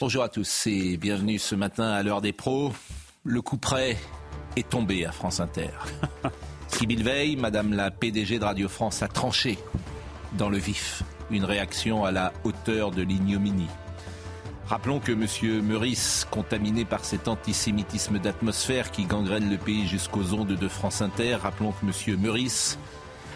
Bonjour 0.00 0.22
à 0.22 0.30
tous 0.30 0.66
et 0.66 0.96
bienvenue 0.96 1.38
ce 1.38 1.54
matin 1.54 1.90
à 1.90 2.02
l'heure 2.02 2.22
des 2.22 2.32
pros. 2.32 2.72
Le 3.24 3.42
coup 3.42 3.58
près 3.58 3.98
est 4.56 4.68
tombé 4.70 5.04
à 5.04 5.12
France 5.12 5.38
Inter. 5.38 5.68
Sybille 6.68 7.02
Veil, 7.02 7.36
Madame 7.36 7.74
la 7.74 7.90
PDG 7.90 8.38
de 8.38 8.44
Radio 8.44 8.70
France, 8.70 9.02
a 9.02 9.08
tranché 9.08 9.58
dans 10.38 10.48
le 10.48 10.56
vif 10.56 11.02
une 11.30 11.44
réaction 11.44 12.06
à 12.06 12.10
la 12.10 12.32
hauteur 12.44 12.90
de 12.90 13.02
l'ignominie. 13.02 13.68
Rappelons 14.66 14.98
que 14.98 15.12
M. 15.12 15.62
Meurice, 15.62 16.26
contaminé 16.30 16.86
par 16.86 17.04
cet 17.04 17.28
antisémitisme 17.28 18.18
d'atmosphère 18.18 18.90
qui 18.90 19.04
gangrène 19.04 19.50
le 19.50 19.58
pays 19.58 19.86
jusqu'aux 19.86 20.32
ondes 20.32 20.56
de 20.56 20.68
France 20.68 21.02
Inter, 21.02 21.34
rappelons 21.34 21.72
que 21.72 21.84
M. 21.84 22.18
Meurice 22.18 22.78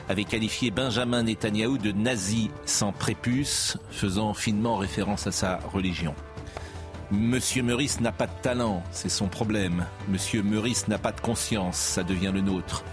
avait 0.08 0.24
qualifié 0.24 0.70
Benjamin 0.70 1.22
Netanyahou 1.22 1.78
de 1.78 1.92
nazi 1.92 2.50
sans 2.64 2.92
prépuce, 2.92 3.76
faisant 3.90 4.34
finement 4.34 4.76
référence 4.76 5.26
à 5.26 5.32
sa 5.32 5.58
religion. 5.72 6.14
Monsieur 7.10 7.62
Meurice 7.62 8.00
n'a 8.00 8.12
pas 8.12 8.26
de 8.26 8.42
talent, 8.42 8.82
c'est 8.92 9.08
son 9.08 9.26
problème. 9.26 9.84
Monsieur 10.08 10.42
Meurice 10.42 10.86
n'a 10.88 10.98
pas 10.98 11.12
de 11.12 11.20
conscience, 11.20 11.76
ça 11.76 12.04
devient 12.04 12.30
le 12.32 12.40
nôtre. 12.40 12.84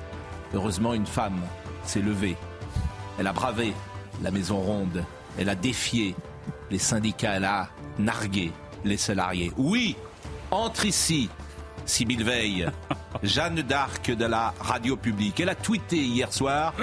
Heureusement, 0.53 0.93
une 0.93 1.05
femme 1.05 1.39
s'est 1.83 2.01
levée. 2.01 2.35
Elle 3.19 3.27
a 3.27 3.33
bravé 3.33 3.73
la 4.23 4.31
maison 4.31 4.57
ronde. 4.57 5.03
Elle 5.37 5.49
a 5.49 5.55
défié 5.55 6.15
les 6.71 6.79
syndicats. 6.79 7.33
Elle 7.35 7.45
a 7.45 7.69
nargué 7.99 8.51
les 8.85 8.97
salariés. 8.97 9.51
Oui, 9.57 9.95
entre 10.51 10.85
ici, 10.85 11.29
Sybille 11.87 12.23
Veil, 12.23 12.69
Jeanne 13.23 13.63
d'Arc 13.63 14.11
de 14.11 14.25
la 14.25 14.53
radio 14.59 14.95
publique. 14.95 15.39
Elle 15.39 15.49
a 15.49 15.55
tweeté 15.55 15.97
hier 15.97 16.31
soir 16.31 16.73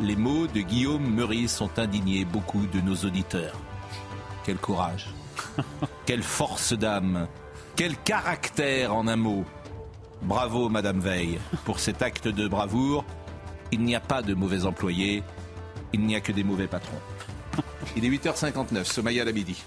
les 0.00 0.16
mots 0.16 0.46
de 0.46 0.60
Guillaume 0.60 1.14
Meurice 1.14 1.60
ont 1.60 1.70
indigné 1.76 2.24
beaucoup 2.24 2.66
de 2.66 2.80
nos 2.80 2.96
auditeurs. 2.96 3.58
Quel 4.44 4.56
courage, 4.56 5.08
quelle 6.04 6.22
force 6.22 6.72
d'âme, 6.72 7.26
quel 7.74 7.96
caractère 7.96 8.94
en 8.94 9.06
un 9.08 9.16
mot. 9.16 9.44
Bravo, 10.22 10.68
Madame 10.68 11.00
Veil, 11.00 11.38
pour 11.64 11.78
cet 11.78 12.02
acte 12.02 12.28
de 12.28 12.48
bravoure. 12.48 13.04
Il 13.72 13.82
n'y 13.82 13.96
a 13.96 14.00
pas 14.00 14.22
de 14.22 14.34
mauvais 14.34 14.64
employés, 14.64 15.22
il 15.92 16.00
n'y 16.00 16.14
a 16.14 16.20
que 16.20 16.32
des 16.32 16.44
mauvais 16.44 16.68
patrons. 16.68 17.00
Il 17.96 18.04
est 18.04 18.10
8h59, 18.10 18.84
Somaya 18.84 19.24
la 19.24 19.32
midi. 19.32 19.62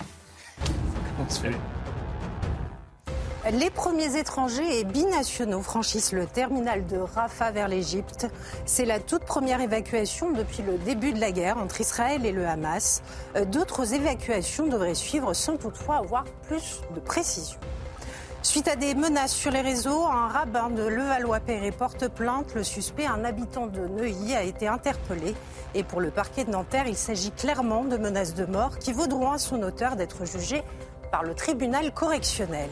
Les 3.51 3.71
premiers 3.71 4.15
étrangers 4.15 4.79
et 4.79 4.83
binationaux 4.83 5.63
franchissent 5.63 6.11
le 6.11 6.27
terminal 6.27 6.85
de 6.85 6.97
Rafah 6.97 7.49
vers 7.49 7.67
l'Égypte. 7.67 8.27
C'est 8.65 8.85
la 8.85 8.99
toute 8.99 9.23
première 9.23 9.59
évacuation 9.59 10.31
depuis 10.31 10.61
le 10.61 10.77
début 10.77 11.13
de 11.13 11.19
la 11.19 11.31
guerre 11.31 11.57
entre 11.57 11.81
Israël 11.81 12.27
et 12.27 12.31
le 12.31 12.45
Hamas. 12.45 13.01
Euh, 13.35 13.45
D'autres 13.45 13.95
évacuations 13.95 14.67
devraient 14.67 14.93
suivre 14.93 15.33
sans 15.33 15.57
toutefois 15.57 15.95
avoir 15.95 16.25
plus 16.43 16.81
de 16.93 16.99
précision. 16.99 17.57
Suite 18.43 18.67
à 18.67 18.75
des 18.75 18.93
menaces 18.93 19.33
sur 19.33 19.51
les 19.51 19.61
réseaux, 19.61 20.05
un 20.05 20.27
rabbin 20.27 20.69
de 20.69 20.83
Levallois-Perret 20.83 21.71
porte 21.71 22.07
plainte. 22.07 22.53
Le 22.53 22.63
suspect, 22.63 23.07
un 23.07 23.25
habitant 23.25 23.65
de 23.65 23.79
Neuilly, 23.79 24.35
a 24.35 24.43
été 24.43 24.67
interpellé. 24.67 25.33
Et 25.73 25.83
pour 25.83 26.01
le 26.01 26.11
parquet 26.11 26.43
de 26.43 26.51
Nanterre, 26.51 26.85
il 26.87 26.95
s'agit 26.95 27.31
clairement 27.31 27.83
de 27.83 27.97
menaces 27.97 28.35
de 28.35 28.45
mort 28.45 28.77
qui 28.77 28.93
vaudront 28.93 29.31
à 29.31 29.39
son 29.39 29.63
auteur 29.63 29.95
d'être 29.95 30.25
jugé 30.25 30.61
par 31.11 31.23
le 31.23 31.33
tribunal 31.33 31.91
correctionnel. 31.91 32.69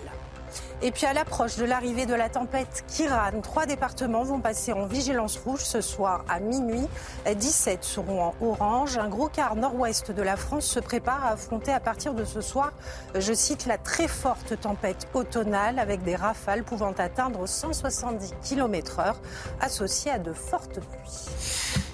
Et 0.83 0.91
puis 0.91 1.07
à 1.07 1.13
l'approche 1.13 1.57
de 1.57 1.65
l'arrivée 1.65 2.05
de 2.05 2.13
la 2.13 2.29
tempête 2.29 2.85
Kiran, 2.88 3.41
trois 3.41 3.65
départements 3.65 4.23
vont 4.23 4.39
passer 4.39 4.73
en 4.73 4.85
vigilance 4.85 5.38
rouge 5.38 5.61
ce 5.61 5.81
soir 5.81 6.23
à 6.29 6.39
minuit. 6.39 6.85
17 7.25 7.83
seront 7.83 8.21
en 8.21 8.35
orange. 8.41 8.99
Un 8.99 9.09
gros 9.09 9.27
quart 9.27 9.55
nord-ouest 9.55 10.11
de 10.11 10.21
la 10.21 10.38
France 10.38 10.67
se 10.67 10.79
prépare 10.79 11.25
à 11.25 11.29
affronter 11.31 11.71
à 11.71 11.79
partir 11.79 12.13
de 12.13 12.25
ce 12.25 12.41
soir, 12.41 12.73
je 13.15 13.33
cite, 13.33 13.65
la 13.65 13.79
très 13.79 14.07
forte 14.07 14.59
tempête 14.61 15.07
automnale 15.15 15.79
avec 15.79 16.03
des 16.03 16.15
rafales 16.15 16.63
pouvant 16.63 16.94
atteindre 16.94 17.47
170 17.47 18.35
km/h 18.44 19.15
associées 19.59 20.11
à 20.11 20.19
de 20.19 20.33
fortes 20.33 20.79
pluies. 20.79 21.27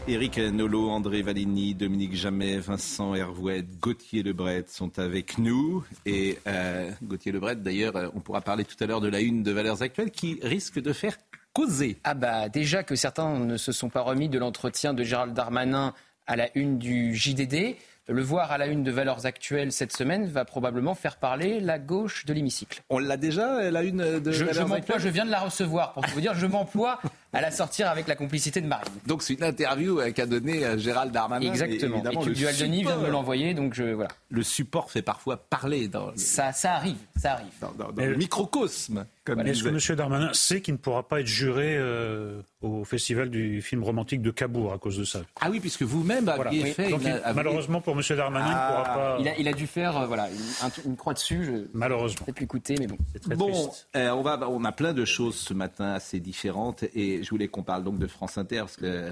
Éric 0.05 0.37
Nolot, 0.37 0.89
André 0.89 1.21
Valigny, 1.21 1.73
Dominique 1.73 2.13
Jamet, 2.13 2.57
Vincent 2.57 3.15
Hervouet, 3.15 3.63
Gauthier 3.79 4.21
Lebret 4.21 4.65
sont 4.67 4.99
avec 4.99 5.37
nous. 5.37 5.85
Et 6.05 6.39
euh, 6.45 6.91
Gauthier 7.01 7.31
Lebret, 7.31 7.55
d'ailleurs, 7.55 8.11
on 8.13 8.19
pourra 8.19 8.41
parler 8.41 8.65
tout 8.65 8.72
à 8.81 8.85
l'heure 8.85 9.01
de 9.01 9.07
la 9.07 9.19
une 9.19 9.43
de 9.43 9.51
Valeurs 9.51 9.81
Actuelles 9.81 10.11
qui 10.11 10.39
risque 10.41 10.81
de 10.81 10.93
faire 10.93 11.17
causer. 11.53 11.97
Ah 12.03 12.13
bah 12.13 12.49
déjà 12.49 12.83
que 12.83 12.95
certains 12.95 13.39
ne 13.39 13.57
se 13.57 13.71
sont 13.71 13.89
pas 13.89 14.01
remis 14.01 14.29
de 14.29 14.39
l'entretien 14.39 14.93
de 14.93 15.03
Gérald 15.03 15.33
Darmanin 15.33 15.93
à 16.27 16.35
la 16.35 16.49
une 16.55 16.77
du 16.77 17.15
JDD. 17.15 17.75
Le 18.09 18.21
voir 18.21 18.51
à 18.51 18.57
la 18.57 18.67
une 18.67 18.83
de 18.83 18.91
Valeurs 18.91 19.25
Actuelles 19.25 19.71
cette 19.71 19.95
semaine 19.95 20.25
va 20.25 20.43
probablement 20.43 20.93
faire 20.93 21.17
parler 21.17 21.61
la 21.61 21.79
gauche 21.79 22.25
de 22.25 22.33
l'hémicycle. 22.33 22.81
On 22.89 22.99
l'a 22.99 23.15
déjà, 23.15 23.71
la 23.71 23.83
une 23.83 24.19
de 24.19 24.31
Je, 24.31 24.39
je 24.39 24.43
Valeurs 24.45 24.61
m'emploie, 24.63 24.77
Actuelles 24.77 25.01
je 25.01 25.09
viens 25.09 25.25
de 25.25 25.31
la 25.31 25.39
recevoir 25.39 25.93
pour 25.93 26.03
tout 26.03 26.11
vous 26.11 26.21
dire, 26.21 26.33
je 26.33 26.45
m'emploie 26.45 26.99
à 27.33 27.41
la 27.41 27.51
sortir 27.51 27.89
avec 27.89 28.07
la 28.07 28.15
complicité 28.15 28.61
de 28.61 28.67
Marine. 28.67 28.93
Donc 29.07 29.23
c'est 29.23 29.33
une 29.33 29.43
interview 29.43 29.99
euh, 29.99 30.11
qu'a 30.11 30.25
donnée 30.25 30.63
euh, 30.63 30.77
Gérald 30.77 31.11
Darmanin. 31.11 31.47
Exactement. 31.47 31.95
Et, 31.95 31.99
évidemment, 31.99 32.21
que 32.21 32.29
le 32.29 32.35
Denis 32.35 32.81
vient 32.83 32.91
de 32.91 32.97
me 32.97 33.05
support- 33.05 33.11
l'envoyer, 33.11 33.53
donc 33.53 33.73
je 33.73 33.83
voilà. 33.83 34.09
Le 34.29 34.43
support 34.43 34.91
fait 34.91 35.01
parfois 35.01 35.37
parler 35.37 35.87
dans, 35.87 36.11
le- 36.11 36.17
Ça, 36.17 36.51
ça 36.53 36.73
arrive, 36.75 36.97
ça 37.17 37.33
arrive. 37.33 37.47
dans- 37.59 37.71
dans- 37.71 37.91
dans 37.91 38.05
le 38.05 38.15
microcosme. 38.15 39.05
Comme 39.25 39.39
Est-ce 39.39 39.63
que 39.63 39.69
M. 39.69 39.95
Darmanin 39.95 40.33
sait 40.33 40.59
qu'il 40.61 40.73
ne 40.73 40.77
pourra 40.79 41.07
pas 41.07 41.21
être 41.21 41.27
juré 41.27 41.77
euh, 41.77 42.41
au 42.61 42.83
festival 42.83 43.29
du 43.29 43.61
film 43.61 43.81
romantique 43.81 44.21
de 44.21 44.31
Cabourg 44.31 44.73
à 44.73 44.77
cause 44.77 44.97
de 44.97 45.05
ça 45.05 45.21
Ah 45.39 45.49
oui, 45.49 45.61
puisque 45.61 45.83
vous-même 45.83 46.25
Voilà. 46.25 46.49
aviez 46.49 46.63
Oui. 46.63 46.71
fait. 46.73 46.89
Donc, 46.89 47.01
il- 47.05 47.21
malheureusement 47.33 47.79
pour 47.79 47.95
M. 47.97 48.01
Darmanin, 48.17 48.45
il 48.45 48.49
ne 48.49 48.53
pourra 48.67 48.83
pas. 48.83 49.17
Il 49.21 49.27
a, 49.29 49.37
il 49.39 49.47
a 49.47 49.53
dû 49.53 49.65
faire 49.65 49.95
euh, 49.97 50.07
voilà 50.07 50.29
une, 50.29 50.67
un- 50.67 50.89
une 50.89 50.97
croix 50.97 51.13
dessus. 51.13 51.45
Je 51.45 51.51
ne 51.51 51.65
Malheureusement. 51.73 52.25
sais 52.25 52.33
plus 52.33 52.43
écouter, 52.43 52.75
mais 52.79 52.87
bon. 52.87 52.97
C'est 53.13 53.19
très 53.21 53.35
Bon, 53.37 53.49
triste. 53.49 53.87
euh, 53.95 54.09
on, 54.09 54.23
va, 54.23 54.49
on 54.49 54.63
a 54.65 54.71
plein 54.73 54.91
de 54.93 55.05
choses 55.05 55.35
ce 55.35 55.53
matin 55.53 55.93
assez 55.93 56.19
différentes 56.19 56.83
et 56.93 57.23
je 57.23 57.29
voulais 57.29 57.47
qu'on 57.47 57.63
parle 57.63 57.85
donc 57.85 57.99
de 57.99 58.07
France 58.07 58.37
Inter 58.37 58.59
parce 58.59 58.75
que 58.75 59.11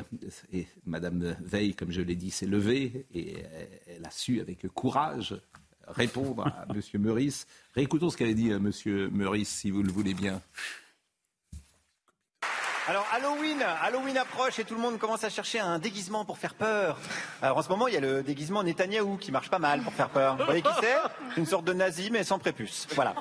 et 0.52 0.68
Madame 0.86 1.38
Veil, 1.42 1.74
comme 1.74 1.92
je 1.92 2.02
l'ai 2.02 2.16
dit, 2.16 2.32
s'est 2.32 2.46
levée 2.48 3.06
et 3.16 3.36
elle 3.96 4.06
a 4.06 4.12
su 4.12 4.42
avec 4.42 4.68
courage 4.74 5.36
répondre 5.88 6.46
à 6.48 6.74
Monsieur 6.74 7.00
Meurice. 7.00 7.48
Réécoutons 7.76 8.10
ce 8.10 8.18
qu'avait 8.18 8.34
dit 8.34 8.52
euh, 8.52 8.60
Monsieur 8.60 9.10
Meurice, 9.12 9.50
si 9.50 9.72
vous 9.72 9.84
le 9.84 9.92
voulez 9.92 10.14
bien. 10.14 10.42
Alors 12.88 13.08
Halloween, 13.14 13.62
Halloween 13.62 14.18
approche 14.18 14.60
et 14.60 14.64
tout 14.66 14.74
le 14.74 14.82
monde 14.82 14.98
commence 14.98 15.24
à 15.24 15.30
chercher 15.30 15.60
un 15.60 15.78
déguisement 15.80 16.26
pour 16.26 16.38
faire 16.40 16.56
peur. 16.56 16.98
Alors 17.42 17.58
en 17.58 17.62
ce 17.62 17.70
moment, 17.70 17.88
il 17.88 17.94
y 17.94 17.98
a 17.98 18.02
le 18.02 18.24
déguisement 18.24 18.64
Netanyahou 18.64 19.18
qui 19.18 19.32
marche 19.32 19.50
pas 19.50 19.60
mal 19.60 19.82
pour 19.82 19.94
faire 19.94 20.10
peur. 20.10 20.36
Vous 20.36 20.46
voyez 20.46 20.62
qui 20.62 20.70
C'est? 20.82 21.40
Une 21.40 21.46
sorte 21.46 21.66
de 21.66 21.74
nazi 21.74 22.10
mais 22.12 22.24
sans 22.24 22.40
prépuce. 22.40 22.88
Voilà. 22.96 23.16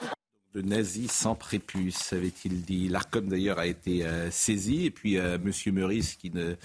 De 0.53 0.63
nazi 0.63 1.07
sans 1.07 1.37
prépuce, 1.37 2.13
avait-il 2.13 2.63
dit. 2.63 2.89
L'ARCOM 2.89 3.29
d'ailleurs 3.29 3.61
a 3.61 3.67
été 3.67 4.05
euh, 4.05 4.33
saisi. 4.33 4.85
Et 4.87 4.91
puis 4.91 5.17
euh, 5.17 5.39
Monsieur 5.41 5.71
Meurice, 5.71 6.17
qui 6.17 6.31
ne 6.31 6.57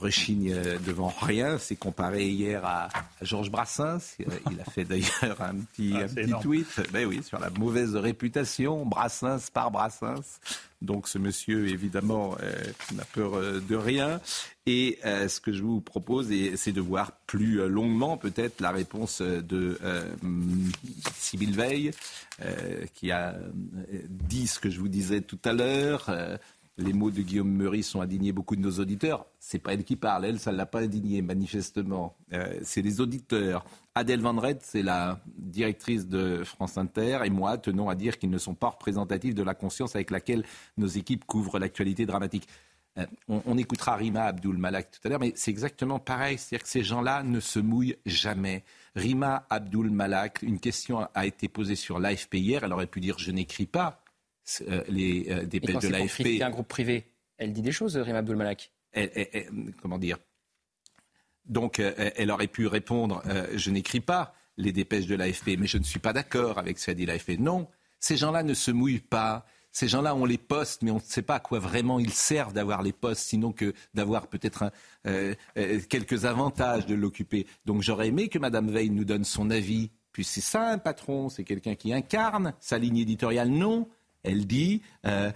rechigne 0.00 0.50
euh, 0.54 0.78
devant 0.86 1.12
rien, 1.20 1.58
s'est 1.58 1.76
comparé 1.76 2.26
hier 2.26 2.64
à, 2.64 2.84
à 2.86 3.04
Georges 3.20 3.50
Brassens. 3.50 4.16
Euh, 4.20 4.24
Il 4.50 4.58
a 4.58 4.64
fait 4.64 4.84
d'ailleurs 4.84 5.42
un 5.42 5.56
petit, 5.56 5.92
Ah, 5.94 6.04
un 6.04 6.08
petit 6.08 6.32
tweet 6.40 6.80
ben 6.90 7.06
oui, 7.06 7.22
sur 7.22 7.38
la 7.38 7.50
mauvaise 7.50 7.94
réputation, 7.96 8.86
Brassens 8.86 9.50
par 9.52 9.70
Brassens. 9.70 10.40
Donc 10.80 11.08
ce 11.08 11.18
monsieur, 11.18 11.68
évidemment, 11.68 12.36
euh, 12.40 12.52
n'a 12.94 13.04
peur 13.04 13.34
euh, 13.34 13.60
de 13.60 13.74
rien. 13.74 14.20
Et 14.66 14.98
euh, 15.04 15.28
ce 15.28 15.40
que 15.40 15.52
je 15.52 15.62
vous 15.62 15.80
propose, 15.80 16.28
c'est 16.56 16.72
de 16.72 16.80
voir 16.80 17.12
plus 17.26 17.66
longuement 17.68 18.16
peut-être 18.16 18.60
la 18.60 18.70
réponse 18.70 19.22
de 19.22 19.78
Sybille 21.16 21.52
Veil, 21.52 21.90
qui 22.94 23.10
a 23.10 23.34
dit 24.08 24.46
ce 24.46 24.58
que 24.58 24.68
je 24.68 24.78
vous 24.78 24.88
disais 24.88 25.22
tout 25.22 25.38
à 25.44 25.54
l'heure. 25.54 26.10
Les 26.80 26.92
mots 26.92 27.10
de 27.10 27.22
Guillaume 27.22 27.50
Meurice 27.50 27.92
ont 27.96 28.00
indigné 28.00 28.30
beaucoup 28.30 28.54
de 28.54 28.60
nos 28.60 28.78
auditeurs. 28.78 29.26
C'est 29.40 29.58
pas 29.58 29.74
elle 29.74 29.82
qui 29.82 29.96
parle, 29.96 30.24
elle, 30.24 30.38
ça 30.38 30.52
ne 30.52 30.56
l'a 30.56 30.64
pas 30.64 30.80
indigné, 30.80 31.22
manifestement. 31.22 32.16
Euh, 32.32 32.56
c'est 32.62 32.82
les 32.82 33.00
auditeurs. 33.00 33.64
Adèle 33.96 34.20
Van 34.20 34.40
c'est 34.60 34.82
la 34.82 35.20
directrice 35.36 36.06
de 36.06 36.44
France 36.44 36.78
Inter, 36.78 37.20
et 37.24 37.30
moi 37.30 37.58
tenons 37.58 37.88
à 37.88 37.96
dire 37.96 38.16
qu'ils 38.16 38.30
ne 38.30 38.38
sont 38.38 38.54
pas 38.54 38.68
représentatifs 38.68 39.34
de 39.34 39.42
la 39.42 39.54
conscience 39.54 39.96
avec 39.96 40.12
laquelle 40.12 40.44
nos 40.76 40.86
équipes 40.86 41.24
couvrent 41.24 41.58
l'actualité 41.58 42.06
dramatique. 42.06 42.46
Euh, 42.98 43.06
on, 43.28 43.58
écoutera 43.58 43.96
Rima 43.96 44.24
Abdul 44.24 44.56
Malak 44.56 44.90
tout 44.90 45.00
à 45.04 45.08
l'heure, 45.08 45.20
mais 45.20 45.32
c'est 45.34 45.50
exactement 45.50 45.98
pareil. 45.98 46.38
C'est-à-dire 46.38 46.64
que 46.64 46.70
ces 46.70 46.82
gens-là 46.82 47.22
ne 47.22 47.40
se 47.40 47.58
mouillent 47.58 47.96
jamais. 48.06 48.64
Rima 48.94 49.46
Abdul 49.50 49.90
Malak, 49.90 50.42
une 50.42 50.58
question 50.58 51.06
a 51.14 51.26
été 51.26 51.48
posée 51.48 51.76
sur 51.76 51.98
l'AFP 51.98 52.34
hier. 52.34 52.64
Elle 52.64 52.72
aurait 52.72 52.86
pu 52.86 53.00
dire 53.00 53.18
je 53.18 53.30
n'écris 53.30 53.66
pas 53.66 54.00
les 54.88 55.26
euh, 55.30 55.44
dépêches 55.44 55.82
de 55.82 55.88
l'AFP. 55.88 56.42
Un 56.42 56.50
groupe 56.50 56.68
privé. 56.68 57.04
Elle 57.36 57.52
dit 57.52 57.62
des 57.62 57.72
choses, 57.72 57.96
Rima 57.96 58.18
Abdul 58.18 58.36
Malak. 58.36 58.72
comment 59.82 59.98
dire? 59.98 60.18
Donc, 61.46 61.78
elle 61.78 62.30
aurait 62.30 62.46
pu 62.46 62.66
répondre 62.66 63.22
je 63.54 63.70
n'écris 63.70 64.00
pas 64.00 64.34
les 64.58 64.72
dépêches 64.72 65.06
de 65.06 65.14
l'AFP, 65.14 65.56
mais 65.58 65.66
je 65.66 65.78
ne 65.78 65.84
suis 65.84 66.00
pas 66.00 66.12
d'accord 66.12 66.58
avec 66.58 66.78
ce 66.78 66.86
qu'a 66.86 66.94
dit 66.94 67.06
l'AFP. 67.06 67.38
Non, 67.38 67.68
ces 68.00 68.16
gens-là 68.16 68.42
ne 68.42 68.54
se 68.54 68.70
mouillent 68.70 68.98
pas. 68.98 69.46
Ces 69.70 69.86
gens-là 69.88 70.14
ont 70.14 70.24
les 70.24 70.38
postes, 70.38 70.82
mais 70.82 70.90
on 70.90 70.96
ne 70.96 71.00
sait 71.00 71.22
pas 71.22 71.36
à 71.36 71.40
quoi 71.40 71.58
vraiment 71.58 72.00
ils 72.00 72.12
servent 72.12 72.52
d'avoir 72.52 72.82
les 72.82 72.92
postes, 72.92 73.22
sinon 73.22 73.52
que 73.52 73.72
d'avoir 73.94 74.26
peut-être 74.26 74.72
euh, 75.06 75.34
euh, 75.56 75.80
quelques 75.88 76.24
avantages 76.24 76.86
de 76.86 76.94
l'occuper. 76.94 77.46
Donc 77.64 77.82
j'aurais 77.82 78.08
aimé 78.08 78.28
que 78.28 78.38
Mme 78.38 78.70
Veil 78.70 78.90
nous 78.90 79.04
donne 79.04 79.24
son 79.24 79.50
avis. 79.50 79.90
Puis 80.10 80.24
c'est 80.24 80.40
ça 80.40 80.70
un 80.70 80.78
patron, 80.78 81.28
c'est 81.28 81.44
quelqu'un 81.44 81.76
qui 81.76 81.92
incarne 81.92 82.54
sa 82.60 82.78
ligne 82.78 82.98
éditoriale. 82.98 83.50
Non, 83.50 83.88
elle 84.22 84.46
dit, 84.46 84.82
euh, 85.06 85.30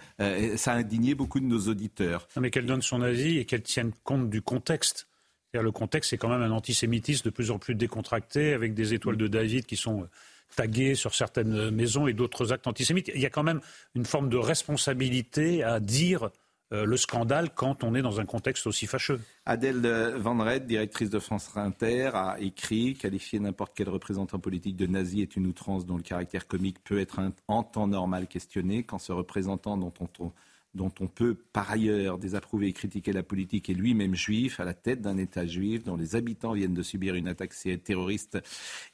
ça 0.57 0.73
a 0.73 0.77
indigné 0.77 1.15
beaucoup 1.15 1.41
de 1.41 1.47
nos 1.47 1.69
auditeurs. 1.69 2.29
Non, 2.37 2.43
mais 2.43 2.51
qu'elle 2.51 2.67
donne 2.67 2.83
son 2.83 3.03
avis 3.03 3.39
et 3.39 3.45
qu'elle 3.45 3.63
tienne 3.63 3.93
compte 4.05 4.29
du 4.29 4.43
contexte. 4.43 5.09
Le 5.55 5.71
contexte, 5.71 6.11
c'est 6.11 6.19
quand 6.19 6.31
même 6.31 6.43
un 6.43 6.51
antisémitisme 6.51 7.25
de 7.27 7.31
plus 7.31 7.51
en 7.51 7.59
plus 7.59 7.75
décontracté, 7.75 8.55
avec 8.55 8.73
des 8.73 8.95
étoiles 8.95 9.19
de 9.19 9.29
David 9.29 9.67
qui 9.67 9.77
sont 9.77 10.09
tagués 10.57 10.95
sur 10.95 11.15
certaines 11.15 11.71
maisons 11.71 12.07
et 12.07 12.13
d'autres 12.13 12.53
actes 12.53 12.67
antisémites. 12.67 13.11
Il 13.15 13.21
y 13.21 13.27
a 13.27 13.31
quand 13.31 13.43
même 13.43 13.61
une 13.95 14.05
forme 14.05 14.29
de 14.29 14.37
responsabilité 14.37 15.63
à 15.63 15.81
dire 15.81 16.25
euh, 16.25 16.29
le 16.73 16.97
scandale 16.97 17.51
quand 17.55 17.85
on 17.85 17.95
est 17.95 18.03
dans 18.03 18.19
un 18.19 18.25
contexte 18.25 18.67
aussi 18.67 18.87
fâcheux. 18.87 19.21
Adèle 19.47 19.87
Van 20.17 20.37
Red, 20.39 20.67
directrice 20.67 21.11
de 21.11 21.19
France 21.19 21.51
Inter, 21.57 22.11
a 22.15 22.37
écrit 22.41 22.95
qualifier 22.95 23.39
n'importe 23.41 23.73
quel 23.77 23.89
représentant 23.89 24.39
politique 24.39 24.77
de 24.77 24.87
nazi 24.87 25.21
est 25.21 25.37
une 25.37 25.47
outrance 25.47 25.85
dont 25.85 25.97
le 25.97 26.03
caractère 26.03 26.47
comique 26.47 26.83
peut 26.83 26.99
être 26.99 27.21
en 27.49 27.63
temps 27.63 27.87
normal 27.87 28.27
questionné 28.27 28.83
quand 28.83 28.99
ce 28.99 29.13
représentant 29.13 29.77
dont 29.77 29.93
on 30.01 30.33
dont 30.75 30.93
on 31.01 31.07
peut 31.07 31.35
par 31.53 31.71
ailleurs 31.71 32.19
désapprouver 32.19 32.69
et 32.69 32.73
critiquer 32.73 33.13
la 33.13 33.23
politique 33.23 33.69
est 33.69 33.75
lui-même 33.75 34.15
juif, 34.15 34.61
à 34.61 34.65
la 34.65 34.75
tête 34.75 35.03
d'un 35.03 35.19
État 35.19 35.47
juif, 35.47 35.85
dont 35.85 35.97
les 35.97 36.17
habitants 36.17 36.53
viennent 36.53 36.75
de 36.75 36.83
subir 36.83 37.15
une 37.15 37.29
attaque 37.29 37.55
terroriste 37.85 38.39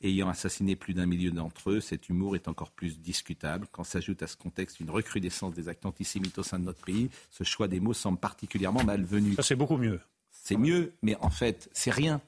ayant 0.03 0.29
assassiné 0.29 0.77
plus 0.77 0.95
d'un 0.95 1.07
millier 1.07 1.31
d'entre 1.31 1.71
eux. 1.71 1.81
Cet 1.81 2.09
humour 2.09 2.35
est 2.35 2.49
encore 2.49 2.71
plus 2.71 2.99
discutable. 2.99 3.67
Quand 3.71 3.85
s'ajoute 3.85 4.23
à 4.23 4.27
ce 4.27 4.37
contexte 4.37 4.81
une 4.81 4.91
recrudescence 4.91 5.55
des 5.55 5.69
actes 5.69 5.87
antisémites 5.87 6.39
au 6.39 6.43
sein 6.43 6.59
de 6.59 6.65
notre 6.65 6.85
pays, 6.85 7.11
ce 7.31 7.45
choix 7.45 7.69
des 7.69 7.81
mots 7.81 7.95
semble 7.95 8.19
particulièrement 8.19 8.85
malvenu. 8.85 9.35
Ça, 9.35 9.43
c'est 9.43 9.57
beaucoup 9.57 9.77
mieux. 9.77 10.01
C'est 10.31 10.57
mieux, 10.57 10.93
mais 11.03 11.17
en 11.21 11.31
fait, 11.31 11.69
c'est 11.73 11.91
rien. 11.91 12.21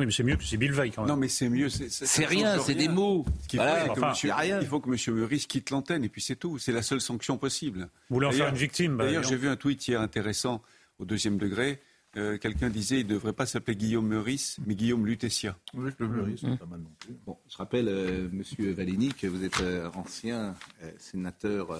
Oui, 0.00 0.06
mais 0.06 0.12
c'est 0.12 0.22
mieux 0.22 0.36
que 0.36 0.44
c'est 0.44 0.56
Bill 0.56 0.72
Veil 0.72 0.92
quand 0.92 1.02
même. 1.02 1.10
Non, 1.10 1.16
mais 1.18 1.28
c'est 1.28 1.50
mieux. 1.50 1.68
C'est 1.68 2.24
rien, 2.24 2.58
c'est 2.58 2.74
des 2.74 2.88
mots. 2.88 3.26
il, 3.52 4.66
faut 4.66 4.80
que 4.80 4.88
M. 4.88 5.14
Meurice 5.14 5.46
quitte 5.46 5.68
l'antenne 5.68 6.04
et 6.04 6.08
puis 6.08 6.22
c'est 6.22 6.36
tout. 6.36 6.58
C'est 6.58 6.72
la 6.72 6.80
seule 6.80 7.02
sanction 7.02 7.36
possible. 7.36 7.90
Vous 8.08 8.14
voulez 8.14 8.26
en 8.26 8.32
faire 8.32 8.48
une 8.48 8.54
victime 8.54 8.96
bah, 8.96 9.04
D'ailleurs, 9.04 9.24
j'ai 9.24 9.36
vu 9.36 9.46
un 9.46 9.56
tweet 9.56 9.86
hier 9.86 10.00
intéressant 10.00 10.62
au 10.98 11.04
deuxième 11.04 11.36
degré. 11.36 11.82
Euh, 12.16 12.38
quelqu'un 12.38 12.70
disait 12.70 13.00
il 13.00 13.06
ne 13.06 13.12
devrait 13.12 13.34
pas 13.34 13.44
s'appeler 13.44 13.76
Guillaume 13.76 14.08
Meurice, 14.08 14.56
mais 14.66 14.74
Guillaume 14.74 15.06
Lutetia. 15.06 15.54
Oui, 15.74 15.90
le 15.98 16.08
Meurice, 16.08 16.40
c'est 16.40 16.58
pas 16.58 16.64
mal 16.64 16.80
non 16.80 16.90
plus. 16.98 17.14
Bon, 17.26 17.36
je 17.46 17.56
rappelle, 17.58 17.88
euh, 17.88 18.26
Monsieur 18.32 18.72
Valény, 18.72 19.12
que 19.12 19.26
vous 19.26 19.44
êtes 19.44 19.60
euh, 19.60 19.90
ancien 19.94 20.54
sénateur 20.96 21.78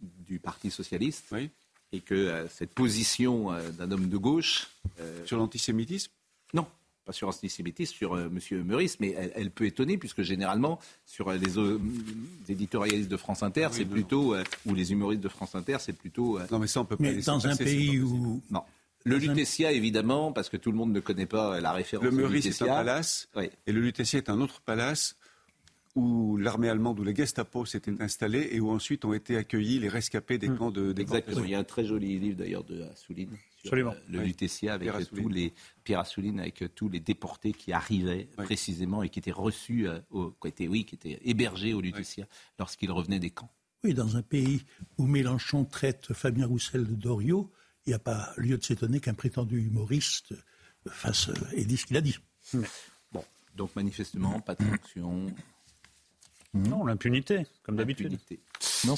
du 0.00 0.38
Parti 0.38 0.70
socialiste. 0.70 1.26
Oui. 1.32 1.50
Et 1.92 2.00
que 2.00 2.46
cette 2.50 2.72
position 2.72 3.52
d'un 3.78 3.90
homme 3.90 4.08
de 4.08 4.16
gauche. 4.16 4.68
Sur 5.26 5.36
l'antisémitisme? 5.36 6.12
Non, 6.54 6.66
pas 7.08 7.14
sur 7.14 7.28
antisémitisme, 7.28 7.94
sur 7.94 8.14
euh, 8.14 8.28
M. 8.28 8.64
Meurice, 8.64 9.00
mais 9.00 9.16
elle, 9.34 9.50
peut 9.50 9.64
étonner, 9.64 9.96
puisque 9.96 10.20
généralement, 10.20 10.78
sur 11.06 11.28
euh, 11.28 11.38
euh, 11.56 11.78
les, 12.46 12.52
éditorialistes 12.52 13.10
de 13.10 13.16
France 13.16 13.42
Inter, 13.42 13.68
c'est 13.72 13.86
plutôt, 13.86 14.36
ou 14.66 14.74
les 14.74 14.92
humoristes 14.92 15.22
de 15.22 15.28
France 15.28 15.54
Inter, 15.54 15.78
c'est 15.80 15.94
plutôt... 15.94 16.38
non, 16.50 16.58
mais 16.58 16.66
ça, 16.66 16.82
on 16.82 16.84
peut 16.84 16.98
pas 16.98 17.04
mais 17.04 17.14
dans 17.22 17.46
un 17.46 17.56
pays 17.56 17.98
où... 17.98 18.42
Non. 18.50 18.62
Le 19.04 19.16
Lutetia, 19.16 19.72
évidemment, 19.72 20.32
parce 20.32 20.50
que 20.50 20.58
tout 20.58 20.70
le 20.70 20.76
monde 20.76 20.92
ne 20.92 21.00
connaît 21.00 21.24
pas 21.24 21.60
la 21.60 21.72
référence. 21.72 22.04
Le 22.04 22.10
Meurice 22.10 22.44
est 22.44 22.62
un 22.62 22.66
palace, 22.66 23.30
et 23.66 23.72
le 23.72 23.80
Lutetia 23.80 24.18
est 24.18 24.28
un 24.28 24.40
autre 24.42 24.60
palace 24.60 25.16
où 25.98 26.36
l'armée 26.36 26.68
allemande, 26.68 27.00
où 27.00 27.04
la 27.04 27.14
Gestapo 27.14 27.64
s'était 27.64 27.92
installée 28.00 28.48
et 28.52 28.60
où 28.60 28.70
ensuite 28.70 29.04
ont 29.04 29.12
été 29.12 29.36
accueillis 29.36 29.78
les 29.78 29.88
rescapés 29.88 30.38
des 30.38 30.48
hmm. 30.48 30.58
camps 30.58 30.70
de. 30.70 30.94
Exactement. 30.98 31.44
Il 31.44 31.50
y 31.50 31.54
a 31.54 31.58
un 31.58 31.64
très 31.64 31.84
joli 31.84 32.18
livre 32.18 32.38
d'ailleurs 32.38 32.64
de 32.64 32.82
Assouline 32.82 33.36
sur 33.64 33.74
euh, 33.74 33.90
le 34.08 34.20
Lutetia 34.20 34.74
avec 34.74 34.90
tous 35.10 35.28
les 35.28 35.52
Pierre 35.84 36.00
Assouline 36.00 36.40
avec 36.40 36.64
tous 36.74 36.88
les 36.88 37.00
déportés 37.00 37.52
qui 37.52 37.72
arrivaient 37.72 38.28
précisément 38.36 39.02
et 39.02 39.08
qui 39.08 39.18
étaient 39.18 39.32
reçus, 39.32 39.88
euh, 39.88 40.00
qui 40.40 40.48
étaient, 40.48 40.68
oui, 40.68 40.84
qui 40.84 40.94
étaient 40.94 41.18
hébergés 41.24 41.74
au 41.74 41.80
Lutetia 41.80 42.26
lorsqu'ils 42.58 42.92
revenaient 42.92 43.18
des 43.18 43.30
camps. 43.30 43.50
Oui, 43.84 43.94
dans 43.94 44.16
un 44.16 44.22
pays 44.22 44.64
où 44.96 45.06
Mélenchon 45.06 45.64
traite 45.64 46.12
Fabien 46.12 46.46
Roussel 46.46 46.86
de 46.86 46.94
Doriot, 46.94 47.52
il 47.86 47.90
n'y 47.90 47.94
a 47.94 48.00
pas 48.00 48.32
lieu 48.36 48.58
de 48.58 48.64
s'étonner 48.64 49.00
qu'un 49.00 49.14
prétendu 49.14 49.60
humoriste 49.60 50.34
fasse 50.86 51.30
et 51.52 51.64
dise 51.64 51.80
ce 51.80 51.86
qu'il 51.86 51.96
a 51.96 52.00
dit. 52.00 52.18
Bon, 53.12 53.24
donc 53.54 53.74
manifestement, 53.76 54.40
pas 54.40 54.54
de 54.54 54.64
sanction, 54.64 55.26
non, 56.54 56.84
l'impunité, 56.84 57.46
comme 57.62 57.76
d'habitude. 57.76 58.18
Non, 58.86 58.94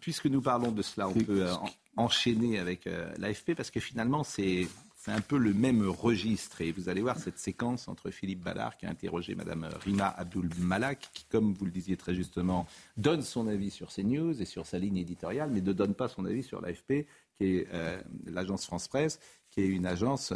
puisque 0.00 0.26
nous 0.26 0.42
parlons 0.42 0.72
de 0.72 0.82
cela, 0.82 1.08
on 1.08 1.14
peut 1.14 1.46
euh, 1.46 1.54
enchaîner 1.96 2.58
avec 2.58 2.86
euh, 2.86 3.12
l'AFP 3.18 3.54
parce 3.54 3.70
que 3.70 3.80
finalement, 3.80 4.24
c'est 4.24 4.66
un 5.06 5.20
peu 5.20 5.38
le 5.38 5.54
même 5.54 5.86
registre. 5.88 6.60
Et 6.62 6.72
vous 6.72 6.88
allez 6.88 7.00
voir 7.00 7.18
cette 7.18 7.38
séquence 7.38 7.86
entre 7.86 8.10
Philippe 8.10 8.42
Ballard, 8.42 8.76
qui 8.76 8.86
a 8.86 8.90
interrogé 8.90 9.34
Mme 9.34 9.68
Rima 9.84 10.08
Abdul 10.08 10.50
Malak, 10.58 11.10
qui, 11.12 11.24
comme 11.26 11.54
vous 11.54 11.64
le 11.64 11.70
disiez 11.70 11.96
très 11.96 12.14
justement, 12.14 12.66
donne 12.96 13.22
son 13.22 13.46
avis 13.46 13.70
sur 13.70 13.92
CNews 13.92 14.42
et 14.42 14.44
sur 14.44 14.66
sa 14.66 14.78
ligne 14.78 14.96
éditoriale, 14.96 15.50
mais 15.52 15.60
ne 15.60 15.72
donne 15.72 15.94
pas 15.94 16.08
son 16.08 16.24
avis 16.24 16.42
sur 16.42 16.60
l'AFP, 16.60 17.06
qui 17.34 17.44
est 17.44 17.68
euh, 17.72 18.00
l'agence 18.26 18.66
France 18.66 18.88
Presse, 18.88 19.20
qui 19.50 19.60
est 19.60 19.66
une 19.66 19.86
agence 19.86 20.32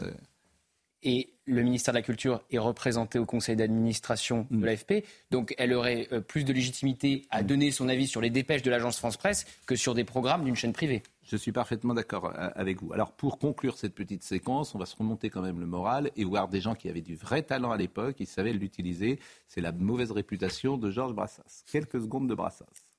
et 1.05 1.35
le 1.47 1.63
ministère 1.63 1.93
de 1.93 1.99
la 1.99 2.03
Culture 2.03 2.43
est 2.51 2.59
représenté 2.59 3.19
au 3.19 3.27
conseil 3.27 3.57
d'administration 3.57 4.47
de 4.51 4.57
mm. 4.57 4.65
l'AFP. 4.65 4.93
Donc 5.31 5.55
elle 5.59 5.75
aurait 5.75 6.09
euh, 6.13 6.21
plus 6.21 6.45
de 6.45 6.53
légitimité 6.53 7.27
à 7.31 7.43
mm. 7.43 7.47
donner 7.47 7.71
son 7.71 7.89
avis 7.89 8.07
sur 8.07 8.21
les 8.21 8.31
dépêches 8.31 8.63
de 8.63 8.71
l'agence 8.71 8.99
France 8.99 9.17
Presse 9.17 9.47
que 9.67 9.77
sur 9.77 9.95
des 9.95 10.05
programmes 10.05 10.45
d'une 10.45 10.57
chaîne 10.57 10.73
privée. 10.73 11.03
Je 11.23 11.37
suis 11.37 11.53
parfaitement 11.53 11.95
d'accord 11.95 12.27
euh, 12.27 12.49
avec 12.55 12.83
vous. 12.83 12.93
Alors 12.93 13.13
pour 13.13 13.39
conclure 13.39 13.79
cette 13.79 13.95
petite 13.95 14.23
séquence, 14.23 14.75
on 14.75 14.79
va 14.79 14.87
se 14.87 14.97
remonter 14.97 15.31
quand 15.31 15.43
même 15.43 15.61
le 15.61 15.67
moral 15.67 16.11
et 16.17 16.25
voir 16.25 16.49
des 16.49 16.61
gens 16.61 16.75
qui 16.75 16.89
avaient 16.89 17.03
du 17.03 17.17
vrai 17.17 17.43
talent 17.43 17.71
à 17.71 17.77
l'époque, 17.77 18.17
qui 18.17 18.27
savaient 18.27 18.53
l'utiliser. 18.53 19.19
C'est 19.47 19.61
la 19.61 19.73
mauvaise 19.73 20.11
réputation 20.11 20.79
de 20.79 20.91
Georges 20.91 21.15
Brassas. 21.15 21.65
Quelques 21.71 22.01
secondes 22.01 22.29
de 22.29 22.35
Brassas. 22.35 22.94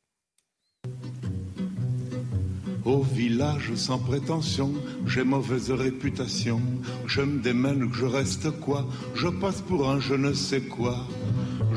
Au 2.86 3.02
village 3.02 3.74
sans 3.74 3.98
prétention, 3.98 4.72
j'ai 5.08 5.24
mauvaise 5.24 5.72
réputation. 5.72 6.62
Je 7.08 7.22
me 7.22 7.42
démène 7.42 7.90
je 7.92 8.06
reste 8.06 8.52
quoi? 8.60 8.86
Je 9.16 9.28
passe 9.28 9.62
pour 9.62 9.90
un 9.90 10.00
je 10.00 10.14
ne 10.14 10.34
sais 10.34 10.62
quoi. 10.62 10.96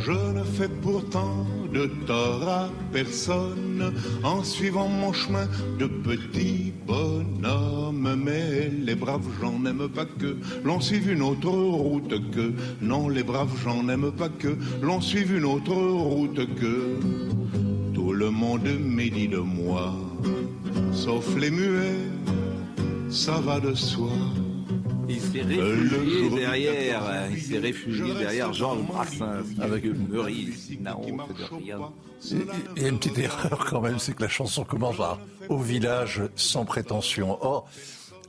Je 0.05 0.13
ne 0.13 0.45
fais 0.45 0.69
pourtant 0.69 1.47
de 1.73 1.87
tort 2.07 2.47
à 2.47 2.69
personne 2.93 3.95
en 4.23 4.45
suivant 4.45 4.89
mon 4.89 5.15
chemin 5.15 5.49
de 5.79 5.87
petit 5.87 6.75
bonhomme. 6.87 8.21
Mais 8.23 8.69
les 8.69 8.95
braves 8.95 9.29
gens 9.41 9.59
n'aiment 9.59 9.89
pas 9.89 10.05
que 10.05 10.37
l'on 10.63 10.79
suive 10.79 11.11
une 11.11 11.23
autre 11.23 11.49
route 11.49 12.31
que. 12.33 12.53
Non, 12.83 13.09
les 13.09 13.23
braves 13.23 13.59
gens 13.65 13.83
n'aiment 13.83 14.13
pas 14.13 14.29
que 14.29 14.59
l'on 14.83 15.01
suive 15.01 15.35
une 15.35 15.47
autre 15.47 15.75
route 15.75 16.55
que. 16.57 16.99
Tout 17.95 18.13
le 18.13 18.31
monde 18.31 18.69
médit 18.79 19.29
de 19.29 19.39
moi 19.39 19.95
sauf 20.99 21.37
les 21.37 21.51
muets, 21.51 22.11
ça 23.09 23.39
va 23.41 23.61
de 23.61 23.75
soi. 23.75 24.11
Il 25.09 25.21
s'est 25.21 25.43
réfugié 25.43 26.31
derrière, 26.31 27.03
il 27.31 27.41
s'est 27.41 27.59
réfugié 27.59 28.15
derrière 28.15 28.53
Jean 28.53 28.77
Brassens 28.77 29.45
avec 29.61 29.85
Meurice, 29.85 30.71
Naon, 30.81 31.19
Il 32.31 32.83
y 32.83 32.85
a 32.85 32.89
une 32.89 32.99
petite 32.99 33.19
erreur 33.19 33.65
quand 33.71 33.81
même, 33.81 33.99
c'est 33.99 34.15
que 34.15 34.23
la 34.23 34.29
chanson 34.29 34.65
commence 34.65 34.97
par 34.97 35.21
Au 35.49 35.59
village 35.59 36.23
sans 36.35 36.65
prétention. 36.65 37.39
Or, 37.41 37.69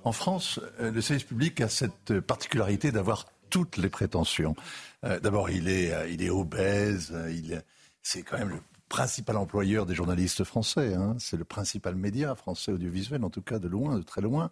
en 0.04 0.12
France, 0.12 0.60
euh, 0.80 0.92
le 0.92 1.02
service 1.02 1.26
public 1.26 1.60
a 1.62 1.70
cette 1.70 2.20
particularité 2.22 2.92
d'avoir 2.92 3.26
toutes 3.50 3.78
les 3.78 3.90
prétentions. 3.90 4.56
Euh, 5.04 5.20
d'abord, 5.20 5.50
il 5.50 5.68
est, 5.68 5.92
euh, 5.92 6.08
il 6.08 6.24
est 6.24 6.30
obèse, 6.30 7.14
il, 7.30 7.64
c'est 8.04 8.22
quand 8.22 8.38
même 8.38 8.50
le 8.50 8.62
principal 8.90 9.38
employeur 9.38 9.86
des 9.86 9.96
journalistes 9.96 10.44
français. 10.44 10.96
Hein. 10.96 11.16
C'est 11.20 11.38
le 11.38 11.46
principal 11.46 11.96
média 11.96 12.36
français 12.36 12.72
audiovisuel, 12.72 13.24
en 13.24 13.30
tout 13.30 13.42
cas 13.42 13.60
de 13.60 13.68
loin, 13.68 13.98
de 13.98 14.04
très 14.04 14.22
loin. 14.22 14.52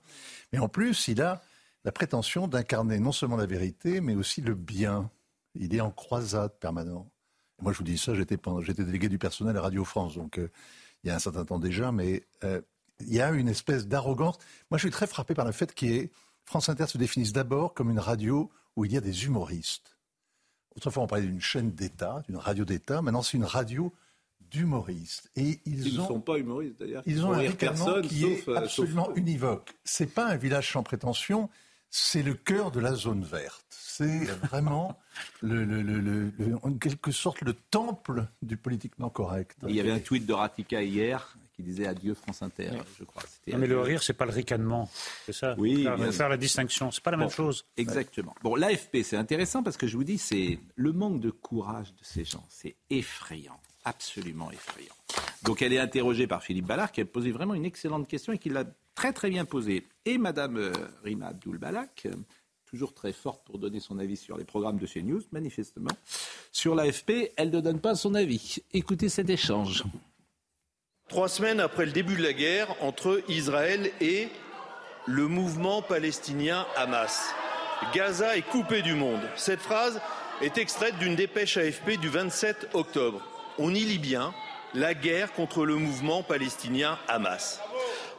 Mais 0.54 0.60
en 0.60 0.70
plus, 0.70 1.08
il 1.08 1.22
a 1.22 1.42
la 1.84 1.92
prétention 1.92 2.48
d'incarner 2.48 3.00
non 3.00 3.12
seulement 3.12 3.36
la 3.36 3.46
vérité, 3.46 4.00
mais 4.00 4.16
aussi 4.16 4.42
le 4.42 4.54
bien. 4.54 5.10
Il 5.56 5.76
est 5.76 5.82
en 5.82 5.92
croisade 5.92 6.54
permanente. 6.60 7.10
Moi, 7.62 7.74
je 7.74 7.80
vous 7.80 7.84
dis 7.84 7.98
ça, 7.98 8.14
j'étais, 8.14 8.38
délégué 8.84 9.10
du 9.10 9.18
personnel 9.18 9.58
à 9.58 9.62
Radio 9.62 9.84
France, 9.84 10.14
donc 10.14 10.38
euh, 10.38 10.52
il 11.04 11.08
y 11.08 11.10
a 11.10 11.16
un 11.16 11.20
certain 11.20 11.44
temps 11.44 11.58
déjà, 11.58 11.92
mais 11.92 12.24
euh, 12.44 12.62
il 13.00 13.14
y 13.14 13.20
a 13.20 13.32
une 13.32 13.48
espèce 13.48 13.88
d'arrogance. 13.88 14.38
Moi, 14.70 14.78
je 14.78 14.84
suis 14.84 14.92
très 14.92 15.08
frappé 15.08 15.34
par 15.34 15.46
le 15.46 15.52
fait 15.52 15.74
que 15.74 16.10
France 16.46 16.70
Inter 16.70 16.86
se 16.86 17.00
définisse 17.00 17.34
d'abord 17.34 17.74
comme 17.74 17.90
une 17.90 18.00
radio 18.00 18.52
où 18.76 18.86
il 18.86 18.92
y 18.92 18.98
a 18.98 19.02
des 19.02 19.26
humoristes. 19.26 19.98
Autrefois, 20.76 21.04
on 21.04 21.08
parlait 21.08 21.26
d'une 21.26 21.42
chaîne 21.42 21.72
d'État, 21.72 22.22
d'une 22.28 22.38
radio 22.38 22.64
d'État. 22.64 23.02
Maintenant, 23.02 23.24
c'est 23.24 23.38
une 23.38 23.44
radio 23.44 23.92
d'humoristes. 24.52 25.30
Et 25.36 25.60
ils, 25.66 25.84
ne 25.96 26.02
sont 26.02 26.20
pas 26.20 26.38
humoristes 26.38 26.80
d'ailleurs. 26.80 27.04
Ils 27.06 27.26
ont 27.26 27.34
un 27.34 27.40
ricanement 27.40 28.02
qui 28.02 28.26
est 28.26 28.48
euh, 28.48 28.56
absolument 28.56 29.14
univoque. 29.16 29.74
C'est 29.84 30.14
pas 30.14 30.28
un 30.28 30.36
village 30.36 30.72
sans 30.72 30.84
prétention, 30.84 31.50
c'est 31.90 32.24
le 32.24 32.34
cœur 32.34 32.72
de 32.72 32.80
la 32.80 32.94
zone 32.94 33.24
verte. 33.24 33.66
C'est 33.70 34.26
vraiment, 34.26 35.00
le, 35.42 36.32
en 36.62 36.74
quelque 36.74 37.12
sorte, 37.12 37.42
le 37.42 37.54
temple 37.54 38.28
du 38.42 38.58
politiquement 38.58 39.10
correct. 39.10 39.58
Il 39.68 39.76
y 39.76 39.80
avait 39.80 39.92
un 39.92 40.00
tweet 40.00 40.26
de 40.26 40.34
Ratika 40.34 40.84
hier 40.84 41.36
qui 41.56 41.64
disait 41.64 41.88
adieu 41.88 42.14
France 42.14 42.44
Inter, 42.44 42.70
je 43.00 43.04
crois. 43.04 43.24
Non, 43.48 43.58
mais 43.58 43.66
le 43.66 43.82
rire, 43.82 44.04
c'est 44.04 44.14
pas 44.14 44.26
le 44.26 44.32
ricanement, 44.32 44.88
c'est 45.26 45.34
ça. 45.34 45.56
Oui. 45.58 45.84
Faire, 45.84 46.14
faire 46.14 46.30
la 46.30 46.38
distinction, 46.38 46.92
c'est 46.92 47.02
pas 47.02 47.10
la 47.10 47.18
même 47.18 47.32
chose. 47.32 47.66
Exactement. 47.78 48.36
Bon, 48.44 48.54
l'AFP, 48.54 48.98
c'est 49.04 49.18
intéressant 49.18 49.64
parce 49.64 49.76
que 49.76 49.88
je 49.88 49.98
vous 49.98 50.04
dis, 50.04 50.20
c'est 50.20 50.60
le 50.76 50.92
manque 50.94 51.20
de 51.20 51.32
courage 51.32 51.88
de 51.96 52.04
ces 52.04 52.24
gens, 52.24 52.46
c'est 52.50 52.76
effrayant 52.92 53.60
absolument 53.88 54.52
effrayant. 54.52 54.94
Donc 55.44 55.62
elle 55.62 55.74
est 55.74 55.80
interrogée 55.80 56.28
par 56.28 56.44
Philippe 56.44 56.66
Ballard 56.66 56.92
qui 56.92 57.02
a 57.02 57.06
posé 57.06 57.32
vraiment 57.32 57.54
une 57.54 57.66
excellente 57.66 58.08
question 58.08 58.34
et 58.34 58.38
qui 58.38 58.50
l'a 58.50 58.66
très 58.96 59.14
très 59.14 59.30
bien 59.30 59.46
posée. 59.46 59.86
Et 60.06 60.18
Madame 60.18 60.58
euh, 60.58 60.72
Rima 61.04 61.28
Abdul 61.28 61.58
Balak, 61.58 62.04
euh, 62.06 62.16
toujours 62.66 62.94
très 62.94 63.14
forte 63.14 63.46
pour 63.46 63.58
donner 63.58 63.80
son 63.80 63.98
avis 63.98 64.18
sur 64.18 64.38
les 64.38 64.44
programmes 64.44 64.78
de 64.78 64.86
CNews, 64.86 65.22
manifestement. 65.32 65.92
Sur 66.52 66.76
l'AFP, 66.76 67.32
elle 67.38 67.50
ne 67.50 67.62
donne 67.62 67.80
pas 67.80 67.96
son 67.96 68.14
avis. 68.14 68.58
Écoutez 68.74 69.08
cet 69.08 69.30
échange. 69.30 69.84
Trois 71.08 71.30
semaines 71.30 71.62
après 71.62 71.86
le 71.86 71.94
début 71.94 72.18
de 72.18 72.24
la 72.24 72.34
guerre 72.34 72.76
entre 72.82 73.24
Israël 73.30 73.90
et 74.02 74.28
le 75.06 75.28
mouvement 75.30 75.82
palestinien 75.82 76.68
Hamas, 76.76 77.34
Gaza 77.94 78.36
est 78.36 78.42
coupé 78.42 78.82
du 78.82 78.96
monde. 78.96 79.22
Cette 79.38 79.62
phrase 79.62 80.02
est 80.42 80.58
extraite 80.58 80.98
d'une 81.00 81.16
dépêche 81.16 81.56
AFP 81.56 81.98
du 82.02 82.10
27 82.10 82.72
octobre 82.74 83.22
on 83.58 83.74
y 83.74 83.82
lit 83.82 84.00
bien 84.00 84.34
la 84.74 84.94
guerre 84.94 85.34
contre 85.34 85.66
le 85.66 85.76
mouvement 85.76 86.24
palestinien 86.24 86.98
Hamas. 87.08 87.60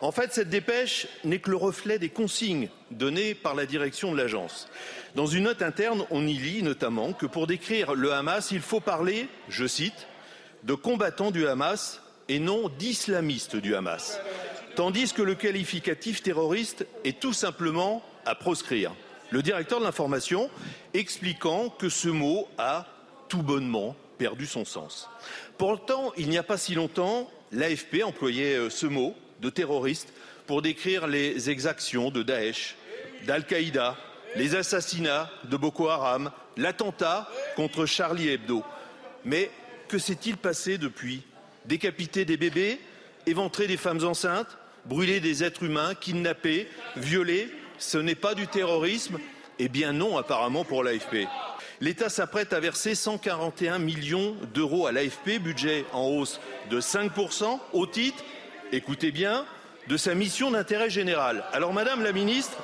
En 0.00 0.12
fait, 0.12 0.32
cette 0.32 0.48
dépêche 0.48 1.08
n'est 1.24 1.40
que 1.40 1.50
le 1.50 1.56
reflet 1.56 1.98
des 1.98 2.08
consignes 2.08 2.68
données 2.90 3.34
par 3.34 3.54
la 3.54 3.66
direction 3.66 4.12
de 4.12 4.16
l'agence. 4.16 4.68
Dans 5.14 5.26
une 5.26 5.44
note 5.44 5.62
interne, 5.62 6.04
on 6.10 6.26
y 6.26 6.34
lit 6.34 6.62
notamment 6.62 7.12
que 7.12 7.26
pour 7.26 7.46
décrire 7.46 7.94
le 7.94 8.12
Hamas, 8.12 8.50
il 8.52 8.60
faut 8.60 8.80
parler, 8.80 9.28
je 9.48 9.66
cite, 9.66 10.06
de 10.64 10.74
combattants 10.74 11.30
du 11.30 11.46
Hamas 11.46 12.00
et 12.28 12.38
non 12.38 12.68
d'islamistes 12.68 13.56
du 13.56 13.74
Hamas, 13.74 14.20
tandis 14.76 15.12
que 15.12 15.22
le 15.22 15.34
qualificatif 15.34 16.22
terroriste 16.22 16.86
est 17.04 17.20
tout 17.20 17.32
simplement 17.32 18.02
à 18.24 18.34
proscrire. 18.34 18.94
Le 19.30 19.42
directeur 19.42 19.80
de 19.80 19.84
l'information 19.84 20.50
expliquant 20.94 21.68
que 21.68 21.88
ce 21.88 22.08
mot 22.08 22.48
a 22.58 22.86
tout 23.28 23.42
bonnement 23.42 23.96
perdu 24.18 24.46
son 24.46 24.64
sens. 24.64 25.08
Pourtant, 25.56 26.12
il 26.16 26.28
n'y 26.28 26.38
a 26.38 26.42
pas 26.42 26.58
si 26.58 26.74
longtemps, 26.74 27.30
l'AFP 27.52 28.02
employait 28.04 28.56
euh, 28.56 28.70
ce 28.70 28.86
mot 28.86 29.14
de 29.40 29.50
terroriste 29.50 30.12
pour 30.46 30.62
décrire 30.62 31.06
les 31.06 31.50
exactions 31.50 32.10
de 32.10 32.22
Daesh, 32.22 32.76
d'Al-Qaïda, 33.26 33.96
les 34.36 34.54
assassinats 34.54 35.30
de 35.44 35.56
Boko 35.56 35.88
Haram, 35.88 36.30
l'attentat 36.56 37.28
contre 37.56 37.86
Charlie 37.86 38.28
Hebdo. 38.28 38.64
Mais 39.24 39.50
que 39.88 39.98
s'est-il 39.98 40.36
passé 40.36 40.78
depuis? 40.78 41.22
Décapiter 41.64 42.24
des 42.24 42.36
bébés, 42.36 42.80
éventrer 43.26 43.66
des 43.66 43.76
femmes 43.76 44.04
enceintes, 44.04 44.58
brûler 44.86 45.20
des 45.20 45.44
êtres 45.44 45.64
humains, 45.64 45.94
kidnapper, 45.94 46.68
violer, 46.96 47.48
ce 47.78 47.98
n'est 47.98 48.14
pas 48.14 48.34
du 48.34 48.46
terrorisme? 48.46 49.18
Eh 49.58 49.68
bien 49.68 49.92
non, 49.92 50.16
apparemment, 50.16 50.64
pour 50.64 50.82
l'AFP. 50.82 51.26
L'État 51.80 52.08
s'apprête 52.08 52.52
à 52.52 52.58
verser 52.58 52.96
141 52.96 53.78
millions 53.78 54.34
d'euros 54.52 54.88
à 54.88 54.92
l'AFP, 54.92 55.38
budget 55.38 55.84
en 55.92 56.08
hausse 56.08 56.40
de 56.70 56.80
5% 56.80 57.60
au 57.72 57.86
titre, 57.86 58.24
écoutez 58.72 59.12
bien, 59.12 59.44
de 59.86 59.96
sa 59.96 60.14
mission 60.14 60.50
d'intérêt 60.50 60.90
général. 60.90 61.44
Alors, 61.52 61.72
Madame 61.72 62.02
la 62.02 62.12
Ministre, 62.12 62.58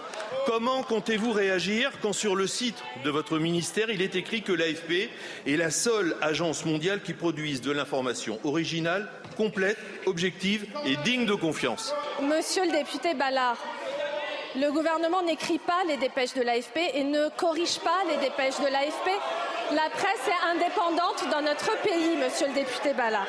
comment 0.47 0.83
comptez-vous 0.83 1.31
réagir 1.31 1.93
quand 2.03 2.13
sur 2.13 2.35
le 2.35 2.49
site 2.49 2.83
de 3.05 3.11
votre 3.11 3.39
ministère, 3.39 3.89
il 3.89 4.03
est 4.03 4.17
écrit 4.17 4.43
que 4.43 4.53
l'AFP 4.53 5.09
est 5.47 5.57
la 5.57 5.71
seule 5.71 6.17
agence 6.21 6.65
mondiale 6.65 7.01
qui 7.01 7.15
produise 7.15 7.61
de 7.61 7.71
l'information 7.71 8.41
originale, 8.43 9.09
complète, 9.37 9.79
objective 10.07 10.67
et 10.85 10.97
digne 11.05 11.25
de 11.25 11.35
confiance? 11.35 11.95
Monsieur 12.21 12.65
le 12.67 12.73
député 12.73 13.15
Ballard, 13.15 13.59
le 14.57 14.71
gouvernement 14.71 15.23
n'écrit 15.23 15.59
pas 15.59 15.83
les 15.89 15.97
dépêches 15.97 16.35
de 16.35 16.43
l'AFP 16.43 16.79
et 16.95 17.05
ne 17.05 17.29
corrige 17.31 17.79
pas 17.81 18.05
les 18.09 18.17
dépêches 18.17 18.59
de 18.61 18.67
l'AFP. 18.67 19.11
La 19.73 19.91
presse 19.91 20.29
est 20.29 20.49
indépendante 20.55 21.25
dans 21.31 21.41
notre 21.41 21.77
pays, 21.83 22.17
monsieur 22.17 22.47
le 22.49 22.55
député 22.55 22.93
Bala. 22.93 23.23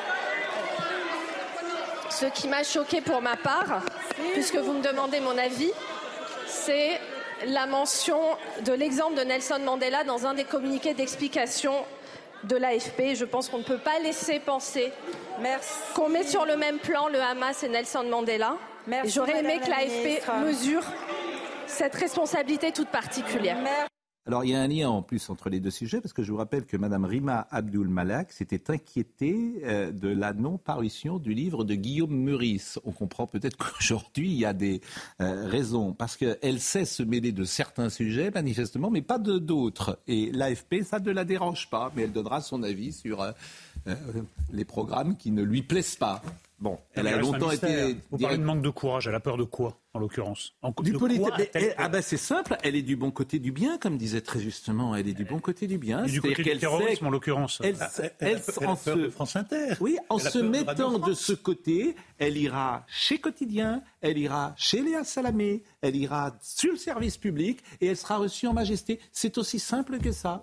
Ce 2.10 2.26
qui 2.26 2.48
m'a 2.48 2.62
choqué 2.62 3.00
pour 3.00 3.20
ma 3.20 3.36
part, 3.36 3.82
puisque 4.32 4.56
vous 4.56 4.72
me 4.72 4.82
demandez 4.82 5.20
mon 5.20 5.36
avis, 5.36 5.72
c'est 6.46 7.00
la 7.46 7.66
mention 7.66 8.20
de 8.64 8.72
l'exemple 8.72 9.16
de 9.16 9.22
Nelson 9.22 9.58
Mandela 9.64 10.04
dans 10.04 10.26
un 10.26 10.34
des 10.34 10.44
communiqués 10.44 10.94
d'explication 10.94 11.74
de 12.44 12.56
l'AFP. 12.56 13.14
Je 13.14 13.24
pense 13.24 13.48
qu'on 13.48 13.58
ne 13.58 13.64
peut 13.64 13.78
pas 13.78 13.98
laisser 13.98 14.38
penser 14.38 14.92
qu'on 15.94 16.08
met 16.08 16.22
sur 16.22 16.46
le 16.46 16.56
même 16.56 16.78
plan 16.78 17.08
le 17.08 17.20
Hamas 17.20 17.62
et 17.64 17.68
Nelson 17.68 18.04
Mandela. 18.04 18.56
J'aurais 19.04 19.40
aimé 19.40 19.58
que 19.62 19.68
l'AFP 19.68 20.22
mesure 20.44 20.84
cette 21.66 21.94
responsabilité 21.94 22.72
toute 22.72 22.88
particulière. 22.88 23.58
Alors 24.26 24.44
il 24.44 24.50
y 24.50 24.54
a 24.56 24.60
un 24.60 24.66
lien 24.66 24.88
en 24.88 25.02
plus 25.02 25.30
entre 25.30 25.48
les 25.50 25.60
deux 25.60 25.70
sujets 25.70 26.00
parce 26.00 26.12
que 26.12 26.24
je 26.24 26.32
vous 26.32 26.36
rappelle 26.36 26.66
que 26.66 26.76
Mme 26.76 27.04
Rima 27.04 27.46
Abdul 27.52 27.86
Malak 27.86 28.32
s'était 28.32 28.72
inquiétée 28.72 29.62
euh, 29.62 29.92
de 29.92 30.08
la 30.08 30.32
non-parution 30.32 31.20
du 31.20 31.32
livre 31.32 31.62
de 31.62 31.76
Guillaume 31.76 32.10
Meurice. 32.10 32.80
On 32.84 32.90
comprend 32.90 33.28
peut-être 33.28 33.56
qu'aujourd'hui 33.78 34.28
il 34.32 34.36
y 34.36 34.44
a 34.44 34.52
des 34.52 34.80
euh, 35.20 35.46
raisons 35.46 35.92
parce 35.92 36.16
qu'elle 36.16 36.58
sait 36.58 36.84
se 36.84 37.04
mêler 37.04 37.30
de 37.30 37.44
certains 37.44 37.88
sujets 37.88 38.32
manifestement 38.32 38.90
mais 38.90 39.02
pas 39.02 39.18
de 39.18 39.38
d'autres. 39.38 40.00
Et 40.08 40.32
l'AFP 40.32 40.82
ça 40.82 40.98
ne 40.98 41.12
la 41.12 41.24
dérange 41.24 41.70
pas 41.70 41.92
mais 41.94 42.02
elle 42.02 42.12
donnera 42.12 42.40
son 42.40 42.64
avis 42.64 42.92
sur 42.92 43.22
euh, 43.22 43.30
les 44.50 44.64
programmes 44.64 45.16
qui 45.16 45.30
ne 45.30 45.42
lui 45.42 45.62
plaisent 45.62 45.94
pas. 45.94 46.20
Bon, 46.58 46.78
elle 46.94 47.06
a 47.06 47.18
longtemps 47.18 47.50
été. 47.50 47.96
Vous 48.10 48.18
parlez 48.18 48.38
de 48.38 48.42
manque 48.42 48.62
de 48.62 48.70
courage. 48.70 49.06
Elle 49.06 49.14
a 49.14 49.20
peur 49.20 49.36
de 49.36 49.44
quoi, 49.44 49.78
en 49.92 49.98
l'occurrence 49.98 50.54
Du 50.82 50.94
politique. 50.94 51.50
Ah 51.76 51.88
ben 51.88 52.00
c'est 52.00 52.16
simple. 52.16 52.56
Elle 52.62 52.76
est 52.76 52.82
du 52.82 52.96
bon 52.96 53.10
côté 53.10 53.38
du 53.38 53.52
bien, 53.52 53.76
comme 53.76 53.98
disait 53.98 54.22
très 54.22 54.40
justement. 54.40 54.96
Elle 54.96 55.08
est 55.08 55.14
du 55.14 55.24
bon 55.24 55.38
côté 55.38 55.66
du 55.66 55.76
bien. 55.76 56.04
Du 56.04 56.20
côté 56.22 56.42
du 56.42 56.58
terrorisme, 56.58 57.06
en 57.06 57.10
l'occurrence. 57.10 57.60
Elle, 57.62 57.76
elle, 58.20 58.40
en 58.66 58.76
se, 58.76 59.10
France 59.10 59.36
Inter. 59.36 59.74
Oui, 59.80 59.98
en 60.08 60.18
se 60.18 60.38
mettant 60.38 60.98
de, 60.98 61.12
ce 61.12 61.34
côté, 61.34 61.94
elle 62.18 62.38
ira 62.38 62.84
chez 62.88 63.18
Quotidien, 63.18 63.82
elle 64.00 64.16
ira 64.16 64.54
chez 64.56 64.82
Léa 64.82 65.04
Salamé, 65.04 65.62
elle 65.82 65.96
ira 65.96 66.36
sur 66.40 66.72
le 66.72 66.78
service 66.78 67.18
public 67.18 67.60
et 67.80 67.86
elle 67.86 67.96
sera 67.96 68.16
reçue 68.16 68.46
en 68.46 68.54
majesté. 68.54 68.98
C'est 69.12 69.36
aussi 69.36 69.58
simple 69.58 69.98
que 69.98 70.12
ça. 70.12 70.42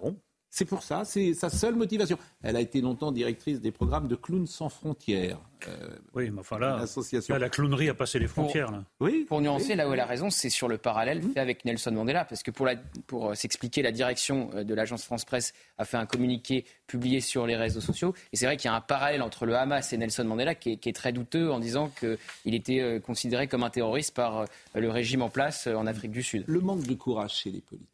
C'est 0.55 0.65
pour 0.65 0.83
ça, 0.83 1.03
c'est 1.03 1.33
sa 1.33 1.49
seule 1.49 1.73
motivation. 1.73 2.15
Elle 2.43 2.55
a 2.55 2.61
été 2.61 2.79
longtemps 2.79 3.11
directrice 3.11 3.59
des 3.59 3.71
programmes 3.71 4.07
de 4.07 4.13
Clowns 4.13 4.45
sans 4.45 4.69
frontières. 4.69 5.39
Euh, 5.67 5.97
oui, 6.13 6.29
mais 6.29 6.41
enfin 6.41 6.59
là, 6.59 6.85
la 7.27 7.49
clownerie 7.49 7.89
a 7.89 7.95
passé 7.95 8.19
les 8.19 8.27
frontières. 8.27 8.67
Pour, 8.67 8.75
là. 8.75 8.83
Oui, 8.99 9.25
pour 9.27 9.41
nuancer, 9.41 9.73
là 9.73 9.89
où 9.89 9.93
elle 9.93 9.99
a 9.99 10.05
raison, 10.05 10.29
c'est 10.29 10.51
sur 10.51 10.67
le 10.67 10.77
parallèle 10.77 11.23
fait 11.23 11.39
avec 11.39 11.65
Nelson 11.65 11.89
Mandela. 11.93 12.23
Parce 12.23 12.43
que 12.43 12.51
pour, 12.51 12.69
pour 13.07 13.31
euh, 13.31 13.33
s'expliquer, 13.33 13.81
la 13.81 13.91
direction 13.91 14.51
euh, 14.53 14.63
de 14.63 14.75
l'agence 14.75 15.03
France-Presse 15.03 15.55
a 15.79 15.85
fait 15.85 15.97
un 15.97 16.05
communiqué 16.05 16.65
publié 16.85 17.19
sur 17.19 17.47
les 17.47 17.55
réseaux 17.55 17.81
sociaux. 17.81 18.13
Et 18.31 18.37
c'est 18.37 18.45
vrai 18.45 18.55
qu'il 18.55 18.69
y 18.69 18.71
a 18.71 18.75
un 18.75 18.81
parallèle 18.81 19.23
entre 19.23 19.47
le 19.47 19.57
Hamas 19.57 19.91
et 19.91 19.97
Nelson 19.97 20.25
Mandela 20.25 20.53
qui 20.53 20.69
est, 20.69 20.95
très 20.95 21.13
douteux 21.13 21.51
en 21.51 21.57
disant 21.57 21.89
qu'il 21.99 22.53
était 22.53 23.01
considéré 23.03 23.47
comme 23.47 23.63
un 23.63 23.71
terroriste 23.71 24.13
par 24.13 24.45
le 24.75 24.89
régime 24.91 25.23
en 25.23 25.29
place 25.29 25.65
en 25.65 25.87
Afrique 25.87 26.11
du 26.11 26.21
Sud. 26.21 26.43
Le 26.45 26.59
manque 26.59 26.83
de 26.83 26.93
courage 26.93 27.37
chez 27.37 27.49
les 27.49 27.61
politiques. 27.61 27.89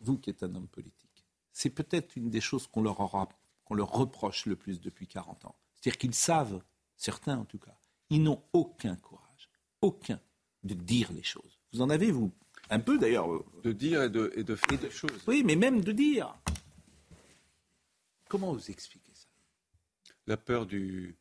Vous 0.00 0.16
qui 0.16 0.30
êtes 0.30 0.42
un 0.42 0.54
homme 0.54 0.66
politique 0.66 0.99
c'est 1.52 1.70
peut-être 1.70 2.16
une 2.16 2.30
des 2.30 2.40
choses 2.40 2.66
qu'on 2.66 2.82
leur, 2.82 2.98
leur 3.70 3.90
reproche 3.90 4.46
le 4.46 4.56
plus 4.56 4.80
depuis 4.80 5.06
40 5.06 5.44
ans. 5.44 5.54
C'est-à-dire 5.74 5.98
qu'ils 5.98 6.14
savent, 6.14 6.62
certains 6.96 7.38
en 7.38 7.44
tout 7.44 7.58
cas, 7.58 7.76
ils 8.10 8.22
n'ont 8.22 8.42
aucun 8.52 8.96
courage, 8.96 9.48
aucun, 9.80 10.20
de 10.64 10.74
dire 10.74 11.10
les 11.12 11.22
choses. 11.22 11.58
Vous 11.72 11.80
en 11.80 11.88
avez, 11.90 12.10
vous 12.10 12.32
Un 12.68 12.80
peu 12.80 12.98
d'ailleurs. 12.98 13.32
Euh, 13.32 13.44
de 13.62 13.72
dire 13.72 14.02
et 14.02 14.10
de, 14.10 14.32
et 14.34 14.44
de 14.44 14.56
faire 14.56 14.78
des 14.78 14.90
choses. 14.90 15.22
Oui, 15.26 15.42
mais 15.44 15.56
même 15.56 15.82
de 15.82 15.92
dire. 15.92 16.34
Comment 18.28 18.52
vous 18.52 18.70
expliquez 18.70 19.12
ça? 19.14 19.28
La 20.26 20.36
peur 20.36 20.66
du, 20.66 21.16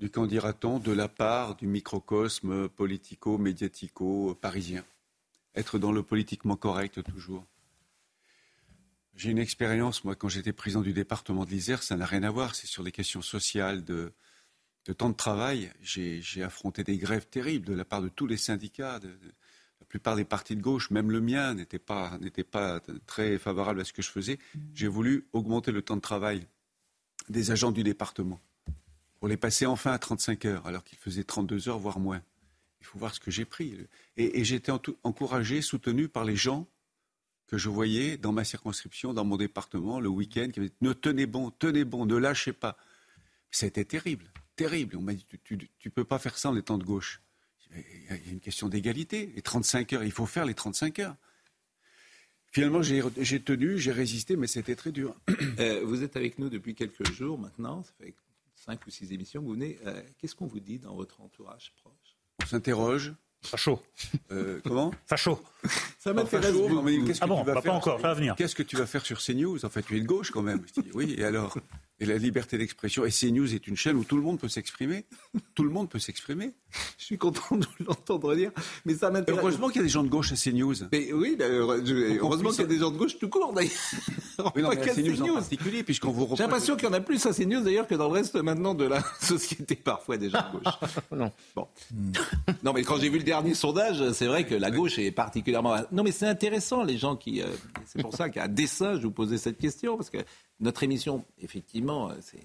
du 0.00 0.10
candidaton 0.10 0.78
de 0.78 0.92
la 0.92 1.08
part 1.08 1.56
du 1.56 1.66
microcosme 1.66 2.68
politico-médiatico-parisien. 2.68 4.84
Être 5.54 5.78
dans 5.78 5.92
le 5.92 6.02
politiquement 6.02 6.56
correct 6.56 7.02
toujours. 7.02 7.46
J'ai 9.18 9.32
une 9.32 9.38
expérience, 9.38 10.04
moi, 10.04 10.14
quand 10.14 10.28
j'étais 10.28 10.52
président 10.52 10.80
du 10.80 10.92
département 10.92 11.44
de 11.44 11.50
l'Isère, 11.50 11.82
ça 11.82 11.96
n'a 11.96 12.06
rien 12.06 12.22
à 12.22 12.30
voir. 12.30 12.54
C'est 12.54 12.68
sur 12.68 12.84
les 12.84 12.92
questions 12.92 13.20
sociales 13.20 13.84
de, 13.84 14.12
temps 14.96 15.10
de 15.10 15.16
travail, 15.16 15.72
j'ai 15.82 16.22
affronté 16.44 16.84
des 16.84 16.98
grèves 16.98 17.26
terribles 17.26 17.66
de 17.66 17.74
la 17.74 17.84
part 17.84 18.00
de 18.00 18.08
tous 18.08 18.28
les 18.28 18.36
syndicats. 18.36 19.00
De, 19.00 19.08
la 19.08 19.86
plupart 19.88 20.14
des 20.14 20.24
partis 20.24 20.54
de 20.54 20.62
gauche, 20.62 20.90
même 20.90 21.10
le 21.10 21.20
mien, 21.20 21.54
n'était 21.54 21.80
pas, 21.80 22.16
pas 22.52 22.80
très 23.06 23.38
favorable 23.38 23.80
à 23.80 23.84
ce 23.84 23.92
que 23.92 24.02
je 24.02 24.10
faisais. 24.10 24.38
J'ai 24.72 24.86
voulu 24.86 25.26
augmenter 25.32 25.72
le 25.72 25.82
temps 25.82 25.96
de 25.96 26.00
travail 26.00 26.46
des 27.28 27.50
agents 27.50 27.72
du 27.72 27.82
département 27.82 28.40
pour 29.18 29.26
les 29.26 29.36
passer 29.36 29.66
enfin 29.66 29.90
à 29.90 29.98
35 29.98 30.44
heures, 30.44 30.66
alors 30.68 30.84
qu'ils 30.84 30.98
faisaient 30.98 31.24
32 31.24 31.68
heures, 31.68 31.80
voire 31.80 31.98
moins. 31.98 32.22
Il 32.80 32.86
faut 32.86 33.00
voir 33.00 33.12
ce 33.12 33.18
que 33.18 33.32
j'ai 33.32 33.44
pris. 33.44 33.76
Et, 34.16 34.44
j'étais 34.44 34.70
encouragé, 35.02 35.60
soutenu 35.60 36.06
par 36.08 36.24
les 36.24 36.36
gens 36.36 36.68
que 37.48 37.58
je 37.58 37.68
voyais 37.68 38.16
dans 38.16 38.32
ma 38.32 38.44
circonscription, 38.44 39.12
dans 39.12 39.24
mon 39.24 39.36
département, 39.36 39.98
le 40.00 40.08
week-end, 40.08 40.48
qui 40.52 40.60
avaient 40.60 40.68
dit 40.68 40.74
Ne 40.80 40.92
tenez 40.92 41.26
bon, 41.26 41.50
tenez 41.50 41.84
bon, 41.84 42.06
ne 42.06 42.16
lâchez 42.16 42.52
pas. 42.52 42.76
C'était 43.50 43.84
terrible, 43.84 44.30
terrible. 44.54 44.96
On 44.96 45.00
m'a 45.00 45.14
dit 45.14 45.26
Tu 45.42 45.56
ne 45.56 45.90
peux 45.90 46.04
pas 46.04 46.18
faire 46.18 46.38
ça 46.38 46.50
en 46.50 46.56
étant 46.56 46.78
de 46.78 46.84
gauche. 46.84 47.20
Il 47.74 48.04
y 48.10 48.12
a 48.12 48.16
une 48.30 48.40
question 48.40 48.68
d'égalité. 48.68 49.32
Les 49.34 49.42
35 49.42 49.92
heures, 49.94 50.04
il 50.04 50.12
faut 50.12 50.26
faire 50.26 50.44
les 50.44 50.54
35 50.54 50.98
heures. 51.00 51.16
Finalement, 52.50 52.82
j'ai 52.82 53.42
tenu, 53.42 53.78
j'ai 53.78 53.92
résisté, 53.92 54.36
mais 54.36 54.46
c'était 54.46 54.76
très 54.76 54.92
dur. 54.92 55.14
Euh, 55.58 55.82
vous 55.84 56.04
êtes 56.04 56.16
avec 56.16 56.38
nous 56.38 56.48
depuis 56.48 56.76
quelques 56.76 57.10
jours 57.10 57.36
maintenant, 57.36 57.82
ça 57.82 57.90
fait 57.98 58.14
cinq 58.54 58.86
ou 58.86 58.90
six 58.90 59.12
émissions. 59.12 59.42
Vous 59.42 59.54
venez. 59.54 59.76
Euh, 59.86 60.00
qu'est-ce 60.16 60.36
qu'on 60.36 60.46
vous 60.46 60.60
dit 60.60 60.78
dans 60.78 60.94
votre 60.94 61.20
entourage 61.20 61.72
proche? 61.82 62.16
On 62.40 62.46
s'interroge. 62.46 63.12
Facho. 63.42 63.82
Euh, 64.30 64.60
comment? 64.62 64.92
Facho. 65.06 65.42
Ça 65.98 66.12
m'intéresse. 66.12 66.54
ah 67.20 67.26
bon, 67.26 67.42
bah, 67.42 67.60
pas 67.60 67.72
encore, 67.72 68.00
ça 68.00 68.08
va 68.08 68.14
venir. 68.14 68.36
Qu'est-ce 68.36 68.54
que 68.54 68.62
tu 68.62 68.76
vas 68.76 68.86
faire 68.86 69.04
sur 69.04 69.18
CNews 69.18 69.64
En 69.64 69.68
fait, 69.68 69.82
tu 69.82 69.96
es 69.96 70.00
de 70.00 70.06
gauche 70.06 70.30
quand 70.30 70.42
même. 70.42 70.64
oui, 70.94 71.16
et 71.18 71.24
alors 71.24 71.58
et 72.00 72.06
la 72.06 72.16
liberté 72.16 72.58
d'expression. 72.58 73.04
Et 73.04 73.10
CNews 73.10 73.54
est 73.54 73.66
une 73.66 73.76
chaîne 73.76 73.96
où 73.96 74.04
tout 74.04 74.16
le 74.16 74.22
monde 74.22 74.38
peut 74.38 74.48
s'exprimer. 74.48 75.04
Tout 75.54 75.64
le 75.64 75.70
monde 75.70 75.88
peut 75.88 75.98
s'exprimer. 75.98 76.54
Je 76.96 77.04
suis 77.04 77.18
content 77.18 77.56
de 77.56 77.66
l'entendre 77.84 78.34
dire, 78.36 78.52
mais 78.84 78.94
ça 78.94 79.10
m'intéresse. 79.10 79.40
Heureusement 79.40 79.68
qu'il 79.68 79.78
y 79.78 79.80
a 79.80 79.82
des 79.82 79.88
gens 79.88 80.04
de 80.04 80.08
gauche 80.08 80.32
à 80.32 80.36
CNews. 80.36 80.74
Mais 80.92 81.12
oui, 81.12 81.36
heureusement 81.40 82.50
qu'il 82.50 82.60
y 82.60 82.64
a 82.64 82.66
des 82.66 82.78
gens 82.78 82.90
de 82.90 82.98
gauche 82.98 83.18
tout 83.18 83.28
court 83.28 83.52
d'ailleurs. 83.52 83.72
Mais 84.54 84.62
non, 84.62 84.70
mais 84.74 84.88
à 84.88 84.94
CNews, 84.94 85.22
en 85.22 85.34
particulier, 85.34 85.82
puisqu'on 85.82 86.12
vous 86.12 86.36
J'ai 86.36 86.44
l'impression 86.44 86.76
qu'il 86.76 86.84
y 86.86 86.90
en 86.90 86.94
a 86.94 87.00
plus 87.00 87.24
à 87.26 87.32
CNews 87.32 87.62
d'ailleurs 87.62 87.88
que 87.88 87.96
dans 87.96 88.08
le 88.08 88.14
reste 88.14 88.36
maintenant 88.36 88.74
de 88.74 88.84
la 88.84 89.02
société, 89.20 89.74
parfois 89.74 90.18
des 90.18 90.30
gens 90.30 90.44
de 90.52 90.58
gauche. 90.58 90.74
non. 91.12 91.32
Bon. 91.56 91.66
non, 92.62 92.72
mais 92.72 92.82
quand 92.82 92.98
j'ai 92.98 93.08
vu 93.08 93.18
le 93.18 93.24
dernier 93.24 93.54
sondage, 93.54 94.12
c'est 94.12 94.26
vrai 94.26 94.46
que 94.46 94.54
la 94.54 94.70
gauche 94.70 94.98
est 94.98 95.10
particulièrement. 95.10 95.76
Non, 95.92 96.02
mais 96.02 96.12
c'est 96.12 96.26
intéressant, 96.26 96.84
les 96.84 96.98
gens 96.98 97.16
qui. 97.16 97.42
Euh, 97.42 97.46
c'est 97.86 98.02
pour 98.02 98.14
ça 98.14 98.28
qu'à 98.28 98.48
dessein, 98.48 98.94
je 98.96 99.02
vous 99.02 99.10
posais 99.10 99.38
cette 99.38 99.58
question, 99.58 99.96
parce 99.96 100.10
que 100.10 100.18
notre 100.60 100.82
émission, 100.82 101.24
effectivement, 101.38 102.10
euh, 102.10 102.14
c'est 102.20 102.44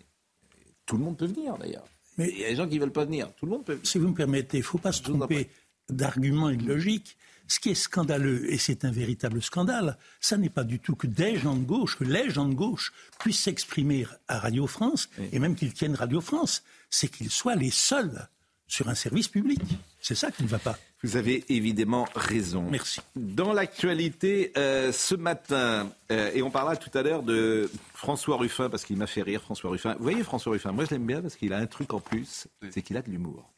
tout 0.85 0.97
le 0.97 1.03
monde 1.03 1.17
peut 1.17 1.25
venir 1.25 1.57
d'ailleurs. 1.57 1.85
Mais 2.17 2.29
il 2.29 2.39
y 2.39 2.45
a 2.45 2.49
des 2.49 2.55
gens 2.55 2.67
qui 2.67 2.75
ne 2.75 2.81
veulent 2.81 2.91
pas 2.91 3.05
venir. 3.05 3.33
Tout 3.35 3.45
le 3.45 3.51
monde 3.51 3.65
peut. 3.65 3.79
Si 3.83 3.97
vous 3.97 4.09
me 4.09 4.13
permettez, 4.13 4.57
il 4.57 4.61
ne 4.61 4.65
faut 4.65 4.77
pas 4.77 4.91
se 4.91 5.01
tromper 5.01 5.49
d'arguments 5.89 6.49
illogiques. 6.49 7.17
Ce 7.47 7.59
qui 7.59 7.69
est 7.69 7.75
scandaleux, 7.75 8.51
et 8.51 8.57
c'est 8.57 8.85
un 8.85 8.91
véritable 8.91 9.41
scandale, 9.41 9.97
ça 10.21 10.37
n'est 10.37 10.49
pas 10.49 10.63
du 10.63 10.79
tout 10.79 10.95
que 10.95 11.07
des 11.07 11.37
gens 11.37 11.55
de 11.57 11.65
gauche, 11.65 11.97
que 11.97 12.05
les 12.05 12.29
gens 12.29 12.47
de 12.47 12.53
gauche 12.53 12.93
puissent 13.19 13.41
s'exprimer 13.41 14.07
à 14.29 14.39
Radio 14.39 14.65
France, 14.65 15.09
et 15.33 15.39
même 15.39 15.55
qu'ils 15.55 15.73
tiennent 15.73 15.93
Radio 15.93 16.21
France, 16.21 16.63
c'est 16.89 17.09
qu'ils 17.09 17.29
soient 17.29 17.55
les 17.55 17.69
seuls 17.69 18.29
sur 18.65 18.87
un 18.87 18.95
service 18.95 19.27
public. 19.27 19.59
C'est 19.99 20.15
ça 20.15 20.31
qui 20.31 20.43
ne 20.43 20.47
va 20.47 20.57
pas. 20.57 20.79
Vous 21.03 21.17
avez 21.17 21.43
évidemment 21.49 22.07
raison. 22.15 22.65
Merci. 22.71 23.01
Dans 23.17 23.51
l'actualité, 23.51 24.53
euh, 24.55 24.93
ce 24.93 25.15
matin, 25.15 25.91
euh, 26.11 26.31
et 26.33 26.41
on 26.41 26.49
parlera 26.49 26.77
tout 26.77 26.97
à 26.97 27.01
l'heure 27.03 27.23
de 27.23 27.69
François 27.93 28.37
Ruffin, 28.37 28.69
parce 28.69 28.85
qu'il 28.85 28.95
m'a 28.95 29.05
fait 29.07 29.21
rire, 29.21 29.41
François 29.41 29.69
Ruffin. 29.69 29.95
Vous 29.95 30.03
voyez, 30.03 30.23
François 30.23 30.53
Ruffin, 30.53 30.71
moi 30.71 30.85
je 30.85 30.91
l'aime 30.91 31.05
bien 31.05 31.21
parce 31.21 31.35
qu'il 31.35 31.51
a 31.51 31.57
un 31.57 31.65
truc 31.65 31.93
en 31.93 31.99
plus, 31.99 32.47
c'est 32.69 32.81
qu'il 32.81 32.95
a 32.95 33.01
de 33.01 33.09
l'humour. 33.09 33.51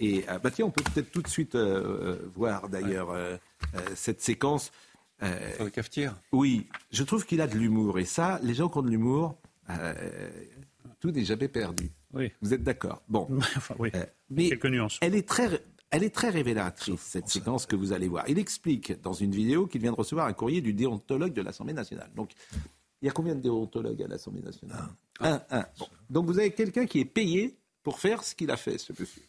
Et 0.00 0.24
euh, 0.28 0.38
bah 0.38 0.50
tiens, 0.50 0.64
on 0.64 0.70
peut 0.70 0.82
peut-être 0.82 1.12
tout 1.12 1.20
de 1.20 1.28
suite 1.28 1.56
voir 2.34 2.68
d'ailleurs 2.70 3.14
cette 3.94 4.22
séquence. 4.22 4.72
Sur 5.20 5.64
la 5.64 5.70
cafetière 5.70 6.16
Oui, 6.32 6.68
je 6.90 7.04
trouve 7.04 7.26
qu'il 7.26 7.42
a 7.42 7.46
de 7.46 7.56
l'humour. 7.56 7.98
Et 7.98 8.06
ça, 8.06 8.40
les 8.42 8.54
gens 8.54 8.70
qui 8.70 8.78
ont 8.78 8.82
de 8.82 8.90
l'humour, 8.90 9.36
tout 11.00 11.10
n'est 11.10 11.24
jamais 11.24 11.48
perdu. 11.48 11.90
Oui. 12.14 12.32
Vous 12.40 12.54
êtes 12.54 12.62
d'accord? 12.62 13.02
Bon. 13.08 13.28
enfin, 13.56 13.74
oui. 13.78 13.90
mais 14.30 14.48
Quelques 14.48 14.66
nuances. 14.66 14.98
Elle 15.00 15.14
est 15.14 15.26
très 15.26 15.62
elle 15.92 16.02
est 16.02 16.14
très 16.14 16.30
révélatrice, 16.30 17.00
cette 17.00 17.28
séquence 17.28 17.66
que 17.66 17.76
vous 17.76 17.92
allez 17.92 18.08
voir. 18.08 18.24
Il 18.26 18.38
explique 18.38 19.00
dans 19.02 19.12
une 19.12 19.30
vidéo 19.30 19.66
qu'il 19.66 19.82
vient 19.82 19.92
de 19.92 19.96
recevoir 19.96 20.26
un 20.26 20.32
courrier 20.32 20.62
du 20.62 20.72
déontologue 20.72 21.34
de 21.34 21.42
l'Assemblée 21.42 21.74
nationale. 21.74 22.10
Donc, 22.16 22.30
il 23.02 23.06
y 23.06 23.08
a 23.10 23.12
combien 23.12 23.34
de 23.34 23.40
déontologues 23.40 24.02
à 24.02 24.08
l'Assemblée 24.08 24.40
nationale 24.40 24.78
Un. 25.20 25.42
Un, 25.50 25.66
Donc, 26.08 26.24
vous 26.26 26.38
avez 26.38 26.50
quelqu'un 26.52 26.86
qui 26.86 26.98
est 27.00 27.04
payé 27.04 27.58
pour 27.82 28.00
faire 28.00 28.24
ce 28.24 28.34
qu'il 28.34 28.50
a 28.50 28.56
fait, 28.56 28.78
ce 28.78 28.94
monsieur. 28.98 29.22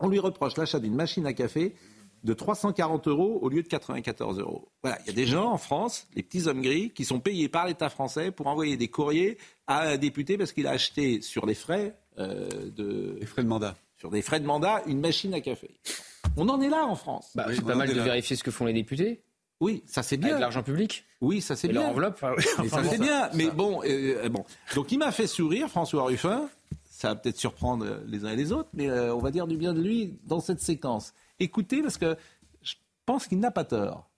On 0.00 0.08
lui 0.08 0.18
reproche 0.18 0.56
l'achat 0.56 0.80
d'une 0.80 0.96
machine 0.96 1.26
à 1.26 1.32
café 1.32 1.76
de 2.24 2.32
340 2.32 3.06
euros 3.06 3.38
au 3.40 3.48
lieu 3.48 3.62
de 3.62 3.68
94 3.68 4.40
euros. 4.40 4.68
Voilà, 4.82 4.98
il 5.02 5.06
y 5.06 5.10
a 5.10 5.12
des 5.12 5.26
gens 5.26 5.52
en 5.52 5.58
France, 5.58 6.08
les 6.16 6.24
petits 6.24 6.48
hommes 6.48 6.62
gris, 6.62 6.90
qui 6.90 7.04
sont 7.04 7.20
payés 7.20 7.48
par 7.48 7.66
l'État 7.66 7.88
français 7.88 8.32
pour 8.32 8.48
envoyer 8.48 8.76
des 8.76 8.88
courriers 8.88 9.38
à 9.68 9.90
un 9.90 9.96
député 9.96 10.36
parce 10.38 10.52
qu'il 10.52 10.66
a 10.66 10.70
acheté 10.70 11.20
sur 11.20 11.46
les 11.46 11.54
frais 11.54 11.96
euh, 12.18 12.48
de... 12.70 13.16
Les 13.20 13.26
frais 13.26 13.44
de 13.44 13.48
mandat 13.48 13.76
sur 14.04 14.10
des 14.10 14.20
frais 14.20 14.38
de 14.38 14.44
mandat 14.44 14.82
une 14.86 15.00
machine 15.00 15.32
à 15.32 15.40
café. 15.40 15.70
On 16.36 16.46
en 16.50 16.60
est 16.60 16.68
là 16.68 16.84
en 16.84 16.94
France. 16.94 17.30
Bah, 17.34 17.46
c'est 17.48 17.64
pas 17.64 17.74
mal 17.74 17.88
de 17.88 17.98
vérifier 17.98 18.36
ce 18.36 18.44
que 18.44 18.50
font 18.50 18.66
les 18.66 18.74
députés. 18.74 19.22
Oui, 19.60 19.82
ça 19.86 20.02
c'est 20.02 20.18
bien. 20.18 20.32
Avec 20.32 20.40
l'argent 20.42 20.62
public 20.62 21.06
Oui, 21.22 21.40
ça 21.40 21.56
c'est 21.56 21.68
bien. 21.68 21.80
Leur 21.80 21.90
enveloppe 21.90 22.22
Ça 22.68 22.84
c'est 22.84 23.00
bien. 23.00 23.30
Mais 23.32 23.48
bon, 23.48 23.80
euh, 23.86 24.28
bon. 24.28 24.44
Donc 24.74 24.92
il 24.92 24.98
m'a 24.98 25.10
fait 25.10 25.26
sourire, 25.26 25.70
François 25.70 26.04
Ruffin. 26.04 26.50
Ça 26.84 27.08
va 27.08 27.14
peut-être 27.14 27.38
surprendre 27.38 28.02
les 28.06 28.26
uns 28.26 28.32
et 28.32 28.36
les 28.36 28.52
autres, 28.52 28.68
mais 28.74 28.90
euh, 28.90 29.14
on 29.14 29.20
va 29.20 29.30
dire 29.30 29.46
du 29.46 29.56
bien 29.56 29.72
de 29.72 29.80
lui 29.80 30.18
dans 30.24 30.40
cette 30.40 30.60
séquence. 30.60 31.14
Écoutez, 31.40 31.80
parce 31.80 31.96
que 31.96 32.14
je 32.60 32.74
pense 33.06 33.26
qu'il 33.26 33.38
n'a 33.38 33.50
pas 33.50 33.64
tort. 33.64 34.10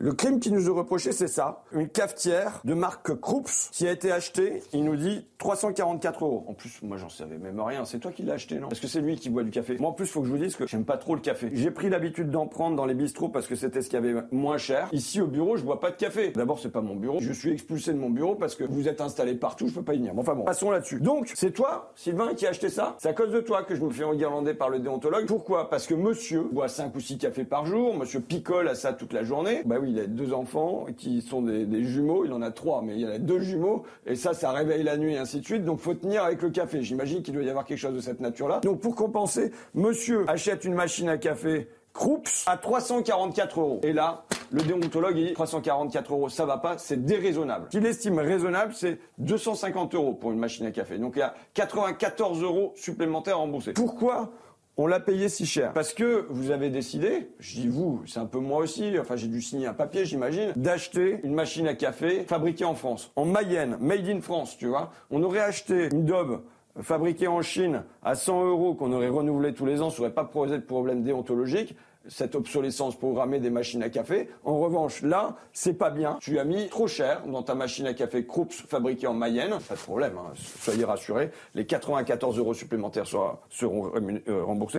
Le 0.00 0.12
crime 0.12 0.38
qui 0.38 0.52
nous 0.52 0.64
est 0.64 0.70
reproché, 0.70 1.10
c'est 1.10 1.26
ça. 1.26 1.64
Une 1.72 1.88
cafetière 1.88 2.60
de 2.64 2.72
marque 2.72 3.18
Krups 3.20 3.70
qui 3.72 3.84
a 3.88 3.90
été 3.90 4.12
achetée, 4.12 4.62
il 4.72 4.84
nous 4.84 4.94
dit 4.94 5.26
344 5.38 6.24
euros. 6.24 6.44
En 6.46 6.54
plus, 6.54 6.80
moi, 6.82 6.96
j'en 6.98 7.08
savais 7.08 7.36
même 7.36 7.60
rien. 7.60 7.84
C'est 7.84 7.98
toi 7.98 8.12
qui 8.12 8.22
l'as 8.22 8.34
acheté, 8.34 8.60
non? 8.60 8.68
Parce 8.68 8.78
que 8.78 8.86
c'est 8.86 9.00
lui 9.00 9.16
qui 9.16 9.28
boit 9.28 9.42
du 9.42 9.50
café. 9.50 9.76
Moi, 9.80 9.90
en 9.90 9.92
plus, 9.92 10.06
faut 10.06 10.20
que 10.20 10.28
je 10.28 10.30
vous 10.30 10.38
dise 10.38 10.54
que 10.54 10.68
j'aime 10.68 10.84
pas 10.84 10.98
trop 10.98 11.16
le 11.16 11.20
café. 11.20 11.50
J'ai 11.52 11.72
pris 11.72 11.88
l'habitude 11.88 12.30
d'en 12.30 12.46
prendre 12.46 12.76
dans 12.76 12.86
les 12.86 12.94
bistrots 12.94 13.28
parce 13.28 13.48
que 13.48 13.56
c'était 13.56 13.82
ce 13.82 13.90
qu'il 13.90 13.98
y 13.98 14.08
avait 14.08 14.22
moins 14.30 14.56
cher. 14.56 14.88
Ici, 14.92 15.20
au 15.20 15.26
bureau, 15.26 15.56
je 15.56 15.64
bois 15.64 15.80
pas 15.80 15.90
de 15.90 15.96
café. 15.96 16.30
D'abord, 16.30 16.60
c'est 16.60 16.70
pas 16.70 16.80
mon 16.80 16.94
bureau. 16.94 17.18
Je 17.20 17.32
suis 17.32 17.50
expulsé 17.50 17.92
de 17.92 17.98
mon 17.98 18.10
bureau 18.10 18.36
parce 18.36 18.54
que 18.54 18.62
vous 18.62 18.86
êtes 18.86 19.00
installé 19.00 19.34
partout, 19.34 19.66
je 19.66 19.74
peux 19.74 19.82
pas 19.82 19.94
y 19.94 19.98
venir. 19.98 20.12
enfin 20.16 20.36
bon, 20.36 20.44
passons 20.44 20.70
là-dessus. 20.70 21.00
Donc, 21.00 21.32
c'est 21.34 21.50
toi, 21.50 21.90
Sylvain, 21.96 22.34
qui 22.34 22.46
a 22.46 22.50
acheté 22.50 22.68
ça? 22.68 22.94
C'est 23.00 23.08
à 23.08 23.14
cause 23.14 23.32
de 23.32 23.40
toi 23.40 23.64
que 23.64 23.74
je 23.74 23.82
me 23.82 23.90
fais 23.90 24.04
enguirlander 24.04 24.54
par 24.54 24.70
le 24.70 24.78
déontologue. 24.78 25.26
Pourquoi? 25.26 25.68
Parce 25.68 25.88
que 25.88 25.94
monsieur 25.94 26.44
boit 26.52 26.68
5 26.68 26.94
ou 26.94 27.00
6 27.00 27.18
cafés 27.18 27.44
par 27.44 27.66
jour. 27.66 27.96
Monsieur 27.96 28.20
picole 28.20 28.68
à 28.68 28.76
ça 28.76 28.92
toute 28.92 29.12
la 29.12 29.24
journée. 29.24 29.62
Bah 29.64 29.80
il 29.88 30.00
a 30.00 30.06
deux 30.06 30.32
enfants 30.32 30.86
qui 30.96 31.22
sont 31.22 31.42
des, 31.42 31.84
jumeaux. 31.84 32.24
Il 32.24 32.32
en 32.32 32.42
a 32.42 32.50
trois, 32.50 32.82
mais 32.82 32.94
il 32.94 33.00
y 33.00 33.06
en 33.06 33.10
a 33.10 33.18
deux 33.18 33.40
jumeaux. 33.40 33.84
Et 34.06 34.14
ça, 34.14 34.34
ça 34.34 34.52
réveille 34.52 34.82
la 34.82 34.96
nuit 34.96 35.14
et 35.14 35.18
ainsi 35.18 35.40
de 35.40 35.44
suite. 35.44 35.64
Donc, 35.64 35.80
faut 35.80 35.94
tenir 35.94 36.24
avec 36.24 36.42
le 36.42 36.50
café. 36.50 36.82
J'imagine 36.82 37.22
qu'il 37.22 37.34
doit 37.34 37.42
y 37.42 37.50
avoir 37.50 37.64
quelque 37.64 37.78
chose 37.78 37.94
de 37.94 38.00
cette 38.00 38.20
nature-là. 38.20 38.60
Donc, 38.60 38.80
pour 38.80 38.94
compenser, 38.94 39.52
monsieur 39.74 40.24
achète 40.28 40.64
une 40.64 40.74
machine 40.74 41.08
à 41.08 41.18
café 41.18 41.68
Krups 41.98 42.44
à 42.46 42.56
344 42.56 43.60
euros. 43.60 43.80
Et 43.82 43.92
là, 43.92 44.24
le 44.52 44.62
déontologue 44.62 45.14
dit 45.14 45.32
344 45.32 46.12
euros, 46.12 46.28
ça 46.28 46.46
va 46.46 46.58
pas, 46.58 46.78
c'est 46.78 47.04
déraisonnable. 47.04 47.66
Ce 47.66 47.78
qu'il 47.78 47.86
estime 47.86 48.18
raisonnable, 48.18 48.72
c'est 48.74 48.98
250 49.18 49.94
euros 49.94 50.14
pour 50.14 50.30
une 50.30 50.38
machine 50.38 50.66
à 50.66 50.70
café. 50.70 50.98
Donc 50.98 51.14
il 51.16 51.20
y 51.20 51.22
a 51.22 51.34
94 51.54 52.42
euros 52.42 52.72
supplémentaires 52.76 53.38
remboursés. 53.38 53.72
Pourquoi 53.72 54.30
on 54.78 54.86
l'a 54.86 55.00
payé 55.00 55.28
si 55.28 55.44
cher. 55.44 55.72
Parce 55.72 55.92
que 55.92 56.26
vous 56.30 56.50
avez 56.50 56.70
décidé, 56.70 57.30
je 57.40 57.56
dis 57.56 57.68
vous, 57.68 58.00
c'est 58.06 58.20
un 58.20 58.26
peu 58.26 58.38
moi 58.38 58.58
aussi, 58.58 58.96
enfin 58.98 59.16
j'ai 59.16 59.26
dû 59.26 59.42
signer 59.42 59.66
un 59.66 59.74
papier 59.74 60.04
j'imagine, 60.04 60.52
d'acheter 60.56 61.20
une 61.24 61.34
machine 61.34 61.66
à 61.66 61.74
café 61.74 62.24
fabriquée 62.24 62.64
en 62.64 62.74
France, 62.74 63.10
en 63.16 63.26
Mayenne, 63.26 63.76
made 63.80 64.08
in 64.08 64.20
France, 64.20 64.56
tu 64.56 64.68
vois. 64.68 64.92
On 65.10 65.22
aurait 65.22 65.40
acheté 65.40 65.88
une 65.92 66.04
Dobe 66.04 66.42
fabriquée 66.80 67.26
en 67.26 67.42
Chine 67.42 67.82
à 68.04 68.14
100 68.14 68.46
euros 68.46 68.74
qu'on 68.74 68.92
aurait 68.92 69.08
renouvelé 69.08 69.52
tous 69.52 69.66
les 69.66 69.82
ans, 69.82 69.90
ça 69.90 69.98
n'aurait 69.98 70.14
pas 70.14 70.24
posé 70.24 70.56
de 70.56 70.62
problème 70.62 71.02
déontologique 71.02 71.74
cette 72.08 72.34
obsolescence 72.34 72.96
programmée 72.96 73.38
des 73.38 73.50
machines 73.50 73.82
à 73.82 73.90
café. 73.90 74.28
En 74.44 74.58
revanche, 74.58 75.02
là, 75.02 75.36
c'est 75.52 75.74
pas 75.74 75.90
bien. 75.90 76.18
Tu 76.20 76.38
as 76.38 76.44
mis 76.44 76.68
trop 76.68 76.88
cher 76.88 77.26
dans 77.26 77.42
ta 77.42 77.54
machine 77.54 77.86
à 77.86 77.94
café 77.94 78.26
Krups 78.26 78.64
fabriquée 78.68 79.06
en 79.06 79.14
Mayenne. 79.14 79.58
Pas 79.68 79.74
de 79.74 79.80
problème, 79.80 80.18
hein. 80.18 80.32
soyez 80.60 80.84
rassurés. 80.84 81.30
Les 81.54 81.66
94 81.66 82.38
euros 82.38 82.54
supplémentaires 82.54 83.06
seront 83.06 83.92
euh, 83.94 84.44
remboursés. 84.44 84.78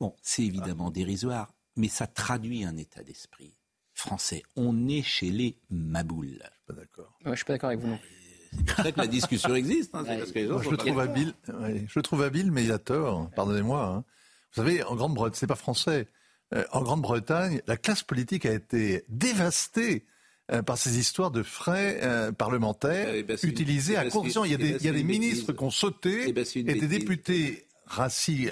Bon, 0.00 0.14
c'est 0.22 0.44
évidemment 0.44 0.90
dérisoire, 0.90 1.52
mais 1.76 1.88
ça 1.88 2.06
traduit 2.06 2.64
un 2.64 2.76
état 2.76 3.02
d'esprit 3.02 3.56
français. 3.94 4.42
On 4.56 4.88
est 4.88 5.02
chez 5.02 5.30
les 5.30 5.58
maboules. 5.70 6.38
Je 6.38 6.44
suis 6.44 6.64
pas 6.66 6.74
d'accord. 6.74 7.18
je 7.24 7.34
suis 7.34 7.44
pas 7.44 7.52
d'accord 7.54 7.70
avec 7.70 7.80
vous. 7.80 7.96
C'est 8.52 8.64
pour 8.64 8.84
ça 8.84 8.92
que 8.92 9.00
la 9.00 9.06
discussion 9.06 9.54
existe. 9.54 9.94
Hein, 9.94 10.04
je, 10.06 10.74
trouve 10.76 11.00
habile, 11.00 11.34
je 11.86 12.00
trouve 12.00 12.22
habile, 12.22 12.50
mais 12.50 12.64
il 12.64 12.72
a 12.72 12.78
tort. 12.78 13.28
Pardonnez-moi. 13.36 13.84
Hein. 13.84 14.04
Vous 14.54 14.62
savez, 14.62 14.82
en 14.84 14.94
Grande-Bretagne, 14.94 15.34
c'est 15.34 15.46
pas 15.46 15.54
français. 15.54 16.08
Euh, 16.54 16.64
en 16.72 16.82
Grande-Bretagne, 16.82 17.60
la 17.66 17.76
classe 17.76 18.02
politique 18.02 18.46
a 18.46 18.52
été 18.52 19.04
dévastée 19.08 20.04
euh, 20.50 20.62
par 20.62 20.78
ces 20.78 20.98
histoires 20.98 21.30
de 21.30 21.42
frais 21.42 22.00
euh, 22.02 22.32
parlementaires 22.32 23.10
Eh 23.14 23.22
ben, 23.22 23.36
une- 23.42 23.48
utilisés 23.50 23.96
à 23.96 24.04
condition. 24.08 24.44
Il 24.46 24.52
y 24.52 24.54
a 24.54 24.56
des, 24.56 24.82
y 24.82 24.88
a 24.88 24.92
ministres 24.92 25.52
qui 25.52 25.62
ont 25.62 25.70
sauté 25.70 26.24
Eh 26.28 26.32
ben, 26.32 26.44
et 26.54 26.62
des 26.74 26.86
députés 26.86 27.66
rassis 27.86 28.48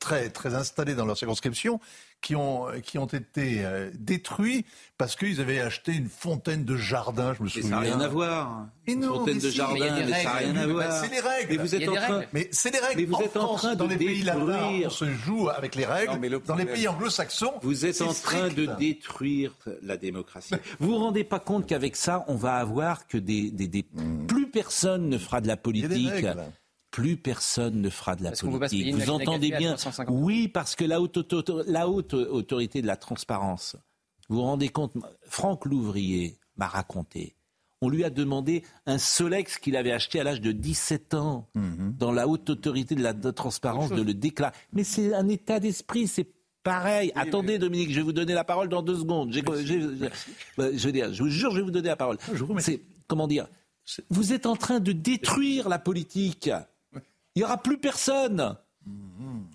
très, 0.00 0.30
très 0.30 0.54
installés 0.54 0.94
dans 0.94 1.04
leur 1.06 1.16
circonscription 1.18 1.80
qui 2.20 2.34
ont, 2.34 2.66
qui 2.82 2.98
ont 2.98 3.06
été 3.06 3.64
euh, 3.64 3.90
détruits 3.94 4.64
parce 4.98 5.14
qu'ils 5.14 5.40
avaient 5.40 5.60
acheté 5.60 5.92
une 5.92 6.08
fontaine 6.08 6.64
de 6.64 6.76
jardin, 6.76 7.32
je 7.34 7.42
me 7.42 7.44
Mais 7.44 7.50
souviens. 7.50 7.68
ça 7.70 7.76
n'a 7.76 7.80
rien 7.80 8.00
à 8.00 8.08
voir. 8.08 8.66
Mais 8.86 8.92
Une 8.94 9.00
non, 9.00 9.14
fontaine 9.18 9.34
mais 9.36 9.40
de 9.40 9.50
si, 9.50 9.56
jardin, 9.56 9.76
mais 9.94 10.06
mais 10.06 10.12
ça 10.12 10.24
n'a 10.24 10.32
rien 10.32 10.56
à 10.56 10.66
voir. 10.66 10.92
c'est 11.04 11.10
les 11.12 11.20
règles. 11.20 11.46
Mais 11.50 11.56
vous 11.58 11.74
êtes 11.76 11.88
a 11.88 11.90
en 11.90 11.94
train. 11.94 12.16
règles. 12.18 12.28
Mais 12.32 12.48
c'est 12.50 12.70
les 12.72 12.78
règles. 12.80 13.00
Mais 13.00 13.06
vous 13.06 13.22
êtes 13.22 13.36
en 13.36 13.40
France, 13.46 13.60
train 13.62 13.76
dans 13.76 13.84
de 13.84 13.90
les 13.90 13.96
pays 13.98 14.22
latins, 14.22 14.44
détruire. 14.46 14.86
on 14.88 14.90
se 14.90 15.04
joue 15.10 15.48
avec 15.48 15.74
les 15.76 15.84
règles. 15.84 16.12
Non, 16.14 16.18
mais 16.18 16.28
le 16.28 16.40
dans 16.40 16.56
les 16.56 16.66
pays 16.66 16.88
anglo-saxons, 16.88 17.54
Vous 17.62 17.86
êtes 17.86 18.02
en 18.02 18.12
train 18.12 18.48
de 18.48 18.66
détruire 18.78 19.54
la 19.82 19.96
démocratie. 19.96 20.54
Vous 20.80 20.88
vous 20.88 20.96
rendez 20.98 21.22
pas 21.24 21.38
compte 21.38 21.66
qu'avec 21.66 21.94
ça, 21.94 22.24
on 22.26 22.34
va 22.34 22.54
avoir 22.56 23.06
que 23.06 23.16
des, 23.18 23.50
des, 23.52 23.68
des- 23.68 23.86
plus 24.26 24.48
personne 24.50 25.08
ne 25.08 25.18
fera 25.18 25.40
de 25.40 25.46
la 25.46 25.54
Hmm. 25.56 25.70
Il 25.74 25.80
y 25.80 25.84
a 25.84 25.88
des 25.88 25.94
politique. 25.94 26.26
Plus 26.90 27.16
personne 27.16 27.80
ne 27.82 27.90
fera 27.90 28.16
de 28.16 28.24
la 28.24 28.32
politique. 28.32 28.94
Vous 28.94 29.10
entendez 29.10 29.50
bien 29.50 29.74
350. 29.74 30.16
Oui, 30.18 30.48
parce 30.48 30.74
que 30.74 30.84
la 30.84 31.00
haute, 31.00 31.16
auto- 31.18 31.62
la 31.66 31.88
haute 31.88 32.14
autorité 32.14 32.80
de 32.82 32.86
la 32.86 32.96
transparence. 32.96 33.76
Vous 34.28 34.36
vous 34.36 34.42
rendez 34.42 34.68
compte 34.68 34.94
Franck 35.22 35.64
Louvrier 35.66 36.38
m'a 36.56 36.66
raconté. 36.66 37.34
On 37.80 37.88
lui 37.88 38.02
a 38.04 38.10
demandé 38.10 38.64
un 38.86 38.98
Solex 38.98 39.58
qu'il 39.58 39.76
avait 39.76 39.92
acheté 39.92 40.18
à 40.18 40.24
l'âge 40.24 40.40
de 40.40 40.50
17 40.50 41.14
ans 41.14 41.48
Mhm. 41.54 41.94
dans 41.98 42.10
la 42.10 42.26
haute 42.26 42.50
autorité 42.50 42.94
de 42.94 43.02
la 43.02 43.12
de 43.12 43.30
transparence 43.30 43.90
de 43.90 44.02
le 44.02 44.14
déclarer. 44.14 44.52
Mais 44.72 44.82
c'est 44.82 45.14
un 45.14 45.28
état 45.28 45.60
d'esprit, 45.60 46.08
c'est 46.08 46.26
pareil. 46.64 47.12
Attendez, 47.14 47.58
Dominique, 47.58 47.90
je 47.90 47.96
vais 47.96 48.02
vous 48.02 48.12
donner 48.12 48.34
la 48.34 48.44
parole 48.44 48.68
dans 48.68 48.82
deux 48.82 48.96
secondes. 48.96 49.32
J'ai- 49.32 49.42
j'ai- 49.64 49.80
j'ai- 49.80 50.76
je 50.78 50.86
veux 50.86 50.92
dire, 50.92 51.12
je 51.14 51.22
vous 51.22 51.28
jure, 51.28 51.52
je 51.52 51.56
vais 51.58 51.62
vous 51.62 51.70
donner 51.70 51.88
la 51.88 51.96
parole. 51.96 52.16
C'est 52.58 52.82
comment 53.06 53.28
dire 53.28 53.46
Vous 54.10 54.32
êtes 54.32 54.44
en 54.46 54.56
train 54.56 54.80
de 54.80 54.92
détruire 54.92 55.68
la 55.68 55.78
politique. 55.78 56.50
Il 57.38 57.42
n'y 57.42 57.44
aura 57.44 57.62
plus 57.62 57.78
personne. 57.78 58.56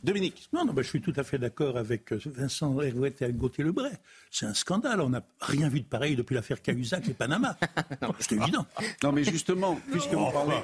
Dominique. 0.04 0.50
Non, 0.52 0.66
non, 0.66 0.74
ben, 0.74 0.82
je 0.82 0.90
suis 0.90 1.02
tout 1.02 1.14
à 1.16 1.24
fait 1.24 1.38
d'accord 1.38 1.78
avec 1.78 2.12
euh, 2.12 2.20
Vincent 2.26 2.80
Herouet 2.82 3.14
et 3.22 3.32
Gauthier 3.32 3.64
Lebray. 3.64 3.92
C'est 4.32 4.46
un 4.46 4.54
scandale. 4.54 5.00
On 5.02 5.10
n'a 5.10 5.24
rien 5.40 5.70
vu 5.70 5.80
de 5.80 5.86
pareil 5.86 6.16
depuis 6.16 6.36
l'affaire 6.36 6.62
Cahuzac 6.62 7.08
et 7.08 7.14
Panama. 7.14 7.56
C'est 8.20 8.34
évident. 8.34 8.66
Non, 9.02 9.12
mais 9.12 9.24
justement, 9.24 9.80
puisque 9.92 10.14
vous 10.14 10.30
parlez. 10.32 10.58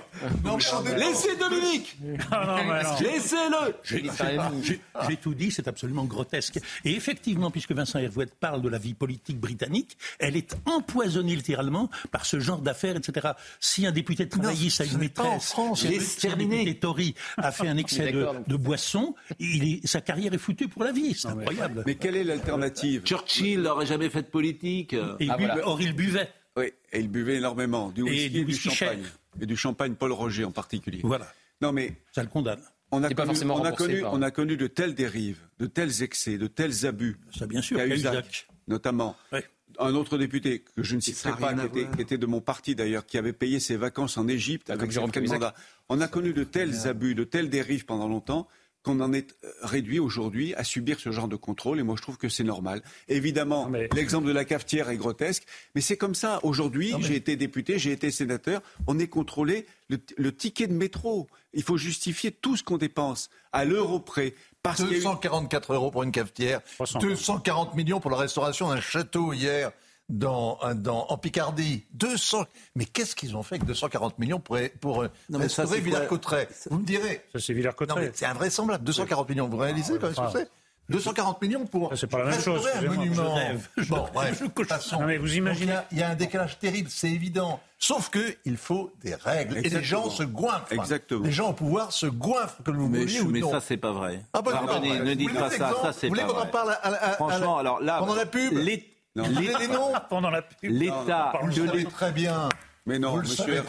Laissez 0.98 1.36
Dominique 1.38 1.98
non. 2.02 2.98
Laissez-le 3.00 4.80
J'ai 5.08 5.18
tout 5.18 5.34
dit, 5.34 5.52
c'est 5.52 5.68
absolument 5.68 6.06
grotesque. 6.06 6.60
Et 6.86 6.94
effectivement, 6.96 7.52
puisque 7.52 7.72
Vincent 7.72 8.00
Herouet 8.00 8.28
parle 8.40 8.62
de 8.62 8.70
la 8.70 8.78
vie 8.78 8.94
politique 8.94 9.40
britannique, 9.40 9.98
elle 10.20 10.36
est 10.36 10.56
empoisonnée 10.66 11.36
littéralement 11.36 11.90
par 12.12 12.26
ce 12.26 12.40
genre 12.40 12.62
d'affaires, 12.62 12.96
etc. 12.98 13.30
Si 13.60 13.86
un 13.86 13.92
député 13.92 14.28
travailliste 14.28 14.82
a 14.82 14.86
ce 14.86 14.94
une 14.94 15.00
maîtresse, 15.00 15.52
France. 15.52 15.82
si 15.82 15.88
un- 15.88 16.36
député 16.36 16.76
Tory 16.80 17.16
a 17.38 17.52
fait 17.52 17.68
un 17.68 17.78
excès 17.78 18.12
de 18.12 18.56
boisson, 18.56 19.16
il 19.40 19.64
est- 19.76 19.88
sa 19.88 20.02
carrière 20.02 20.34
est 20.34 20.38
foutue 20.40 20.68
pour 20.68 20.84
la 20.84 20.92
vie. 20.92 21.14
C'est 21.14 21.28
incroyable. 21.28 21.84
Mais 21.86 21.96
quelle 21.96 22.16
est 22.16 22.24
l'alternative 22.24 23.04
Churchill 23.04 23.62
n'aurait 23.62 23.86
jamais 23.86 24.10
fait 24.10 24.24
de 24.24 24.28
politique. 24.28 24.94
Et 24.94 24.98
il 25.20 25.30
Ah, 25.32 25.38
bu- 25.38 25.46
voilà. 25.46 25.68
Or, 25.68 25.82
il 25.82 25.94
buvait. 25.94 26.30
Oui, 26.58 26.66
et 26.92 27.00
il 27.00 27.08
buvait 27.10 27.36
énormément, 27.36 27.90
du 27.92 28.02
Et 28.02 28.04
whisky 28.04 28.26
et, 28.26 28.30
du 28.30 28.40
du, 28.40 28.46
whisky 28.46 28.70
champagne. 28.72 29.04
cher. 29.04 29.12
Et 29.42 29.46
du 29.46 29.56
champagne 29.56 29.94
Paul 29.96 30.12
Roger 30.12 30.44
en 30.46 30.52
particulier. 30.52 31.00
Voilà. 31.04 31.32
Non, 31.62 31.72
mais 31.72 31.94
Ça 32.12 32.24
le 32.24 32.30
condamne. 32.30 32.60
on 32.92 33.04
a, 33.04 33.10
connu, 33.14 33.28
forcément 33.28 33.56
on, 33.62 33.64
a 33.64 33.72
connu, 33.72 34.02
par- 34.02 34.14
on 34.14 34.22
a 34.22 34.32
connu 34.32 34.58
de 34.58 34.68
telles 34.68 34.96
dérives, 34.96 35.40
de 35.60 35.68
tels 35.68 36.02
excès, 36.04 36.38
de 36.38 36.48
tels 36.48 36.86
abus. 36.86 37.18
Ça, 37.38 37.46
bien 37.46 37.62
sûr. 37.62 37.78
Cahuzac, 37.78 38.48
notamment. 38.68 39.16
Ouais. 39.32 39.46
Un 39.78 39.94
autre 39.96 40.18
député 40.18 40.60
que 40.76 40.84
je 40.84 40.96
ne 40.96 41.00
citerai 41.00 41.30
a 41.30 41.34
pas, 41.38 41.54
qui 41.54 41.66
était, 41.66 41.82
voir. 41.84 41.96
qui 41.96 42.02
était 42.02 42.18
de 42.18 42.26
mon 42.26 42.42
parti 42.42 42.76
d'ailleurs, 42.76 43.06
qui 43.06 43.18
avait 43.18 43.32
payé 43.32 43.60
ses 43.62 43.78
vacances 43.78 44.18
en 44.18 44.28
Égypte 44.28 44.70
avec 44.70 44.82
comme 44.82 44.92
Jérôme 44.92 45.14
Jérôme 45.14 45.28
Cahuzac. 45.30 45.40
mandat. 45.40 45.56
On 45.88 46.02
a 46.02 46.08
connu 46.10 46.34
de 46.34 46.44
tels 46.44 46.88
abus, 46.88 47.16
de 47.16 47.24
telles 47.24 47.50
dérives 47.50 47.86
pendant 47.86 48.08
longtemps 48.10 48.48
qu'on 48.84 49.00
en 49.02 49.12
est 49.14 49.36
euh, 49.44 49.52
réduit 49.62 50.00
aujourd'hui 50.00 50.54
à 50.56 50.64
subir 50.64 51.00
ce 51.00 51.12
genre 51.12 51.28
de 51.28 51.36
contrôle 51.36 51.80
et 51.80 51.84
moi 51.84 51.96
je 51.98 52.02
trouve 52.02 52.18
que 52.18 52.30
c'est 52.30 52.44
normal. 52.44 52.82
Évidemment, 53.10 53.68
mais- 53.68 53.90
l'exemple 53.94 54.28
de 54.28 54.32
la 54.32 54.46
cafetière 54.46 54.90
est 54.90 54.98
grotesque, 54.98 55.44
mais 55.76 55.82
c'est 55.82 55.98
comme 55.98 56.16
ça. 56.16 56.40
Aujourd'hui, 56.44 56.94
j'ai 57.02 57.16
été 57.16 57.36
député, 57.36 57.78
j'ai 57.80 57.92
été 57.92 58.10
sénateur, 58.12 58.62
on 58.88 58.98
est 59.00 59.08
contrôlé 59.08 59.66
le, 59.90 59.98
le 60.18 60.36
ticket 60.36 60.68
de 60.68 60.74
métro. 60.74 61.28
Il 61.54 61.64
faut 61.64 61.78
justifier 61.78 62.32
tout 62.32 62.56
ce 62.56 62.64
qu'on 62.64 62.78
dépense 62.78 63.30
à 63.52 63.66
l'euro 63.66 64.00
près. 64.00 64.34
Parce 64.64 64.78
qu'il 64.78 64.88
y 64.92 64.96
a 64.96 64.98
eu- 64.98 65.04
244 65.04 65.74
euros 65.74 65.90
pour 65.92 66.04
une 66.04 66.12
cafetière, 66.12 66.62
300. 66.76 67.00
240 67.00 67.76
millions 67.76 68.00
pour 68.00 68.12
la 68.12 68.18
restauration 68.18 68.70
d'un 68.70 68.82
château 68.82 69.34
hier 69.34 69.72
dans, 70.10 70.58
dans, 70.76 71.06
en 71.10 71.18
Picardie. 71.18 71.86
200. 71.94 72.46
Mais 72.76 72.86
qu'est-ce 72.86 73.16
qu'ils 73.16 73.36
ont 73.38 73.44
fait 73.44 73.56
avec 73.56 73.66
240 73.68 74.20
millions 74.20 74.40
pour, 74.40 74.58
pour 74.82 75.04
euh, 75.04 75.08
Non, 75.30 75.38
mais 75.40 75.46
restaurer 75.46 75.68
c'est 75.78 75.80
Villers-Cotterêts? 75.82 76.50
Vous 76.70 76.80
me 76.80 76.86
direz. 76.86 77.22
Ça, 77.34 77.40
c'est 77.40 77.54
Non, 77.54 77.58
Villers-Cotterêts. 77.58 78.02
mais 78.02 78.12
c'est 78.14 78.26
invraisemblable. 78.26 78.84
240 78.84 79.30
millions. 79.30 79.48
Vous 79.48 79.58
réalisez 79.58 79.94
quand 80.00 80.08
même 80.08 80.16
ce 80.16 80.22
que 80.22 80.40
c'est 80.40 80.50
240 80.90 81.40
millions 81.44 81.66
pour 81.68 81.90
Ça, 81.92 81.98
c'est 81.98 82.08
pas 82.08 82.18
la 82.18 82.32
même 82.32 82.42
chose, 82.42 82.66
restaurer 82.66 82.88
un 82.88 82.90
monument. 82.96 83.38
Je 83.78 83.90
Bon, 83.90 84.08
bref, 84.12 84.40
je 84.40 84.46
de 84.46 84.50
toute 84.50 84.68
façon. 84.68 85.00
Non, 85.00 85.06
mais 85.06 85.20
vous 85.20 85.36
imaginez- 85.36 85.76
Il 85.92 85.98
y, 85.98 86.02
y 86.02 86.04
a 86.04 86.10
un 86.10 86.16
décalage 86.16 86.58
terrible, 86.58 86.90
c'est 86.90 87.12
évident. 87.12 87.60
Sauf 87.78 88.10
que 88.10 88.36
il 88.44 88.58
faut 88.58 88.92
des 89.04 89.14
règles. 89.14 89.58
Et 89.58 89.62
les 89.62 89.68
Exactement. 89.78 90.04
gens 90.06 90.10
se 90.10 90.24
goinfrent. 90.24 90.74
Exactement. 90.74 91.24
Les 91.24 91.32
gens 91.32 91.52
au 91.52 91.54
pouvoir 91.54 91.92
se 91.92 92.08
goinfrent, 92.08 92.64
que 92.64 92.72
vous 92.72 92.88
Mais, 92.90 93.02
vouliez 93.02 93.22
ou 93.22 93.30
mais 93.30 93.40
non. 93.40 93.52
ça, 93.52 93.62
c'est 93.62 93.78
pas 93.78 93.92
vrai. 93.92 94.24
Ah 94.34 94.42
bah, 94.42 94.52
Pardonnez, 94.54 94.98
non, 94.98 95.06
ne 95.06 95.14
dites 95.14 95.32
pas 95.36 95.50
des 95.50 95.58
ça. 95.58 95.74
Ça, 95.80 95.94
c'est 95.94 96.08
Vous 96.08 96.16
voulez 96.16 96.26
pas 96.26 96.28
qu'on 96.34 96.38
en 96.40 96.42
vrai. 96.42 96.52
parle 96.52 96.72
à- 96.72 96.74
à- 96.74 97.10
à- 97.10 97.14
Franchement, 97.14 97.58
à- 97.58 97.60
alors 97.60 97.82
là, 97.82 98.00
pendant 98.00 98.16
la 98.16 98.26
pub 98.26 98.52
l'É- 98.54 98.90
Vous 99.24 99.34
voulez 99.34 99.54
les 99.60 99.68
noms 99.68 99.94
Pendant 100.10 100.30
la 100.30 100.42
pub. 100.42 100.72
L'État 100.72 101.32
Vous 101.42 101.48
le 101.48 101.54
de 101.68 101.78
l'État. 101.78 101.90
très 101.92 102.12
bien. 102.12 102.50
Mais 102.90 102.98
non, 102.98 103.12
Vous 103.12 103.18
monsieur 103.20 103.64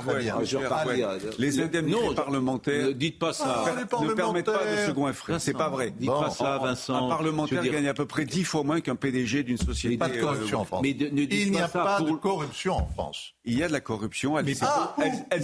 les 1.38 1.60
indemnités 1.60 2.00
non, 2.06 2.14
parlementaires 2.14 2.86
Ne 2.86 2.92
dites 2.92 3.18
pas 3.18 3.32
ça. 3.34 3.64
Ah, 3.66 3.70
ne 3.78 3.84
permettent 3.84 3.90
pas 3.90 3.98
de 3.98 4.08
se 4.08 4.14
parlementaires. 4.14 4.94
goinfrer. 4.94 5.38
C'est 5.38 5.52
pas 5.52 5.68
vrai. 5.68 5.92
Dites 5.96 6.08
pas 6.10 6.30
ça, 6.30 6.56
Vincent. 6.58 7.06
Un 7.06 7.08
parlementaire 7.10 7.60
dire- 7.60 7.72
gagne 7.72 7.88
à 7.88 7.94
peu 7.94 8.06
près 8.06 8.24
dix 8.24 8.44
fois 8.44 8.62
moins 8.62 8.80
qu'un 8.80 8.96
PDG 8.96 9.42
d'une 9.42 9.58
société. 9.58 9.98
Pas 9.98 10.08
de 10.08 10.18
corruption 10.20 10.58
euh, 10.58 10.62
en 10.62 10.64
France. 10.64 10.80
Mais 10.82 10.94
de- 10.94 11.06
ne 11.08 11.24
dites 11.26 11.32
Il 11.32 11.50
n'y 11.52 11.60
a 11.60 11.68
pas 11.68 11.98
pour- 11.98 12.06
de 12.06 12.12
corruption 12.16 12.74
en 12.76 12.86
France. 12.86 13.34
Il 13.44 13.58
y 13.58 13.62
a 13.62 13.68
de 13.68 13.72
la 13.72 13.80
corruption, 13.80 14.38
elle 14.38 14.54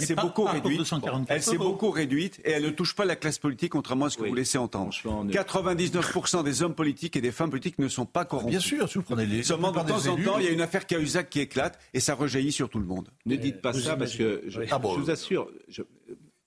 s'est 0.01 0.15
beaucoup 0.15 0.45
réduite. 0.45 0.77
244 0.79 1.25
Elle 1.35 1.43
s'est 1.43 1.57
beaucoup 1.57 1.89
réduite 1.91 2.39
et 2.45 2.51
elle 2.51 2.63
ne 2.63 2.69
touche 2.69 2.95
pas 2.95 3.05
la 3.05 3.15
classe 3.15 3.37
politique, 3.37 3.71
contrairement 3.73 4.05
à 4.05 4.09
ce 4.09 4.17
que 4.17 4.23
Oui. 4.23 4.29
vous 4.29 4.35
laissez 4.35 4.57
entendre. 4.57 4.85
Franchement, 4.93 5.23
ne- 5.23 5.31
99% 5.31 6.43
des 6.43 6.63
hommes 6.63 6.73
politiques 6.75 7.15
et 7.15 7.21
des 7.21 7.31
femmes 7.31 7.49
politiques 7.49 7.79
ne 7.79 7.87
sont 7.87 8.05
pas 8.05 8.25
corrompus. 8.25 8.51
Bien 8.51 8.59
sûr, 8.59 8.87
si 8.89 8.97
vous 8.97 9.03
prenez 9.03 9.25
les. 9.25 9.43
Seulement 9.43 9.71
de 9.71 9.77
temps 9.79 9.97
en 10.07 10.15
temps, 10.15 10.37
il 10.39 10.45
y 10.45 10.47
a 10.47 10.51
une 10.51 10.61
affaire 10.61 10.85
Cahuzac 10.87 11.29
qui 11.29 11.39
éclate 11.41 11.77
et 11.93 11.99
ça 11.99 12.15
rejaillit 12.15 12.51
sur 12.51 12.69
tout 12.69 12.79
le 12.79 12.85
monde. 12.85 13.09
Ne 13.25 13.35
dites 13.35 13.61
pas 13.61 13.66
vous 13.71 13.79
ça 13.81 13.95
parce 13.97 14.15
que 14.15 14.41
je, 14.47 14.55
imaginez. 14.57 14.67
Ah 14.71 14.79
bon, 14.79 14.93
je 14.95 14.99
vous 14.99 15.09
assure. 15.11 15.49
je- 15.67 15.81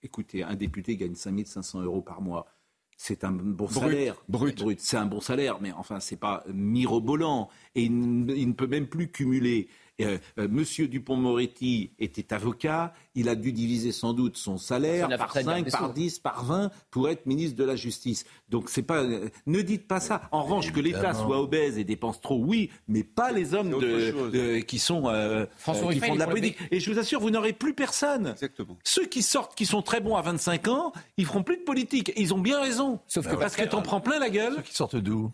écoutez, 0.02 0.42
un 0.42 0.54
député 0.54 0.96
gagne 0.96 1.14
5500 1.14 1.82
euros 1.82 2.02
par 2.02 2.20
mois. 2.22 2.46
C'est 2.96 3.24
un 3.24 3.32
bon 3.32 3.64
Brut, 3.64 3.72
salaire. 3.78 4.22
brut. 4.28 4.62
C'est 4.78 4.96
un 4.98 5.06
bon 5.06 5.20
salaire, 5.20 5.58
mais 5.60 5.72
enfin, 5.72 6.00
c'est 6.00 6.18
pas 6.18 6.44
mirobolant. 6.52 7.48
Et 7.74 7.84
il, 7.84 8.24
ne- 8.26 8.34
il 8.34 8.48
ne 8.48 8.52
peut 8.52 8.66
même 8.66 8.86
plus 8.88 9.10
cumuler. 9.10 9.68
Euh, 10.04 10.18
euh, 10.38 10.48
Monsieur 10.50 10.88
Dupont-Moretti 10.88 11.90
était 11.98 12.32
avocat. 12.32 12.92
Il 13.14 13.28
a 13.28 13.34
dû 13.34 13.52
diviser 13.52 13.92
sans 13.92 14.12
doute 14.12 14.36
son 14.36 14.56
salaire 14.58 15.08
par 15.08 15.28
retraite 15.28 15.44
5, 15.44 15.64
des 15.64 15.70
par 15.70 15.80
Sceaux. 15.86 15.92
10, 15.92 16.18
par 16.20 16.44
20 16.44 16.70
pour 16.90 17.08
être 17.08 17.26
ministre 17.26 17.56
de 17.56 17.64
la 17.64 17.76
Justice. 17.76 18.24
Donc 18.48 18.68
c'est 18.70 18.82
pas. 18.82 19.02
euh, 19.02 19.28
ne 19.46 19.60
dites 19.62 19.86
pas 19.88 20.00
ça. 20.00 20.22
En 20.32 20.42
revanche, 20.42 20.72
que 20.72 20.80
l'État 20.80 21.14
soit 21.14 21.40
obèse 21.40 21.78
et 21.78 21.84
dépense 21.84 22.20
trop, 22.20 22.38
oui, 22.38 22.70
mais 22.88 23.02
pas 23.04 23.32
les 23.32 23.54
hommes 23.54 23.70
de, 23.70 24.30
de- 24.30 24.58
qui 24.60 24.78
sont 24.78 25.08
euh, 25.08 25.46
François 25.58 25.88
euh, 25.88 25.92
qui 25.92 25.94
Ruffin, 26.00 26.06
font 26.08 26.14
de 26.14 26.18
la 26.20 26.26
politique. 26.26 26.56
Et 26.70 26.80
je 26.80 26.90
vous 26.92 26.98
assure, 26.98 27.20
vous 27.20 27.30
n'aurez 27.30 27.52
plus 27.52 27.74
personne. 27.74 28.28
Exactement. 28.28 28.78
Ceux 28.84 29.06
qui 29.06 29.22
sortent, 29.22 29.54
qui 29.54 29.66
sont 29.66 29.82
très 29.82 30.00
bons 30.00 30.16
à 30.16 30.22
25 30.22 30.68
ans, 30.68 30.92
ils 31.16 31.26
feront 31.26 31.42
plus 31.42 31.56
de 31.58 31.62
politique. 31.62 32.12
Ils 32.16 32.32
ont 32.34 32.38
bien 32.40 32.60
raison. 32.60 33.00
Sauf 33.06 33.26
que 33.28 33.36
parce 33.36 33.56
que 33.56 33.64
t'en 33.64 33.82
prends 33.82 34.00
plein 34.00 34.18
la 34.18 34.30
gueule 34.30 34.54
Ceux 34.56 34.62
qui 34.62 34.74
sortent 34.74 34.96
d'où? 34.96 35.30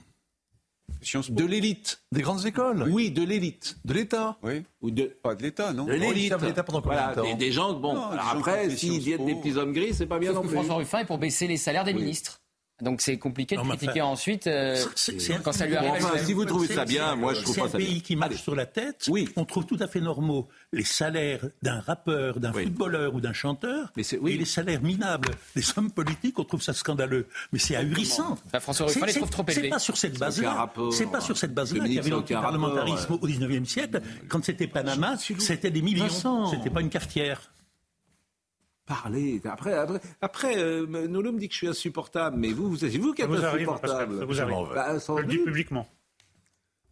Sciences 1.06 1.28
Po. 1.28 1.34
de 1.34 1.44
l'élite. 1.44 2.02
Des 2.12 2.22
grandes 2.22 2.44
écoles 2.46 2.88
Oui, 2.90 3.10
de 3.10 3.22
l'élite. 3.22 3.76
De 3.84 3.94
l'État 3.94 4.36
Oui. 4.42 4.64
Ou 4.82 4.90
de, 4.90 5.04
Pas 5.22 5.34
de 5.34 5.42
l'État, 5.42 5.72
non 5.72 5.84
de 5.84 5.92
l'élite. 5.92 6.28
servent 6.28 6.44
l'État 6.44 6.62
pendant 6.64 6.82
combien 6.82 6.96
de 7.08 7.14
Voilà, 7.14 7.14
temps 7.30 7.36
des, 7.38 7.46
des 7.46 7.52
gens, 7.52 7.72
bon, 7.74 7.94
Non, 7.94 8.10
des 8.10 8.16
gens 8.16 8.22
après, 8.32 8.70
s'ils 8.70 8.98
viennent 9.00 9.24
des 9.24 9.34
petits 9.36 9.56
hommes 9.56 9.72
gris, 9.72 9.94
c'est 9.94 10.06
pas 10.06 10.18
bien 10.18 10.32
Sauf 10.32 10.42
non 10.42 10.48
plus. 10.48 10.56
François 10.56 10.74
Ruffin 10.76 10.98
est 11.00 11.04
pour 11.06 11.18
baisser 11.18 11.46
les 11.46 11.56
salaires 11.56 11.84
des 11.84 11.94
ministres. 11.94 12.40
Donc 12.82 13.00
c'est 13.00 13.16
compliqué 13.16 13.56
de 13.56 13.62
Non, 13.62 13.68
critiquer 13.70 14.02
enfin, 14.02 14.12
ensuite 14.12 14.46
euh, 14.46 14.76
c'est- 14.94 15.18
c'est 15.18 15.32
un- 15.34 15.38
quand 15.38 15.52
ça 15.52 15.64
lui 15.64 15.76
arrive. 15.76 15.92
enfin, 15.92 16.18
si 16.18 16.34
vous 16.34 16.44
trouvez 16.44 16.66
C'est- 16.66 16.74
ça 16.74 16.84
bien, 16.84 17.10
c'est- 17.12 17.16
moi 17.16 17.32
je 17.32 17.40
trouve 17.40 17.54
c'est 17.54 17.60
pas 17.62 17.66
un 17.68 17.70
ça 17.70 17.78
pays 17.78 17.86
bien. 17.92 18.00
qui 18.00 18.16
marche 18.16 18.32
Allez. 18.32 18.38
sur 18.42 18.54
la 18.54 18.66
tête. 18.66 19.06
Oui. 19.08 19.30
On 19.36 19.46
trouve 19.46 19.64
tout 19.64 19.78
à 19.80 19.86
fait 19.86 20.00
normaux 20.02 20.46
les 20.74 20.84
salaires 20.84 21.40
d'un 21.62 21.80
rappeur, 21.80 22.38
d'un 22.38 22.52
Oui. 22.52 22.64
footballeur 22.64 23.14
ou 23.14 23.22
d'un 23.22 23.32
chanteur, 23.32 23.90
Mais 23.96 24.02
c'est- 24.02 24.18
oui. 24.18 24.32
et 24.32 24.36
les 24.36 24.44
salaires 24.44 24.82
minables 24.82 25.30
des 25.54 25.62
hommes 25.78 25.90
politiques. 25.90 26.38
On 26.38 26.44
trouve 26.44 26.60
ça 26.60 26.74
scandaleux, 26.74 27.28
mais 27.50 27.58
c'est 27.58 27.76
ahurissant. 27.76 28.36
Enfin, 28.46 28.60
François 28.60 28.86
Ruffin 28.86 29.00
C'est- 29.00 29.06
les 29.06 29.12
c'est- 29.12 29.18
trouve 29.20 29.30
trop 29.30 29.44
C'est 29.48 29.54
élevés. 29.54 29.68
pas 29.70 29.78
sur 29.78 29.96
cette 29.96 30.16
aucun 30.16 30.26
base-là. 30.26 30.72
C'est 30.92 31.10
pas 31.10 31.20
sur 31.22 31.38
cette 31.38 31.54
base-là 31.54 31.82
qu'il 31.84 31.94
y 31.94 31.98
avait 31.98 32.04
c'est 32.04 32.10
l'antiparlementarisme 32.10 33.14
au 33.20 33.26
19e 33.26 33.64
siècle. 33.64 34.02
Quand 34.28 34.44
c'était 34.44 34.66
Panama, 34.66 35.16
c'était 35.38 35.70
des 35.70 35.80
millions. 35.80 36.08
C'était 36.50 36.68
pas 36.70 36.82
une 36.82 36.90
cafetière. 36.90 37.40
Parlez. 38.86 39.40
Après, 39.44 39.74
après, 39.74 40.00
après 40.20 40.58
euh, 40.58 40.86
me 41.32 41.40
dit 41.40 41.48
que 41.48 41.54
je 41.54 41.58
suis 41.58 41.68
insupportable, 41.68 42.36
mais 42.36 42.52
vous, 42.52 42.70
vous 42.70 42.76
c'est 42.76 42.88
vous 42.98 43.12
qui 43.12 43.22
êtes 43.22 43.28
arrive, 43.28 43.68
insupportable. 43.68 44.18
Pascal, 44.18 44.18
ça 44.20 44.24
vous 44.24 44.40
arrive. 44.40 44.74
Bah, 44.74 44.98
Je 44.98 45.22
le 45.22 45.26
dis 45.26 45.38
publiquement. 45.38 45.88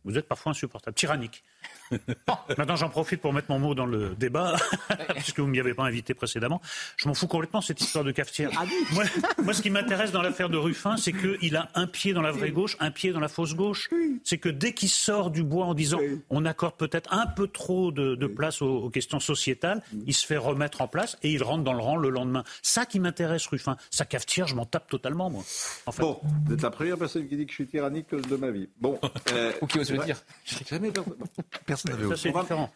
Vous 0.04 0.18
êtes 0.18 0.26
parfois 0.28 0.50
insupportable, 0.50 0.94
tyrannique. 0.96 1.44
Maintenant, 2.58 2.76
j'en 2.76 2.88
profite 2.88 3.20
pour 3.20 3.32
mettre 3.32 3.50
mon 3.50 3.58
mot 3.58 3.74
dans 3.74 3.86
le 3.86 4.14
débat, 4.18 4.56
puisque 5.14 5.40
vous 5.40 5.46
ne 5.46 5.52
m'y 5.52 5.60
avez 5.60 5.74
pas 5.74 5.84
invité 5.84 6.14
précédemment. 6.14 6.60
Je 6.96 7.08
m'en 7.08 7.14
fous 7.14 7.26
complètement 7.26 7.60
cette 7.60 7.80
histoire 7.80 8.04
de 8.04 8.12
cafetière. 8.12 8.50
Ah 8.56 8.64
moi, 8.92 9.04
moi, 9.42 9.54
ce 9.54 9.62
qui 9.62 9.70
m'intéresse 9.70 10.12
dans 10.12 10.22
l'affaire 10.22 10.48
de 10.48 10.56
Ruffin, 10.56 10.96
c'est 10.96 11.12
qu'il 11.12 11.56
a 11.56 11.68
un 11.74 11.86
pied 11.86 12.12
dans 12.12 12.22
la 12.22 12.32
vraie 12.32 12.50
gauche, 12.50 12.76
un 12.80 12.90
pied 12.90 13.12
dans 13.12 13.20
la 13.20 13.28
fausse 13.28 13.54
gauche. 13.54 13.88
C'est 14.24 14.38
que 14.38 14.48
dès 14.48 14.72
qu'il 14.72 14.88
sort 14.88 15.30
du 15.30 15.42
bois 15.42 15.66
en 15.66 15.74
disant 15.74 15.98
on 16.30 16.44
accorde 16.44 16.76
peut-être 16.76 17.12
un 17.12 17.26
peu 17.26 17.48
trop 17.48 17.92
de, 17.92 18.14
de 18.14 18.26
place 18.26 18.62
aux, 18.62 18.76
aux 18.84 18.90
questions 18.90 19.20
sociétales, 19.20 19.82
il 20.06 20.14
se 20.14 20.26
fait 20.26 20.36
remettre 20.36 20.80
en 20.80 20.88
place 20.88 21.16
et 21.22 21.30
il 21.30 21.42
rentre 21.42 21.64
dans 21.64 21.72
le 21.72 21.80
rang 21.80 21.96
le 21.96 22.08
lendemain. 22.08 22.44
Ça 22.62 22.86
qui 22.86 23.00
m'intéresse, 23.00 23.46
Ruffin. 23.46 23.76
Sa 23.90 24.04
cafetière, 24.04 24.46
je 24.46 24.54
m'en 24.54 24.66
tape 24.66 24.88
totalement, 24.88 25.30
moi. 25.30 25.44
En 25.86 25.92
fait. 25.92 26.02
Bon, 26.02 26.20
vous 26.46 26.54
êtes 26.54 26.62
la 26.62 26.70
première 26.70 26.98
personne 26.98 27.28
qui 27.28 27.36
dit 27.36 27.44
que 27.46 27.50
je 27.50 27.56
suis 27.56 27.66
tyrannique 27.66 28.14
de 28.14 28.36
ma 28.36 28.50
vie. 28.50 28.68
Bon. 28.80 28.98
Euh, 29.32 29.52
Ou 29.62 29.66
qui 29.66 29.78
ose 29.78 29.90
le 29.90 30.04
dire. 30.04 30.22
Jamais 30.68 30.90
personne. 30.90 31.14
Personne 31.82 31.92
n'avait 31.92 32.02
Ça, 32.04 32.14
osé. 32.14 32.22
c'est 32.32 32.40
différent. 32.40 32.70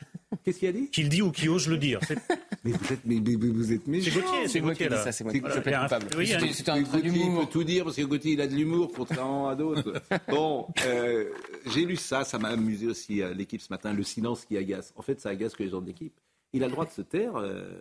Qu'est-ce 0.45 0.59
qu'il 0.59 0.69
a 0.69 0.73
dit 0.73 0.91
Qu'il 0.91 1.09
dit 1.09 1.23
ou 1.23 1.31
qui 1.33 1.49
ose 1.49 1.69
le 1.69 1.79
dire. 1.79 2.01
C'est 2.07 2.19
mais 2.65 2.73
vous 2.73 2.93
êtes, 2.93 3.01
mais, 3.05 3.21
mais- 3.21 3.37
mais 3.37 3.49
vous 3.49 3.73
êtes 3.73 3.83
c'est 3.85 3.91
méchant. 3.91 4.21
Gauthier, 4.21 4.49
c'est 4.49 4.61
Gauthier, 4.61 4.87
ai 4.87 4.89
dit 4.89 4.95
là. 4.95 5.05
ça, 5.05 5.13
c'est 5.13 5.25
moi 5.25 5.33
C'est 5.33 5.41
qui 5.41 5.47
il 5.47 5.71
y 5.71 5.75
a 5.75 5.81
un- 5.81 5.85
coupable. 5.85 6.07
oui, 6.19 6.29
trait 6.29 6.41
Gauthier, 6.83 7.31
peut 7.41 7.47
tout 7.51 7.65
dire 7.65 7.85
parce 7.85 7.97
que 7.97 8.03
Gauthier, 8.03 8.33
il 8.33 8.41
a 8.41 8.47
de 8.47 8.55
l'humour, 8.55 8.91
contrairement 8.95 9.49
à 9.49 9.55
d'autres. 9.57 9.93
Bon, 10.29 10.67
euh, 10.87 11.31
j'ai 11.67 11.85
lu 11.87 11.97
ça, 11.97 12.25
ça 12.25 12.39
m'a 12.39 12.49
amusé 12.49 12.87
aussi, 12.87 13.23
euh, 13.23 13.33
l'équipe 13.35 13.61
ce 13.61 13.73
matin, 13.73 13.93
le 13.93 14.03
silence 14.03 14.45
qui 14.45 14.57
agace. 14.57 14.93
En 14.97 15.03
fait, 15.03 15.21
ça 15.21 15.31
agace 15.31 15.55
que 15.55 15.63
les 15.63 15.71
gens 15.71 15.81
de 15.81 15.87
l'équipe. 15.87 16.15
Il 16.53 16.63
a 16.63 16.67
le 16.67 16.73
droit 16.73 16.85
de 16.85 16.91
se 16.91 17.03
taire. 17.03 17.37
euh. 17.37 17.79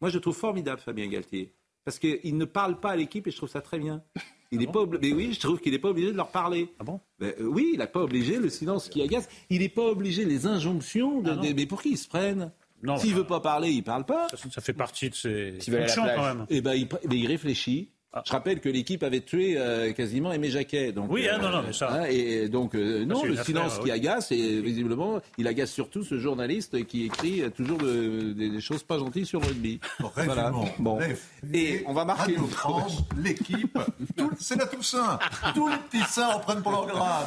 Moi, 0.00 0.10
je 0.10 0.18
trouve 0.18 0.36
formidable 0.36 0.80
Fabien 0.80 1.06
Galtier. 1.08 1.52
Parce 1.84 1.98
qu'il 1.98 2.36
ne 2.36 2.44
parle 2.44 2.80
pas 2.80 2.90
à 2.90 2.96
l'équipe 2.96 3.26
et 3.26 3.30
je 3.30 3.36
trouve 3.36 3.48
ça 3.48 3.60
très 3.62 3.78
bien. 3.78 4.02
Il 4.50 4.58
n'est 4.60 4.66
pas 4.66 4.80
obli- 4.80 4.98
Mais 5.02 5.12
oui, 5.12 5.32
je 5.34 5.40
trouve 5.40 5.60
qu'il 5.60 5.72
n'est 5.72 5.78
pas 5.78 5.90
obligé 5.90 6.10
de 6.10 6.16
leur 6.16 6.28
parler. 6.30 6.68
Ah 6.78 6.84
bon 6.84 7.00
Ben, 7.18 7.34
euh, 7.40 7.44
Oui, 7.46 7.70
il 7.74 7.78
n'est 7.78 7.86
pas 7.86 8.00
obligé, 8.00 8.38
le 8.38 8.48
silence 8.48 8.88
qui 8.88 9.02
agace. 9.02 9.28
Il 9.50 9.60
n'est 9.60 9.68
pas 9.68 9.82
obligé, 9.84 10.24
les 10.24 10.46
injonctions. 10.46 11.20
De, 11.20 11.30
Ah 11.32 11.40
mais 11.54 11.66
pour 11.66 11.82
qui 11.82 11.90
ils 11.90 11.98
se 11.98 12.08
prennent? 12.08 12.50
Non, 12.82 12.96
S'il 12.96 13.10
bah, 13.12 13.18
veut 13.18 13.26
pas 13.26 13.40
parler, 13.40 13.70
il 13.70 13.82
parle 13.82 14.04
pas. 14.06 14.28
ça, 14.28 14.36
ça 14.50 14.60
fait 14.60 14.72
partie 14.72 15.10
de 15.10 15.14
ses 15.14 15.58
fonctions, 15.60 16.04
quand 16.14 16.22
même. 16.22 16.46
Eh 16.48 16.60
ben, 16.60 16.74
il, 16.74 16.86
mais 17.08 17.18
il 17.18 17.26
réfléchit. 17.26 17.90
Ah. 18.18 18.22
Je 18.26 18.32
rappelle 18.32 18.60
que 18.60 18.68
l'équipe 18.68 19.02
avait 19.02 19.20
tué 19.20 19.54
euh, 19.56 19.92
quasiment 19.92 20.32
Aimé 20.32 20.50
Jacquet. 20.50 20.92
Donc, 20.92 21.10
Oui, 21.10 21.26
ah, 21.32 21.38
non, 21.38 21.50
non, 21.50 21.62
mais 21.66 21.72
ça- 21.72 21.92
hein, 21.92 22.04
et 22.08 22.48
donc, 22.48 22.74
euh, 22.74 23.04
non, 23.04 23.22
le 23.24 23.36
silence 23.36 23.72
affaire, 23.72 23.78
qui 23.84 23.84
oui. 23.84 23.90
agace, 23.92 24.32
et 24.32 24.60
visiblement, 24.60 25.20
il 25.38 25.46
agace 25.46 25.70
surtout 25.70 26.02
ce 26.04 26.18
journaliste 26.18 26.84
qui 26.86 27.04
écrit 27.06 27.42
toujours 27.56 27.78
de- 27.78 28.32
des, 28.32 28.50
des 28.50 28.60
choses 28.60 28.82
pas 28.82 28.98
gentilles 28.98 29.26
sur 29.26 29.40
le 29.40 29.46
rugby. 29.46 29.80
Voilà. 30.00 30.46
Résumons. 30.48 30.68
Bon. 30.78 30.96
Bref. 30.96 31.28
Et 31.54 31.82
on 31.86 31.92
va 31.92 32.04
marquer 32.04 32.32
Radio 32.32 32.46
France, 32.46 32.98
l'équipe, 33.22 33.78
tout- 34.16 34.30
c'est 34.38 34.56
la 34.56 34.66
Toussaint. 34.66 35.18
Tous 35.54 35.68
les 35.68 35.76
petits 35.90 36.04
saints 36.12 36.28
en 36.34 36.40
prennent 36.40 36.62
pour 36.62 36.72
leur 36.72 36.86
grade. 36.86 37.26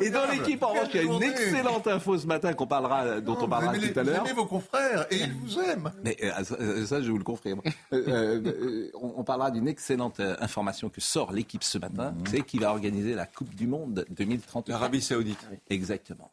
Et 0.00 0.10
dans 0.10 0.26
l'équipe, 0.30 0.62
en 0.62 0.68
revanche, 0.68 0.88
il 0.94 0.96
y 0.96 0.98
a 1.00 1.02
une 1.02 1.22
excellente 1.22 1.86
info 1.88 2.18
ce 2.18 2.26
matin 2.26 2.52
qu'on 2.52 2.66
parlera, 2.66 3.20
dont 3.20 3.34
Non, 3.34 3.38
on 3.44 3.48
parlera 3.48 3.72
vous 3.72 3.78
aimez, 3.78 3.92
tout 3.92 3.98
à 3.98 4.02
les- 4.02 4.08
vous 4.10 4.14
l'heure. 4.16 4.26
aimez 4.26 4.34
vos 4.34 4.46
confrères 4.46 5.06
et 5.10 5.16
ils 5.16 5.32
vous 5.32 5.58
aiment. 5.60 5.90
Mais 6.04 6.16
euh, 6.22 6.30
ça, 6.44 6.86
ça, 6.86 7.02
je 7.02 7.10
vous 7.10 7.18
le 7.18 7.24
confirme. 7.24 7.60
Euh, 7.92 8.02
euh, 8.08 8.40
euh, 8.46 8.90
on, 8.94 9.14
on 9.18 9.24
parlera 9.24 9.50
d'une 9.50 9.68
excellente 9.68 10.19
euh, 10.20 10.36
information 10.40 10.88
que 10.88 11.00
sort 11.00 11.32
l'équipe 11.32 11.64
ce 11.64 11.78
matin, 11.78 12.14
c'est 12.28 12.42
qu'il 12.42 12.60
va 12.60 12.70
organiser 12.70 13.14
la 13.14 13.26
Coupe 13.26 13.54
du 13.54 13.66
Monde 13.66 14.04
2030. 14.10 14.68
L'Arabie 14.68 15.00
Saoudite. 15.00 15.46
Exactement. 15.68 16.30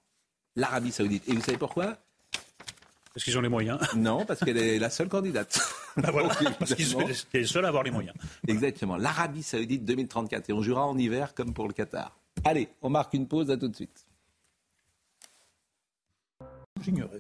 L'Arabie 0.55 0.91
Saoudite. 0.91 1.27
Et 1.27 1.33
vous 1.33 1.41
savez 1.41 1.57
pourquoi? 1.57 1.97
Parce 3.13 3.23
qu'ils 3.23 3.37
ont 3.37 3.41
les 3.41 3.49
moyens. 3.49 3.79
Non, 3.95 4.25
parce 4.25 4.39
qu'elle 4.41 4.57
est 4.57 4.77
la 4.79 4.89
seule 4.89 5.09
candidate. 5.09 5.59
Bah 5.97 6.11
voilà, 6.11 6.27
Donc, 6.35 6.59
parce 6.59 6.75
qu'ils 6.75 6.85
sont 6.85 7.03
les 7.33 7.43
seuls 7.45 7.65
à 7.65 7.69
avoir 7.69 7.81
les 7.81 7.89
moyens. 7.89 8.15
Exactement. 8.47 8.97
L'Arabie 8.97 9.41
Saoudite 9.41 9.83
2034. 9.83 10.51
Et 10.51 10.53
on 10.53 10.61
jouera 10.61 10.85
en 10.85 10.95
hiver 10.95 11.33
comme 11.33 11.55
pour 11.55 11.67
le 11.67 11.73
Qatar. 11.73 12.15
Allez, 12.43 12.69
on 12.83 12.89
marque 12.91 13.15
une 13.15 13.27
pause, 13.27 13.49
à 13.49 13.57
tout 13.57 13.67
de 13.67 13.75
suite. 13.75 14.05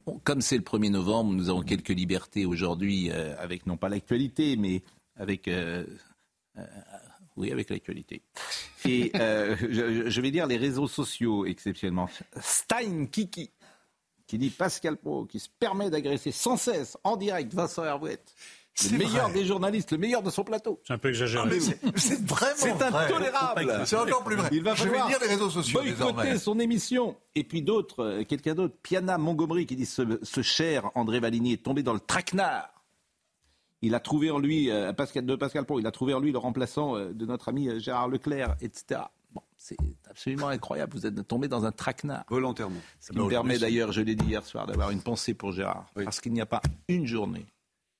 Bon, 0.05 0.21
comme 0.23 0.41
c'est 0.41 0.57
le 0.57 0.63
1er 0.63 0.91
novembre, 0.91 1.33
nous 1.33 1.49
avons 1.49 1.63
quelques 1.63 1.89
libertés 1.89 2.45
aujourd'hui, 2.45 3.09
euh, 3.11 3.35
avec 3.39 3.65
non 3.65 3.77
pas 3.77 3.89
l'actualité, 3.89 4.55
mais 4.55 4.83
avec. 5.15 5.47
euh, 5.47 5.83
oui, 7.35 7.51
avec 7.51 7.69
l'actualité. 7.69 8.21
Et 8.85 9.11
euh, 9.15 9.55
je, 9.59 10.09
je 10.09 10.21
vais 10.21 10.31
dire 10.31 10.47
les 10.47 10.57
réseaux 10.57 10.87
sociaux 10.87 11.45
exceptionnellement. 11.45 12.09
Stein 12.41 13.05
Kiki, 13.05 13.51
qui 14.25 14.37
dit 14.37 14.49
Pascal 14.49 14.97
Pro, 14.97 15.25
qui 15.25 15.39
se 15.39 15.49
permet 15.59 15.89
d'agresser 15.89 16.31
sans 16.31 16.57
cesse 16.57 16.97
en 17.03 17.15
direct 17.15 17.53
Vincent 17.53 17.83
Herouette, 17.83 18.33
le 18.91 18.97
meilleur 18.97 19.29
vrai. 19.29 19.33
des 19.39 19.45
journalistes, 19.45 19.91
le 19.91 19.97
meilleur 19.97 20.21
de 20.21 20.29
son 20.29 20.43
plateau. 20.43 20.79
C'est 20.85 20.93
un 20.93 20.97
peu 20.99 21.09
exagéré. 21.09 21.49
Mais 21.49 21.59
c'est 21.95 22.21
vraiment 22.25 22.53
C'est 22.55 22.81
intolérable. 22.83 23.83
C'est 23.85 23.95
encore 23.95 24.23
plus 24.23 24.35
vrai. 24.35 24.49
Il 24.51 24.61
va 24.63 24.75
Je 24.75 24.83
vais 24.83 24.89
falloir 24.89 25.09
lire 25.09 25.17
les 25.21 25.27
réseaux 25.27 25.49
sociaux 25.49 25.79
boycotter 25.79 26.03
désormais. 26.13 26.37
son 26.37 26.59
émission. 26.59 27.15
Et 27.35 27.43
puis 27.43 27.61
d'autres, 27.63 28.03
euh, 28.03 28.23
quelqu'un 28.23 28.53
d'autre, 28.53 28.75
Piana 28.83 29.17
Montgomery, 29.17 29.65
qui 29.65 29.75
dit 29.75 29.85
ce, 29.87 30.19
ce 30.21 30.41
cher 30.43 30.91
André 30.93 31.19
Valigny 31.19 31.53
est 31.53 31.63
tombé 31.63 31.81
dans 31.81 31.93
le 31.93 31.99
traquenard. 31.99 32.69
Il 33.81 33.93
a 33.93 33.99
trouvé 33.99 34.31
en 34.31 34.39
lui, 34.39 34.71
euh, 34.71 34.91
Pascal, 34.93 35.25
de 35.25 35.35
Pascal 35.35 35.65
Pro, 35.65 35.79
il 35.79 35.85
a 35.85 35.91
trouvé 35.91 36.13
en 36.13 36.19
lui 36.19 36.31
le 36.31 36.37
remplaçant 36.39 36.95
euh, 36.95 37.13
de 37.13 37.25
notre 37.25 37.49
ami 37.49 37.69
euh, 37.69 37.79
Gérard 37.79 38.07
Leclerc, 38.07 38.55
etc. 38.59 39.01
Bon, 39.31 39.41
c'est 39.55 39.77
absolument 40.09 40.47
incroyable. 40.47 40.93
Vous 40.93 41.05
êtes 41.05 41.27
tombé 41.27 41.47
dans 41.47 41.65
un 41.65 41.71
traquenard. 41.71 42.25
Volontairement. 42.29 42.79
Ce 42.99 43.11
qui 43.11 43.17
me 43.17 43.23
Non, 43.23 43.29
permet 43.29 43.59
d'ailleurs, 43.59 43.91
je 43.91 44.01
l'ai 44.01 44.15
dit 44.15 44.25
hier 44.25 44.43
soir, 44.43 44.65
d'avoir 44.65 44.89
une 44.89 45.01
pensée 45.01 45.35
pour 45.35 45.51
Gérard. 45.51 45.85
Oui. 45.95 46.05
Parce 46.05 46.19
qu'il 46.21 46.33
n'y 46.33 46.41
a 46.41 46.45
pas 46.47 46.61
une 46.87 47.05
journée 47.05 47.45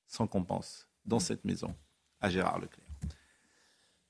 sans 0.08 0.26
qu'on 0.26 0.44
pense 0.44 0.88
dans 1.06 1.20
cette 1.20 1.46
maison 1.46 1.76
à 2.22 2.30
Gérard 2.30 2.60
Leclerc. 2.60 2.86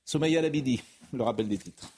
Somaya 0.04 0.40
Labidi, 0.40 0.82
le 1.12 1.22
rappel 1.22 1.48
des 1.48 1.58
titres. 1.58 1.90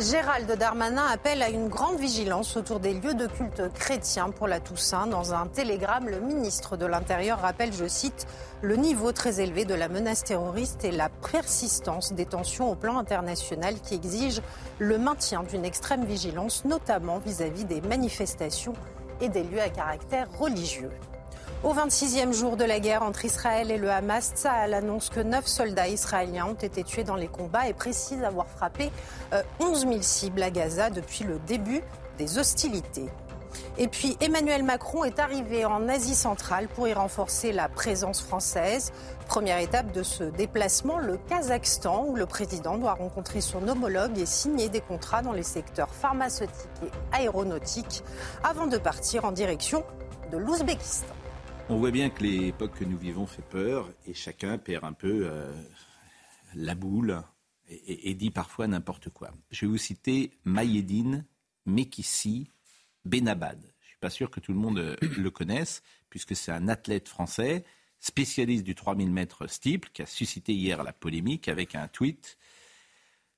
Gérald 0.00 0.50
Darmanin 0.50 1.04
appelle 1.12 1.42
à 1.42 1.50
une 1.50 1.68
grande 1.68 1.98
vigilance 1.98 2.56
autour 2.56 2.80
des 2.80 2.94
lieux 2.94 3.12
de 3.12 3.26
culte 3.26 3.70
chrétiens 3.74 4.30
pour 4.30 4.48
la 4.48 4.58
Toussaint. 4.58 5.06
Dans 5.06 5.34
un 5.34 5.46
télégramme, 5.46 6.08
le 6.08 6.20
ministre 6.20 6.78
de 6.78 6.86
l'Intérieur 6.86 7.38
rappelle, 7.40 7.70
je 7.70 7.86
cite, 7.86 8.26
le 8.62 8.76
niveau 8.76 9.12
très 9.12 9.40
élevé 9.40 9.66
de 9.66 9.74
la 9.74 9.88
menace 9.88 10.24
terroriste 10.24 10.86
et 10.86 10.90
la 10.90 11.10
persistance 11.10 12.14
des 12.14 12.24
tensions 12.24 12.70
au 12.70 12.74
plan 12.76 12.96
international 12.96 13.74
qui 13.78 13.94
exigent 13.94 14.40
le 14.78 14.96
maintien 14.96 15.42
d'une 15.42 15.66
extrême 15.66 16.06
vigilance, 16.06 16.64
notamment 16.64 17.18
vis-à-vis 17.18 17.66
des 17.66 17.82
manifestations 17.82 18.74
et 19.20 19.28
des 19.28 19.44
lieux 19.44 19.60
à 19.60 19.68
caractère 19.68 20.28
religieux. 20.38 20.90
Au 21.64 21.72
26e 21.72 22.34
jour 22.34 22.58
de 22.58 22.64
la 22.64 22.78
guerre 22.78 23.02
entre 23.02 23.24
Israël 23.24 23.70
et 23.70 23.78
le 23.78 23.90
Hamas, 23.90 24.32
Tsahal 24.34 24.74
annonce 24.74 25.08
que 25.08 25.20
9 25.20 25.46
soldats 25.46 25.88
israéliens 25.88 26.44
ont 26.44 26.52
été 26.52 26.84
tués 26.84 27.04
dans 27.04 27.16
les 27.16 27.26
combats 27.26 27.66
et 27.66 27.72
précise 27.72 28.22
avoir 28.22 28.46
frappé 28.48 28.92
euh, 29.32 29.42
11 29.60 29.80
000 29.80 30.02
cibles 30.02 30.42
à 30.42 30.50
Gaza 30.50 30.90
depuis 30.90 31.24
le 31.24 31.38
début 31.46 31.80
des 32.18 32.38
hostilités. 32.38 33.06
Et 33.78 33.88
puis 33.88 34.18
Emmanuel 34.20 34.62
Macron 34.62 35.04
est 35.04 35.18
arrivé 35.18 35.64
en 35.64 35.88
Asie 35.88 36.14
centrale 36.14 36.68
pour 36.68 36.86
y 36.86 36.92
renforcer 36.92 37.50
la 37.50 37.70
présence 37.70 38.20
française. 38.20 38.92
Première 39.26 39.56
étape 39.56 39.90
de 39.90 40.02
ce 40.02 40.24
déplacement, 40.24 40.98
le 40.98 41.16
Kazakhstan, 41.16 42.04
où 42.06 42.14
le 42.14 42.26
président 42.26 42.76
doit 42.76 42.92
rencontrer 42.92 43.40
son 43.40 43.66
homologue 43.68 44.18
et 44.18 44.26
signer 44.26 44.68
des 44.68 44.82
contrats 44.82 45.22
dans 45.22 45.32
les 45.32 45.42
secteurs 45.42 45.94
pharmaceutiques 45.94 46.52
et 46.82 47.16
aéronautiques 47.16 48.04
avant 48.42 48.66
de 48.66 48.76
partir 48.76 49.24
en 49.24 49.32
direction 49.32 49.82
de 50.30 50.36
l'Ouzbékistan. 50.36 51.13
On 51.70 51.76
voit 51.78 51.90
bien 51.90 52.10
que 52.10 52.22
l'époque 52.22 52.78
que 52.78 52.84
nous 52.84 52.98
vivons 52.98 53.26
fait 53.26 53.42
peur 53.42 53.90
et 54.06 54.14
chacun 54.14 54.58
perd 54.58 54.84
un 54.84 54.92
peu 54.92 55.26
euh, 55.30 55.50
la 56.54 56.74
boule 56.74 57.22
et, 57.68 57.74
et- 57.74 58.10
et 58.10 58.14
dit 58.14 58.30
parfois 58.30 58.66
n'importe 58.66 59.08
quoi. 59.10 59.30
Je 59.50 59.62
vais 59.64 59.70
vous 59.70 59.78
citer 59.78 60.32
Mayedine 60.44 61.24
Mekissi 61.66 62.48
Benabad. 63.04 63.58
Je 63.60 63.66
ne 63.84 63.88
suis 63.88 63.98
pas 63.98 64.10
sûr 64.10 64.30
que 64.30 64.40
tout 64.40 64.52
le 64.52 64.58
monde 64.58 64.78
euh, 64.78 64.96
le 65.16 65.30
connaisse, 65.30 65.82
puisque 66.10 66.36
c'est 66.36 66.52
un 66.52 66.68
athlète 66.68 67.08
français, 67.08 67.64
spécialiste 67.98 68.64
du 68.64 68.74
3000 68.74 69.10
mètres 69.10 69.46
steeple, 69.46 69.88
qui 69.94 70.02
a 70.02 70.06
suscité 70.06 70.52
hier 70.52 70.82
la 70.84 70.92
polémique 70.92 71.48
avec 71.48 71.74
un 71.74 71.88
tweet. 71.88 72.36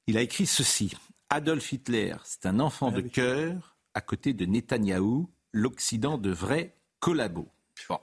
Il 0.09 0.19
a 0.19 0.23
écrit 0.23 0.47
ceci. 0.47 0.93
Adolf 1.31 1.73
Hitler, 1.73 2.15
c'est 2.25 2.47
un 2.47 2.59
enfant 2.61 2.91
de 2.91 3.01
cœur 3.03 3.77
à 3.95 4.01
côté 4.01 4.35
de 4.35 4.45
Netanyahou, 4.47 5.31
l'Occident 5.53 6.19
devrait 6.19 6.75
collabo. 7.01 7.49
Bon. 7.89 7.99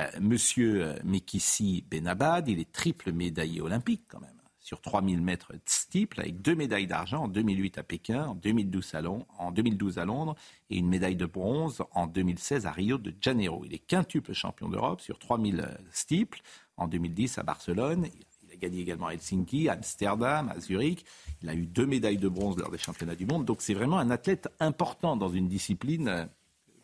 Euh, 0.00 0.06
Monsieur 0.20 0.84
euh, 0.84 0.98
Mekissi 1.04 1.84
Benabad, 1.90 2.48
il 2.48 2.58
est 2.58 2.72
triple 2.72 3.12
médaillé 3.12 3.60
olympique 3.60 4.04
quand 4.08 4.20
même, 4.20 4.30
sur 4.58 4.80
3000 4.80 5.20
mètres 5.20 5.52
de 5.52 5.60
steeple, 5.66 6.20
avec 6.20 6.40
deux 6.40 6.54
médailles 6.54 6.86
d'argent 6.86 7.24
en 7.24 7.28
2008 7.28 7.78
à 7.78 7.82
Pékin, 7.82 8.26
en 8.26 8.34
2012 8.34 8.94
à, 8.94 9.02
Londres, 9.02 9.26
en 9.38 9.50
2012 9.50 9.98
à 9.98 10.04
Londres, 10.04 10.36
et 10.70 10.78
une 10.78 10.88
médaille 10.88 11.16
de 11.16 11.26
bronze 11.26 11.82
en 11.92 12.06
2016 12.06 12.66
à 12.66 12.72
Rio 12.72 12.98
de 12.98 13.12
Janeiro. 13.20 13.62
Il 13.64 13.74
est 13.74 13.78
quintuple 13.78 14.32
champion 14.32 14.68
d'Europe 14.68 15.00
sur 15.00 15.18
3000 15.18 15.68
steeple, 15.92 16.40
en 16.76 16.88
2010 16.88 17.38
à 17.38 17.42
Barcelone. 17.42 18.06
Il 18.44 18.52
a 18.52 18.56
gagné 18.56 18.80
également 18.80 19.08
à 19.08 19.12
Helsinki, 19.12 19.68
à 19.68 19.72
Amsterdam, 19.74 20.48
à 20.48 20.60
Zurich. 20.60 21.04
Il 21.42 21.48
a 21.50 21.54
eu 21.54 21.66
deux 21.66 21.86
médailles 21.86 22.16
de 22.16 22.28
bronze 22.28 22.56
lors 22.56 22.70
des 22.70 22.78
championnats 22.78 23.16
du 23.16 23.26
monde. 23.26 23.44
Donc 23.44 23.60
c'est 23.60 23.74
vraiment 23.74 23.98
un 23.98 24.10
athlète 24.10 24.48
important 24.60 25.16
dans 25.16 25.28
une 25.28 25.48
discipline, 25.48 26.08
euh, 26.08 26.24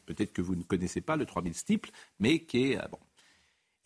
peut-être 0.05 0.35
que 0.35 0.42
vous 0.42 0.55
ne 0.55 0.62
connaissez 0.62 1.00
pas, 1.00 1.16
le 1.16 1.24
3000 1.24 1.55
steeple, 1.55 1.90
mais 2.18 2.40
qui 2.40 2.72
est... 2.72 2.79
euh. 2.79 2.87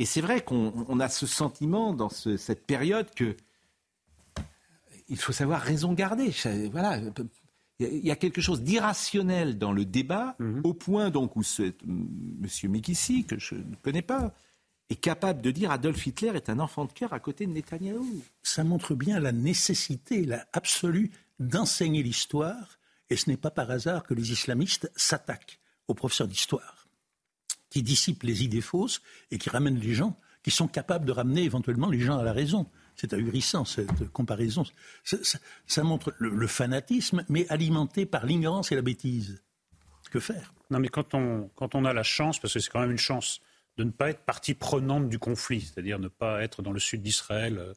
Et 0.01 0.05
c'est 0.07 0.21
vrai 0.23 0.43
qu'on 0.43 0.73
on 0.89 0.99
a 0.99 1.09
ce 1.09 1.27
sentiment 1.27 1.93
dans 1.95 2.09
ce- 2.09 2.37
cette 2.37 2.67
période 2.67 3.09
que 3.15 3.37
il 5.09 5.17
faut 5.19 5.33
savoir 5.33 5.61
raison 5.61 5.93
garder. 5.93 6.33
Voilà, 6.73 7.01
Il 7.83 8.05
y 8.07 8.11
a 8.11 8.17
quelque 8.17 8.43
chose 8.43 8.61
d'irrationnel 8.63 9.57
dans 9.57 9.73
le 9.73 9.87
débat, 9.87 10.37
Mhm. 10.39 10.61
au 10.65 10.75
point 10.75 11.09
donc 11.09 11.35
où 11.37 11.43
ce, 11.43 11.63
M. 11.87 12.47
Mikissi, 12.65 13.25
que 13.25 13.39
je 13.39 13.55
ne 13.55 13.75
connais 13.83 14.03
pas, 14.03 14.35
est 14.91 14.97
capable 14.97 15.41
de 15.41 15.51
dire 15.51 15.71
Adolf 15.71 16.07
Hitler 16.07 16.33
est 16.35 16.51
un 16.51 16.59
enfant 16.59 16.85
de 16.85 16.93
cœur 16.93 17.15
à 17.15 17.21
côté 17.21 17.47
de 17.47 17.53
Netanyahou. 17.53 18.23
Ça 18.43 18.65
montre 18.65 18.95
bien 18.95 19.19
la 19.19 19.33
nécessité, 19.33 20.27
la 20.27 20.47
absolue, 20.53 21.11
d'enseigner 21.39 22.03
l'histoire. 22.03 22.79
Et 23.09 23.17
ce 23.17 23.31
n'est 23.31 23.39
pas 23.39 23.51
par 23.51 23.71
hasard 23.71 24.03
que 24.05 24.13
les 24.13 24.31
islamistes 24.31 24.93
s'attaquent 24.95 25.59
aux 25.89 25.95
professeurs 25.95 26.29
d'histoire, 26.29 26.80
qui 27.71 27.83
dissipent 27.83 28.25
les 28.25 28.45
idées 28.45 28.61
fausses 28.61 29.01
et 29.31 29.39
qui 29.39 29.49
ramènent 29.49 29.79
les 29.79 29.95
gens, 29.95 30.17
qui 30.43 30.51
sont 30.51 30.69
capables 30.69 31.05
de 31.05 31.13
ramener 31.13 31.43
éventuellement 31.43 31.89
les 31.89 32.01
gens 32.01 32.19
à 32.19 32.23
la 32.23 32.33
raison. 32.33 32.67
C'est 32.97 33.15
ahurissant 33.15 33.65
cette 33.65 34.09
comparaison. 34.13 34.65
Ça, 35.05 35.17
ça- 35.67 35.83
montre 35.83 36.13
le, 36.19 36.47
fanatisme, 36.47 37.25
mais 37.29 37.49
alimenté 37.49 38.05
par 38.05 38.27
l'ignorance 38.27 38.73
et 38.73 38.75
la 38.75 38.83
bêtise. 38.83 39.43
Que 40.11 40.19
faire? 40.19 40.53
Non, 40.71 40.81
mais 40.81 40.89
quand 40.89 41.15
on, 41.15 41.49
quand 41.55 41.77
on 41.77 41.85
a 41.85 41.93
la 41.93 42.03
chance, 42.03 42.41
parce 42.41 42.55
que 42.55 42.59
c'est 42.59 42.71
quand 42.71 42.81
même 42.81 42.91
une 42.91 42.99
chance, 42.99 43.41
de 43.77 43.85
ne 43.85 43.91
pas 43.91 44.11
être 44.11 44.25
partie 44.25 44.55
prenante 44.55 45.09
du 45.09 45.21
conflit, 45.21 45.61
c'est-à-dire 45.61 46.01
ne 46.01 46.09
pas 46.09 46.43
être 46.43 46.63
dans 46.63 46.73
le 46.73 46.81
sud 46.81 47.01
d'Israël 47.01 47.75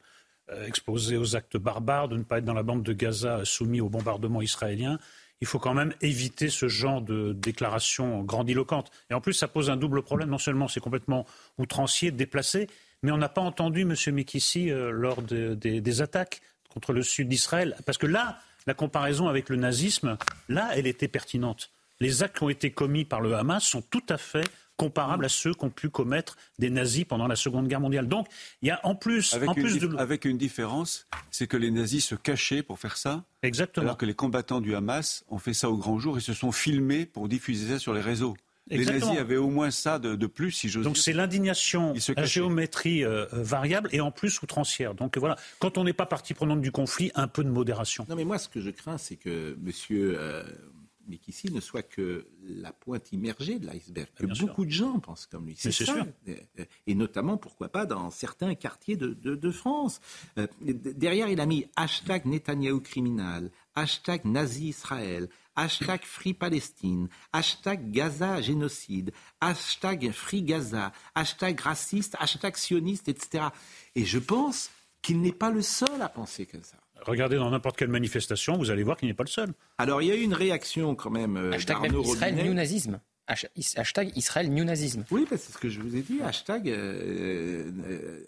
euh, 0.50 0.66
exposé 0.66 1.16
aux 1.16 1.36
actes 1.36 1.58
barbares, 1.58 2.10
de 2.10 2.18
ne 2.18 2.24
pas 2.24 2.40
être 2.40 2.46
dans 2.46 2.54
la 2.54 2.64
bande 2.64 2.84
de 2.84 2.92
Gaza 2.92 3.46
soumis 3.46 3.82
au 3.82 3.90
bombardement 3.90 4.42
israélien, 4.42 4.98
il 5.44 5.46
faut 5.46 5.60
quand 5.60 5.74
même 5.74 5.94
éviter 6.00 6.48
ce 6.48 6.70
genre 6.70 7.02
de 7.02 7.34
déclarations 7.34 8.22
grandiloquentes. 8.24 8.92
Et 9.10 9.14
en 9.14 9.20
plus, 9.20 9.34
ça 9.34 9.50
pose 9.50 9.70
un 9.70 9.76
double 9.76 10.02
problème. 10.02 10.30
Non 10.30 10.38
seulement 10.38 10.70
c'est 10.70 10.80
complètement 10.80 11.26
outrancier, 11.58 12.12
déplacé, 12.12 12.68
mais 13.02 13.12
on 13.12 13.18
n'a 13.18 13.28
pas 13.28 13.42
entendu 13.42 13.82
M. 13.82 13.94
Mekissi 14.16 14.72
euh, 14.72 14.90
lors 14.92 15.22
de- 15.22 15.54
des, 15.54 15.82
des 15.82 16.02
attaques 16.02 16.42
contre 16.70 16.94
le 16.94 17.04
sud 17.04 17.28
d'Israël. 17.28 17.76
Parce 17.86 17.98
que 17.98 18.08
là, 18.08 18.40
la 18.68 18.74
comparaison 18.74 19.28
avec 19.28 19.50
le 19.50 19.58
nazisme, 19.58 20.18
là, 20.48 20.70
elle 20.76 20.88
était 20.88 21.10
pertinente. 21.10 21.72
Les 22.00 22.24
actes 22.24 22.38
qui 22.38 22.44
ont 22.44 22.50
été 22.50 22.72
commis 22.72 23.04
par 23.04 23.20
le 23.20 23.36
Hamas 23.36 23.66
sont 23.66 23.82
tout 23.82 24.06
à 24.08 24.18
fait 24.18 24.48
comparables 24.78 25.26
à 25.26 25.30
ceux 25.30 25.54
qu'ont 25.54 25.70
pu 25.70 25.90
commettre 25.90 26.36
des 26.60 26.70
nazis 26.70 27.06
pendant 27.06 27.28
la 27.28 27.36
Seconde 27.36 27.68
Guerre 27.68 27.80
mondiale. 27.80 28.08
Donc, 28.08 28.28
il 28.62 28.68
y 28.68 28.72
a 28.72 28.80
en 28.84 28.96
plus, 28.96 29.34
Avec, 29.34 29.50
en 29.50 29.54
une, 29.54 29.64
plus 29.64 29.78
dif- 29.78 29.90
de... 29.90 29.98
avec 29.98 30.26
une 30.26 30.38
différence, 30.38 31.08
c'est 31.32 31.48
que 31.48 31.58
les 31.58 31.72
nazis 31.72 32.06
se 32.06 32.16
cachaient 32.16 32.64
pour 32.64 32.80
faire 32.80 32.98
ça. 32.98 33.24
Exactement. 33.44 33.86
Alors 33.86 33.98
que 33.98 34.06
les 34.06 34.14
combattants 34.16 34.62
du 34.62 34.76
Hamas 34.76 35.24
ont 35.30 35.38
fait 35.38 35.54
ça 35.54 35.70
au 35.70 35.78
grand 35.78 36.00
jour 36.00 36.18
et 36.18 36.22
se 36.22 36.34
sont 36.34 36.52
filmés 36.52 37.06
pour 37.06 37.28
diffuser 37.28 37.74
ça 37.74 37.80
sur 37.80 37.94
les 37.94 38.02
réseaux. 38.02 38.36
Les 38.70 38.86
nazis 38.86 39.18
avaient 39.20 39.36
au 39.36 39.50
moins 39.50 39.72
ça 39.72 40.00
de, 40.00 40.16
de 40.16 40.26
plus, 40.26 40.52
si 40.52 40.70
j'ose 40.70 40.86
Donc 40.86 40.94
dire. 40.94 41.04
c'est 41.04 41.12
l'indignation 41.12 41.94
cachaient. 41.94 42.26
géométrie 42.26 43.04
euh, 43.04 43.26
euh, 43.34 43.44
variable 43.44 43.90
et 43.92 44.00
en 44.00 44.10
plus 44.10 44.42
outrancière. 44.42 44.96
Donc 44.96 45.18
voilà, 45.18 45.36
quand 45.60 45.78
on 45.78 45.84
n'est 45.84 45.92
pas 45.92 46.06
partie 46.06 46.34
prenante 46.34 46.62
du 46.62 46.72
conflit, 46.72 47.12
un 47.14 47.28
peu 47.28 47.44
de 47.44 47.50
modération. 47.50 48.06
Non, 48.08 48.16
mais 48.16 48.24
moi, 48.24 48.38
ce 48.38 48.48
que 48.48 48.62
je 48.62 48.70
crains, 48.70 48.98
c'est 48.98 49.18
que 49.18 49.58
M. 49.62 49.72
Euh, 49.92 50.46
Mikissi 51.08 51.52
ne 51.52 51.60
soit 51.60 51.84
que 51.84 52.28
la 52.44 52.72
pointe 52.74 53.12
immergée 53.12 53.60
de 53.60 53.66
l'iceberg. 53.66 54.08
Que 54.16 54.26
Bien 54.26 54.36
sûr. 54.36 54.48
beaucoup 54.48 54.66
de 54.66 54.72
gens 54.72 55.00
pensent 55.00 55.26
comme 55.26 55.46
lui. 55.46 55.58
Mais 55.66 55.72
c'est 55.72 55.86
ça. 55.86 55.94
sûr. 55.94 56.06
Euh, 56.28 56.66
Et 56.88 56.96
notamment, 56.96 57.38
pourquoi 57.38 57.70
pas, 57.70 57.86
dans 57.86 58.10
certains 58.10 58.56
quartiers 58.56 58.96
de, 58.96 59.08
de- 59.14 59.36
de 59.36 59.52
France. 59.52 60.00
Euh, 60.38 60.48
derrière, 60.62 61.28
il 61.30 61.40
a 61.40 61.46
mis 61.46 61.66
hashtag 61.76 62.26
Netanyahou 62.26 62.80
criminal, 62.82 63.52
hashtag 63.76 64.26
Nazi 64.26 64.70
Israël, 64.70 65.30
hashtag 65.56 66.02
Free 66.04 66.34
Palestine, 66.34 67.10
hashtag 67.32 67.92
Gaza 67.92 68.42
génocide, 68.42 69.12
hashtag 69.42 70.12
Free 70.12 70.42
Gaza, 70.42 70.92
hashtag 71.16 71.60
raciste, 71.60 72.16
hashtag 72.20 72.56
sioniste, 72.56 73.08
etc. 73.10 73.46
Et 73.96 74.06
je 74.06 74.20
pense 74.20 74.70
qu'il 75.02 75.22
n'est 75.22 75.32
pas 75.34 75.52
le 75.52 75.62
seul 75.62 76.02
à 76.02 76.10
penser 76.10 76.46
comme 76.46 76.64
ça. 76.64 76.78
Regardez 77.06 77.38
dans 77.38 77.50
n'importe 77.50 77.78
quelle 77.78 77.90
manifestation, 77.90 78.58
vous 78.58 78.70
allez 78.72 78.84
voir 78.84 78.98
qu'il 78.98 79.08
n'est 79.08 79.14
pas 79.14 79.24
le 79.24 79.30
seul. 79.30 79.54
Alors, 79.78 80.02
il 80.02 80.08
y 80.08 80.12
a 80.12 80.16
eu 80.16 80.22
une 80.22 80.34
réaction 80.34 80.96
quand 80.96 81.10
même 81.10 81.38
euh, 81.38 81.52
Hashtag 81.54 81.82
d'Arnaud 81.82 82.04
Israël. 82.04 82.36
New 82.36 82.54
Nazisme. 82.54 83.00
Hashtag 83.28 84.12
Israël 84.18 84.52
New 84.52 84.64
Nazisme. 84.66 85.06
Oui, 85.12 85.26
bah, 85.30 85.38
c'est 85.38 85.54
ce 85.54 85.58
que 85.58 85.70
je 85.70 85.80
vous 85.80 85.96
ai 85.96 86.02
dit. 86.02 86.22
Hashtag 86.22 86.70
euh, 86.70 87.72
euh, 87.88 88.26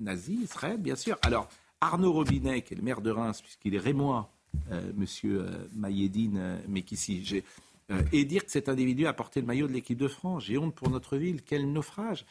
nazi, 0.00 0.40
Israël, 0.42 0.78
bien 0.78 0.96
sûr. 0.96 1.16
Alors, 1.22 1.48
Arnaud 1.80 2.12
Robinet, 2.12 2.62
qui 2.62 2.74
est 2.74 2.76
le 2.76 2.82
maire 2.82 3.00
de 3.00 3.10
Reims, 3.10 3.40
puisqu'il 3.40 3.74
est 3.74 3.78
rémois, 3.78 4.30
euh, 4.72 4.80
monsieur 4.96 5.42
euh, 5.42 5.50
Mayedine 5.74 6.38
euh, 6.38 6.56
Mekissi, 6.68 7.24
j'ai- 7.24 7.44
euh, 7.92 8.02
et 8.12 8.24
dire 8.24 8.44
que 8.44 8.50
cet 8.50 8.68
individu 8.68 9.06
a 9.06 9.12
porté 9.12 9.40
le 9.40 9.46
maillot 9.46 9.66
de 9.68 9.72
l'équipe 9.72 9.98
de 9.98 10.08
France. 10.08 10.44
J'ai 10.46 10.58
honte 10.58 10.74
pour 10.74 10.90
notre 10.90 11.16
ville. 11.16 11.42
Quel 11.42 11.70
naufrage. 11.72 12.24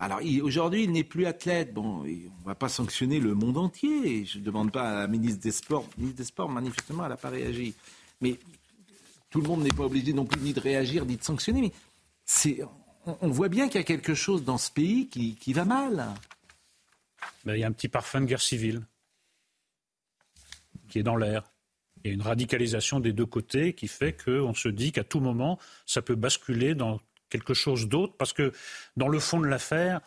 Alors, 0.00 0.20
aujourd'hui, 0.42 0.84
il 0.84 0.92
n'est 0.92 1.04
plus 1.04 1.26
athlète. 1.26 1.74
Bon, 1.74 2.00
on 2.00 2.04
ne 2.04 2.44
va 2.44 2.54
pas 2.54 2.68
sanctionner 2.68 3.18
le 3.18 3.34
monde 3.34 3.58
entier. 3.58 4.24
Je 4.24 4.38
ne 4.38 4.44
demande 4.44 4.70
pas 4.70 4.90
à 4.90 5.00
la 5.00 5.08
ministre 5.08 5.40
des 5.40 5.50
Sports. 5.50 5.88
La 5.96 6.02
ministre 6.02 6.18
des 6.18 6.24
Sports, 6.24 6.48
manifestement, 6.48 7.04
elle 7.04 7.10
n'a 7.10 7.16
pas 7.16 7.30
réagi. 7.30 7.74
Mais 8.20 8.38
tout 9.30 9.40
le 9.40 9.48
monde 9.48 9.62
n'est 9.62 9.72
pas 9.72 9.84
obligé 9.84 10.12
non 10.12 10.24
plus 10.24 10.40
ni 10.40 10.52
de 10.52 10.60
réagir, 10.60 11.04
ni 11.04 11.16
de 11.16 11.24
sanctionner. 11.24 11.72
Mais 12.44 12.60
on, 13.20 13.28
voit 13.28 13.48
bien 13.48 13.68
qu'il 13.68 13.80
y 13.80 13.84
a 13.84 13.86
quelque 13.86 14.14
chose 14.14 14.44
dans 14.44 14.58
ce 14.58 14.70
pays 14.70 15.08
qui, 15.08 15.52
va 15.52 15.64
mal. 15.64 16.06
Il 17.46 17.56
y 17.56 17.64
a 17.64 17.66
un 17.66 17.72
petit 17.72 17.88
parfum 17.88 18.20
de 18.20 18.26
guerre 18.26 18.42
civile 18.42 18.82
qui 20.88 21.00
est 21.00 21.02
dans 21.02 21.16
l'air. 21.16 21.42
Il 22.04 22.08
y 22.08 22.10
a 22.12 22.14
une 22.14 22.22
radicalisation 22.22 23.00
des 23.00 23.12
deux 23.12 23.26
côtés 23.26 23.72
qui 23.72 23.88
fait 23.88 24.12
qu'on 24.12 24.54
se 24.54 24.68
dit 24.68 24.92
qu'à 24.92 25.04
tout 25.04 25.18
moment, 25.20 25.58
ça 25.86 26.02
peut 26.02 26.14
basculer 26.14 26.74
dans 26.76 27.00
quelque 27.30 27.54
chose 27.54 27.88
d'autre, 27.88 28.14
parce 28.16 28.32
que 28.32 28.52
dans 28.96 29.08
le 29.08 29.18
fond 29.18 29.40
de 29.40 29.46
l'affaire, 29.46 30.00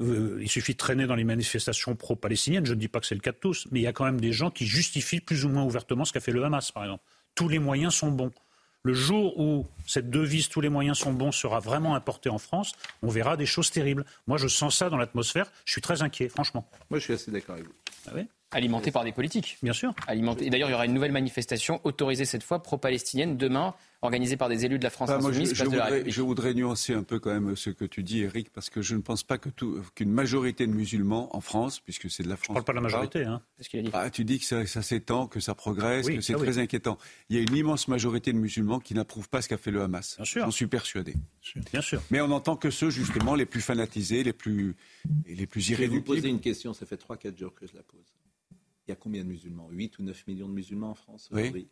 euh, 0.00 0.38
il 0.40 0.48
suffit 0.48 0.72
de 0.72 0.78
traîner 0.78 1.06
dans 1.06 1.14
les 1.14 1.24
manifestations 1.24 1.96
pro-palestiniennes, 1.96 2.66
je 2.66 2.74
ne 2.74 2.78
dis 2.78 2.88
pas 2.88 3.00
que 3.00 3.06
c'est 3.06 3.14
le 3.14 3.20
cas 3.20 3.32
de 3.32 3.38
tous, 3.38 3.66
mais 3.70 3.80
il 3.80 3.82
y 3.82 3.86
a 3.86 3.92
quand 3.92 4.04
même 4.04 4.20
des 4.20 4.32
gens 4.32 4.50
qui 4.50 4.66
justifient 4.66 5.20
plus 5.20 5.44
ou 5.44 5.48
moins 5.48 5.64
ouvertement 5.64 6.04
ce 6.04 6.12
qu'a 6.12 6.20
fait 6.20 6.32
le 6.32 6.44
Hamas, 6.44 6.70
par 6.70 6.84
exemple. 6.84 7.04
Tous 7.34 7.48
les 7.48 7.58
moyens 7.58 7.94
sont 7.94 8.10
bons. 8.10 8.32
Le 8.84 8.94
jour 8.94 9.38
où 9.38 9.66
cette 9.86 10.08
devise 10.08 10.48
tous 10.48 10.60
les 10.60 10.68
moyens 10.68 10.98
sont 10.98 11.12
bons 11.12 11.32
sera 11.32 11.58
vraiment 11.58 11.96
importée 11.96 12.30
en 12.30 12.38
France, 12.38 12.72
on 13.02 13.08
verra 13.08 13.36
des 13.36 13.46
choses 13.46 13.70
terribles. 13.70 14.04
Moi, 14.26 14.38
je 14.38 14.46
sens 14.46 14.76
ça 14.78 14.88
dans 14.88 14.96
l'atmosphère. 14.96 15.50
Je 15.64 15.72
suis 15.72 15.80
très 15.80 16.02
inquiet, 16.02 16.28
franchement. 16.28 16.68
Moi, 16.88 17.00
je 17.00 17.04
suis 17.04 17.12
assez 17.14 17.30
d'accord 17.30 17.56
avec 17.56 17.66
vous. 17.66 17.74
Ah 18.06 18.12
oui 18.14 18.28
Alimenté 18.50 18.90
par 18.90 19.04
des 19.04 19.12
politiques. 19.12 19.58
Bien 19.62 19.74
sûr. 19.74 19.94
Alimenté. 20.06 20.46
Et 20.46 20.50
d'ailleurs, 20.50 20.68
il 20.70 20.72
y 20.72 20.74
aura 20.74 20.86
une 20.86 20.94
nouvelle 20.94 21.12
manifestation 21.12 21.80
autorisée 21.84 22.24
cette 22.24 22.42
fois 22.42 22.62
pro-palestinienne 22.62 23.36
demain, 23.36 23.74
organisée 24.00 24.38
par 24.38 24.48
des 24.48 24.64
élus 24.64 24.78
de 24.78 24.84
la 24.84 24.90
France 24.90 25.10
Enfin, 25.10 25.18
moi, 25.20 25.32
je, 25.32 25.40
insoumise, 25.40 25.50
je 25.50 25.54
place 25.64 25.68
de 25.70 25.76
la 25.76 25.82
voudrais, 25.82 25.92
République. 25.96 26.14
je 26.14 26.22
voudrais 26.22 26.54
nuancer 26.54 26.94
un 26.94 27.02
peu 27.02 27.18
quand 27.18 27.30
même 27.30 27.56
ce 27.56 27.68
que 27.68 27.84
tu 27.84 28.02
dis, 28.02 28.20
Eric, 28.22 28.50
parce 28.50 28.70
que 28.70 28.80
je 28.80 28.94
ne 28.94 29.02
pense 29.02 29.22
pas 29.22 29.36
que 29.36 29.50
tout- 29.50 29.82
qu'une 29.94 30.10
majorité 30.10 30.66
de 30.66 30.72
musulmans 30.72 31.28
en 31.36 31.42
France, 31.42 31.80
puisque 31.80 32.08
c'est 32.10 32.22
de 32.22 32.28
la 32.30 32.36
France. 32.36 32.54
Je 32.56 32.60
ne 32.60 32.64
parle 32.64 32.64
pas 32.64 32.72
de 32.72 32.76
la 32.76 32.82
majorité. 32.82 33.24
Hein. 33.24 33.42
C'est 33.58 33.64
ce 33.64 33.68
qu'il 33.68 33.80
a 33.80 33.82
dit. 33.82 33.90
Ah, 33.92 34.08
tu 34.08 34.24
dis 34.24 34.38
que 34.38 34.46
ça, 34.46 34.64
ça 34.66 34.80
s'étend, 34.80 35.26
que 35.26 35.40
ça 35.40 35.54
progresse, 35.54 36.06
Oui, 36.06 36.16
que 36.16 36.20
c'est 36.22 36.32
ah 36.32 36.38
oui. 36.38 36.44
très 36.46 36.56
inquiétant. 36.58 36.96
Il 37.28 37.36
y 37.36 37.38
a 37.38 37.42
une 37.42 37.54
immense 37.54 37.86
majorité 37.88 38.32
de 38.32 38.38
musulmans 38.38 38.80
qui 38.80 38.94
n'approuvent 38.94 39.28
pas 39.28 39.42
ce 39.42 39.48
qu'a 39.50 39.58
fait 39.58 39.70
le 39.72 39.82
Hamas. 39.82 40.16
Bien 40.16 40.24
sûr. 40.24 40.44
J'en 40.46 40.50
suis 40.50 40.68
persuadé. 40.68 41.14
Bien 41.70 41.82
sûr. 41.82 42.00
Mais 42.10 42.22
on 42.22 42.28
n'entend 42.28 42.56
que 42.56 42.70
ceux, 42.70 42.88
justement, 42.88 43.34
les 43.34 43.46
plus 43.46 43.60
fanatisés, 43.60 44.22
les 44.24 44.32
plus, 44.32 44.74
les 45.26 45.46
plus 45.46 45.60
Je 45.60 45.74
vais 45.74 45.74
vous 45.74 45.82
irréductibles. 45.96 46.04
poser 46.16 46.28
une 46.30 46.40
question, 46.40 46.72
ça 46.72 46.86
fait 46.86 46.96
3-4 46.96 47.36
jours 47.38 47.54
que 47.54 47.66
je 47.66 47.74
la 47.74 47.82
pose. 47.82 48.00
Il 48.88 48.92
y 48.92 48.94
a 48.94 48.96
combien 48.96 49.22
de 49.22 49.28
musulmans? 49.28 49.68
8 49.70 49.98
ou 49.98 50.02
9 50.02 50.26
millions 50.28 50.48
de 50.48 50.54
musulmans 50.54 50.90
en 50.92 50.94
France 50.94 51.28
Oui. 51.30 51.42
aujourd'hui? 51.42 51.68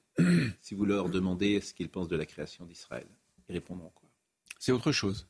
Si 0.60 0.74
vous 0.74 0.84
leur 0.84 1.08
demandez 1.08 1.62
ce 1.62 1.72
qu'ils 1.72 1.88
pensent 1.88 2.08
de 2.08 2.16
la 2.16 2.26
création 2.26 2.66
d'Israël, 2.66 3.06
ils 3.48 3.54
répondront 3.54 3.90
quoi? 3.94 4.06
C'est 4.58 4.70
autre 4.72 4.92
chose. 4.92 5.26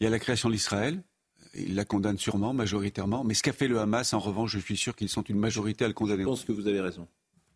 Il 0.00 0.04
y 0.04 0.06
a 0.06 0.10
la 0.10 0.18
création 0.18 0.48
d'Israël. 0.48 1.02
Ils 1.54 1.74
la 1.74 1.84
condamnent 1.84 2.16
sûrement, 2.18 2.54
majoritairement. 2.54 3.22
Mais 3.22 3.34
ce 3.34 3.42
qu'a 3.42 3.52
fait 3.52 3.68
le 3.68 3.80
Hamas, 3.80 4.14
en 4.14 4.18
revanche, 4.18 4.52
je 4.52 4.58
suis 4.60 4.78
sûr 4.78 4.96
qu'ils 4.96 5.10
sont 5.10 5.20
une 5.22 5.38
majorité 5.38 5.84
à 5.84 5.88
le 5.88 5.94
condamner. 5.94 6.22
Je 6.22 6.28
pense 6.28 6.44
que 6.44 6.52
vous 6.52 6.66
avez 6.66 6.80
raison. 6.80 7.06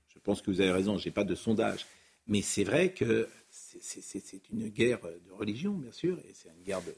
Je 0.08 0.18
pense 0.18 0.42
que 0.42 0.50
vous 0.50 0.60
avez 0.60 0.70
raison. 0.72 0.98
Je 0.98 1.08
n'ai 1.08 1.12
pas 1.12 1.24
de 1.24 1.34
sondage. 1.34 1.86
Mais 2.26 2.42
c'est 2.42 2.64
vrai 2.64 2.92
que 2.92 3.28
c'est- 3.50 4.42
une 4.52 4.68
guerre 4.68 5.00
de 5.00 5.32
religion, 5.32 5.72
bien 5.72 5.92
sûr, 5.92 6.18
et 6.18 6.32
c'est 6.34 6.50
une 6.50 6.64
guerre 6.64 6.82
de, 6.82 6.94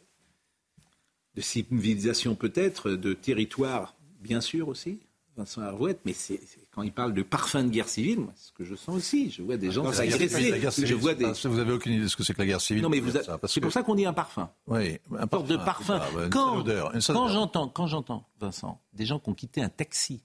de 1.36 1.40
civilisation 1.40 2.34
peut-être, 2.34 2.90
de 2.90 3.12
territoire, 3.12 3.96
bien 4.20 4.40
sûr 4.40 4.66
aussi. 4.66 4.98
Vincent 5.36 5.60
Arouette, 5.62 6.00
mais 6.04 6.12
c'est 6.14 6.40
c'est- 6.46 6.60
quand 6.72 6.82
il 6.82 6.92
parle 6.92 7.12
de 7.14 7.22
parfum 7.22 7.62
de 7.64 7.68
guerre 7.70 7.88
civile, 7.88 8.20
moi, 8.20 8.32
c'est 8.36 8.48
ce 8.48 8.52
que 8.52 8.64
je 8.64 8.74
sens 8.74 8.94
aussi. 8.96 9.30
Je 9.30 9.42
vois 9.42 9.56
des 9.56 9.70
gens 9.70 9.82
guerre 9.82 9.94
civile, 9.94 10.30
s'agresser. 10.50 10.86
Je 10.86 10.94
vois 10.94 11.14
des. 11.14 11.26
vous 11.44 11.58
avez 11.58 11.72
aucune 11.72 11.92
idée 11.92 12.02
de 12.04 12.08
ce 12.08 12.16
que 12.16 12.22
c'est 12.24 12.32
que 12.34 12.38
la 12.40 12.46
guerre 12.46 12.60
civile. 12.60 12.82
Non, 12.82 12.88
mais 12.88 13.00
vous 13.00 13.10
pour 13.12 13.20
a- 13.20 13.24
ça, 13.24 13.38
parce 13.38 13.52
c'est 13.52 13.60
pour 13.60 13.72
ça 13.72 13.82
qu'on 13.82 13.94
dit 13.94 14.06
un 14.06 14.12
parfum. 14.12 14.50
Oui, 14.66 14.98
un 15.16 15.22
Une 15.24 15.28
sorte 15.30 15.46
de 15.46 15.56
parfum, 15.56 15.98
parfum. 15.98 16.16
bah, 16.16 16.24
une 16.24 16.30
quand 16.30 16.56
odeur, 16.58 16.94
une 16.94 17.00
quand 17.02 17.28
j'entends, 17.28 17.68
quand 17.68 17.86
j'entends, 17.86 18.26
Vincent, 18.40 18.80
des 18.94 19.04
gens 19.06 19.18
qui 19.18 19.28
ont 19.30 19.34
quitté 19.34 19.60
un 19.62 19.68
taxi 19.68 20.22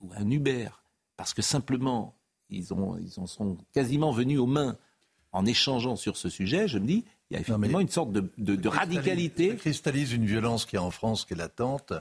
ou 0.00 0.10
un 0.16 0.30
Uber 0.30 0.68
parce 1.16 1.32
que 1.34 1.42
simplement 1.42 2.14
ils, 2.50 2.72
ont, 2.72 2.96
ils 2.98 3.18
en 3.20 3.26
sont 3.26 3.58
quasiment 3.72 4.12
venus 4.12 4.38
aux 4.38 4.46
mains 4.46 4.76
en 5.32 5.44
échangeant 5.46 5.96
sur 5.96 6.16
ce 6.16 6.28
sujet, 6.30 6.68
je 6.68 6.78
me 6.78 6.86
dis, 6.86 7.04
il 7.30 7.34
y 7.34 7.36
a 7.36 7.40
effectivement 7.40 7.80
une 7.80 7.88
sorte 7.88 8.12
de, 8.12 8.30
de- 8.38 8.56
de 8.56 8.68
radicalité. 8.68 9.50
Ça 9.50 9.56
cristallise 9.56 10.12
une 10.12 10.24
violence 10.24 10.64
qui 10.64 10.76
est 10.76 10.78
en 10.78 10.90
France, 10.90 11.24
qui 11.24 11.34
est 11.34 11.36
latente. 11.36 11.92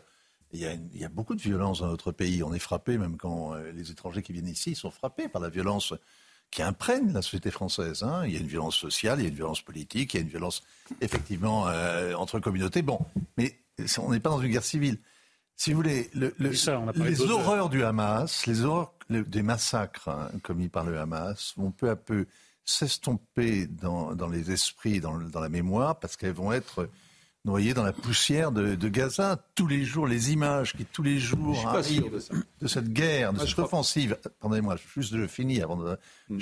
Il 0.56 0.62
y, 0.62 0.66
a 0.66 0.74
une- 0.74 0.90
il 0.94 1.02
y 1.02 1.06
a 1.06 1.10
beaucoup 1.10 1.36
de 1.36 1.42
violence 1.42 1.80
dans 1.80 1.88
notre 1.88 2.12
pays. 2.12 2.42
On 2.44 2.54
est 2.54 2.60
frappé, 2.60 2.98
même 2.98 3.18
quand 3.18 3.54
euh, 3.54 3.72
les 3.74 3.92
étrangers 3.92 4.22
qui 4.22 4.34
viennent 4.34 4.48
ici 4.48 4.74
sont 4.76 4.92
frappés 4.92 5.28
par 5.28 5.42
la 5.42 5.50
violence 5.50 5.94
qui 6.52 6.62
imprègne 6.62 7.12
la 7.12 7.22
société 7.22 7.52
française. 7.52 8.04
hein. 8.04 8.24
Il 8.26 8.34
y 8.34 8.38
a 8.38 8.40
une 8.40 8.48
violence 8.48 8.76
sociale, 8.78 9.20
il 9.20 9.24
y 9.24 9.26
a 9.26 9.30
une 9.30 9.36
violence 9.36 9.62
politique, 9.62 10.14
il 10.14 10.18
y 10.18 10.20
a 10.20 10.24
une 10.24 10.30
violence 10.30 10.64
effectivement 11.02 11.68
euh, 11.68 12.14
entre 12.14 12.40
communautés. 12.40 12.82
Bon, 12.82 13.00
mais 13.38 13.60
on 14.00 14.12
n'est 14.12 14.20
pas 14.20 14.30
dans 14.30 14.40
une 14.42 14.52
guerre 14.52 14.64
civile. 14.64 14.98
Si 15.58 15.72
vous 15.72 15.78
voulez, 15.78 16.10
les 16.14 17.22
horreurs 17.32 17.70
du 17.70 17.84
Hamas, 17.84 18.46
les 18.46 18.64
horreurs 18.64 18.94
des 19.10 19.42
massacres 19.42 20.10
hein, 20.10 20.30
commis 20.44 20.68
par 20.70 20.84
le 20.86 21.00
Hamas 21.00 21.54
vont 21.58 21.72
peu 21.72 21.90
à 21.90 21.96
peu 21.96 22.26
s'estomper 22.66 23.68
dans, 23.68 24.14
les 24.32 24.52
esprits, 24.52 25.00
dans, 25.00 25.18
la 25.18 25.50
mémoire, 25.50 26.00
parce 26.00 26.18
qu'elles 26.18 26.34
vont 26.34 26.52
être 26.52 26.90
noyées 27.46 27.74
dans 27.74 27.84
la 27.84 27.94
poussière 27.94 28.52
de, 28.52 28.90
Gaza. 28.90 29.40
Tous 29.56 29.68
les 29.68 29.86
jours, 29.86 30.08
les 30.08 30.34
images 30.34 30.74
qui 30.74 30.86
tous 30.86 31.04
les 31.04 31.20
jours 31.20 31.68
arrivent 31.68 32.12
de, 32.60 32.68
cette 32.68 32.92
guerre, 32.92 33.34
de 33.34 33.46
cette 33.46 33.60
offensive. 33.60 34.18
Attendez-moi, 34.26 34.76
juste 34.96 35.16
je 35.16 35.28
finis 35.28 35.62
avant 35.62 35.78
de... 35.78 35.98
Hmm. 36.30 36.40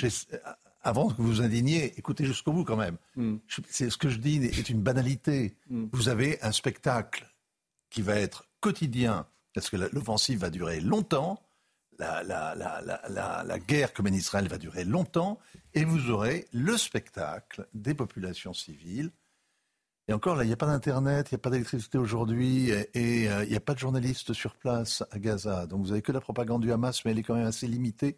Avant 0.86 1.08
que 1.08 1.22
vous 1.22 1.28
vous 1.28 1.42
indigniez, 1.42 1.98
écoutez 1.98 2.26
jusqu'au 2.26 2.52
bout 2.52 2.66
quand 2.66 2.76
même. 2.76 2.98
Hmm. 3.16 3.38
C'est 3.70 3.90
ce 3.90 3.98
que 3.98 4.10
je 4.10 4.18
dis 4.18 4.44
est 4.44 4.70
une 4.70 4.82
banalité. 4.82 5.56
Hmm. 5.70 5.86
Vous 5.94 6.10
avez 6.10 6.42
un 6.42 6.52
spectacle 6.52 7.30
qui 7.90 8.02
va 8.02 8.16
être 8.16 8.46
quotidien, 8.60 9.26
parce 9.54 9.70
que 9.70 9.78
l'offensive 9.78 10.40
va 10.40 10.50
durer 10.50 10.82
longtemps, 10.82 11.42
la, 12.00 12.24
la, 12.24 13.60
guerre 13.60 13.94
que 13.94 14.02
mène 14.02 14.16
Israël 14.16 14.48
va 14.48 14.58
durer 14.58 14.84
longtemps, 14.84 15.40
et 15.74 15.86
vous 15.86 16.10
aurez 16.10 16.48
le 16.52 16.76
spectacle 16.78 17.68
des 17.74 17.94
populations 17.94 18.54
civiles. 18.54 19.12
Et 20.08 20.14
encore, 20.14 20.36
là, 20.36 20.44
il 20.44 20.48
n'y 20.48 20.54
a 20.54 20.58
pas 20.58 20.66
d'Internet, 20.66 21.28
il 21.32 21.36
n'y 21.36 21.38
a 21.38 21.40
pas 21.40 21.50
d'électricité 21.50 21.98
aujourd'hui, 21.98 22.72
et 22.72 23.30
euh, 23.30 23.44
il 23.46 23.50
n'y 23.50 23.56
a 23.56 23.62
pas 23.62 23.74
de 23.74 23.80
journalistes 23.80 24.34
sur 24.34 24.56
place 24.56 25.04
à 25.12 25.20
Gaza. 25.20 25.66
Donc 25.66 25.82
vous 25.82 25.90
n'avez 25.90 26.02
que 26.02 26.12
la 26.12 26.20
propagande 26.20 26.62
du 26.62 26.72
Hamas, 26.72 27.06
mais 27.06 27.12
elle 27.12 27.20
est 27.20 27.24
quand 27.24 27.36
même 27.36 27.48
assez 27.48 27.68
limitée 27.68 28.18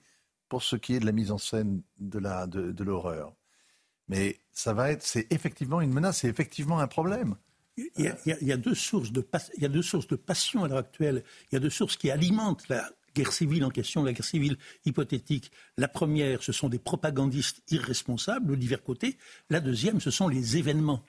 pour 0.49 0.63
ce 0.63 0.75
qui 0.75 0.95
est 0.95 0.99
de 0.99 1.05
la 1.05 1.11
mise 1.11 1.31
en 1.31 1.38
scène 1.38 1.83
de, 1.99 2.83
l'horreur. 2.83 3.36
Mais 4.07 4.39
ça 4.51 4.73
va 4.73 4.91
être, 4.91 5.03
c'est 5.03 5.31
effectivement 5.31 5.81
une 5.81 5.93
menace, 5.93 6.19
c'est 6.19 6.27
effectivement 6.27 6.79
un 6.79 6.88
problème. 6.88 7.36
Il 7.77 8.13
y 8.25 8.51
a 8.51 8.57
deux 8.57 8.73
sources 8.73 9.11
de 9.11 9.21
passion 9.21 10.63
à 10.63 10.67
l'heure 10.67 10.77
actuelle. 10.77 11.23
Il 11.51 11.55
y 11.55 11.57
a 11.57 11.59
deux 11.59 11.69
sources 11.69 11.97
qui 11.97 12.09
alimentent 12.09 12.67
la 12.69 12.89
guerre 13.15 13.31
civile 13.31 13.63
en 13.65 13.69
question, 13.69 14.03
la 14.03 14.13
guerre 14.13 14.25
civile 14.25 14.57
hypothétique. 14.86 15.51
La 15.77 15.88
première, 15.88 16.43
ce 16.43 16.51
sont 16.51 16.69
des 16.69 16.79
propagandistes 16.79 17.63
irresponsables 17.69 18.47
de 18.47 18.55
divers 18.55 18.83
côtés. 18.83 19.17
La 19.49 19.59
deuxième, 19.59 19.99
ce 19.99 20.11
sont 20.11 20.27
les 20.27 20.57
événements. 20.57 21.03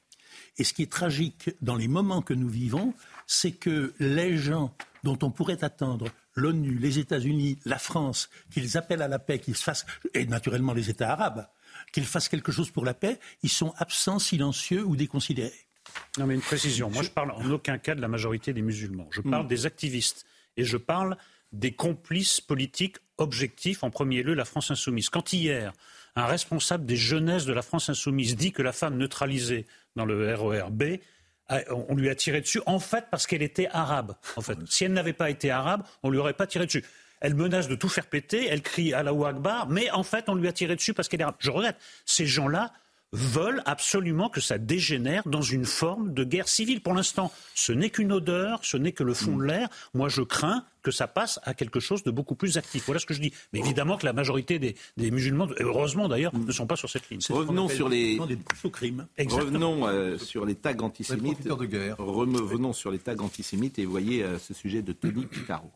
Et 0.58 0.64
ce 0.64 0.72
qui 0.72 0.82
est 0.82 0.90
tragique 0.90 1.50
dans 1.60 1.74
les 1.74 1.88
moments 1.88 2.22
que 2.22 2.34
nous 2.34 2.48
vivons, 2.48 2.94
c'est 3.26 3.52
que 3.52 3.92
les 3.98 4.36
gens 4.36 4.74
dont 5.04 5.18
on 5.22 5.30
pourrait 5.30 5.64
attendre 5.64 6.08
l'ONU, 6.34 6.78
les 6.78 6.98
États-Unis, 6.98 7.58
la 7.64 7.78
France, 7.78 8.28
qu'ils 8.50 8.76
appellent 8.76 9.02
à 9.02 9.08
la 9.08 9.18
paix, 9.18 9.38
qu'ils 9.38 9.54
fassent, 9.54 9.86
et 10.14 10.26
naturellement 10.26 10.72
les 10.72 10.90
États 10.90 11.12
arabes, 11.12 11.46
qu'ils 11.92 12.06
fassent 12.06 12.28
quelque 12.28 12.52
chose 12.52 12.70
pour 12.70 12.84
la 12.84 12.94
paix, 12.94 13.18
ils 13.42 13.50
sont 13.50 13.72
absents, 13.78 14.18
silencieux 14.18 14.84
ou 14.84 14.96
déconsidérés. 14.96 15.66
Non, 16.18 16.26
mais 16.26 16.34
une 16.34 16.40
précision. 16.40 16.90
Moi, 16.90 17.02
je 17.02 17.10
parle 17.10 17.30
en 17.30 17.50
aucun 17.50 17.78
cas 17.78 17.94
de 17.94 18.00
la 18.00 18.08
majorité 18.08 18.52
des 18.52 18.62
musulmans. 18.62 19.08
Je 19.12 19.20
parle 19.20 19.44
hmm. 19.44 19.48
des 19.48 19.66
activistes. 19.66 20.26
Et 20.56 20.64
je 20.64 20.76
parle 20.76 21.16
des 21.52 21.72
complices 21.72 22.40
politiques 22.40 22.96
objectifs, 23.18 23.82
en 23.82 23.90
premier 23.90 24.22
lieu 24.22 24.34
la 24.34 24.44
France 24.44 24.70
insoumise. 24.70 25.08
Quand 25.08 25.32
hier, 25.32 25.72
un 26.16 26.26
responsable 26.26 26.86
des 26.86 26.96
jeunesses 26.96 27.44
de 27.44 27.52
la 27.52 27.62
France 27.62 27.88
insoumise 27.88 28.36
dit 28.36 28.52
que 28.52 28.62
la 28.62 28.72
femme 28.72 28.96
neutralisée 28.96 29.66
dans 29.94 30.04
le 30.04 30.34
RERB 30.34 30.98
on 31.70 31.94
lui 31.94 32.08
a 32.08 32.14
tiré 32.14 32.40
dessus, 32.40 32.60
en 32.66 32.78
fait, 32.78 33.06
parce 33.10 33.26
qu'elle 33.26 33.42
était 33.42 33.68
arabe. 33.68 34.14
En 34.36 34.40
fait. 34.40 34.58
Si 34.68 34.84
elle 34.84 34.92
n'avait 34.92 35.12
pas 35.12 35.30
été 35.30 35.50
arabe, 35.50 35.82
on 36.02 36.10
lui 36.10 36.18
aurait 36.18 36.32
pas 36.32 36.46
tiré 36.46 36.66
dessus. 36.66 36.84
Elle 37.20 37.34
menace 37.34 37.68
de 37.68 37.74
tout 37.74 37.88
faire 37.88 38.06
péter, 38.06 38.46
elle 38.48 38.62
crie 38.62 38.92
Allahu 38.92 39.24
Akbar, 39.24 39.68
mais 39.68 39.90
en 39.90 40.02
fait, 40.02 40.28
on 40.28 40.34
lui 40.34 40.48
a 40.48 40.52
tiré 40.52 40.76
dessus 40.76 40.92
parce 40.92 41.08
qu'elle 41.08 41.20
est 41.20 41.24
arabe. 41.24 41.36
Je 41.38 41.50
regrette. 41.50 41.76
Ces 42.04 42.26
gens-là 42.26 42.72
veulent 43.12 43.62
absolument 43.64 44.28
que 44.28 44.40
ça 44.40 44.58
dégénère 44.58 45.22
dans 45.26 45.42
une 45.42 45.64
forme 45.64 46.12
de 46.12 46.24
guerre 46.24 46.48
civile. 46.48 46.80
Pour 46.80 46.94
l'instant, 46.94 47.32
ce 47.54 47.72
n'est 47.72 47.90
qu'une 47.90 48.12
odeur, 48.12 48.60
ce 48.62 48.76
n'est 48.76 48.92
que 48.92 49.02
le 49.02 49.14
fond 49.14 49.36
de 49.36 49.42
mm. 49.42 49.46
l'air. 49.46 49.68
Moi, 49.94 50.08
je 50.08 50.22
crains 50.22 50.64
que 50.82 50.90
ça 50.90 51.08
passe 51.08 51.40
à 51.42 51.54
quelque 51.54 51.80
chose 51.80 52.02
de 52.04 52.10
beaucoup 52.10 52.36
plus 52.36 52.58
actif. 52.58 52.84
Voilà 52.86 53.00
ce 53.00 53.06
que 53.06 53.14
je 53.14 53.20
dis. 53.20 53.32
Mais 53.52 53.58
évidemment 53.58 53.96
que 53.96 54.06
la 54.06 54.12
majorité 54.12 54.58
des, 54.58 55.10
musulmans, 55.10 55.48
heureusement 55.58 56.08
d'ailleurs, 56.08 56.34
mm. 56.34 56.46
ne 56.46 56.52
sont 56.52 56.66
pas 56.66 56.76
sur 56.76 56.90
cette 56.90 57.08
ligne. 57.10 57.20
Revenons 57.30 57.68
sur 57.68 57.88
les 57.88 58.18
crimes. 58.72 59.06
Revenons 59.18 59.86
euh, 59.86 60.18
sur 60.18 60.44
les 60.44 60.54
tags 60.54 60.78
antisémites. 60.80 61.48
Revenons 61.98 62.72
sur 62.72 62.90
les 62.90 62.98
tags 62.98 63.18
antisémites 63.18 63.78
et 63.78 63.84
voyez 63.84 64.22
euh, 64.22 64.38
ce 64.38 64.54
sujet 64.54 64.82
de 64.82 64.92
Tony 64.92 65.26
Picaro. 65.26 65.70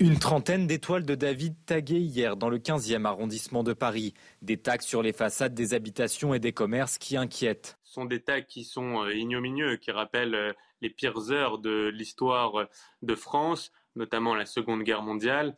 Une 0.00 0.16
trentaine 0.20 0.68
d'étoiles 0.68 1.04
de 1.04 1.16
David 1.16 1.56
taguées 1.66 1.98
hier 1.98 2.36
dans 2.36 2.48
le 2.48 2.58
15e 2.58 3.04
arrondissement 3.04 3.64
de 3.64 3.72
Paris. 3.72 4.14
Des 4.42 4.56
tags 4.56 4.78
sur 4.78 5.02
les 5.02 5.12
façades 5.12 5.54
des 5.54 5.74
habitations 5.74 6.34
et 6.34 6.38
des 6.38 6.52
commerces 6.52 6.98
qui 6.98 7.16
inquiètent. 7.16 7.76
Ce 7.82 7.94
sont 7.94 8.04
des 8.04 8.20
tags 8.20 8.42
qui 8.42 8.62
sont 8.62 9.02
euh, 9.02 9.12
ignominieux, 9.12 9.74
qui 9.74 9.90
rappellent 9.90 10.36
euh, 10.36 10.52
les 10.82 10.90
pires 10.90 11.32
heures 11.32 11.58
de 11.58 11.88
l'histoire 11.92 12.60
euh, 12.60 12.64
de 13.02 13.16
France, 13.16 13.72
notamment 13.96 14.36
la 14.36 14.46
Seconde 14.46 14.84
Guerre 14.84 15.02
mondiale. 15.02 15.56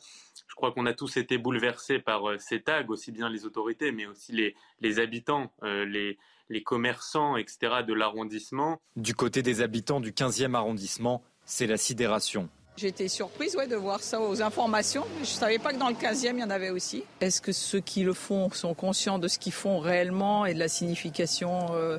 Je 0.48 0.54
crois 0.54 0.72
qu'on 0.72 0.86
a 0.86 0.94
tous 0.94 1.18
été 1.18 1.36
bouleversés 1.36 1.98
par 1.98 2.22
ces 2.38 2.62
tags, 2.62 2.86
aussi 2.88 3.12
bien 3.12 3.28
les 3.28 3.44
autorités, 3.44 3.92
mais 3.92 4.06
aussi 4.06 4.32
les, 4.32 4.54
les 4.80 4.98
habitants, 5.00 5.52
les, 5.62 6.18
les 6.48 6.62
commerçants, 6.62 7.36
etc. 7.36 7.82
de 7.86 7.92
l'arrondissement. 7.92 8.80
Du 8.96 9.14
côté 9.14 9.42
des 9.42 9.60
habitants 9.60 10.00
du 10.00 10.12
15e 10.12 10.54
arrondissement, 10.54 11.22
c'est 11.44 11.66
la 11.66 11.76
sidération. 11.76 12.48
J'ai 12.80 12.88
été 12.88 13.08
surprise 13.08 13.56
ouais, 13.56 13.66
de 13.66 13.76
voir 13.76 14.00
ça 14.00 14.22
aux 14.22 14.40
informations. 14.40 15.04
Je 15.16 15.20
ne 15.20 15.26
savais 15.26 15.58
pas 15.58 15.74
que 15.74 15.78
dans 15.78 15.90
le 15.90 15.94
15e, 15.94 16.30
il 16.32 16.38
y 16.38 16.42
en 16.42 16.48
avait 16.48 16.70
aussi. 16.70 17.02
Est-ce 17.20 17.42
que 17.42 17.52
ceux 17.52 17.80
qui 17.80 18.04
le 18.04 18.14
font 18.14 18.48
sont 18.52 18.72
conscients 18.72 19.18
de 19.18 19.28
ce 19.28 19.38
qu'ils 19.38 19.52
font 19.52 19.80
réellement 19.80 20.46
et 20.46 20.54
de 20.54 20.58
la 20.58 20.68
signification 20.68 21.66
euh, 21.72 21.98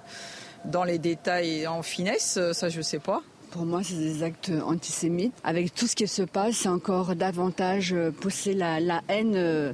dans 0.66 0.84
les 0.84 0.98
détails 0.98 1.60
et 1.60 1.68
en 1.68 1.84
finesse? 1.84 2.40
Ça, 2.54 2.70
je 2.70 2.80
ne 2.80 2.82
sais 2.82 2.98
pas. 2.98 3.22
Pour 3.52 3.64
moi, 3.64 3.84
c'est 3.84 3.94
des 3.94 4.24
actes 4.24 4.52
antisémites. 4.66 5.36
Avec 5.44 5.72
tout 5.76 5.86
ce 5.86 5.96
qui 5.96 6.08
se 6.08 6.24
passe, 6.24 6.56
c'est 6.56 6.70
encore 6.70 7.16
davantage 7.16 7.94
euh, 7.94 8.10
pousser 8.10 8.56
la, 8.56 8.80
haine 9.08 9.36
euh, 9.36 9.74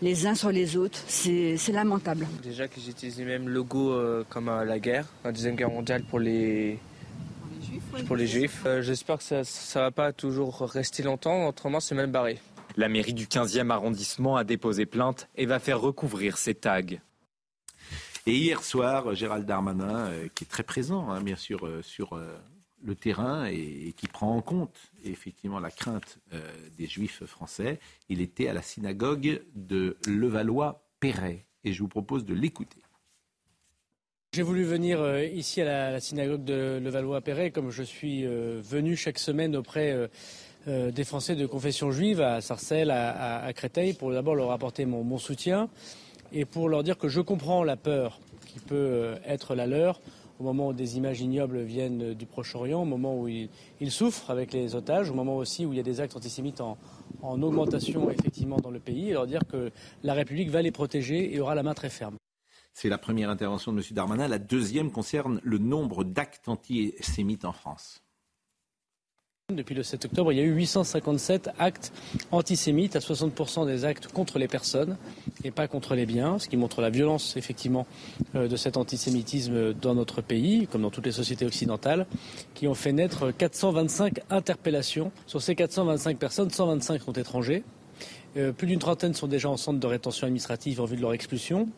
les 0.00 0.26
uns 0.26 0.34
sur 0.34 0.52
les 0.52 0.78
autres. 0.78 1.00
C'est 1.06 1.58
lamentable. 1.70 2.26
Déjà 2.42 2.66
que 2.66 2.80
j'utilise 2.80 3.18
le 3.18 3.26
même 3.26 3.46
logo 3.46 3.94
comme 4.30 4.48
à 4.48 4.64
la 4.64 4.78
guerre, 4.78 5.04
la 5.22 5.32
Deuxième 5.32 5.56
Guerre 5.56 5.68
mondiale 5.68 6.02
pour 6.02 6.18
les 6.18 6.78
pour 8.06 8.16
les 8.16 8.26
juifs. 8.26 8.62
Euh, 8.66 8.82
j'espère 8.82 9.18
que 9.18 9.24
ça 9.24 9.40
ne 9.40 9.84
va 9.84 9.90
pas 9.90 10.12
toujours 10.12 10.60
rester 10.60 11.02
longtemps, 11.02 11.48
autrement 11.48 11.80
c'est 11.80 11.94
même 11.94 12.10
barré. 12.10 12.38
La 12.76 12.88
mairie 12.88 13.14
du 13.14 13.26
15e 13.26 13.70
arrondissement 13.70 14.36
a 14.36 14.44
déposé 14.44 14.86
plainte 14.86 15.28
et 15.36 15.46
va 15.46 15.58
faire 15.58 15.80
recouvrir 15.80 16.38
ces 16.38 16.54
tags. 16.54 16.82
Et 18.26 18.34
hier 18.36 18.62
soir, 18.62 19.14
Gérald 19.14 19.46
Darmanin, 19.46 20.06
euh, 20.06 20.28
qui 20.34 20.44
est 20.44 20.48
très 20.48 20.62
présent, 20.62 21.10
hein, 21.10 21.20
bien 21.20 21.36
sûr, 21.36 21.66
euh, 21.66 21.82
sur 21.82 22.20
le 22.82 22.94
terrain 22.94 23.46
et, 23.46 23.92
qui 23.96 24.06
prend 24.06 24.34
en 24.34 24.40
compte 24.40 24.90
effectivement 25.04 25.58
la 25.58 25.70
crainte 25.70 26.18
des 26.78 26.86
juifs 26.86 27.24
français, 27.26 27.78
il 28.08 28.22
était 28.22 28.48
à 28.48 28.54
la 28.54 28.62
synagogue 28.62 29.42
de 29.54 29.98
Levallois-Perret. 30.06 31.44
Et 31.64 31.72
je 31.74 31.82
vous 31.82 31.88
propose 31.88 32.24
de 32.24 32.32
l'écouter. 32.32 32.79
J'ai 34.32 34.42
voulu 34.42 34.62
venir 34.62 35.00
euh, 35.00 35.24
ici 35.24 35.60
à 35.60 35.90
la, 35.90 35.98
synagogue 35.98 36.44
de 36.44 36.78
Levallois-Perret, 36.84 37.50
comme 37.50 37.72
je 37.72 37.82
suis 37.82 38.24
euh, 38.24 38.60
venu 38.62 38.94
chaque 38.94 39.18
semaine 39.18 39.56
auprès 39.56 40.08
euh, 40.68 40.92
des 40.92 41.02
Français 41.02 41.34
de 41.34 41.46
confession 41.46 41.90
juive 41.90 42.20
à 42.20 42.40
Sarcelles, 42.40 42.92
à, 42.92 43.52
Créteil, 43.54 43.92
pour 43.92 44.12
d'abord 44.12 44.36
leur 44.36 44.52
apporter 44.52 44.84
mon, 44.86 45.18
soutien 45.18 45.68
et 46.32 46.44
pour 46.44 46.68
leur 46.68 46.84
dire 46.84 46.96
que 46.96 47.08
je 47.08 47.20
comprends 47.20 47.64
la 47.64 47.74
peur 47.74 48.20
qui 48.46 48.60
peut 48.60 49.16
être 49.26 49.56
la 49.56 49.66
leur 49.66 50.00
au 50.38 50.44
moment 50.44 50.68
où 50.68 50.72
des 50.74 50.96
images 50.96 51.20
ignobles 51.20 51.62
viennent 51.62 52.14
du 52.14 52.24
Proche-Orient, 52.24 52.82
au 52.82 52.84
moment 52.84 53.18
où 53.18 53.26
ils, 53.26 53.50
souffrent 53.90 54.30
avec 54.30 54.52
les 54.52 54.76
otages, 54.76 55.10
au 55.10 55.14
moment 55.14 55.38
aussi 55.38 55.66
où 55.66 55.72
il 55.72 55.76
y 55.76 55.80
a 55.80 55.82
des 55.82 56.00
actes 56.00 56.16
antisémites 56.16 56.60
en, 56.60 56.78
en 57.20 57.42
augmentation 57.42 58.08
effectivement 58.10 58.58
dans 58.58 58.70
le 58.70 58.78
pays, 58.78 59.10
et 59.10 59.14
leur 59.14 59.26
dire 59.26 59.42
que 59.50 59.72
la 60.04 60.14
République 60.14 60.50
va 60.50 60.62
les 60.62 60.70
protéger 60.70 61.34
et 61.34 61.40
aura 61.40 61.56
la 61.56 61.64
main 61.64 61.74
très 61.74 61.90
ferme. 61.90 62.19
C'est 62.72 62.88
la 62.88 62.98
première 62.98 63.30
intervention 63.30 63.72
de 63.72 63.78
M. 63.78 63.84
Darmanin. 63.92 64.28
La 64.28 64.38
deuxième 64.38 64.90
concerne 64.90 65.40
le 65.42 65.58
nombre 65.58 66.04
d'actes 66.04 66.48
antisémites 66.48 67.44
en 67.44 67.52
France. 67.52 68.02
Depuis 69.54 69.74
le 69.74 69.82
7 69.82 70.04
octobre, 70.04 70.32
il 70.32 70.38
y 70.38 70.40
a 70.40 70.44
eu 70.44 70.54
857 70.54 71.50
actes 71.58 71.92
antisémites, 72.30 72.94
à 72.94 73.00
60% 73.00 73.66
des 73.66 73.84
actes 73.84 74.06
contre 74.06 74.38
les 74.38 74.46
personnes 74.46 74.96
et 75.42 75.50
pas 75.50 75.66
contre 75.66 75.94
les 75.94 76.06
biens, 76.06 76.38
ce 76.38 76.48
qui 76.48 76.56
montre 76.56 76.80
la 76.80 76.90
violence 76.90 77.36
effectivement 77.36 77.86
euh, 78.36 78.46
de 78.46 78.56
cet 78.56 78.76
antisémitisme 78.76 79.74
dans 79.74 79.94
notre 79.94 80.22
pays, 80.22 80.68
comme 80.68 80.82
dans 80.82 80.90
toutes 80.90 81.06
les 81.06 81.12
sociétés 81.12 81.46
occidentales, 81.46 82.06
qui 82.54 82.68
ont 82.68 82.74
fait 82.74 82.92
naître 82.92 83.32
425 83.32 84.20
interpellations. 84.30 85.10
Sur 85.26 85.42
ces 85.42 85.56
425 85.56 86.16
personnes, 86.16 86.50
125 86.50 87.02
sont 87.02 87.12
étrangers. 87.12 87.64
Euh, 88.36 88.52
plus 88.52 88.68
d'une 88.68 88.78
trentaine 88.78 89.14
sont 89.14 89.26
déjà 89.26 89.48
en 89.48 89.56
centre 89.56 89.80
de 89.80 89.86
rétention 89.86 90.26
administrative 90.26 90.80
en 90.80 90.84
vue 90.84 90.96
de 90.96 91.02
leur 91.02 91.12
expulsion. 91.12 91.68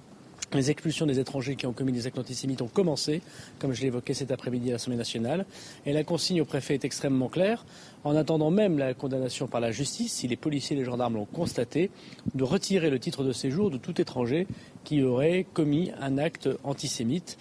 Les 0.54 0.70
expulsions 0.70 1.06
des 1.06 1.18
étrangers 1.18 1.56
qui 1.56 1.66
ont 1.66 1.72
commis 1.72 1.92
des 1.92 2.06
actes 2.06 2.18
antisémites 2.18 2.60
ont 2.60 2.68
commencé, 2.68 3.22
comme 3.58 3.72
je 3.72 3.80
l'évoquais 3.80 4.12
cet 4.12 4.30
après-midi 4.30 4.68
à 4.68 4.72
l'Assemblée 4.72 4.98
nationale. 4.98 5.46
Et 5.86 5.94
la 5.94 6.04
consigne 6.04 6.42
au 6.42 6.44
préfet 6.44 6.74
est 6.74 6.84
extrêmement 6.84 7.28
claire. 7.28 7.64
En 8.04 8.14
attendant 8.16 8.50
même 8.50 8.76
la 8.76 8.92
condamnation 8.92 9.46
par 9.46 9.62
la 9.62 9.70
justice, 9.70 10.12
si 10.12 10.28
les 10.28 10.36
policiers 10.36 10.76
et 10.76 10.78
les 10.78 10.84
gendarmes 10.84 11.14
l'ont 11.14 11.24
constaté, 11.24 11.90
de 12.34 12.44
retirer 12.44 12.90
le 12.90 12.98
titre 12.98 13.24
de 13.24 13.32
séjour 13.32 13.70
de 13.70 13.78
tout 13.78 13.98
étranger 13.98 14.46
qui 14.84 15.02
aurait 15.02 15.46
commis 15.54 15.90
un 16.00 16.18
acte 16.18 16.50
antisémite. 16.64 17.38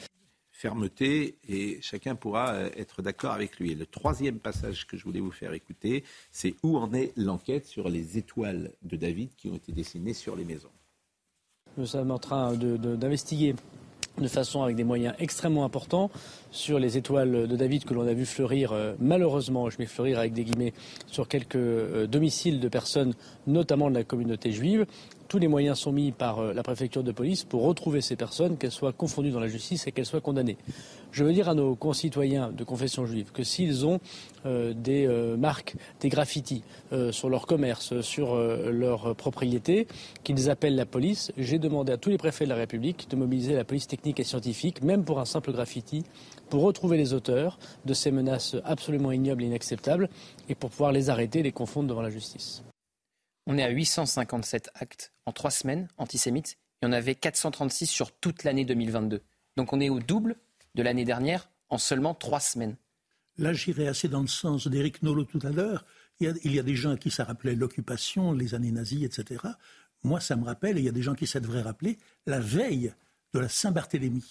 fermeté 0.51 1.37
et 1.49 1.79
chacun 1.81 2.15
pourra 2.15 2.53
euh, 2.53 2.69
être 2.77 3.01
d'accord 3.01 3.31
avec 3.31 3.59
lui. 3.59 3.71
Et 3.71 3.75
le 3.75 3.87
troisième 3.87 4.39
passage 4.39 4.87
que 4.87 4.95
je 4.95 5.03
voulais 5.03 5.19
vous 5.19 5.31
faire 5.31 5.53
écouter, 5.53 6.03
c'est 6.31 6.55
où 6.63 6.77
en 6.77 6.93
est 6.93 7.11
l'enquête 7.17 7.65
sur 7.65 7.89
les 7.89 8.17
étoiles 8.17 8.71
de 8.83 8.95
David 8.95 9.31
qui 9.35 9.49
ont 9.49 9.55
été 9.55 9.71
dessinées 9.71 10.13
sur 10.13 10.35
les 10.35 10.45
maisons. 10.45 10.71
Nous 11.77 11.85
sommes 11.85 12.11
en 12.11 12.19
train 12.19 12.53
d'investiguer 12.53 13.55
de 14.17 14.27
façon 14.27 14.61
avec 14.61 14.75
des 14.75 14.83
moyens 14.83 15.15
extrêmement 15.19 15.63
importants 15.63 16.11
sur 16.51 16.79
les 16.79 16.97
étoiles 16.97 17.47
de 17.47 17.55
David 17.55 17.85
que 17.85 17.93
l'on 17.93 18.05
a 18.05 18.13
vu 18.13 18.25
fleurir, 18.25 18.73
euh, 18.73 18.93
malheureusement, 18.99 19.69
je 19.69 19.77
mets 19.79 19.85
fleurir 19.85 20.19
avec 20.19 20.33
des 20.33 20.43
guillemets, 20.43 20.73
sur 21.07 21.29
quelques 21.29 21.55
euh, 21.55 22.07
domiciles 22.07 22.59
de 22.59 22.67
personnes, 22.67 23.13
notamment 23.47 23.89
de 23.89 23.95
la 23.95 24.03
communauté 24.03 24.51
juive 24.51 24.85
tous 25.31 25.39
les 25.39 25.47
moyens 25.47 25.79
sont 25.79 25.93
mis 25.93 26.11
par 26.11 26.39
euh, 26.39 26.53
la 26.53 26.61
préfecture 26.61 27.05
de 27.05 27.13
police 27.13 27.45
pour 27.45 27.63
retrouver 27.63 28.01
ces 28.01 28.17
personnes, 28.17 28.57
qu'elles 28.57 28.69
soient 28.69 28.91
confondues 28.91 29.31
dans 29.31 29.39
la 29.39 29.47
justice 29.47 29.87
et 29.87 29.93
qu'elles 29.93 30.05
soient 30.05 30.19
condamnées. 30.19 30.57
Je 31.13 31.23
veux 31.23 31.31
dire 31.31 31.47
à 31.47 31.53
nos 31.53 31.73
concitoyens 31.73 32.51
de 32.51 32.65
confession 32.65 33.05
juive 33.05 33.31
que 33.31 33.41
s'ils 33.41 33.85
ont 33.85 34.01
euh, 34.45 34.73
des 34.73 35.07
euh, 35.07 35.37
marques, 35.37 35.75
des 36.01 36.09
graffitis 36.09 36.63
sur 37.11 37.29
leur 37.29 37.47
commerce, 37.47 38.01
sur 38.01 38.35
leur 38.35 39.15
propriété, 39.15 39.87
qu'ils 40.25 40.49
appellent 40.49 40.75
la 40.75 40.85
police. 40.85 41.31
J'ai 41.37 41.59
demandé 41.59 41.93
à 41.93 41.97
tous 41.97 42.09
les 42.09 42.17
préfets 42.17 42.43
de 42.43 42.49
la 42.49 42.55
République 42.55 43.07
de 43.09 43.15
mobiliser 43.15 43.55
la 43.55 43.63
police 43.63 43.87
technique 43.87 44.19
et 44.19 44.25
scientifique, 44.25 44.83
même 44.83 45.05
pour 45.05 45.21
un 45.21 45.25
simple 45.25 45.53
graffiti, 45.53 46.03
pour 46.49 46.63
retrouver 46.63 46.97
les 46.97 47.13
auteurs 47.13 47.57
de 47.85 47.93
ces 47.93 48.11
menaces 48.11 48.57
absolument 48.65 49.13
ignobles 49.13 49.43
et 49.43 49.45
inacceptables 49.45 50.09
et 50.49 50.55
pour 50.55 50.69
pouvoir 50.69 50.91
les 50.91 51.09
arrêter 51.09 51.39
et 51.39 51.43
les 51.43 51.53
confondre 51.53 51.87
devant 51.87 52.01
la 52.01 52.09
justice. 52.09 52.61
On 53.47 53.57
est 53.57 53.63
à 53.63 53.69
857 53.69 54.69
actes 54.75 55.13
en 55.25 55.31
trois 55.31 55.51
semaines 55.51 55.87
antisémites. 55.97 56.57
Il 56.81 56.85
y 56.85 56.89
en 56.89 56.91
avait 56.91 57.15
436 57.15 57.87
sur 57.87 58.11
toute 58.11 58.43
l'année 58.43 58.65
2022. 58.65 59.21
Donc 59.57 59.73
on 59.73 59.79
est 59.79 59.89
au 59.89 59.99
double 59.99 60.35
de 60.75 60.83
l'année 60.83 61.05
dernière 61.05 61.49
en 61.69 61.77
seulement 61.77 62.13
trois 62.13 62.39
semaines. 62.39 62.75
Là, 63.37 63.53
j'irai 63.53 63.87
assez 63.87 64.07
dans 64.07 64.21
le 64.21 64.27
sens 64.27 64.67
d'Éric 64.67 65.01
Nolot 65.03 65.25
tout 65.25 65.39
à 65.43 65.49
l'heure. 65.49 65.85
Il, 66.19 66.53
y, 66.53 66.59
a, 66.59 66.63
des 66.63 66.75
gens 66.75 66.91
à 66.91 66.97
qui 66.97 67.09
ça 67.09 67.23
rappelait 67.23 67.55
l'occupation, 67.55 68.31
les 68.31 68.53
années 68.53 68.71
nazies, 68.71 69.05
etc. 69.05 69.43
Moi, 70.03 70.19
ça 70.19 70.35
me 70.35 70.43
rappelle, 70.43 70.77
et 70.77 70.81
il 70.81 70.85
y 70.85 70.89
a 70.89 70.91
des 70.91 71.01
gens 71.01 71.15
qui 71.15 71.25
ça 71.25 71.39
devrait 71.39 71.63
rappeler, 71.63 71.97
la 72.27 72.39
veille 72.39 72.93
de 73.33 73.39
la 73.39 73.49
Saint-Barthélemy, 73.49 74.23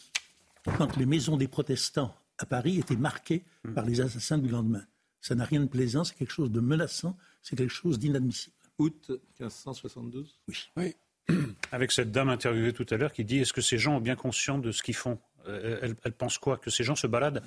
quand 0.78 0.96
les 0.96 1.06
maisons 1.06 1.36
des 1.36 1.48
protestants 1.48 2.14
à 2.38 2.46
Paris 2.46 2.78
étaient 2.78 2.94
marquées 2.94 3.42
hmm. 3.64 3.74
par 3.74 3.84
les 3.86 4.00
assassins 4.00 4.38
du 4.38 4.48
lendemain. 4.48 4.84
Ça 5.20 5.34
n'a 5.34 5.44
rien 5.44 5.60
de 5.60 5.66
plaisant, 5.66 6.04
c'est 6.04 6.14
quelque 6.14 6.32
chose 6.32 6.52
de 6.52 6.60
menaçant, 6.60 7.16
c'est 7.42 7.56
quelque 7.56 7.74
chose 7.74 7.98
d'inadmissible 7.98 8.54
août 8.80 9.10
1572 9.38 10.40
Oui. 10.76 10.96
Avec 11.72 11.92
cette 11.92 12.10
dame 12.10 12.28
interviewée 12.28 12.72
tout 12.72 12.86
à 12.90 12.96
l'heure 12.96 13.12
qui 13.12 13.24
dit 13.24 13.38
est-ce 13.38 13.52
que 13.52 13.60
ces 13.60 13.78
gens 13.78 13.96
ont 13.96 14.00
bien 14.00 14.16
conscience 14.16 14.62
de 14.62 14.72
ce 14.72 14.82
qu'ils 14.82 14.96
font? 14.96 15.18
Euh, 15.46 15.94
elle, 16.02 16.12
pense 16.12 16.38
quoi? 16.38 16.56
Que 16.56 16.70
ces 16.70 16.82
gens 16.82 16.96
se 16.96 17.06
baladent 17.06 17.42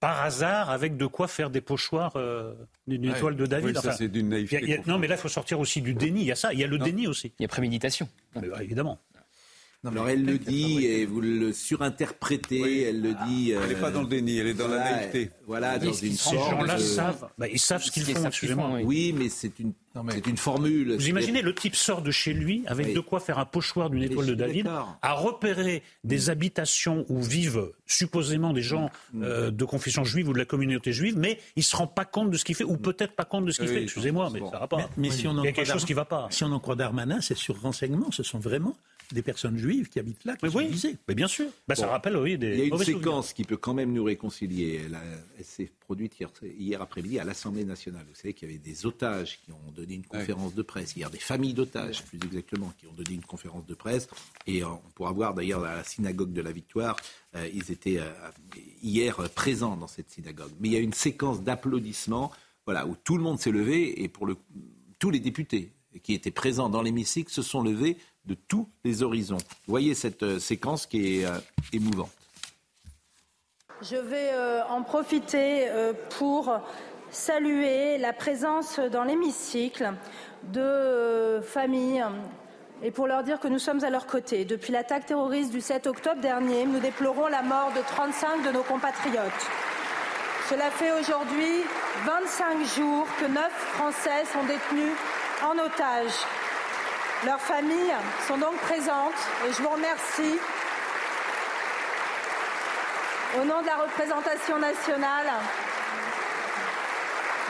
par 0.00 0.22
hasard 0.22 0.70
avec 0.70 0.96
de 0.96 1.06
quoi 1.06 1.26
faire 1.26 1.50
des 1.50 1.60
pochoirs 1.60 2.14
euh, 2.14 2.54
d'une 2.86 3.04
étoile 3.04 3.34
de 3.34 3.46
David. 3.46 3.76
ça, 3.78 3.92
c'est 3.92 4.08
d'une 4.08 4.28
naïveté. 4.28 4.80
non, 4.86 4.96
mais 4.96 5.08
là, 5.08 5.16
il 5.16 5.18
faut 5.18 5.28
sortir 5.28 5.58
aussi 5.58 5.82
du 5.82 5.94
déni. 5.94 6.20
Il 6.20 6.26
y 6.26 6.32
a 6.32 6.36
ça, 6.36 6.52
il 6.52 6.60
y 6.60 6.64
a 6.64 6.68
le 6.68 6.78
déni 6.78 7.08
aussi. 7.08 7.32
Il 7.38 7.42
y 7.42 7.44
a 7.44 7.48
préméditation. 7.48 8.08
évidemment. 8.60 9.00
Alors 9.86 10.08
elle 10.08 10.24
le 10.24 10.38
dit 10.38 10.86
et 10.86 11.06
vous 11.06 11.20
le 11.20 11.52
surinterprétez, 11.52 12.82
elle 12.82 13.00
le 13.00 13.14
dit. 13.26 13.52
elle 13.52 13.68
n'est 13.68 13.80
pas 13.80 13.92
dans 13.92 14.02
le 14.02 14.08
déni, 14.08 14.38
elle 14.38 14.48
est 14.48 14.54
dans 14.54 14.66
la 14.66 14.78
naïveté. 14.78 15.30
Voilà, 15.46 15.78
dans 15.78 15.92
une 15.92 16.12
Ces 16.14 16.36
gens-là 16.36 16.78
savent, 16.78 17.28
bah, 17.38 17.46
ils 17.46 17.60
savent 17.60 17.82
ce 17.82 17.92
qu'ils 17.92 18.04
font, 18.04 18.26
excusez-moi. 18.26 18.80
Oui, 18.82 19.14
mais 19.16 19.28
c'est 19.28 19.60
une, 19.60 19.72
c'est 20.10 20.26
une 20.26 20.36
formule. 20.36 20.96
Vous 20.96 21.08
imaginez, 21.08 21.42
le 21.42 21.54
type 21.54 21.76
sort 21.76 22.02
de 22.02 22.10
chez 22.10 22.32
lui 22.32 22.64
avec 22.66 22.92
de 22.92 22.98
quoi 22.98 23.20
faire 23.20 23.38
un 23.38 23.44
pochoir 23.44 23.88
d'une 23.88 24.02
étoile 24.02 24.26
de 24.26 24.34
David, 24.34 24.68
à 25.00 25.12
repérer 25.14 25.84
des 26.02 26.28
habitations 26.28 27.06
où 27.08 27.22
vivent 27.22 27.70
supposément 27.86 28.52
des 28.52 28.62
gens 28.62 28.90
mm. 29.12 29.22
euh, 29.22 29.50
de 29.50 29.64
confession 29.64 30.02
juive 30.02 30.28
ou 30.28 30.32
de 30.32 30.38
la 30.38 30.44
communauté 30.44 30.92
juive, 30.92 31.16
mais 31.16 31.38
il 31.54 31.60
ne 31.60 31.64
se 31.64 31.76
rend 31.76 31.86
pas 31.86 32.04
compte 32.04 32.30
de 32.30 32.36
ce 32.36 32.44
qu'il 32.44 32.56
fait, 32.56 32.64
ou 32.64 32.76
peut-être 32.76 33.14
pas 33.14 33.24
compte 33.24 33.44
de 33.44 33.52
ce 33.52 33.60
qu'il 33.60 33.68
fait. 33.68 33.84
Excusez-moi, 33.84 34.28
mais 34.32 34.40
ça 34.40 34.58
va 34.58 34.66
pas. 34.66 34.90
Mais, 34.96 35.10
si 35.10 35.28
on 35.28 35.40
il 35.42 35.44
y 35.44 35.48
a 35.48 35.52
quelque 35.52 35.70
chose 35.70 35.84
qui 35.84 35.92
ne 35.92 35.96
va 35.96 36.04
pas. 36.04 36.26
Si 36.30 36.42
on 36.42 36.50
en 36.52 36.58
croit 36.58 36.74
Darmanin, 36.74 37.20
c'est 37.20 37.36
sur 37.36 37.60
renseignement, 37.60 38.10
ce 38.10 38.24
sont 38.24 38.40
vraiment 38.40 38.76
des 39.12 39.22
personnes 39.22 39.56
juives 39.56 39.88
qui 39.88 39.98
habitent 39.98 40.24
là, 40.24 40.36
qui 40.36 40.44
mais 40.44 40.50
sont 40.50 40.58
oui, 40.58 40.96
Mais 41.08 41.14
bien 41.14 41.28
sûr. 41.28 41.46
Bah, 41.66 41.74
ça 41.74 41.86
rappelle, 41.86 42.16
oui, 42.16 42.36
des. 42.36 42.52
Il 42.52 42.58
y 42.58 42.62
a 42.62 42.64
une 42.66 42.78
séquence 42.78 43.32
qui 43.32 43.44
peut 43.44 43.56
quand 43.56 43.74
même 43.74 43.92
nous 43.92 44.04
réconcilier. 44.04 44.82
Elle, 44.84 45.44
s'est 45.44 45.70
produite 45.80 46.16
hier, 46.42 46.82
après-midi 46.82 47.18
à 47.18 47.24
l'Assemblée 47.24 47.64
nationale. 47.64 48.04
Vous 48.08 48.14
savez 48.14 48.34
qu'il 48.34 48.48
y 48.48 48.52
avait 48.52 48.60
des 48.60 48.86
otages 48.86 49.40
qui 49.44 49.52
ont 49.52 49.72
donné 49.74 49.94
une 49.94 50.06
conférence 50.06 50.54
de 50.54 50.62
presse 50.62 50.94
hier, 50.94 51.10
des 51.10 51.18
familles 51.18 51.54
d'otages, 51.54 52.04
plus 52.04 52.18
exactement, 52.22 52.72
qui 52.78 52.86
ont 52.86 52.92
donné 52.92 53.14
une 53.14 53.24
conférence 53.24 53.66
de 53.66 53.74
presse. 53.74 54.08
Et 54.46 54.62
on 54.64 54.80
pourra 54.94 55.12
voir 55.12 55.34
d'ailleurs 55.34 55.64
à 55.64 55.76
la 55.76 55.84
synagogue 55.84 56.32
de 56.32 56.42
la 56.42 56.52
Victoire, 56.52 56.96
euh, 57.34 57.48
ils 57.52 57.70
étaient 57.70 57.98
euh, 57.98 58.10
hier 58.82 59.16
présents 59.30 59.76
dans 59.76 59.88
cette 59.88 60.10
synagogue. 60.10 60.50
Mais 60.60 60.68
il 60.68 60.72
y 60.72 60.76
a 60.76 60.80
une 60.80 60.92
séquence 60.92 61.42
d'applaudissements, 61.42 62.30
voilà, 62.66 62.86
où 62.86 62.96
tout 62.96 63.16
le 63.16 63.22
monde 63.22 63.40
s'est 63.40 63.50
levé 63.50 64.02
et 64.02 64.08
pour 64.08 64.26
le, 64.26 64.36
tous 64.98 65.10
les 65.10 65.20
députés 65.20 65.72
qui 66.02 66.14
étaient 66.14 66.30
présents 66.30 66.68
dans 66.68 66.82
l'hémicycle 66.82 67.32
se 67.32 67.42
sont 67.42 67.62
levés 67.62 67.96
de 68.24 68.34
tous 68.34 68.68
les 68.84 69.02
horizons. 69.02 69.38
Voyez 69.66 69.94
cette 69.94 70.22
euh, 70.22 70.38
séquence 70.38 70.86
qui 70.86 71.20
est 71.20 71.24
euh, 71.24 71.38
émouvante. 71.72 72.10
Je 73.80 73.96
vais 73.96 74.30
euh, 74.32 74.62
en 74.68 74.82
profiter 74.82 75.68
pour 76.18 76.52
saluer 77.10 77.96
la 77.96 78.12
présence 78.12 78.80
dans 78.80 79.04
l'hémicycle 79.04 79.92
de 80.52 81.40
familles 81.42 82.04
et 82.82 82.90
pour 82.90 83.06
leur 83.06 83.22
dire 83.22 83.40
que 83.40 83.48
nous 83.48 83.58
sommes 83.58 83.82
à 83.84 83.90
leur 83.90 84.06
côté. 84.06 84.44
Depuis 84.44 84.72
l'attaque 84.72 85.06
terroriste 85.06 85.52
du 85.52 85.60
7 85.60 85.86
octobre 85.86 86.20
dernier, 86.20 86.66
nous 86.66 86.80
déplorons 86.80 87.28
la 87.28 87.42
mort 87.42 87.72
de 87.74 87.80
35 87.80 88.44
de 88.46 88.52
nos 88.52 88.62
compatriotes. 88.62 89.46
Cela 90.50 90.70
fait 90.70 90.92
aujourd'hui 90.98 91.62
25 92.04 92.64
jours 92.76 93.06
que 93.20 93.26
9 93.26 93.50
Français 93.74 94.24
sont 94.32 94.42
détenus 94.44 94.94
en 95.42 95.58
otage 95.58 96.12
leurs 97.24 97.40
familles 97.40 97.94
sont 98.28 98.38
donc 98.38 98.56
présentes 98.58 99.20
et 99.46 99.52
je 99.52 99.62
vous 99.62 99.70
remercie 99.70 100.38
au 103.40 103.44
nom 103.44 103.60
de 103.60 103.66
la 103.66 103.76
représentation 103.76 104.58
nationale 104.58 105.26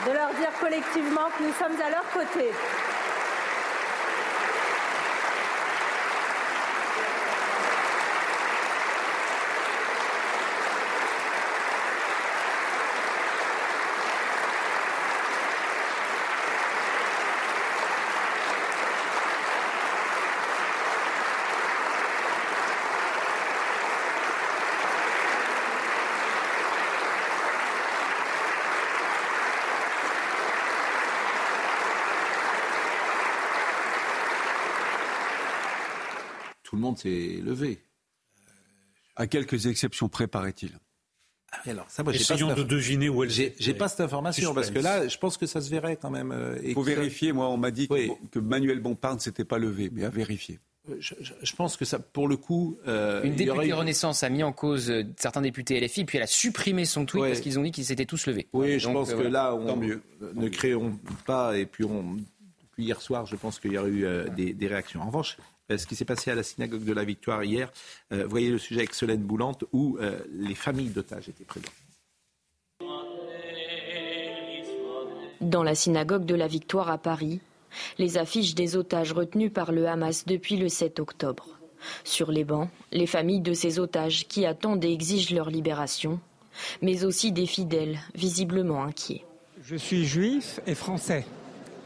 de 0.07 0.11
leur 0.11 0.29
dire 0.33 0.51
collectivement 0.59 1.29
que 1.37 1.43
nous 1.43 1.53
sommes 1.53 1.79
à 1.81 1.89
leur 1.89 2.09
côté. 2.11 2.51
Le 36.79 36.81
monde 36.81 36.97
s'est 36.97 37.39
levé. 37.43 37.83
À 39.15 39.27
quelques 39.27 39.67
exceptions 39.67 40.07
près, 40.07 40.27
paraît-il. 40.27 40.71
Ah, 41.51 41.57
alors, 41.69 41.85
ça, 41.89 42.03
moi, 42.03 42.13
Essayons 42.13 42.53
de 42.53 42.63
deviner 42.63 43.09
où 43.09 43.23
elle 43.23 43.29
J'ai 43.29 43.73
pas 43.73 43.87
cette 43.87 44.01
information 44.01 44.53
parce 44.53 44.71
que 44.71 44.79
là, 44.79 45.07
je 45.07 45.17
pense 45.17 45.37
que 45.37 45.45
ça 45.45 45.61
se 45.61 45.69
verrait 45.69 45.97
quand 45.97 46.09
même. 46.09 46.31
Euh, 46.31 46.57
Il 46.63 46.73
faut 46.73 46.83
vérifier. 46.83 47.33
Moi, 47.33 47.49
on 47.49 47.57
m'a 47.57 47.71
dit 47.71 47.87
que, 47.87 48.39
Manuel 48.39 48.79
Bompard 48.79 49.15
ne 49.15 49.19
s'était 49.19 49.45
pas 49.45 49.57
levé, 49.57 49.89
mais 49.91 50.05
à 50.05 50.09
vérifier. 50.09 50.59
Euh, 50.89 50.95
je, 50.99 51.55
pense 51.55 51.75
que 51.75 51.85
ça, 51.85 51.99
pour 51.99 52.27
le 52.27 52.37
coup, 52.37 52.77
euh, 52.87 53.21
une 53.23 53.35
députée 53.35 53.73
Renaissance 53.73 54.23
a 54.23 54.29
mis 54.29 54.43
en 54.43 54.53
cause 54.53 54.91
certains 55.17 55.41
députés 55.41 55.79
LFI, 55.79 56.05
puis 56.05 56.17
elle 56.17 56.23
a 56.23 56.27
supprimé 56.27 56.85
son 56.85 57.05
tweet 57.05 57.25
parce 57.25 57.41
qu'ils 57.41 57.59
ont 57.59 57.63
dit 57.63 57.71
qu'ils 57.71 57.85
s'étaient 57.85 58.05
tous 58.05 58.25
levés. 58.25 58.47
Oui, 58.53 58.79
je 58.79 58.87
pense 58.87 59.13
que 59.13 59.21
là, 59.21 59.53
on, 59.53 59.75
mieux. 59.75 60.01
ne 60.35 60.47
créons 60.47 60.97
pas. 61.25 61.57
Et 61.57 61.65
puis, 61.65 61.83
on, 61.83 62.17
hier 62.77 63.01
soir, 63.01 63.25
je 63.25 63.35
pense 63.35 63.59
qu'il 63.59 63.73
y 63.73 63.77
aurait 63.77 63.89
eu 63.89 64.05
des, 64.35 64.53
des, 64.53 64.67
réactions. 64.67 65.01
En 65.01 65.07
revanche, 65.07 65.37
euh, 65.39 65.43
ce 65.77 65.85
qui 65.85 65.95
s'est 65.95 66.05
passé 66.05 66.31
à 66.31 66.35
la 66.35 66.43
synagogue 66.43 66.83
de 66.83 66.93
la 66.93 67.03
Victoire 67.03 67.43
hier. 67.43 67.71
Euh, 68.11 68.23
vous 68.23 68.29
voyez 68.29 68.49
le 68.49 68.57
sujet 68.57 68.81
avec 68.81 68.93
Solène 68.93 69.21
Boulante 69.21 69.65
où 69.71 69.97
euh, 69.99 70.19
les 70.31 70.55
familles 70.55 70.89
d'otages 70.89 71.29
étaient 71.29 71.45
présentes. 71.45 71.71
Dans 75.41 75.63
la 75.63 75.75
synagogue 75.75 76.25
de 76.25 76.35
la 76.35 76.47
Victoire 76.47 76.89
à 76.89 76.97
Paris, 76.97 77.39
les 77.97 78.17
affiches 78.17 78.55
des 78.55 78.75
otages 78.75 79.13
retenus 79.13 79.51
par 79.53 79.71
le 79.71 79.87
Hamas 79.87 80.25
depuis 80.25 80.57
le 80.57 80.69
7 80.69 80.99
octobre. 80.99 81.59
Sur 82.03 82.31
les 82.31 82.43
bancs, 82.43 82.69
les 82.91 83.07
familles 83.07 83.39
de 83.39 83.53
ces 83.53 83.79
otages 83.79 84.27
qui 84.27 84.45
attendent 84.45 84.83
et 84.83 84.91
exigent 84.91 85.33
leur 85.33 85.49
libération, 85.49 86.19
mais 86.81 87.05
aussi 87.05 87.31
des 87.31 87.45
fidèles 87.45 87.99
visiblement 88.15 88.83
inquiets. 88.83 89.23
Je 89.63 89.75
suis 89.75 90.05
juif 90.05 90.59
et 90.67 90.75
français, 90.75 91.25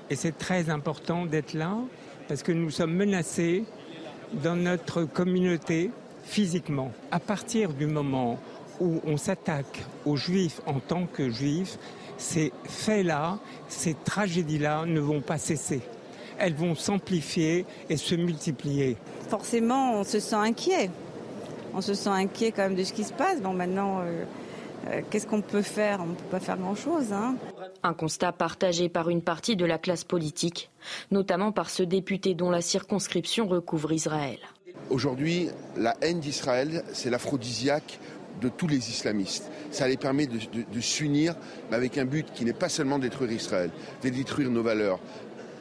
et 0.10 0.16
c'est 0.16 0.38
très 0.38 0.70
important 0.70 1.26
d'être 1.26 1.54
là 1.54 1.78
parce 2.34 2.42
que 2.42 2.52
nous 2.52 2.72
sommes 2.72 2.96
menacés 2.96 3.64
dans 4.42 4.56
notre 4.56 5.04
communauté 5.04 5.92
physiquement. 6.24 6.92
À 7.12 7.20
partir 7.20 7.74
du 7.74 7.86
moment 7.86 8.40
où 8.80 9.02
on 9.06 9.18
s'attaque 9.18 9.84
aux 10.04 10.16
juifs 10.16 10.60
en 10.66 10.80
tant 10.80 11.06
que 11.06 11.30
juifs, 11.30 11.78
ces 12.18 12.52
faits-là, 12.64 13.38
ces 13.68 13.94
tragédies-là 13.94 14.88
ne 14.88 15.00
vont 15.00 15.22
pas 15.22 15.38
cesser. 15.38 15.82
Elles 16.40 16.56
vont 16.56 16.74
s'amplifier 16.74 17.68
et 17.88 17.98
se 17.98 18.16
multiplier. 18.16 18.98
Forcément, 19.30 20.00
on 20.00 20.04
se 20.04 20.20
sent 20.20 20.34
inquiet. 20.34 20.90
On 21.76 21.82
se 21.82 21.94
sent 21.94 22.10
inquiet 22.10 22.52
quand 22.52 22.64
même 22.64 22.76
de 22.76 22.84
ce 22.84 22.94
qui 22.94 23.04
se 23.04 23.14
passe. 23.14 23.44
Bon, 23.44 23.54
maintenant, 23.54 24.00
euh, 24.00 24.24
qu'est-ce 25.10 25.28
qu'on 25.28 25.42
peut 25.42 25.62
faire? 25.62 26.02
On 26.02 26.08
ne 26.08 26.16
peut 26.16 26.24
pas 26.32 26.40
faire 26.40 26.58
grand-chose. 26.58 27.14
Hein. 27.14 27.36
Un 27.84 27.94
constat 27.94 28.32
partagé 28.32 28.90
par 28.90 29.10
une 29.10 29.22
partie 29.22 29.56
de 29.56 29.66
la 29.66 29.78
classe 29.78 30.04
politique, 30.04 30.70
notamment 31.12 31.52
par 31.52 31.70
ce 31.70 31.84
député 31.84 32.34
dont 32.36 32.50
la 32.50 32.62
circonscription 32.62 33.48
recouvre 33.48 33.92
Israël. 33.92 34.40
Aujourd'hui, 34.90 35.50
la 35.78 35.96
haine 36.02 36.20
d'Israël, 36.20 36.84
c'est 36.94 37.10
l'aphrodisiaque 37.10 38.00
de 38.42 38.50
tous 38.50 38.68
les 38.68 38.90
islamistes. 38.90 39.50
Ça 39.72 39.88
les 39.88 39.98
permet 39.98 40.28
de, 40.28 40.38
de 40.38 40.82
s'unir, 40.82 41.36
mais 41.70 41.78
avec 41.78 41.98
un 41.98 42.06
but 42.06 42.28
qui 42.34 42.46
n'est 42.46 42.54
pas 42.54 42.70
seulement 42.70 42.98
de 42.98 43.04
détruire 43.04 43.32
Israël, 43.32 43.70
de 44.04 44.10
détruire 44.10 44.50
nos 44.50 44.64
valeurs, 44.64 45.00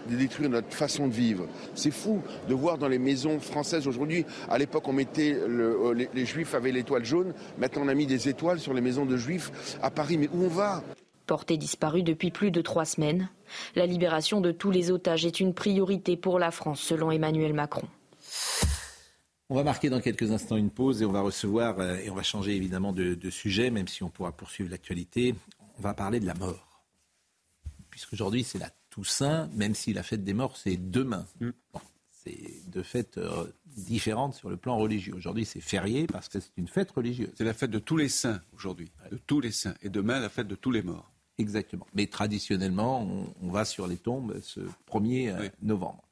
de 0.09 0.17
détruire 0.17 0.51
notre 0.51 0.73
façon 0.73 1.09
de 1.09 1.13
vivre. 1.13 1.47
C'est 1.75 1.91
fou 1.91 2.23
de 2.49 2.55
voir 2.55 2.79
dans 2.79 2.89
les 2.89 2.99
maisons 2.99 3.39
françaises 3.41 3.87
aujourd'hui, 3.87 4.25
à 4.49 4.59
l'époque 4.59 4.87
on 4.89 4.93
mettait 4.93 5.39
le, 5.47 5.93
les, 5.93 6.09
les, 6.15 6.27
juifs 6.27 6.55
avaient 6.55 6.73
l'étoile 6.73 7.05
jaune, 7.05 7.35
maintenant 7.59 7.83
on 7.85 7.89
a 7.89 7.95
mis 7.95 8.07
des 8.07 8.29
étoiles 8.29 8.61
sur 8.61 8.75
les 8.75 8.81
maisons 8.81 9.07
de 9.07 9.17
juifs 9.17 9.77
à 9.83 9.91
Paris. 9.91 10.19
Mais 10.19 10.29
où 10.33 10.45
on 10.45 10.49
va? 10.49 10.83
Porté 11.27 11.57
disparu 11.57 12.03
depuis 12.03 12.31
plus 12.31 12.51
de 12.51 12.61
trois 12.61 12.85
semaines, 12.85 13.31
la 13.77 13.87
libération 13.87 14.41
de 14.41 14.51
tous 14.51 14.71
les 14.71 14.91
otages 14.91 15.25
est 15.25 15.41
une 15.41 15.55
priorité 15.55 16.17
pour 16.17 16.39
la 16.39 16.51
France, 16.51 16.81
selon 16.81 17.11
Emmanuel 17.11 17.55
Macron. 17.55 17.87
On 19.49 19.55
va 19.55 19.65
marquer 19.65 19.91
dans 19.91 20.01
quelques 20.01 20.31
instants 20.33 20.57
une 20.57 20.71
pause 20.71 21.03
et 21.03 21.05
on 21.05 21.13
va 21.13 21.21
recevoir, 21.21 21.79
euh, 21.79 21.97
et 21.99 22.11
on 22.11 22.15
va 22.15 22.23
changer 22.23 22.57
évidemment 22.57 22.93
de, 22.93 23.15
de 23.15 23.31
sujet, 23.31 23.71
même 23.71 23.87
si 23.87 24.03
on 24.03 24.09
pourra 24.09 24.33
poursuivre 24.33 24.71
l'actualité. 24.71 25.35
On 25.79 25.83
va 25.83 25.95
parler 25.95 26.21
de 26.21 26.27
la 26.27 26.35
mort. 26.35 26.83
Puisqu'aujourd'hui, 27.91 28.45
c'est 28.45 28.59
la 28.59 28.71
Toussaint, 28.93 29.49
même 29.55 29.75
si 29.75 29.95
la 29.95 30.03
fête 30.03 30.23
des 30.23 30.35
morts, 30.35 30.59
c'est 30.59 30.77
demain. 30.77 31.27
Mm. 31.41 31.51
Bon, 31.73 31.81
c'est 32.11 32.39
deux 32.69 32.83
fêtes 32.83 33.17
euh, 33.17 33.47
différentes 33.65 34.35
sur 34.35 34.51
le 34.51 34.59
plan 34.59 34.77
religieux. 34.77 35.15
Aujourd'hui, 35.15 35.47
c'est 35.47 35.63
férié 35.63 36.07
parce 36.07 36.29
que 36.29 36.39
c'est 36.41 36.57
une 36.59 36.69
fête 36.69 36.91
religieuse. 36.91 37.31
C'est 37.35 37.45
la 37.45 37.55
fête 37.55 37.71
de 37.71 37.79
tous 37.79 37.97
les 37.97 38.11
saints 38.11 38.43
aujourd'hui, 38.53 38.93
de 39.11 39.17
tous 39.17 39.41
les 39.41 39.51
saints. 39.51 39.75
Et 39.81 39.89
demain, 39.89 40.21
la 40.21 40.29
fête 40.29 40.47
de 40.47 40.55
tous 40.55 40.71
les 40.71 40.83
morts. 40.83 41.11
Exactement. 41.39 41.87
Mais 41.95 42.07
traditionnellement, 42.07 43.01
on, 43.01 43.35
on 43.41 43.51
va 43.51 43.65
sur 43.65 43.87
les 43.87 43.97
tombes 43.97 44.39
ce 44.43 44.61
1er 44.61 45.31
euh, 45.31 45.41
oui. 45.41 45.49
novembre. 45.63 46.07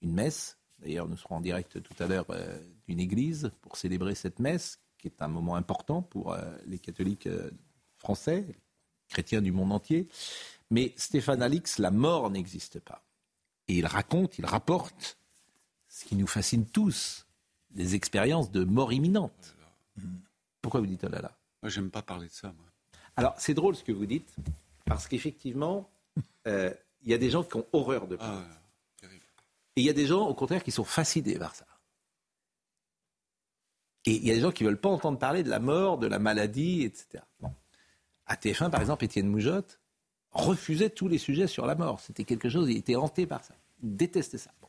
Une 0.00 0.12
messe. 0.12 0.56
D'ailleurs, 0.78 1.08
nous 1.08 1.16
serons 1.16 1.36
en 1.36 1.40
direct 1.40 1.82
tout 1.82 2.00
à 2.00 2.06
l'heure 2.06 2.26
euh, 2.30 2.56
d'une 2.86 3.00
église 3.00 3.50
pour 3.60 3.76
célébrer 3.76 4.14
cette 4.14 4.38
messe, 4.38 4.78
qui 4.98 5.08
est 5.08 5.20
un 5.20 5.26
moment 5.26 5.56
important 5.56 6.00
pour 6.00 6.32
euh, 6.32 6.44
les 6.64 6.78
catholiques 6.78 7.28
français, 7.96 8.46
chrétiens 9.08 9.42
du 9.42 9.50
monde 9.50 9.72
entier. 9.72 10.06
Mais 10.70 10.92
Stéphane 10.96 11.42
Alix, 11.42 11.78
la 11.78 11.90
mort 11.90 12.30
n'existe 12.30 12.80
pas. 12.80 13.02
Et 13.68 13.78
il 13.78 13.86
raconte, 13.86 14.38
il 14.38 14.46
rapporte 14.46 15.18
ce 15.88 16.04
qui 16.04 16.16
nous 16.16 16.26
fascine 16.26 16.66
tous, 16.66 17.26
des 17.70 17.94
expériences 17.94 18.50
de 18.50 18.64
mort 18.64 18.92
imminente. 18.92 19.54
Pourquoi 20.60 20.80
vous 20.80 20.86
dites 20.86 21.04
oh 21.04 21.08
là 21.08 21.20
là? 21.20 21.36
Moi, 21.62 21.70
j'aime 21.70 21.90
pas 21.90 22.02
parler 22.02 22.28
de 22.28 22.32
ça. 22.32 22.48
Moi. 22.48 22.66
Alors, 23.16 23.34
c'est 23.38 23.54
drôle 23.54 23.74
ce 23.76 23.84
que 23.84 23.92
vous 23.92 24.06
dites, 24.06 24.34
parce 24.84 25.08
qu'effectivement, 25.08 25.90
euh, 26.46 26.72
il 27.02 27.10
y 27.10 27.14
a 27.14 27.18
des 27.18 27.30
gens 27.30 27.42
qui 27.42 27.56
ont 27.56 27.66
horreur 27.72 28.06
de 28.06 28.16
ça. 28.16 28.24
Ah, 28.24 28.58
et 29.76 29.80
il 29.82 29.84
y 29.84 29.90
a 29.90 29.92
des 29.92 30.06
gens, 30.06 30.26
au 30.26 30.34
contraire, 30.34 30.64
qui 30.64 30.72
sont 30.72 30.84
fascinés 30.84 31.38
par 31.38 31.54
ça. 31.54 31.66
Et 34.06 34.16
il 34.16 34.26
y 34.26 34.30
a 34.30 34.34
des 34.34 34.40
gens 34.40 34.50
qui 34.50 34.64
ne 34.64 34.68
veulent 34.70 34.80
pas 34.80 34.88
entendre 34.88 35.18
parler 35.18 35.42
de 35.42 35.50
la 35.50 35.60
mort, 35.60 35.98
de 35.98 36.06
la 36.06 36.18
maladie, 36.18 36.82
etc. 36.82 37.22
Bon. 37.40 37.52
À 38.26 38.34
TF1, 38.34 38.70
par 38.70 38.80
exemple, 38.80 39.04
Étienne 39.04 39.28
Moujotte, 39.28 39.80
refusait 40.32 40.90
tous 40.90 41.08
les 41.08 41.18
sujets 41.18 41.46
sur 41.46 41.66
la 41.66 41.74
mort. 41.74 42.00
C'était 42.00 42.24
quelque 42.24 42.48
chose, 42.48 42.68
il 42.70 42.76
était 42.76 42.96
hanté 42.96 43.26
par 43.26 43.44
ça. 43.44 43.54
Il 43.82 43.96
détestait 43.96 44.38
ça. 44.38 44.50
Bon, 44.60 44.68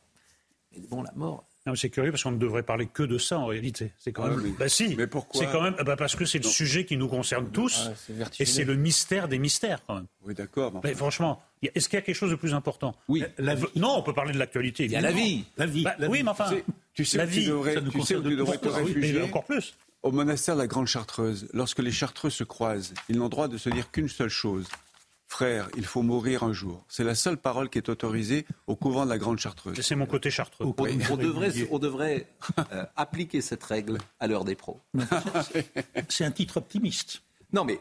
mais 0.72 0.80
bon 0.88 1.02
la 1.02 1.12
mort. 1.14 1.44
C'est 1.76 1.90
curieux 1.90 2.10
parce 2.10 2.22
qu'on 2.24 2.30
ne 2.32 2.38
devrait 2.38 2.62
parler 2.64 2.86
que 2.86 3.02
de 3.02 3.16
ça 3.18 3.38
en 3.38 3.46
réalité. 3.46 3.92
C'est 3.98 4.10
quand 4.12 4.24
Ah, 4.24 4.30
même. 4.30 4.40
mais- 4.42 4.50
Bah 4.58 4.68
si. 4.68 4.96
mais 4.96 5.06
pourquoi 5.06 5.40
C'est 5.40 5.52
quand 5.52 5.62
même. 5.62 5.74
bah 5.84 5.94
parce 5.94 6.16
que 6.16 6.24
c'est 6.24 6.38
le 6.42 6.48
sujet 6.48 6.84
qui 6.84 6.96
nous 6.96 7.06
concerne 7.06 7.50
tous. 7.50 7.86
Ah, 7.86 7.92
c'est 7.96 8.40
et 8.42 8.44
c'est 8.46 8.64
le 8.64 8.74
mystère 8.76 9.28
des 9.28 9.38
mystères 9.38 9.80
quand 9.86 9.96
même. 9.96 10.06
Oui, 10.24 10.34
d'accord. 10.34 10.72
mais 10.72 10.80
Mais 10.82 10.94
franchement, 10.94 11.40
est-ce 11.62 11.88
qu'il 11.88 11.98
y 11.98 12.02
a 12.02 12.02
quelque 12.02 12.16
chose 12.16 12.30
de 12.30 12.36
plus 12.36 12.54
important? 12.54 12.94
Oui. 13.08 13.22
La 13.38 13.54
vie. 13.54 13.66
Non, 13.76 13.94
on 13.98 14.02
peut 14.02 14.14
parler 14.14 14.32
de 14.32 14.38
l'actualité. 14.38 14.86
Il 14.86 14.90
y 14.90 14.96
a 14.96 15.00
la 15.02 15.12
vie. 15.12 15.44
La 15.58 15.66
vie. 15.66 15.84
Bah, 15.84 15.94
la 15.98 16.08
oui, 16.08 16.18
vie. 16.18 16.24
mais 16.24 16.30
enfin. 16.30 16.48
Tu 16.48 16.54
sais- 16.56 16.64
tu 16.94 17.04
sais 17.04 17.18
la 17.18 17.24
où 17.24 17.28
tu 17.28 17.32
vie. 17.40 17.46
devrais- 17.46 17.74
ça 17.74 17.80
nous 17.82 17.90
tu 17.90 17.92
sais 17.92 17.96
où 17.98 18.00
concerne 18.22 18.22
tu 18.30 18.36
devrais 18.36 18.58
te 18.58 18.68
Ah 18.68 18.76
réfugier 18.78 19.22
encore 19.22 19.44
plus. 19.44 19.74
Au 20.02 20.10
monastère 20.12 20.54
de 20.56 20.60
la 20.62 20.66
Grande 20.66 20.86
Chartreuse, 20.86 21.46
lorsque 21.52 21.80
les 21.80 21.92
Chartreux 21.92 22.30
se 22.30 22.42
croisent, 22.42 22.94
ils 23.10 23.18
n'ont 23.18 23.28
droit 23.28 23.48
de 23.48 23.58
se 23.58 23.68
dire 23.68 23.90
qu'une 23.92 24.08
seule 24.08 24.30
chose. 24.30 24.66
Frère, 25.30 25.68
il 25.76 25.84
faut 25.84 26.02
mourir 26.02 26.42
un 26.42 26.52
jour. 26.52 26.84
C'est 26.88 27.04
la 27.04 27.14
seule 27.14 27.36
parole 27.36 27.70
qui 27.70 27.78
est 27.78 27.88
autorisée 27.88 28.46
au 28.66 28.74
couvent 28.74 29.04
de 29.04 29.10
la 29.10 29.16
Grande 29.16 29.38
Chartreuse. 29.38 29.80
C'est 29.80 29.94
mon 29.94 30.06
côté 30.06 30.28
chartreux. 30.28 30.66
On, 30.66 30.74
on 30.76 31.16
devrait, 31.16 31.52
on 31.70 31.78
devrait 31.78 32.26
euh, 32.72 32.84
appliquer 32.96 33.40
cette 33.40 33.62
règle 33.62 33.98
à 34.18 34.26
l'heure 34.26 34.44
des 34.44 34.56
pros. 34.56 34.80
C'est 36.08 36.24
un 36.24 36.32
titre 36.32 36.56
optimiste. 36.56 37.22
Non, 37.52 37.64
mais 37.64 37.80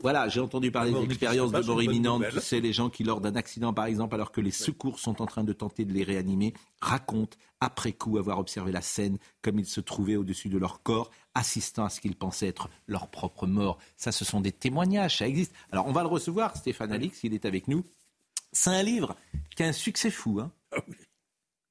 voilà, 0.00 0.28
j'ai 0.28 0.40
entendu 0.40 0.70
parler 0.70 0.90
n'existe 0.92 1.20
pas, 1.20 1.34
de 1.60 1.66
mort 1.66 1.82
imminente. 1.82 2.22
Tu 2.32 2.40
sais, 2.40 2.60
les 2.60 2.72
gens 2.72 2.88
qui, 2.88 3.04
lors 3.04 3.20
d'un 3.20 3.36
accident, 3.36 3.74
par 3.74 3.84
exemple, 3.86 4.14
alors 4.14 4.32
que 4.32 4.40
les 4.40 4.50
secours 4.50 4.98
sont 4.98 5.20
en 5.20 5.26
train 5.26 5.44
de 5.44 5.52
tenter 5.52 5.84
de 5.84 5.92
les 5.92 6.04
réanimer, 6.04 6.54
racontent 6.80 7.36
après 7.60 7.92
coup 7.92 8.16
avoir 8.18 8.38
observé 8.38 8.72
la 8.72 8.80
scène 8.80 9.18
comme 9.42 9.58
ils 9.58 9.66
se 9.66 9.80
trouvaient 9.80 10.16
au-dessus 10.16 10.48
de 10.48 10.56
leur 10.58 10.82
corps, 10.82 11.10
assistant 11.34 11.84
à 11.84 11.90
ce 11.90 12.00
qu'ils 12.00 12.16
pensaient 12.16 12.46
être 12.48 12.68
leur 12.86 13.08
propre 13.08 13.46
mort. 13.46 13.78
Ça, 13.96 14.10
ce 14.12 14.24
sont 14.24 14.40
des 14.40 14.52
témoignages, 14.52 15.18
ça 15.18 15.28
existe. 15.28 15.52
Alors, 15.70 15.86
on 15.86 15.92
va 15.92 16.02
le 16.02 16.08
recevoir, 16.08 16.56
Stéphane 16.56 16.92
Alix, 16.92 17.24
il 17.24 17.34
est 17.34 17.44
avec 17.44 17.68
nous. 17.68 17.84
C'est 18.52 18.70
un 18.70 18.82
livre 18.82 19.16
qui 19.56 19.62
a 19.64 19.66
un 19.66 19.72
succès 19.72 20.10
fou. 20.10 20.40
Hein. 20.40 20.50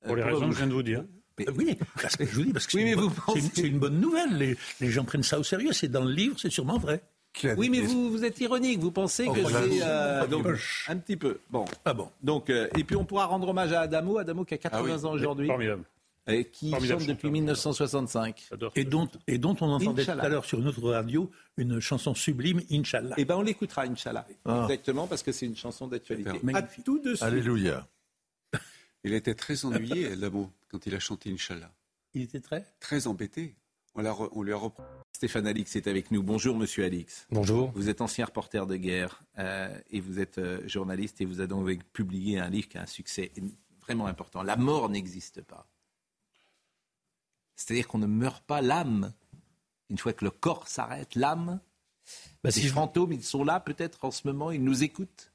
Pour 0.05 0.15
les 0.15 0.21
Euh, 0.21 0.25
raisons 0.25 0.47
que 0.49 0.51
je 0.51 0.57
viens 0.57 0.67
de 0.67 0.73
vous 0.73 0.83
dire. 0.83 1.03
Ah 1.47 1.51
Oui, 1.57 1.75
parce 1.99 2.15
que 2.15 2.25
je 2.25 2.31
vous 2.35 2.43
dis, 2.43 2.53
parce 2.53 2.67
que 2.67 2.77
Oui, 2.77 2.83
c'est 2.83 2.85
mais 2.85 2.91
une, 2.93 2.99
vous 2.99 3.07
bonne- 3.09 3.17
pensez- 3.25 3.41
c'est 3.41 3.45
une- 3.47 3.51
c'est 3.55 3.67
une 3.69 3.79
bonne 3.79 3.99
nouvelle. 3.99 4.37
Les, 4.37 4.55
les 4.81 4.89
gens 4.91 5.03
prennent 5.03 5.23
ça 5.23 5.39
au 5.39 5.43
sérieux. 5.43 5.73
C'est 5.73 5.87
dans 5.87 6.03
le 6.03 6.11
livre, 6.13 6.39
c'est 6.39 6.51
sûrement 6.51 6.77
vrai. 6.77 7.01
Oui, 7.57 7.69
mais 7.69 7.81
vous, 7.81 8.09
vous 8.11 8.23
êtes 8.23 8.39
ironique. 8.39 8.79
Vous 8.79 8.91
pensez 8.91 9.25
Oh, 9.27 9.33
que 9.33 9.43
c'est 9.43 9.81
euh, 9.83 10.25
Un 10.87 10.97
petit 10.97 11.17
peu. 11.17 11.39
Bon. 11.49 11.65
Ah 11.85 11.93
bon. 11.93 12.09
Donc, 12.21 12.49
euh, 12.49 12.67
et 12.77 12.83
puis 12.83 12.95
on 12.95 13.05
pourra 13.05 13.25
rendre 13.25 13.47
hommage 13.49 13.73
à 13.73 13.81
Adamo, 13.81 14.17
Adamo 14.17 14.45
qui 14.45 14.53
a 14.53 14.57
80 14.57 15.03
ans 15.05 15.11
aujourd'hui, 15.11 15.47
Formidable. 15.47 15.83
et 16.27 16.45
qui 16.45 16.69
Formidable 16.69 17.01
chante 17.01 17.09
depuis 17.09 17.31
1965. 17.31 18.49
Et 18.75 18.83
dont, 18.85 19.09
et 19.27 19.37
dont 19.37 19.55
on 19.61 19.69
entendait 19.71 20.03
Inch'Allah. 20.03 20.21
tout 20.21 20.25
à 20.25 20.29
l'heure 20.29 20.45
sur 20.45 20.59
une 20.59 20.67
autre 20.67 20.89
radio 20.89 21.29
une 21.57 21.79
chanson 21.79 22.13
sublime, 22.15 22.61
Inch'Allah. 22.71 23.15
Eh 23.17 23.25
ben, 23.25 23.35
on 23.35 23.41
l'écoutera, 23.41 23.83
Inch'Allah. 23.83 24.25
Ah. 24.45 24.61
Exactement, 24.63 25.07
parce 25.07 25.23
que 25.23 25.31
c'est 25.31 25.45
une 25.45 25.55
chanson 25.55 25.87
d'actualité. 25.87 26.31
À 26.53 26.61
tout 26.61 26.99
de 26.99 27.09
suite. 27.15 27.23
Alléluia. 27.23 27.87
Il 29.03 29.13
était 29.13 29.35
très 29.35 29.65
ennuyé, 29.65 30.11
Adamo, 30.13 30.49
quand 30.69 30.85
il 30.85 30.95
a 30.95 30.99
chanté 30.99 31.29
Inch'Allah. 31.31 31.71
Il 32.13 32.21
était 32.21 32.39
très 32.39 32.63
Très 32.79 33.07
embêté. 33.07 33.55
On, 33.95 34.01
l'a 34.01 34.11
re- 34.11 34.29
on 34.33 34.41
lui 34.43 34.53
a 34.53 34.57
repris. 34.57 34.83
Stéphane 35.11 35.47
Alix 35.47 35.75
est 35.75 35.87
avec 35.87 36.11
nous. 36.11 36.23
Bonjour, 36.23 36.57
monsieur 36.57 36.83
Alix. 36.83 37.27
Bonjour. 37.31 37.71
Vous 37.75 37.89
êtes 37.89 38.01
ancien 38.01 38.25
reporter 38.25 38.65
de 38.65 38.75
guerre 38.75 39.21
euh, 39.37 39.77
et 39.91 39.99
vous 40.01 40.19
êtes 40.19 40.37
euh, 40.39 40.67
journaliste 40.67 41.21
et 41.21 41.25
vous 41.25 41.39
avez 41.39 41.47
donc 41.47 41.83
publié 41.93 42.39
un 42.39 42.49
livre 42.49 42.67
qui 42.67 42.77
a 42.77 42.81
un 42.81 42.87
succès 42.87 43.31
vraiment 43.81 44.07
important. 44.07 44.41
La 44.41 44.55
mort 44.57 44.89
n'existe 44.89 45.41
pas. 45.41 45.67
C'est-à-dire 47.55 47.87
qu'on 47.87 47.99
ne 47.99 48.07
meurt 48.07 48.43
pas 48.45 48.61
l'âme. 48.61 49.13
Une 49.89 49.97
fois 49.97 50.13
que 50.13 50.25
le 50.25 50.31
corps 50.31 50.67
s'arrête, 50.67 51.13
l'âme, 51.15 51.59
Bah, 52.43 52.51
si 52.51 52.67
fantômes, 52.67 53.11
ils 53.13 53.23
sont 53.23 53.43
là 53.43 53.59
peut-être 53.59 54.05
en 54.05 54.11
ce 54.11 54.27
moment, 54.27 54.49
ils 54.51 54.63
nous 54.63 54.83
écoutent. 54.83 55.31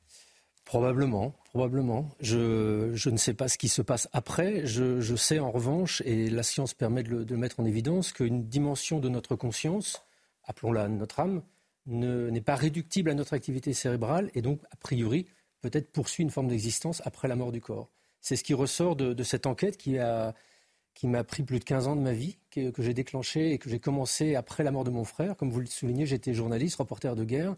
Probablement, 0.69 1.35
probablement. 1.45 2.11
Je, 2.21 3.09
ne 3.09 3.17
sais 3.17 3.33
pas 3.33 3.49
ce 3.49 3.57
qui 3.57 3.69
se 3.69 3.81
passe 3.81 4.07
après. 4.13 4.67
Je, 4.67 5.17
sais 5.17 5.39
en 5.39 5.51
revanche, 5.51 6.03
et 6.05 6.29
la 6.29 6.43
science 6.43 6.75
permet 6.75 7.03
de 7.03 7.25
le, 7.25 7.37
mettre 7.39 7.59
en 7.59 7.65
évidence, 7.65 8.13
qu'une 8.13 8.45
dimension 8.45 8.99
de 8.99 9.09
notre 9.09 9.35
conscience, 9.35 10.05
appelons-la 10.45 10.89
notre 10.89 11.21
âme, 11.21 11.41
ne- 11.87 12.29
n'est 12.29 12.43
pas 12.43 12.55
réductible 12.55 13.09
à 13.09 13.15
notre 13.15 13.33
activité 13.33 13.73
cérébrale 13.73 14.31
et 14.35 14.43
donc, 14.43 14.61
a 14.71 14.77
priori, 14.77 15.25
peut-être 15.63 15.91
poursuit 15.91 16.23
une 16.23 16.29
forme 16.29 16.49
d'existence 16.49 17.01
après 17.07 17.29
la 17.29 17.37
mort 17.37 17.51
du 17.51 17.63
corps. 17.63 17.89
C'est 18.21 18.37
ce 18.37 18.45
qui 18.45 18.53
ressort 18.53 18.95
de, 18.95 19.23
cette 19.23 19.47
enquête 19.47 19.79
qui 19.79 19.97
m'a 19.97 21.25
pris 21.25 21.45
plus 21.45 21.61
de 21.61 21.65
15 21.65 21.89
ans 21.89 21.97
de 21.97 22.03
ma 22.03 22.13
vie, 22.13 22.37
que, 22.51 22.69
que 22.69 22.83
j'ai 22.83 22.93
déclenché 22.93 23.53
et 23.53 23.59
que 23.59 23.71
j'ai 23.71 23.81
commencé 23.81 24.35
après 24.35 24.65
la 24.65 24.71
mort 24.71 24.85
de 24.85 24.91
mon 24.91 25.05
frère. 25.05 25.35
Comme 25.35 25.51
vous 25.51 25.61
le 25.61 25.67
soulignez, 25.67 26.05
j'étais 26.05 26.35
journaliste, 26.35 26.77
reporter 26.77 27.17
de 27.17 27.25
guerre. 27.25 27.57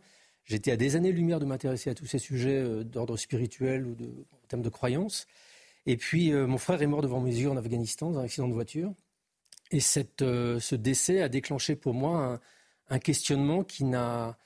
J'étais 0.51 0.72
à 0.72 0.76
des 0.76 0.96
années-lumière 0.96 1.38
de 1.38 1.44
m'intéresser 1.44 1.90
à 1.90 1.94
tous 1.94 2.07
ces 2.07 2.18
sujets 2.18 2.59
euh, 2.59 2.82
d'ordre 2.82 3.16
spirituel 3.16 3.86
ou 3.86 3.94
de, 3.94 4.07
en 4.07 4.46
termes 4.48 4.62
de 4.62 4.68
croyance. 4.68 5.28
Et 5.86 5.96
puis, 5.96 6.32
euh, 6.32 6.48
mon 6.48 6.59
frère 6.59 6.82
est 6.82 6.88
mort 6.88 7.03
devant 7.03 7.20
mes 7.20 7.30
yeux 7.34 7.48
en 7.48 7.57
Afghanistan 7.57 8.11
dans 8.11 8.18
un 8.18 8.24
accident 8.24 8.48
de 8.48 8.53
voiture. 8.53 8.92
Et 9.70 9.78
cette, 9.78 10.22
euh, 10.22 10.59
ce 10.59 10.74
décès 10.74 11.22
a 11.22 11.28
déclenché 11.28 11.76
pour 11.76 11.94
moi 11.94 12.24
un, 12.34 12.40
un 12.96 12.98
questionnement 12.98 13.62
qui 13.62 13.84
n'a, 13.84 14.36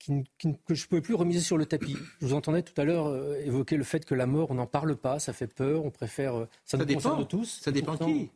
qui, 0.00 0.24
qui 0.38 0.48
que 0.66 0.74
je 0.74 0.82
ne 0.82 0.88
pouvais 0.88 1.00
plus 1.00 1.14
remiser 1.14 1.38
sur 1.38 1.56
le 1.56 1.66
tapis. 1.66 1.96
Je 2.20 2.26
vous 2.26 2.34
entendais 2.34 2.62
tout 2.62 2.78
à 2.80 2.84
l'heure 2.84 3.06
euh, 3.06 3.36
évoquer 3.44 3.76
le 3.76 3.84
fait 3.84 4.04
que 4.04 4.16
la 4.16 4.26
mort, 4.26 4.50
on 4.50 4.54
n'en 4.54 4.66
parle 4.66 4.96
pas, 4.96 5.20
ça 5.20 5.32
fait 5.32 5.46
peur, 5.46 5.84
on 5.84 5.92
préfère. 5.92 6.48
ça, 6.64 6.76
dépend. 6.84 7.24
tous. 7.24 7.60
Ça 7.62 7.70
dépend 7.70 7.92
pourtant- 7.92 8.06
qui. 8.12 8.30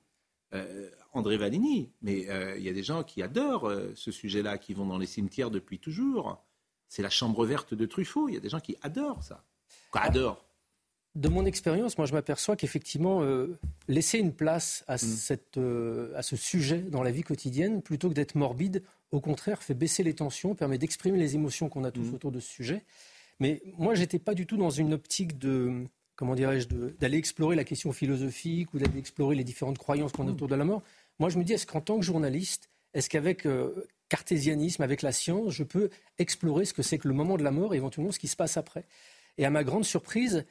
André 1.12 1.36
Valigny, 1.36 1.90
mais 2.00 2.20
il 2.56 2.62
y 2.62 2.68
a 2.68 2.72
des 2.72 2.82
gens 2.84 3.02
qui 3.02 3.22
adorent 3.22 3.70
ce 3.94 4.10
sujet-là, 4.12 4.56
qui 4.56 4.72
vont 4.72 4.86
dans 4.86 4.96
les 4.96 5.06
cimetières 5.06 5.50
depuis 5.50 5.78
toujours. 5.78 6.42
C'est 6.88 7.02
la 7.02 7.10
chambre 7.10 7.44
verte 7.44 7.74
de 7.74 7.86
Truffaut. 7.86 8.28
Il 8.28 8.34
y 8.34 8.36
a 8.36 8.40
des 8.40 8.48
gens 8.48 8.60
qui 8.60 8.76
adorent 8.82 9.22
ça. 9.22 9.42
Quoi, 9.90 10.02
adorent 10.02 10.48
de 11.18 11.28
mon 11.28 11.44
expérience, 11.46 11.98
moi, 11.98 12.06
je 12.06 12.12
m'aperçois 12.12 12.54
qu'effectivement, 12.54 13.22
euh, 13.22 13.58
laisser 13.88 14.18
une 14.18 14.32
place 14.32 14.84
à, 14.86 14.94
mm. 14.94 14.98
cette, 14.98 15.58
euh, 15.58 16.12
à 16.14 16.22
ce 16.22 16.36
sujet 16.36 16.78
dans 16.78 17.02
la 17.02 17.10
vie 17.10 17.22
quotidienne, 17.22 17.82
plutôt 17.82 18.08
que 18.08 18.14
d'être 18.14 18.36
morbide, 18.36 18.84
au 19.10 19.20
contraire, 19.20 19.62
fait 19.62 19.74
baisser 19.74 20.04
les 20.04 20.14
tensions, 20.14 20.54
permet 20.54 20.78
d'exprimer 20.78 21.18
les 21.18 21.34
émotions 21.34 21.68
qu'on 21.68 21.82
a 21.82 21.90
tous 21.90 22.10
mm. 22.10 22.14
autour 22.14 22.30
de 22.30 22.38
ce 22.38 22.48
sujet. 22.48 22.84
Mais 23.40 23.62
moi, 23.78 23.94
j'étais 23.94 24.20
pas 24.20 24.34
du 24.34 24.46
tout 24.46 24.56
dans 24.56 24.70
une 24.70 24.92
optique 24.92 25.38
de, 25.38 25.86
comment 26.14 26.36
dirais-je, 26.36 26.68
d'aller 26.68 27.18
explorer 27.18 27.56
la 27.56 27.64
question 27.64 27.90
philosophique 27.90 28.72
ou 28.72 28.78
d'aller 28.78 28.98
explorer 28.98 29.34
les 29.34 29.44
différentes 29.44 29.78
croyances 29.78 30.12
qu'on 30.12 30.24
a 30.24 30.30
mm. 30.30 30.34
autour 30.34 30.48
de 30.48 30.54
la 30.54 30.64
mort. 30.64 30.82
Moi, 31.18 31.30
je 31.30 31.38
me 31.38 31.42
dis, 31.42 31.52
est-ce 31.52 31.66
qu'en 31.66 31.80
tant 31.80 31.98
que 31.98 32.04
journaliste, 32.04 32.70
est-ce 32.94 33.08
qu'avec 33.08 33.44
euh, 33.44 33.86
cartésianisme, 34.08 34.82
avec 34.82 35.02
la 35.02 35.12
science, 35.12 35.52
je 35.52 35.64
peux 35.64 35.90
explorer 36.18 36.64
ce 36.64 36.74
que 36.74 36.82
c'est 36.82 36.98
que 36.98 37.08
le 37.08 37.14
moment 37.14 37.36
de 37.36 37.44
la 37.44 37.50
mort 37.50 37.74
et 37.74 37.76
éventuellement 37.76 38.12
ce 38.12 38.18
qui 38.18 38.28
se 38.28 38.36
passe 38.36 38.56
après 38.56 38.84
Et 39.36 39.44
à 39.44 39.50
ma 39.50 39.64
grande 39.64 39.84
surprise, 39.84 40.44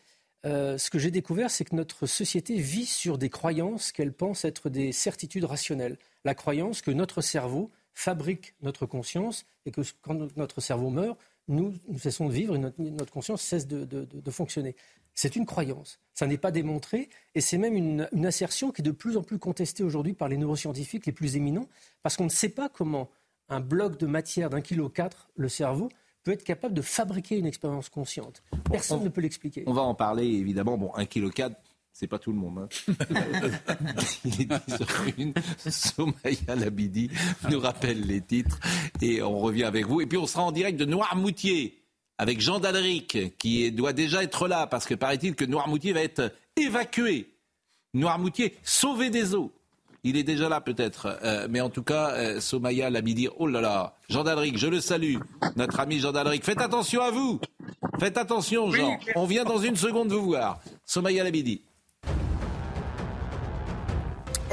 euh, 0.46 0.78
ce 0.78 0.90
que 0.90 1.00
j'ai 1.00 1.12
découvert, 1.12 1.50
c'est 1.50 1.66
que 1.66 1.76
notre 1.76 2.06
société 2.06 2.58
vit 2.58 2.86
sur 2.86 3.18
des 3.18 3.30
croyances 3.30 3.92
qu'elle 3.92 4.14
pense 4.14 4.46
être 4.46 4.70
des 4.70 4.92
certitudes 4.92 5.46
rationnelles. 5.46 5.98
La 6.24 6.36
croyance 6.36 6.82
que 6.82 6.92
notre 6.92 7.22
cerveau 7.22 7.72
fabrique 7.94 8.54
notre 8.62 8.86
conscience 8.86 9.46
et 9.66 9.72
que 9.72 9.82
quand 10.02 10.38
notre 10.38 10.62
cerveau 10.62 10.90
meurt, 10.90 11.18
nous, 11.48 11.74
cessons 11.98 12.28
de 12.28 12.34
vivre 12.34 12.56
et 12.56 12.60
notre, 12.60 13.12
conscience 13.12 13.42
cesse 13.42 13.68
de, 13.68 14.32
fonctionner. 14.32 14.76
C'est 15.16 15.36
une 15.36 15.46
croyance. 15.46 16.00
Ça 16.14 16.28
n'est 16.28 16.38
pas 16.38 16.52
démontré 16.52 17.10
et 17.34 17.42
c'est 17.42 17.58
même 17.58 17.76
une, 17.76 18.08
une, 18.12 18.26
assertion 18.26 18.72
qui 18.72 18.82
est 18.82 18.84
de 18.84 18.92
plus 18.92 19.18
en 19.18 19.24
plus 19.24 19.40
contestée 19.40 19.84
aujourd'hui 19.84 20.14
par 20.14 20.28
les 20.28 20.38
neuroscientifiques 20.38 21.08
les 21.08 21.12
plus 21.12 21.36
éminents 21.36 21.68
parce 22.04 22.18
qu'on 22.18 22.26
ne 22.26 22.30
sait 22.30 22.50
pas 22.50 22.70
comment 22.70 23.10
un 23.50 23.60
bloc 23.60 23.98
de 23.98 24.08
matière 24.08 24.50
d'un 24.50 24.62
kilo 24.62 24.90
4, 24.90 25.30
le 25.36 25.50
cerveau, 25.50 25.90
peut 26.24 26.32
être 26.32 26.44
capable 26.44 26.74
de 26.74 26.82
fabriquer 26.82 27.38
une 27.38 27.46
expérience 27.46 27.90
consciente. 27.90 28.44
Personne 28.70 29.04
ne 29.04 29.10
peut 29.10 29.22
l'expliquer. 29.22 29.64
On 29.66 29.74
va 29.74 29.84
en 29.84 29.96
parler 29.96 30.26
évidemment. 30.26 30.78
Bon, 30.78 30.92
1,4 30.98 31.32
kg, 31.32 31.56
c'est 31.94 32.08
pas 32.08 32.20
tout 32.20 32.32
le 32.32 32.38
monde. 32.38 32.60
Hein. 32.60 32.68
Il 34.26 34.42
est 34.42 34.46
10 34.46 34.76
sur 34.76 34.88
une. 35.18 35.34
Somaya 35.58 36.56
Labidi 36.56 37.10
nous 37.50 37.60
rappelle 37.60 38.02
les 38.02 38.22
titres 38.22 38.60
et 39.02 39.22
on 39.22 39.40
revient 39.40 39.64
avec 39.64 39.86
vous. 39.88 40.02
Et 40.02 40.06
puis 40.06 40.18
on 40.18 40.28
sera 40.28 40.44
en 40.44 40.52
direct 40.52 40.78
de 40.78 40.86
Noirmoutier 40.86 41.82
avec 42.18 42.42
Jean 42.42 42.60
Dalric 42.60 43.38
qui 43.38 43.72
doit 43.72 43.94
déjà 43.94 44.22
être 44.22 44.48
là 44.48 44.68
parce 44.68 44.86
que 44.86 44.96
paraît-il 44.96 45.34
que 45.36 45.46
Noirmoutier 45.46 45.94
va 45.94 46.02
être 46.02 46.34
évacué. 46.56 47.34
Noirmoutier 47.94 48.56
sauvé 48.64 49.10
des 49.10 49.34
eaux. 49.34 49.52
Il 50.08 50.16
est 50.16 50.24
déjà 50.24 50.48
là 50.48 50.62
peut-être, 50.62 51.20
euh, 51.22 51.48
mais 51.50 51.60
en 51.60 51.70
tout 51.70 51.84
cas, 51.84 52.12
euh, 52.12 52.40
Somaya 52.40 52.90
l'a 52.90 53.02
mis 53.02 53.14
dire, 53.14 53.32
oh 53.40 53.46
là 53.46 53.60
là, 53.60 53.94
Jean 54.08 54.24
Dalric, 54.24 54.58
je 54.58 54.68
le 54.68 54.80
salue, 54.80 55.18
notre 55.58 55.82
ami 55.82 56.00
Jean 56.00 56.14
Dalric, 56.14 56.46
faites 56.46 56.62
attention 56.62 57.02
à 57.02 57.12
vous, 57.12 57.42
faites 58.00 58.18
attention 58.18 58.72
Jean, 58.72 58.98
on 59.16 59.26
vient 59.26 59.44
dans 59.44 59.58
une 59.58 59.76
seconde 59.76 60.10
vous 60.14 60.28
voir. 60.28 60.60
Somaya 60.86 61.26
Labidi. 61.26 61.62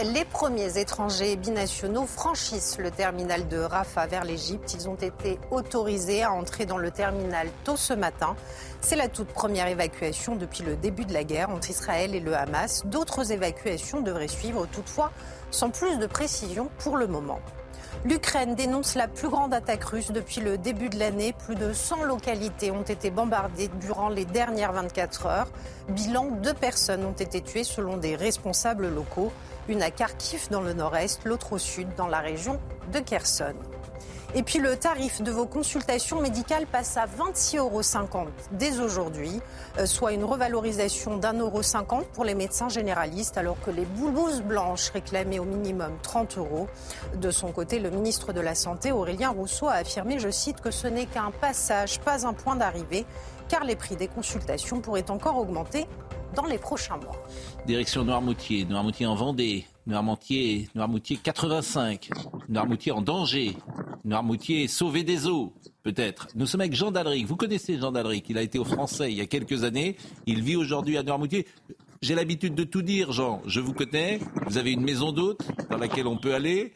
Les 0.02 0.24
premiers 0.24 0.76
étrangers 0.76 1.36
binationaux 1.36 2.06
franchissent 2.06 2.78
le 2.78 2.90
terminal 2.90 3.46
de 3.46 3.58
Rafah 3.58 4.08
vers 4.08 4.24
l'Égypte. 4.24 4.74
Ils 4.74 4.88
ont 4.88 4.96
été 4.96 5.38
autorisés 5.52 6.24
à 6.24 6.32
entrer 6.32 6.66
dans 6.66 6.78
le 6.78 6.90
terminal 6.90 7.46
tôt 7.62 7.76
ce 7.76 7.94
matin. 7.94 8.34
C'est 8.80 8.96
la 8.96 9.06
toute 9.06 9.28
première 9.28 9.68
évacuation 9.68 10.34
depuis 10.34 10.64
le 10.64 10.74
début 10.74 11.04
de 11.04 11.12
la 11.12 11.22
guerre 11.22 11.50
entre 11.50 11.70
Israël 11.70 12.16
et 12.16 12.18
le 12.18 12.34
Hamas. 12.34 12.84
D'autres 12.86 13.30
évacuations 13.30 14.00
devraient 14.00 14.26
suivre 14.26 14.66
toutefois 14.66 15.12
sans 15.54 15.70
plus 15.70 15.98
de 15.98 16.06
précision 16.06 16.68
pour 16.78 16.96
le 16.96 17.06
moment. 17.06 17.38
L'Ukraine 18.04 18.54
dénonce 18.54 18.96
la 18.96 19.08
plus 19.08 19.28
grande 19.28 19.54
attaque 19.54 19.84
russe 19.84 20.10
depuis 20.10 20.40
le 20.40 20.58
début 20.58 20.90
de 20.90 20.98
l'année. 20.98 21.32
Plus 21.46 21.54
de 21.54 21.72
100 21.72 22.04
localités 22.04 22.70
ont 22.70 22.82
été 22.82 23.10
bombardées 23.10 23.70
durant 23.80 24.10
les 24.10 24.26
dernières 24.26 24.72
24 24.72 25.26
heures. 25.26 25.48
Bilan, 25.88 26.32
deux 26.42 26.52
personnes 26.52 27.04
ont 27.06 27.12
été 27.12 27.40
tuées 27.40 27.64
selon 27.64 27.96
des 27.96 28.16
responsables 28.16 28.88
locaux. 28.88 29.32
Une 29.68 29.80
à 29.80 29.90
Kharkiv 29.90 30.48
dans 30.50 30.60
le 30.60 30.74
nord-est, 30.74 31.24
l'autre 31.24 31.54
au 31.54 31.58
sud 31.58 31.88
dans 31.96 32.08
la 32.08 32.18
région 32.18 32.60
de 32.92 32.98
Kherson. 32.98 33.54
Et 34.36 34.42
puis 34.42 34.58
le 34.58 34.76
tarif 34.76 35.22
de 35.22 35.30
vos 35.30 35.46
consultations 35.46 36.20
médicales 36.20 36.66
passe 36.66 36.96
à 36.96 37.06
26,50 37.06 37.58
euros 37.58 37.82
dès 38.50 38.80
aujourd'hui, 38.80 39.40
euh, 39.78 39.86
soit 39.86 40.12
une 40.12 40.24
revalorisation 40.24 41.18
d'un 41.18 41.34
euro 41.34 41.62
cinquante 41.62 42.06
pour 42.06 42.24
les 42.24 42.34
médecins 42.34 42.68
généralistes, 42.68 43.38
alors 43.38 43.60
que 43.64 43.70
les 43.70 43.84
boulouses 43.84 44.42
blanches 44.42 44.90
réclamaient 44.90 45.38
au 45.38 45.44
minimum 45.44 45.92
30 46.02 46.38
euros. 46.38 46.66
De 47.14 47.30
son 47.30 47.52
côté, 47.52 47.78
le 47.78 47.90
ministre 47.90 48.32
de 48.32 48.40
la 48.40 48.56
Santé, 48.56 48.90
Aurélien 48.90 49.30
Rousseau, 49.30 49.68
a 49.68 49.74
affirmé, 49.74 50.18
je 50.18 50.30
cite, 50.30 50.60
que 50.60 50.72
ce 50.72 50.88
n'est 50.88 51.06
qu'un 51.06 51.30
passage, 51.30 52.00
pas 52.00 52.26
un 52.26 52.32
point 52.32 52.56
d'arrivée, 52.56 53.06
car 53.48 53.62
les 53.62 53.76
prix 53.76 53.94
des 53.94 54.08
consultations 54.08 54.80
pourraient 54.80 55.10
encore 55.12 55.36
augmenter 55.36 55.86
dans 56.34 56.46
les 56.46 56.58
prochains 56.58 56.96
mois. 56.96 57.16
Direction 57.66 58.04
Noirmoutier, 58.04 58.64
Noirmoutier 58.64 59.06
en 59.06 59.14
Vendée, 59.14 59.66
Noirmoutier, 59.86 60.68
Noirmoutier 60.74 61.16
85, 61.16 62.10
Noirmoutier 62.48 62.92
en 62.92 63.02
danger, 63.02 63.56
Noirmoutier 64.04 64.68
sauvé 64.68 65.02
des 65.02 65.26
eaux, 65.26 65.52
peut-être. 65.82 66.28
Nous 66.34 66.46
sommes 66.46 66.62
avec 66.62 66.74
Jean 66.74 66.90
Dalric. 66.90 67.26
Vous 67.26 67.36
connaissez 67.36 67.78
Jean 67.78 67.92
Dalric, 67.92 68.28
il 68.28 68.38
a 68.38 68.42
été 68.42 68.58
au 68.58 68.64
Français 68.64 69.10
il 69.10 69.18
y 69.18 69.20
a 69.20 69.26
quelques 69.26 69.64
années, 69.64 69.96
il 70.26 70.42
vit 70.42 70.56
aujourd'hui 70.56 70.98
à 70.98 71.02
Noirmoutier. 71.02 71.46
J'ai 72.02 72.14
l'habitude 72.14 72.54
de 72.54 72.64
tout 72.64 72.82
dire, 72.82 73.12
Jean. 73.12 73.40
Je 73.46 73.60
vous 73.60 73.72
connais. 73.72 74.20
Vous 74.46 74.58
avez 74.58 74.72
une 74.72 74.82
maison 74.82 75.10
d'hôte 75.10 75.40
dans 75.70 75.78
laquelle 75.78 76.06
on 76.06 76.18
peut 76.18 76.34
aller. 76.34 76.74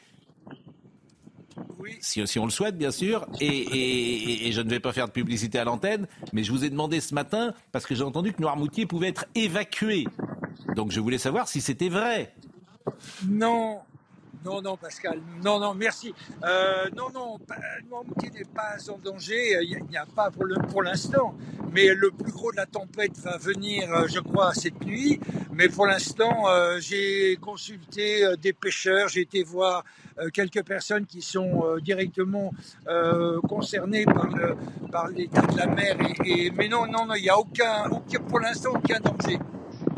Oui. 1.78 1.96
Si, 2.00 2.38
on 2.38 2.44
le 2.44 2.50
souhaite, 2.50 2.76
bien 2.76 2.90
sûr. 2.90 3.26
Et, 3.40 4.48
et, 4.48 4.52
je 4.52 4.60
ne 4.60 4.68
vais 4.68 4.80
pas 4.80 4.92
faire 4.92 5.06
de 5.06 5.12
publicité 5.12 5.58
à 5.58 5.64
l'antenne, 5.64 6.06
mais 6.32 6.42
je 6.42 6.52
vous 6.52 6.64
ai 6.64 6.70
demandé 6.70 7.00
ce 7.00 7.14
matin, 7.14 7.54
parce 7.72 7.86
que 7.86 7.94
j'ai 7.94 8.04
entendu 8.04 8.32
que 8.32 8.40
Noirmoutier 8.40 8.86
pouvait 8.86 9.08
être 9.08 9.26
évacué. 9.34 10.06
Donc 10.74 10.92
je 10.92 11.00
voulais 11.00 11.18
savoir 11.18 11.48
si 11.48 11.60
c'était 11.60 11.88
vrai. 11.88 12.34
Non, 13.28 13.80
non, 14.48 14.62
non, 14.62 14.76
Pascal. 14.78 15.20
Non, 15.44 15.58
non, 15.60 15.74
merci. 15.74 16.14
Euh, 16.42 16.88
non, 16.96 17.10
non, 17.12 17.38
Noirmoutier 17.90 18.30
n'est 18.30 18.44
pas 18.46 18.76
en 18.90 18.96
danger. 18.96 19.58
Il 19.62 19.84
n'y 19.90 19.96
a, 19.96 20.06
pas 20.06 20.30
pour 20.30 20.82
l'instant. 20.82 21.34
mais 21.70 21.88
le 21.94 22.10
plus 22.10 22.32
gros 22.32 22.50
de 22.50 22.56
la 22.56 22.64
tempête 22.64 23.18
va 23.18 23.36
venir, 23.36 23.92
euh, 23.92 24.06
je 24.08 24.20
crois, 24.20 24.54
cette 24.54 24.80
nuit. 24.86 25.20
Mais 25.52 25.68
pour 25.68 25.86
l'instant, 25.86 26.48
euh, 26.48 26.78
j'ai 26.80 27.36
consulté 27.36 28.24
des 28.40 28.54
pêcheurs. 28.54 29.08
J'ai 29.08 29.20
été 29.20 29.42
voir 29.42 29.84
quelques 30.32 30.64
personnes 30.64 31.04
qui 31.04 31.20
sont 31.20 31.76
directement 31.82 32.52
concernées 33.46 34.06
par, 34.06 35.08
l'état 35.08 35.42
de 35.42 35.56
la 35.58 35.66
mer. 35.66 35.96
Mais 36.56 36.68
non, 36.68 36.86
non, 36.86 37.04
non, 37.04 37.14
il 37.14 37.24
n'y 37.24 37.28
a 37.28 37.38
aucun, 37.38 37.90
aucun, 37.90 38.20
pour 38.20 38.40
l'instant, 38.40 38.70
aucun 38.74 38.98
danger. 38.98 39.38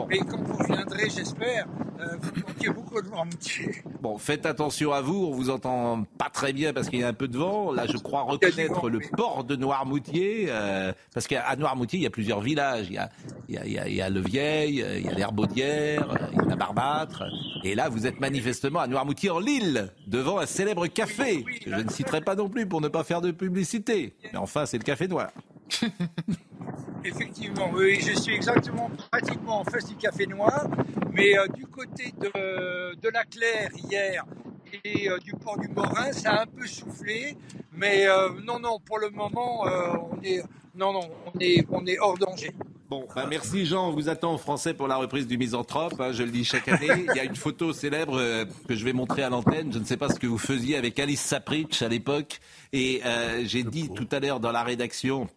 Mais 0.09 0.19
quand 0.19 0.43
vous 0.43 0.65
viendrez, 0.65 1.11
j'espère, 1.11 1.67
euh, 2.01 2.07
vous 2.21 2.33
manquez 2.47 2.71
beaucoup 2.71 3.01
de 3.03 3.09
Noirmoutier. 3.09 3.83
Bon, 4.01 4.19
faites 4.19 4.47
attention 4.47 4.93
à 4.93 5.01
vous, 5.01 5.27
on 5.27 5.33
vous 5.33 5.51
entend 5.51 6.05
pas 6.19 6.31
très 6.31 6.53
bien 6.53 6.73
parce 6.73 6.89
qu'il 6.89 7.01
y 7.01 7.05
a 7.05 7.09
un 7.09 7.13
peu 7.13 7.29
de 7.29 7.39
vent. 7.39 7.73
Là, 7.73 7.87
je 7.87 7.97
crois 7.97 8.23
reconnaître 8.23 8.89
le 8.89 9.01
port 9.17 9.45
de 9.45 9.57
Noirmoutier, 9.57 10.47
euh, 10.49 10.93
parce 11.13 11.27
qu'à 11.27 11.55
Noirmoutier, 11.57 11.99
il 11.99 12.03
y 12.03 12.07
a 12.07 12.11
plusieurs 12.11 12.41
villages. 12.41 12.87
Il 12.89 12.95
y 12.95 12.99
a, 12.99 13.11
il 13.49 13.55
y 13.55 13.79
a, 13.79 13.89
il 13.89 13.95
y 13.95 14.03
a, 14.03 14.09
Le 14.09 14.21
Vieil, 14.21 14.85
il 14.99 15.07
y 15.07 15.09
a 15.09 15.15
l'Herbaudière, 15.15 16.07
il 16.33 16.39
y 16.39 16.41
a 16.41 16.45
la 16.45 16.57
Barbâtre. 16.57 17.25
Et 17.65 17.75
là, 17.75 17.89
vous 17.89 18.07
êtes 18.07 18.21
manifestement 18.21 18.81
à 18.81 18.87
Noirmoutier 18.87 19.31
en 19.31 19.39
Lille, 19.39 19.93
devant 20.07 20.39
un 20.39 20.47
célèbre 20.47 20.87
café, 20.87 21.45
que 21.65 21.71
je 21.71 21.81
ne 21.81 21.91
citerai 21.91 22.21
pas 22.21 22.35
non 22.35 22.49
plus 22.49 22.67
pour 22.67 22.81
ne 22.81 22.89
pas 22.89 23.05
faire 23.05 23.21
de 23.21 23.31
publicité. 23.31 24.15
Mais 24.33 24.39
enfin, 24.39 24.67
c'est 24.67 24.79
le 24.79 24.85
Café 24.85 25.09
Noir. 25.09 25.31
Effectivement, 27.05 27.71
oui, 27.73 27.99
je 28.01 28.21
suis 28.21 28.35
exactement 28.35 28.91
pratiquement 29.11 29.61
en 29.61 29.65
face 29.65 29.87
du 29.87 29.97
Café 29.97 30.27
Noir, 30.27 30.67
mais 31.13 31.39
euh, 31.39 31.47
du 31.49 31.67
côté 31.67 32.13
de, 32.19 32.95
de, 32.95 33.09
la 33.09 33.25
Claire 33.25 33.71
hier 33.91 34.25
et 34.85 35.09
euh, 35.09 35.19
du 35.19 35.33
port 35.33 35.59
du 35.59 35.69
Morin, 35.69 36.13
ça 36.13 36.33
a 36.33 36.43
un 36.43 36.47
peu 36.47 36.67
soufflé, 36.67 37.37
mais 37.73 38.07
euh, 38.07 38.29
non, 38.45 38.61
non, 38.61 38.79
pour 38.85 38.99
le 38.99 39.09
moment, 39.09 39.63
on 39.65 40.23
est, 40.23 40.43
non, 40.75 40.93
non, 40.93 41.09
on 41.35 41.39
est, 41.41 41.67
on 41.71 41.87
est 41.87 41.99
hors 41.99 42.19
danger. 42.19 42.53
Bon, 42.91 43.07
bah, 43.15 43.25
merci 43.29 43.65
Jean, 43.65 43.89
on 43.89 43.93
vous 43.93 44.09
attend 44.09 44.33
en 44.33 44.39
français 44.39 44.75
pour 44.75 44.87
la 44.87 44.97
reprise 44.97 45.27
du 45.27 45.39
Misanthrope, 45.39 45.99
hein, 46.01 46.13
je 46.13 46.23
le 46.23 46.31
dis 46.31 46.45
chaque 46.45 46.69
année. 46.69 46.89
Il 47.09 47.17
y 47.17 47.21
a 47.21 47.25
une 47.25 47.37
photo 47.37 47.73
célèbre 47.73 48.45
que 48.69 48.75
je 48.75 48.85
vais 48.85 48.93
montrer 48.93 49.23
à 49.23 49.31
l'antenne, 49.31 49.73
je 49.73 49.79
ne 49.79 49.85
sais 49.85 49.97
pas 49.97 50.11
ce 50.11 50.19
que 50.19 50.27
vous 50.27 50.39
faisiez 50.39 50.77
avec 50.77 50.99
Alice 50.99 51.23
Sapritch 51.23 51.81
à 51.81 51.89
l'époque, 51.89 52.41
et 52.75 53.01
j'ai 53.45 53.63
dit 53.63 53.89
tout 53.89 54.09
à 54.13 54.21
l'heure 54.21 54.41
dans 54.41 54.53
la 54.53 54.65
rédaction 54.65 55.29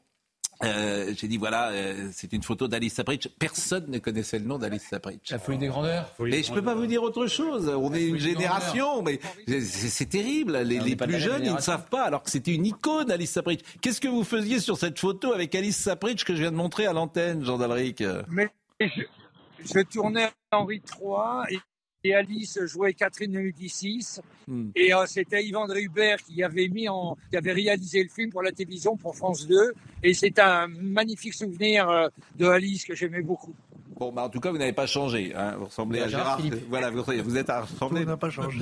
euh, 0.63 1.13
j'ai 1.15 1.27
dit 1.27 1.37
voilà, 1.37 1.69
euh, 1.69 2.09
c'est 2.13 2.31
une 2.33 2.43
photo 2.43 2.67
d'Alice 2.67 2.93
Sapritch. 2.93 3.27
Personne 3.39 3.85
ne 3.89 3.99
connaissait 3.99 4.39
le 4.39 4.45
nom 4.45 4.57
d'Alice 4.57 4.87
Sapritch. 4.89 5.31
La 5.31 5.39
folie 5.39 5.57
des 5.57 5.67
grandeurs. 5.67 6.09
Mais 6.19 6.43
je 6.43 6.53
peux 6.53 6.61
pas 6.61 6.75
vous 6.75 6.85
dire 6.85 7.03
autre 7.03 7.27
chose. 7.27 7.67
On 7.69 7.93
est 7.93 8.05
une 8.05 8.19
génération, 8.19 9.01
mais 9.01 9.19
c'est 9.61 10.09
terrible. 10.09 10.57
Les, 10.59 10.95
plus 10.95 11.19
jeunes, 11.19 11.45
ils 11.45 11.53
ne 11.53 11.59
savent 11.59 11.89
pas, 11.89 12.03
alors 12.03 12.23
que 12.23 12.29
c'était 12.29 12.53
une 12.53 12.65
icône, 12.65 13.11
Alice 13.11 13.31
Sapritch. 13.31 13.61
Qu'est-ce 13.81 13.99
que 13.99 14.07
vous 14.07 14.23
faisiez 14.23 14.59
sur 14.59 14.77
cette 14.77 14.99
photo 14.99 15.33
avec 15.33 15.53
Alice 15.55 15.77
Sapritch 15.77 16.23
que 16.23 16.35
je 16.35 16.41
viens 16.41 16.51
de 16.51 16.57
montrer 16.57 16.85
à 16.85 16.93
l'antenne, 16.93 17.43
Jean 17.43 17.57
Dalric? 17.57 18.03
Mais 18.29 18.49
je, 18.79 19.81
tournais 19.83 20.31
Henri 20.51 20.81
III 20.99 21.55
et 21.55 21.59
et 22.03 22.13
Alice 22.13 22.59
jouait 22.65 22.93
Catherine 22.93 23.31
de 23.31 23.39
Médicis. 23.39 24.19
Hmm. 24.47 24.69
Et 24.75 24.93
euh, 24.93 25.05
c'était 25.05 25.43
Yvan 25.43 25.67
Hubert 25.73 26.17
qui 26.23 26.43
avait 26.43 26.67
mis 26.67 26.89
en, 26.89 27.17
qui 27.29 27.37
avait 27.37 27.53
réalisé 27.53 28.03
le 28.03 28.09
film 28.09 28.29
pour 28.29 28.41
la 28.41 28.51
télévision, 28.51 28.97
pour 28.97 29.15
France 29.15 29.47
2. 29.47 29.73
Et 30.03 30.13
c'est 30.13 30.37
un 30.39 30.67
magnifique 30.67 31.33
souvenir 31.33 31.89
euh, 31.89 32.07
de 32.37 32.45
Alice 32.45 32.85
que 32.85 32.95
j'aimais 32.95 33.21
beaucoup. 33.21 33.53
Bon, 33.99 34.11
bah, 34.11 34.23
en 34.23 34.29
tout 34.29 34.39
cas, 34.39 34.51
vous 34.51 34.57
n'avez 34.57 34.73
pas 34.73 34.87
changé. 34.87 35.33
hein. 35.35 35.55
Vous 35.57 35.65
ressemblez 35.65 36.01
à, 36.01 36.05
À 36.05 36.07
Gérard. 36.07 36.37
Philippe. 36.41 36.65
Voilà, 36.67 36.89
vous, 36.89 37.03
vous 37.23 37.37
êtes 37.37 37.49
à 37.49 37.61
ressembler 37.61 38.05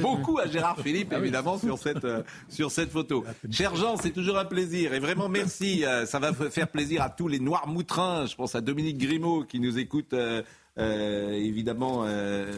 beaucoup 0.02 0.38
à 0.40 0.46
Gérard 0.48 0.80
Philippe, 0.84 1.14
évidemment, 1.14 1.58
sur 1.58 1.78
cette, 1.80 2.04
euh, 2.04 2.22
sur 2.50 2.70
cette 2.70 2.92
photo. 2.92 3.24
Cher 3.50 3.76
Jean, 3.76 3.96
c'est 3.98 4.12
toujours 4.12 4.38
un 4.38 4.46
plaisir. 4.46 4.94
Et 4.94 5.00
vraiment, 5.00 5.30
merci. 5.30 5.86
Euh, 5.86 6.06
ça 6.06 6.20
va 6.20 6.34
faire 6.34 6.68
plaisir 6.68 7.02
à 7.02 7.10
tous 7.10 7.28
les 7.30 7.40
Noirs 7.40 7.68
moutrins. 7.68 8.26
Je 8.26 8.36
pense 8.36 8.56
à 8.56 8.62
Dominique 8.62 8.98
Grimaud 8.98 9.46
qui 9.46 9.60
nous 9.60 9.80
écoute. 9.80 10.14
Euh, 10.78 11.32
évidemment 11.34 12.04
euh, 12.06 12.52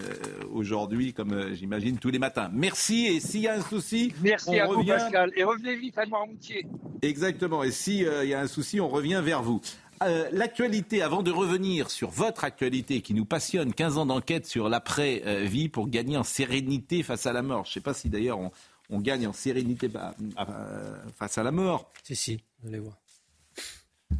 aujourd'hui, 0.51 1.13
comme 1.13 1.33
euh, 1.33 1.53
j'imagine 1.55 1.97
tous 1.97 2.09
les 2.09 2.19
matins. 2.19 2.49
Merci 2.53 3.05
et 3.07 3.19
s'il 3.19 3.41
y 3.41 3.47
a 3.47 3.55
un 3.55 3.61
souci, 3.61 4.13
Merci 4.21 4.49
on 4.49 4.61
à 4.61 4.65
vous, 4.67 4.77
revient. 4.79 4.89
Pascal. 4.89 5.31
Et 5.35 5.43
revenez 5.43 5.75
vite 5.75 5.97
à 5.97 6.05
Noirmoutier. 6.05 6.65
Exactement. 7.01 7.63
Et 7.63 7.71
s'il 7.71 8.03
y 8.03 8.33
a 8.33 8.39
un 8.39 8.47
souci, 8.47 8.79
on 8.79 8.87
revient 8.89 9.21
vers 9.23 9.41
vous. 9.41 9.61
Euh, 10.03 10.27
L'actualité, 10.31 11.01
avant 11.01 11.23
de 11.23 11.31
revenir 11.31 11.89
sur 11.89 12.09
votre 12.09 12.43
actualité 12.43 13.01
qui 13.01 13.13
nous 13.13 13.25
passionne, 13.25 13.73
15 13.73 13.97
ans 13.97 14.05
d'enquête 14.05 14.45
sur 14.45 14.69
l'après-vie 14.69 15.69
pour 15.69 15.87
gagner 15.87 16.17
en 16.17 16.23
sérénité 16.23 17.03
face 17.03 17.25
à 17.25 17.33
la 17.33 17.41
mort. 17.41 17.65
Je 17.65 17.69
ne 17.71 17.73
sais 17.75 17.81
pas 17.81 17.93
si 17.93 18.09
d'ailleurs 18.09 18.39
on, 18.39 18.51
on 18.89 18.99
gagne 18.99 19.27
en 19.27 19.33
sérénité 19.33 19.87
bah, 19.87 20.13
euh, 20.39 20.95
face 21.17 21.37
à 21.37 21.43
la 21.43 21.51
mort. 21.51 21.91
Si, 22.03 22.15
si, 22.15 22.43
je 22.63 22.69
les 22.69 22.79
vois. 22.79 22.97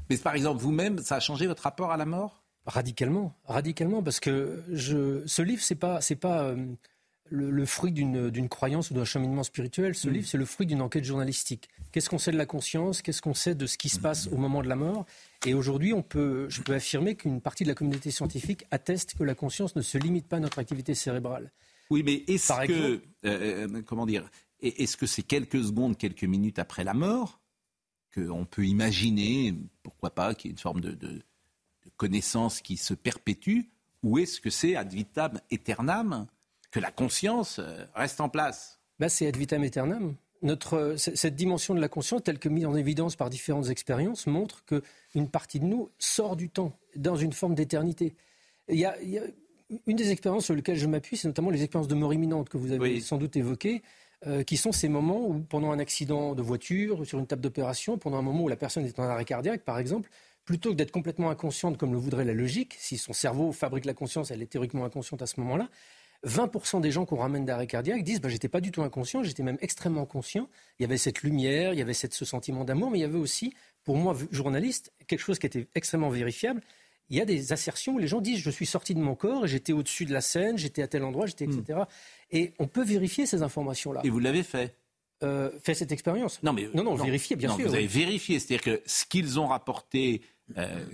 Mais 0.10 0.18
par 0.18 0.36
exemple, 0.36 0.62
vous-même, 0.62 1.00
ça 1.00 1.16
a 1.16 1.20
changé 1.20 1.48
votre 1.48 1.64
rapport 1.64 1.92
à 1.92 1.98
la 1.98 2.06
mort? 2.06 2.43
Radicalement, 2.66 3.36
radicalement, 3.46 4.02
parce 4.02 4.20
que 4.22 4.64
je, 4.72 5.22
ce 5.26 5.42
livre, 5.42 5.62
c'est 5.62 5.76
pas, 5.76 6.00
c'est 6.00 6.16
pas 6.16 6.44
euh, 6.46 6.66
le, 7.30 7.52
le 7.52 7.66
fruit 7.66 7.92
d'une 7.92 8.30
d'une 8.30 8.48
croyance 8.48 8.90
ou 8.90 8.94
d'un 8.94 9.04
cheminement 9.04 9.44
spirituel. 9.44 9.96
Ce 9.96 10.08
Mm. 10.08 10.14
livre, 10.14 10.28
c'est 10.28 10.38
le 10.38 10.46
fruit 10.46 10.66
d'une 10.66 10.82
enquête 10.82 11.04
journalistique. 11.04 11.68
Qu'est-ce 11.92 12.10
qu'on 12.10 12.18
sait 12.20 12.32
de 12.32 12.38
la 12.38 12.46
conscience? 12.46 13.02
Qu'est-ce 13.02 13.22
qu'on 13.22 13.34
sait 13.34 13.54
de 13.54 13.66
ce 13.66 13.78
qui 13.78 13.90
se 13.90 14.00
passe 14.00 14.28
au 14.32 14.38
moment 14.38 14.64
de 14.64 14.70
la 14.70 14.78
mort? 14.78 15.06
Et 15.46 15.54
aujourd'hui, 15.54 15.92
on 15.94 16.02
peut, 16.04 16.48
je 16.50 16.62
peux 16.62 16.74
affirmer 16.74 17.16
qu'une 17.16 17.42
partie 17.42 17.64
de 17.64 17.70
la 17.70 17.76
communauté 17.76 18.12
scientifique 18.12 18.66
atteste 18.72 19.16
que 19.18 19.24
la 19.26 19.36
conscience 19.36 19.76
ne 19.76 19.82
se 19.82 19.98
limite 19.98 20.28
pas 20.28 20.38
à 20.38 20.40
notre 20.40 20.60
activité 20.60 20.96
cérébrale. 20.96 21.52
Oui, 21.90 22.02
mais 22.06 22.24
est-ce 22.28 22.54
que, 22.66 22.74
euh, 22.74 23.00
euh, 23.26 23.82
comment 23.82 24.06
dire, 24.06 24.30
est- 24.62 24.80
est-ce 24.82 24.96
que 24.96 25.06
c'est 25.06 25.22
quelques 25.24 25.62
secondes, 25.66 25.98
quelques 25.98 26.24
minutes 26.24 26.60
après 26.60 26.86
la 26.86 26.94
mort 26.94 27.42
qu'on 28.16 28.46
peut 28.46 28.66
imaginer, 28.66 29.54
pourquoi 29.82 30.12
pas, 30.16 30.34
qu'il 30.34 30.50
y 30.50 30.52
ait 30.52 30.54
une 30.56 30.60
forme 30.60 30.80
de 30.82 30.98
connaissance 31.98 32.62
qui 32.62 32.78
se 32.78 32.94
perpétue, 32.94 33.62
ou 34.04 34.18
est-ce 34.18 34.42
que 34.42 34.50
c'est 34.50 34.76
ad 34.76 34.92
vitam 34.92 35.40
aeternam 35.52 36.28
que 36.72 36.80
la 36.80 36.92
conscience 36.92 37.60
euh, 37.60 37.86
reste 37.96 38.20
en 38.22 38.30
place? 38.30 38.80
Bah, 39.00 39.10
c'est 39.10 39.28
ad 39.28 39.38
vitam 39.38 39.64
aeternam. 39.64 40.16
Notre, 40.42 40.96
cette 40.98 41.36
dimension 41.36 41.74
de 41.74 41.80
la 41.80 41.88
conscience, 41.88 42.22
telle 42.22 42.38
que 42.38 42.50
mise 42.50 42.66
en 42.66 42.76
évidence 42.76 43.16
par 43.16 43.30
différentes 43.30 43.70
expériences, 43.70 44.28
montre 44.28 44.66
qu'une 44.66 45.30
partie 45.30 45.62
de 45.62 45.66
nous 45.66 45.90
sort 46.00 46.36
du 46.36 46.50
temps, 46.50 46.74
dans 46.98 47.16
une 47.16 47.32
forme 47.32 47.56
d'éternité. 47.56 48.14
Il 48.68 48.78
y 48.78 48.84
a, 48.86 49.02
il 49.02 49.10
y 49.10 49.20
a- 49.20 49.24
une 49.88 49.96
des 49.96 50.12
expériences 50.12 50.44
sur 50.46 50.54
lesquelles 50.54 50.76
je 50.78 50.86
m'appuie, 50.86 51.16
c'est 51.16 51.30
notamment 51.30 51.50
les 51.50 51.64
expériences 51.64 51.88
de 51.88 51.96
mort 51.96 52.14
imminente 52.14 52.50
que 52.50 52.58
vous 52.58 52.74
avez 52.74 52.80
Oui. 52.96 53.02
sans 53.02 53.18
doute 53.18 53.38
évoquées, 53.38 53.82
euh, 54.28 54.44
qui 54.44 54.58
sont 54.58 54.74
ces 54.74 54.90
moments 54.90 55.26
où, 55.26 55.40
pendant 55.40 55.72
un 55.72 55.80
accident 55.80 56.36
de 56.36 56.42
voiture, 56.42 57.06
sur 57.08 57.20
une 57.20 57.26
table 57.28 57.42
d'opération, 57.42 57.98
pendant 57.98 58.18
un 58.18 58.22
moment 58.22 58.44
où 58.44 58.48
la 58.50 58.58
personne 58.58 58.86
est 58.86 59.00
en 59.00 59.04
arrêt 59.04 59.26
cardiaque, 59.26 59.64
par 59.64 59.80
exemple, 59.80 60.10
plutôt 60.46 60.72
que 60.72 60.76
d'être 60.76 60.92
complètement 60.92 61.30
inconsciente 61.30 61.78
comme 61.78 61.94
le 61.94 61.98
voudrait 61.98 62.26
la 62.26 62.34
logique, 62.34 62.76
si 62.80 62.98
son 62.98 63.14
cerveau 63.14 63.52
fabrique 63.52 63.86
la 63.86 63.94
conscience, 63.94 64.32
elle 64.32 64.42
est 64.42 64.48
théoriquement 64.48 64.86
inconsciente 64.86 65.22
à 65.22 65.26
ce 65.26 65.40
moment-là, 65.40 65.70
20% 66.26 66.80
des 66.80 66.92
gens 66.92 67.06
qu'on 67.06 67.18
ramène 67.18 67.46
d'arrêt 67.46 67.68
cardiaque 67.68 68.04
disent 68.04 68.22
bah, 68.22 68.30
j'étais 68.30 68.48
pas 68.48 68.62
du 68.62 68.72
tout 68.72 68.82
inconscient, 68.82 69.24
j'étais 69.24 69.44
même 69.44 69.58
extrêmement 69.62 70.06
conscient. 70.06 70.50
Il 70.80 70.84
y 70.84 70.86
avait 70.86 70.98
cette 70.98 71.22
lumière, 71.22 71.74
il 71.74 71.80
y 71.80 71.82
avait 71.82 71.94
cette, 71.94 72.14
ce 72.14 72.26
sentiment 72.26 72.64
d'amour, 72.64 72.92
mais 72.92 73.00
il 73.00 73.02
y 73.02 73.06
avait 73.06 73.18
aussi, 73.18 73.54
pour 73.84 73.98
moi, 73.98 74.16
journaliste, 74.32 74.94
quelque 75.08 75.20
chose 75.20 75.40
qui 75.40 75.48
était 75.48 75.68
extrêmement 75.76 76.10
vérifiable. 76.10 76.62
Il 77.10 77.18
y 77.18 77.22
a 77.22 77.26
des 77.26 77.52
assertions 77.52 77.96
où 77.96 78.00
les 78.00 78.08
gens 78.08 78.22
disent 78.22 78.40
je 78.40 78.50
suis 78.50 78.66
sorti 78.66 78.96
de 78.96 79.00
mon 79.00 79.16
corps, 79.16 79.46
j'étais 79.48 79.74
au-dessus 79.74 80.06
de 80.06 80.14
la 80.14 80.22
scène, 80.22 80.58
j'étais 80.58 80.82
à 80.82 80.88
tel 80.88 81.04
endroit, 81.04 81.26
j'étais 81.26 81.44
etc. 81.44 81.82
Et 82.32 82.54
on 82.60 82.68
peut 82.68 82.84
vérifier 82.84 83.26
ces 83.26 83.44
informations-là. 83.44 84.02
Et 84.06 84.10
vous 84.10 84.20
l'avez 84.20 84.44
fait? 84.44 84.78
Euh, 85.22 85.52
fait 85.62 85.74
cette 85.74 85.92
expérience 85.92 86.42
Non, 86.44 86.52
mais 86.52 86.70
non, 86.74 86.84
non, 86.84 86.96
vérifier 86.96 87.36
bien 87.36 87.50
non, 87.50 87.56
sûr. 87.56 87.70
Vous 87.70 87.76
avez 87.76 87.88
vérifié, 87.88 88.40
c'est-à-dire 88.40 88.62
que 88.62 88.82
ce 88.86 89.06
qu'ils 89.06 89.40
ont 89.40 89.48
rapporté, 89.48 90.22
euh, 90.58 90.86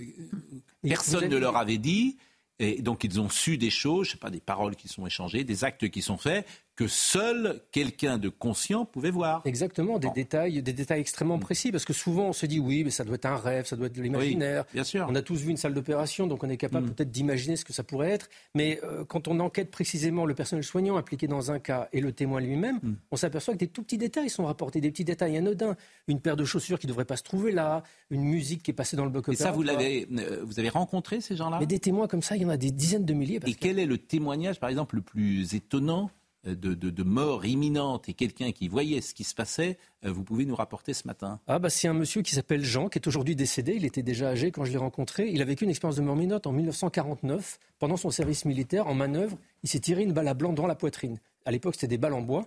Mais 0.82 0.90
personne 0.90 1.28
ne 1.28 1.36
leur 1.36 1.56
avait 1.56 1.78
dit. 1.78 2.16
Et 2.58 2.82
donc 2.82 3.04
ils 3.04 3.18
ont 3.20 3.30
su 3.30 3.56
des 3.56 3.70
choses, 3.70 4.06
je 4.06 4.12
sais 4.12 4.18
pas, 4.18 4.28
des 4.28 4.40
paroles 4.40 4.76
qui 4.76 4.86
sont 4.86 5.06
échangées, 5.06 5.44
des 5.44 5.64
actes 5.64 5.88
qui 5.88 6.02
sont 6.02 6.18
faits, 6.18 6.46
que 6.80 6.86
seul 6.88 7.60
quelqu'un 7.72 8.16
de 8.16 8.30
conscient 8.30 8.86
pouvait 8.86 9.10
voir. 9.10 9.42
Exactement, 9.44 9.98
des 9.98 10.08
détails, 10.14 10.62
des 10.62 10.72
détails 10.72 11.02
extrêmement 11.02 11.38
précis, 11.38 11.70
parce 11.72 11.84
que 11.84 11.92
souvent 11.92 12.28
on 12.28 12.32
se 12.32 12.46
dit 12.46 12.58
oui, 12.58 12.84
mais 12.84 12.90
ça 12.90 13.04
doit 13.04 13.16
être 13.16 13.26
un 13.26 13.36
rêve, 13.36 13.66
ça 13.66 13.76
doit 13.76 13.88
être 13.88 13.96
de 13.96 14.00
l'imaginaire. 14.00 14.64
bien 14.72 14.82
sûr. 14.82 15.06
On 15.06 15.14
a 15.14 15.20
tous 15.20 15.36
vu 15.42 15.50
une 15.50 15.58
salle 15.58 15.74
d'opération, 15.74 16.26
donc 16.26 16.42
on 16.42 16.48
est 16.48 16.56
capable 16.56 16.86
Mm. 16.86 16.90
peut-être 16.94 17.10
d'imaginer 17.10 17.56
ce 17.56 17.66
que 17.66 17.74
ça 17.74 17.82
pourrait 17.82 18.08
être. 18.12 18.30
Mais 18.54 18.80
euh, 18.82 19.04
quand 19.04 19.28
on 19.28 19.40
enquête 19.40 19.70
précisément 19.70 20.24
le 20.24 20.34
personnel 20.34 20.64
soignant 20.64 20.96
impliqué 20.96 21.26
dans 21.26 21.50
un 21.52 21.58
cas 21.58 21.90
et 21.92 22.00
le 22.00 22.12
témoin 22.12 22.40
lui-même, 22.40 22.78
Mm. 22.82 22.94
on 23.10 23.16
s'aperçoit 23.16 23.52
que 23.52 23.58
des 23.58 23.68
tout 23.68 23.82
petits 23.82 23.98
détails 23.98 24.30
sont 24.30 24.46
rapportés, 24.46 24.80
des 24.80 24.90
petits 24.90 25.04
détails 25.04 25.36
anodins. 25.36 25.76
Une 26.08 26.20
paire 26.20 26.36
de 26.36 26.46
chaussures 26.46 26.78
qui 26.78 26.86
ne 26.86 26.92
devrait 26.92 27.04
pas 27.04 27.18
se 27.18 27.22
trouver 27.24 27.52
là, 27.52 27.82
une 28.10 28.22
musique 28.24 28.62
qui 28.62 28.70
est 28.70 28.74
passée 28.74 28.96
dans 28.96 29.04
le 29.04 29.10
bloc 29.10 29.28
Et 29.28 29.36
ça, 29.36 29.50
vous 29.50 29.62
l'avez, 29.62 30.08
euh, 30.18 30.40
vous 30.46 30.58
avez 30.58 30.70
rencontré 30.70 31.20
ces 31.20 31.36
gens-là? 31.36 31.58
Mais 31.60 31.66
des 31.66 31.78
témoins 31.78 32.08
comme 32.08 32.22
ça, 32.22 32.36
il 32.36 32.42
y 32.42 32.44
en 32.46 32.48
a 32.48 32.56
des 32.56 32.70
dizaines 32.70 33.04
de 33.04 33.12
milliers. 33.12 33.38
Et 33.46 33.52
quel 33.52 33.78
est 33.78 33.84
le 33.84 33.98
témoignage, 33.98 34.58
par 34.58 34.70
exemple, 34.70 34.96
le 34.96 35.02
plus 35.02 35.54
étonnant 35.54 36.10
de, 36.44 36.74
de- 36.74 37.02
mort 37.02 37.44
imminente 37.44 38.08
et 38.08 38.14
quelqu'un 38.14 38.52
qui 38.52 38.68
voyait 38.68 39.00
ce 39.00 39.12
qui 39.14 39.24
se 39.24 39.34
passait, 39.34 39.76
euh, 40.04 40.10
vous 40.12 40.24
pouvez 40.24 40.44
nous 40.46 40.54
rapporter 40.54 40.94
ce 40.94 41.06
matin 41.06 41.38
Ah 41.46 41.58
bah 41.58 41.68
c'est 41.70 41.86
un 41.88 41.92
monsieur 41.92 42.22
qui 42.22 42.34
s'appelle 42.34 42.64
Jean, 42.64 42.88
qui 42.88 42.98
est 42.98 43.06
aujourd'hui 43.06 43.36
décédé. 43.36 43.74
Il 43.76 43.84
était 43.84 44.02
déjà 44.02 44.28
âgé 44.30 44.50
quand 44.50 44.64
je 44.64 44.72
l'ai 44.72 44.78
rencontré. 44.78 45.28
Il 45.28 45.42
a 45.42 45.44
vécu 45.44 45.64
une 45.64 45.70
expérience 45.70 45.96
de 45.96 46.02
mort 46.02 46.16
imminente 46.16 46.46
en 46.46 46.52
1949. 46.52 47.58
Pendant 47.78 47.96
son 47.96 48.10
service 48.10 48.44
militaire, 48.44 48.86
en 48.86 48.94
manœuvre, 48.94 49.36
il 49.62 49.68
s'est 49.68 49.80
tiré 49.80 50.02
une 50.02 50.12
balle 50.12 50.28
à 50.28 50.34
blanc 50.34 50.52
dans 50.52 50.66
la 50.66 50.74
poitrine. 50.74 51.18
À 51.44 51.50
l'époque, 51.50 51.74
c'était 51.74 51.88
des 51.88 51.98
balles 51.98 52.14
en 52.14 52.22
bois. 52.22 52.46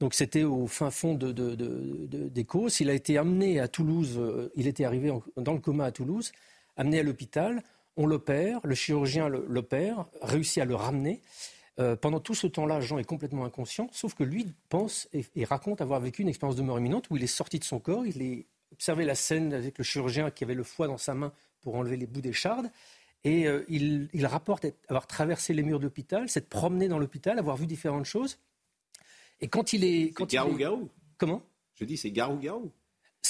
Donc 0.00 0.14
c'était 0.14 0.44
au 0.44 0.66
fin 0.68 0.90
fond 0.90 1.14
de, 1.14 1.32
de, 1.32 1.54
de- 1.56 2.06
de- 2.08 2.28
des 2.28 2.44
Causses. 2.44 2.80
Il 2.80 2.88
a 2.90 2.94
été 2.94 3.18
amené 3.18 3.58
à 3.60 3.66
Toulouse. 3.68 4.16
euh, 4.18 4.50
il 4.54 4.66
était 4.68 4.84
arrivé 4.84 5.12
dans 5.36 5.52
le 5.52 5.58
coma 5.60 5.84
à 5.86 5.92
Toulouse, 5.92 6.30
amené 6.76 7.00
à 7.00 7.02
l'hôpital. 7.02 7.62
On 7.96 8.06
l'opère. 8.06 8.60
Le 8.64 8.76
chirurgien 8.76 9.28
l'opère, 9.28 10.06
réussit 10.22 10.62
à 10.62 10.64
le 10.64 10.76
ramener. 10.76 11.20
Euh, 11.78 11.94
pendant 11.94 12.18
tout 12.18 12.34
ce 12.34 12.46
temps-là, 12.48 12.80
Jean 12.80 12.98
est 12.98 13.04
complètement 13.04 13.44
inconscient, 13.44 13.88
sauf 13.92 14.14
que 14.14 14.24
lui 14.24 14.46
pense 14.68 15.08
et, 15.12 15.24
et 15.36 15.44
raconte 15.44 15.80
avoir 15.80 16.00
vécu 16.00 16.22
une 16.22 16.28
expérience 16.28 16.56
de 16.56 16.62
mort 16.62 16.78
imminente 16.78 17.08
où 17.10 17.16
il 17.16 17.22
est 17.22 17.28
sorti 17.28 17.58
de 17.60 17.64
son 17.64 17.78
corps, 17.78 18.04
il 18.04 18.20
est 18.20 18.46
observé 18.72 19.04
la 19.04 19.14
scène 19.14 19.52
avec 19.54 19.78
le 19.78 19.84
chirurgien 19.84 20.30
qui 20.30 20.42
avait 20.44 20.54
le 20.54 20.64
foie 20.64 20.88
dans 20.88 20.98
sa 20.98 21.14
main 21.14 21.32
pour 21.60 21.76
enlever 21.76 21.96
les 21.96 22.06
bouts 22.06 22.20
d'écharde, 22.20 22.70
et 23.24 23.46
euh, 23.46 23.64
il, 23.68 24.08
il 24.12 24.26
rapporte 24.26 24.64
être- 24.64 24.78
avoir 24.88 25.06
traversé 25.06 25.54
les 25.54 25.62
murs 25.62 25.78
d'hôpital, 25.80 26.28
s'être 26.28 26.48
promené 26.48 26.88
dans 26.88 26.98
l'hôpital, 26.98 27.38
avoir 27.38 27.56
vu 27.56 27.66
différentes 27.66 28.04
choses. 28.06 28.38
Et 29.40 29.46
quand 29.48 29.72
il 29.72 29.84
est... 29.84 30.10
Quand 30.12 30.24
il 30.32 30.34
est- 30.34 30.38
garou-garou. 30.38 30.88
Comment? 31.16 31.42
Je 31.76 31.84
dis, 31.84 31.96
c'est 31.96 32.10
garou-garou. 32.10 32.72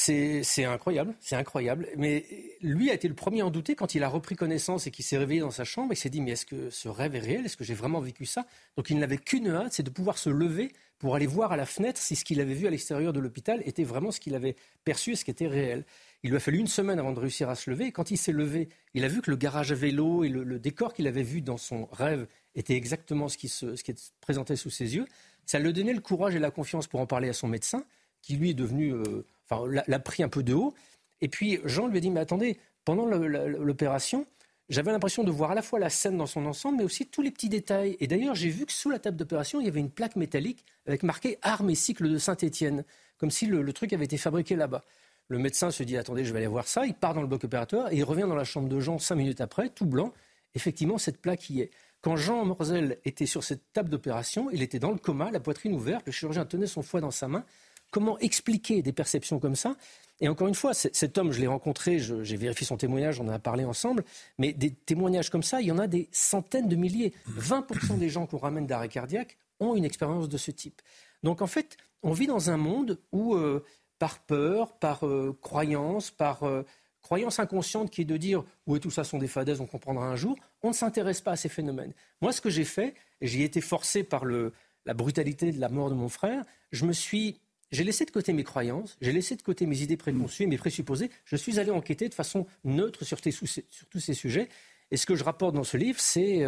C'est 0.00 0.64
incroyable, 0.64 1.14
c'est 1.20 1.36
incroyable. 1.36 1.88
Mais 1.96 2.24
lui 2.60 2.90
a 2.90 2.94
été 2.94 3.08
le 3.08 3.14
premier 3.14 3.40
à 3.40 3.46
en 3.46 3.50
douter 3.50 3.74
quand 3.74 3.94
il 3.94 4.02
a 4.02 4.08
repris 4.08 4.36
connaissance 4.36 4.86
et 4.86 4.90
qu'il 4.90 5.04
s'est 5.04 5.18
réveillé 5.18 5.40
dans 5.40 5.50
sa 5.50 5.64
chambre. 5.64 5.92
Il 5.92 5.96
s'est 5.96 6.10
dit 6.10 6.20
mais 6.20 6.32
est-ce 6.32 6.46
que 6.46 6.70
ce 6.70 6.88
rêve 6.88 7.16
est 7.16 7.20
réel? 7.20 7.44
Est-ce 7.44 7.56
que 7.56 7.64
j'ai 7.64 7.74
vraiment 7.74 8.00
vécu 8.00 8.24
ça? 8.24 8.46
Donc 8.76 8.90
il 8.90 8.98
n'avait 8.98 9.18
qu'une 9.18 9.48
hâte, 9.48 9.72
c'est 9.72 9.82
de 9.82 9.90
pouvoir 9.90 10.18
se 10.18 10.30
lever 10.30 10.72
pour 10.98 11.14
aller 11.14 11.26
voir 11.26 11.52
à 11.52 11.56
la 11.56 11.66
fenêtre 11.66 12.00
si 12.00 12.16
ce 12.16 12.24
qu'il 12.24 12.40
avait 12.40 12.54
vu 12.54 12.66
à 12.66 12.70
l'extérieur 12.70 13.12
de 13.12 13.20
l'hôpital 13.20 13.62
était 13.64 13.84
vraiment 13.84 14.10
ce 14.10 14.20
qu'il 14.20 14.34
avait 14.34 14.56
perçu 14.84 15.12
et 15.12 15.16
ce 15.16 15.24
qui 15.24 15.30
était 15.30 15.46
réel. 15.46 15.84
Il 16.22 16.30
lui 16.30 16.36
a 16.36 16.40
fallu 16.40 16.58
une 16.58 16.66
semaine 16.66 16.98
avant 16.98 17.12
de 17.12 17.20
réussir 17.20 17.48
à 17.48 17.54
se 17.54 17.70
lever. 17.70 17.86
Et 17.86 17.92
quand 17.92 18.10
il 18.10 18.16
s'est 18.16 18.32
levé, 18.32 18.68
il 18.94 19.04
a 19.04 19.08
vu 19.08 19.20
que 19.20 19.30
le 19.30 19.36
garage 19.36 19.70
à 19.72 19.76
vélo 19.76 20.24
et 20.24 20.28
le, 20.28 20.58
décor 20.58 20.92
qu'il 20.92 21.06
avait 21.06 21.22
vu 21.22 21.40
dans 21.40 21.56
son 21.56 21.86
rêve 21.92 22.26
était 22.54 22.74
exactement 22.74 23.28
ce 23.28 23.38
qui 23.38 23.48
se 23.48 23.76
ce 23.76 23.84
qui 23.84 23.96
se 23.96 24.10
présentait 24.20 24.56
sous 24.56 24.70
ses 24.70 24.96
yeux. 24.96 25.06
Ça 25.46 25.58
lui 25.58 25.72
donnait 25.72 25.94
le 25.94 26.00
courage 26.00 26.34
et 26.34 26.38
la 26.38 26.50
confiance 26.50 26.86
pour 26.86 27.00
en 27.00 27.06
parler 27.06 27.28
à 27.28 27.32
son 27.32 27.48
médecin, 27.48 27.84
qui 28.20 28.36
lui 28.36 28.50
est 28.50 28.54
devenu, 28.54 28.92
euh, 28.92 29.24
enfin, 29.50 29.82
l'a- 29.86 29.98
pris 29.98 30.22
un 30.22 30.28
peu 30.28 30.42
de 30.42 30.54
haut. 30.54 30.74
Et 31.20 31.28
puis 31.28 31.60
Jean 31.64 31.86
lui 31.88 31.98
a 31.98 32.00
dit, 32.00 32.10
mais 32.10 32.20
attendez, 32.20 32.58
pendant 32.84 33.06
l'opération, 33.06 34.26
j'avais 34.68 34.92
l'impression 34.92 35.24
de 35.24 35.30
voir 35.30 35.52
à 35.52 35.54
la 35.54 35.62
fois 35.62 35.78
la 35.78 35.90
scène 35.90 36.16
dans 36.18 36.26
son 36.26 36.44
ensemble, 36.46 36.78
mais 36.78 36.84
aussi 36.84 37.06
tous 37.06 37.22
les 37.22 37.30
petits 37.30 37.48
détails. 37.48 37.96
Et 38.00 38.06
d'ailleurs, 38.06 38.34
j'ai 38.34 38.50
vu 38.50 38.66
que 38.66 38.72
sous 38.72 38.90
la 38.90 38.98
table 38.98 39.16
d'opération, 39.16 39.60
il 39.60 39.64
y 39.66 39.68
avait 39.68 39.80
une 39.80 39.90
plaque 39.90 40.16
métallique 40.16 40.64
avec 40.86 41.02
marqué 41.02 41.38
Armes 41.42 41.70
et 41.70 41.74
cycle 41.74 42.08
de 42.08 42.18
Saint-Étienne, 42.18 42.84
comme 43.16 43.30
si 43.30 43.46
le, 43.46 43.62
le 43.62 43.72
truc 43.72 43.92
avait 43.92 44.04
été 44.04 44.18
fabriqué 44.18 44.56
là-bas. 44.56 44.84
Le 45.28 45.38
médecin 45.38 45.70
se 45.70 45.82
dit, 45.82 45.96
attendez, 45.96 46.24
je 46.24 46.32
vais 46.32 46.38
aller 46.38 46.46
voir 46.46 46.68
ça. 46.68 46.86
Il 46.86 46.94
part 46.94 47.14
dans 47.14 47.20
le 47.20 47.26
bloc 47.26 47.44
opératoire 47.44 47.92
et 47.92 47.96
il 47.96 48.04
revient 48.04 48.26
dans 48.28 48.34
la 48.34 48.44
chambre 48.44 48.68
de 48.68 48.80
Jean 48.80 48.98
cinq 48.98 49.16
minutes 49.16 49.40
après, 49.40 49.68
tout 49.68 49.86
blanc. 49.86 50.12
Effectivement, 50.54 50.96
cette 50.98 51.20
plaque 51.20 51.50
y 51.50 51.60
est. 51.60 51.70
Quand 52.00 52.16
Jean 52.16 52.44
Morzel 52.44 52.98
était 53.04 53.26
sur 53.26 53.44
cette 53.44 53.72
table 53.72 53.90
d'opération, 53.90 54.50
il 54.50 54.62
était 54.62 54.78
dans 54.78 54.90
le 54.90 54.98
coma, 54.98 55.30
la 55.30 55.40
poitrine 55.40 55.74
ouverte, 55.74 56.06
le 56.06 56.12
chirurgien 56.12 56.44
tenait 56.46 56.66
son 56.66 56.80
foie 56.82 57.00
dans 57.00 57.10
sa 57.10 57.28
main. 57.28 57.44
Comment 57.90 58.18
expliquer 58.18 58.82
des 58.82 58.92
perceptions 58.92 59.38
comme 59.38 59.56
ça 59.56 59.76
et 60.20 60.28
encore 60.28 60.48
une 60.48 60.54
fois, 60.54 60.74
cet 60.74 61.16
homme, 61.16 61.30
je 61.30 61.40
l'ai 61.40 61.46
rencontré, 61.46 61.98
j'ai 62.00 62.36
vérifié 62.36 62.66
son 62.66 62.76
témoignage, 62.76 63.20
on 63.20 63.28
en 63.28 63.32
a 63.32 63.38
parlé 63.38 63.64
ensemble, 63.64 64.04
mais 64.36 64.52
des 64.52 64.72
témoignages 64.72 65.30
comme 65.30 65.44
ça, 65.44 65.60
il 65.60 65.68
y 65.68 65.72
en 65.72 65.78
a 65.78 65.86
des 65.86 66.08
centaines 66.10 66.68
de 66.68 66.74
milliers. 66.74 67.14
20% 67.30 67.98
des 67.98 68.08
gens 68.08 68.26
qu'on 68.26 68.38
ramène 68.38 68.66
d'arrêt 68.66 68.88
cardiaque 68.88 69.38
ont 69.60 69.76
une 69.76 69.84
expérience 69.84 70.28
de 70.28 70.36
ce 70.36 70.50
type. 70.50 70.82
Donc 71.22 71.42
en 71.42 71.46
fait, 71.46 71.76
on 72.02 72.12
vit 72.12 72.26
dans 72.26 72.50
un 72.50 72.56
monde 72.56 72.98
où, 73.12 73.34
euh, 73.34 73.64
par 73.98 74.18
peur, 74.20 74.72
par 74.78 75.06
euh, 75.06 75.36
croyance, 75.40 76.10
par 76.10 76.42
euh, 76.44 76.64
croyance 77.00 77.38
inconsciente 77.38 77.90
qui 77.90 78.02
est 78.02 78.04
de 78.04 78.16
dire 78.16 78.44
oui, 78.66 78.80
tout 78.80 78.90
ça 78.90 79.04
sont 79.04 79.18
des 79.18 79.28
fadaises, 79.28 79.60
on 79.60 79.66
comprendra 79.66 80.06
un 80.06 80.16
jour, 80.16 80.36
on 80.62 80.68
ne 80.68 80.74
s'intéresse 80.74 81.20
pas 81.20 81.32
à 81.32 81.36
ces 81.36 81.48
phénomènes. 81.48 81.92
Moi, 82.20 82.32
ce 82.32 82.40
que 82.40 82.50
j'ai 82.50 82.64
fait, 82.64 82.94
j'y 83.20 83.42
ai 83.42 83.44
été 83.44 83.60
forcé 83.60 84.02
par 84.02 84.24
la 84.24 84.94
brutalité 84.94 85.52
de 85.52 85.60
la 85.60 85.68
mort 85.68 85.90
de 85.90 85.94
mon 85.94 86.08
frère, 86.08 86.44
je 86.72 86.86
me 86.86 86.92
suis 86.92 87.40
j'ai 87.70 87.84
laissé 87.84 88.04
de 88.04 88.10
côté 88.10 88.32
mes 88.32 88.44
croyances, 88.44 88.96
j'ai 89.00 89.12
laissé 89.12 89.36
de 89.36 89.42
côté 89.42 89.66
mes 89.66 89.82
idées 89.82 89.96
préconçues, 89.96 90.46
mes 90.46 90.58
présupposés. 90.58 91.10
Je 91.24 91.36
suis 91.36 91.58
allé 91.58 91.70
enquêter 91.70 92.08
de 92.08 92.14
façon 92.14 92.46
neutre 92.64 93.04
sur, 93.04 93.20
tous 93.20 94.00
ces 94.00 94.14
sujets. 94.14 94.48
Et 94.90 94.96
ce 94.96 95.04
que 95.04 95.14
je 95.14 95.24
rapporte 95.24 95.54
dans 95.54 95.64
ce 95.64 95.76
livre, 95.76 96.00
c'est 96.00 96.44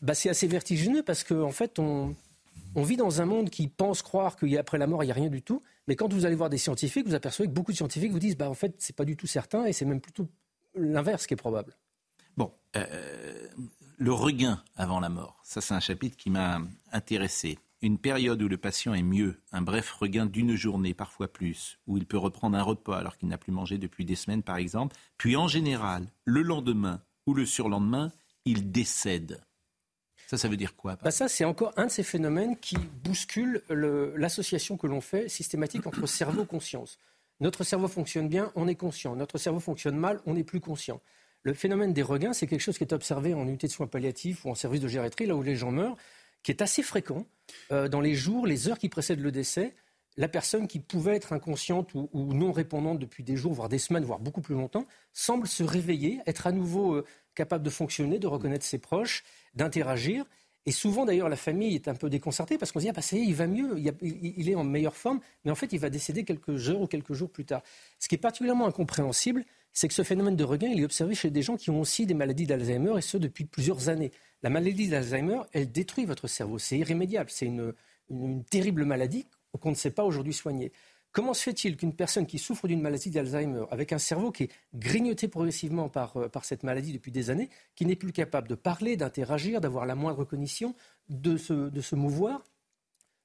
bah, 0.00 0.12
assez 0.12 0.46
vertigineux 0.46 1.02
parce 1.02 1.24
qu'en 1.24 1.42
en 1.42 1.52
fait, 1.52 1.78
on, 1.78 2.14
on 2.74 2.82
vit 2.82 2.96
dans 2.96 3.20
un 3.20 3.24
monde 3.24 3.50
qui 3.50 3.68
pense 3.68 4.02
croire 4.02 4.36
qu'après 4.36 4.78
la 4.78 4.86
mort, 4.86 5.02
il 5.02 5.06
n'y 5.06 5.12
a 5.12 5.14
rien 5.14 5.28
du 5.28 5.42
tout. 5.42 5.62
Mais 5.86 5.96
quand 5.96 6.12
vous 6.12 6.26
allez 6.26 6.34
voir 6.34 6.50
des 6.50 6.58
scientifiques, 6.58 7.06
vous 7.06 7.14
apercevez 7.14 7.46
que 7.46 7.52
beaucoup 7.52 7.72
de 7.72 7.76
scientifiques 7.76 8.10
vous 8.10 8.18
disent, 8.18 8.36
bah, 8.36 8.50
en 8.50 8.54
fait, 8.54 8.74
c'est 8.78 8.96
pas 8.96 9.04
du 9.04 9.16
tout 9.16 9.26
certain 9.26 9.64
et 9.66 9.72
c'est 9.72 9.84
même 9.84 10.00
plutôt 10.00 10.28
l'inverse 10.74 11.26
qui 11.26 11.34
est 11.34 11.38
probable. 11.38 11.76
Bon, 12.36 12.52
euh, 12.76 13.48
le 13.96 14.12
regain 14.12 14.62
avant 14.76 14.98
la 14.98 15.08
mort, 15.08 15.40
ça 15.44 15.60
c'est 15.60 15.74
un 15.74 15.80
chapitre 15.80 16.16
qui 16.16 16.30
m'a 16.30 16.60
intéressé. 16.90 17.58
Une 17.84 17.98
période 17.98 18.40
où 18.40 18.48
le 18.48 18.56
patient 18.56 18.94
est 18.94 19.02
mieux, 19.02 19.42
un 19.52 19.60
bref 19.60 19.90
regain 19.90 20.24
d'une 20.24 20.56
journée, 20.56 20.94
parfois 20.94 21.30
plus, 21.30 21.78
où 21.86 21.98
il 21.98 22.06
peut 22.06 22.16
reprendre 22.16 22.56
un 22.56 22.62
repas 22.62 22.96
alors 22.96 23.18
qu'il 23.18 23.28
n'a 23.28 23.36
plus 23.36 23.52
mangé 23.52 23.76
depuis 23.76 24.06
des 24.06 24.14
semaines 24.14 24.42
par 24.42 24.56
exemple, 24.56 24.96
puis 25.18 25.36
en 25.36 25.48
général, 25.48 26.06
le 26.24 26.40
lendemain 26.40 27.02
ou 27.26 27.34
le 27.34 27.44
surlendemain, 27.44 28.10
il 28.46 28.72
décède. 28.72 29.42
Ça, 30.28 30.38
ça 30.38 30.48
veut 30.48 30.56
dire 30.56 30.76
quoi 30.76 30.96
bah 30.96 31.10
Ça, 31.10 31.28
c'est 31.28 31.44
encore 31.44 31.74
un 31.76 31.84
de 31.84 31.90
ces 31.90 32.02
phénomènes 32.02 32.56
qui 32.56 32.78
bousculent 32.78 33.60
l'association 33.68 34.78
que 34.78 34.86
l'on 34.86 35.02
fait 35.02 35.28
systématique 35.28 35.86
entre 35.86 36.06
cerveau 36.06 36.44
et 36.44 36.46
conscience. 36.46 36.98
Notre 37.40 37.64
cerveau 37.64 37.88
fonctionne 37.88 38.30
bien, 38.30 38.50
on 38.54 38.66
est 38.66 38.76
conscient. 38.76 39.14
Notre 39.14 39.36
cerveau 39.36 39.60
fonctionne 39.60 39.98
mal, 39.98 40.22
on 40.24 40.32
n'est 40.32 40.42
plus 40.42 40.60
conscient. 40.60 41.02
Le 41.42 41.52
phénomène 41.52 41.92
des 41.92 42.00
regains, 42.00 42.32
c'est 42.32 42.46
quelque 42.46 42.62
chose 42.62 42.78
qui 42.78 42.84
est 42.84 42.94
observé 42.94 43.34
en 43.34 43.46
unité 43.46 43.66
de 43.66 43.72
soins 43.72 43.88
palliatifs 43.88 44.46
ou 44.46 44.48
en 44.48 44.54
service 44.54 44.80
de 44.80 44.88
gériatrie, 44.88 45.26
là 45.26 45.36
où 45.36 45.42
les 45.42 45.56
gens 45.56 45.70
meurent, 45.70 45.98
qui 46.44 46.52
est 46.52 46.62
assez 46.62 46.84
fréquent 46.84 47.26
euh, 47.72 47.88
dans 47.88 48.00
les 48.00 48.14
jours, 48.14 48.46
les 48.46 48.68
heures 48.68 48.78
qui 48.78 48.88
précèdent 48.88 49.20
le 49.20 49.32
décès. 49.32 49.74
La 50.16 50.28
personne 50.28 50.68
qui 50.68 50.78
pouvait 50.78 51.16
être 51.16 51.32
inconsciente 51.32 51.92
ou, 51.94 52.08
non 52.34 52.52
répondante 52.52 53.00
depuis 53.00 53.24
des 53.24 53.34
jours, 53.34 53.52
voire 53.52 53.68
des 53.68 53.80
semaines, 53.80 54.04
voire 54.04 54.20
beaucoup 54.20 54.42
plus 54.42 54.54
longtemps, 54.54 54.86
semble 55.12 55.48
se 55.48 55.64
réveiller, 55.64 56.20
être 56.26 56.46
à 56.46 56.52
nouveau 56.52 56.94
euh, 56.94 57.04
capable 57.34 57.64
de 57.64 57.70
fonctionner, 57.70 58.20
de 58.20 58.28
reconnaître 58.28 58.64
ses 58.64 58.78
proches 58.78 59.24
d'interagir. 59.54 60.24
Et 60.66 60.70
souvent, 60.70 61.04
d'ailleurs, 61.04 61.28
la 61.28 61.36
famille 61.36 61.74
est 61.74 61.88
un 61.88 61.94
peu 61.94 62.08
déconcertée 62.08 62.58
parce 62.58 62.70
qu'on 62.70 62.78
se 62.78 62.84
dit, 62.84 62.90
ah 62.90 62.92
bah, 62.92 63.02
ça 63.02 63.16
y 63.16 63.20
est, 63.20 63.24
il 63.24 63.34
va 63.34 63.48
mieux, 63.48 63.76
il, 64.00 64.48
est 64.48 64.54
en 64.54 64.64
meilleure 64.64 64.96
forme, 64.96 65.20
mais 65.44 65.50
en 65.50 65.56
fait, 65.56 65.72
il 65.72 65.80
va 65.80 65.90
décéder 65.90 66.24
quelques 66.24 66.70
heures 66.70 66.80
ou 66.80 66.86
quelques 66.86 67.12
jours 67.12 67.30
plus 67.30 67.44
tard. 67.44 67.62
Ce 67.98 68.06
qui 68.06 68.14
est 68.14 68.18
particulièrement 68.18 68.66
incompréhensible, 68.66 69.44
c'est 69.74 69.88
que 69.88 69.94
ce 69.94 70.02
phénomène 70.02 70.36
de 70.36 70.44
regain, 70.44 70.68
il 70.68 70.80
est 70.80 70.84
observé 70.84 71.14
chez 71.14 71.30
des 71.30 71.42
gens 71.42 71.56
qui 71.56 71.68
ont 71.68 71.80
aussi 71.80 72.06
des 72.06 72.14
maladies 72.14 72.46
d'Alzheimer, 72.46 72.96
et 72.96 73.02
ce, 73.02 73.18
depuis 73.18 73.44
plusieurs 73.44 73.90
années. 73.90 74.12
La 74.42 74.48
maladie 74.48 74.88
d'Alzheimer, 74.88 75.40
elle 75.52 75.70
détruit 75.70 76.06
votre 76.06 76.28
cerveau, 76.28 76.58
c'est 76.58 76.78
irrémédiable, 76.78 77.28
c'est 77.30 77.46
une 77.46 78.44
terrible 78.44 78.86
maladie 78.86 79.26
qu'on 79.60 79.70
ne 79.70 79.74
sait 79.74 79.90
pas 79.90 80.04
aujourd'hui 80.04 80.32
soigner. 80.32 80.72
Comment 81.14 81.32
se 81.32 81.44
fait-il 81.44 81.76
qu'une 81.76 81.94
personne 81.94 82.26
qui 82.26 82.40
souffre 82.40 82.66
d'une 82.66 82.80
maladie 82.80 83.08
d'Alzheimer, 83.08 83.66
avec 83.70 83.92
un 83.92 83.98
cerveau 83.98 84.32
qui 84.32 84.44
est 84.44 84.50
grignoté 84.74 85.28
progressivement 85.28 85.88
par, 85.88 86.16
euh, 86.16 86.28
par 86.28 86.44
cette 86.44 86.64
maladie 86.64 86.92
depuis 86.92 87.12
des 87.12 87.30
années, 87.30 87.50
qui 87.76 87.86
n'est 87.86 87.94
plus 87.94 88.12
capable 88.12 88.48
de 88.48 88.56
parler, 88.56 88.96
d'interagir, 88.96 89.60
d'avoir 89.60 89.86
la 89.86 89.94
moindre 89.94 90.24
cognition, 90.24 90.74
de 91.08 91.36
se, 91.36 91.52
de 91.52 91.80
se 91.80 91.94
mouvoir, 91.94 92.42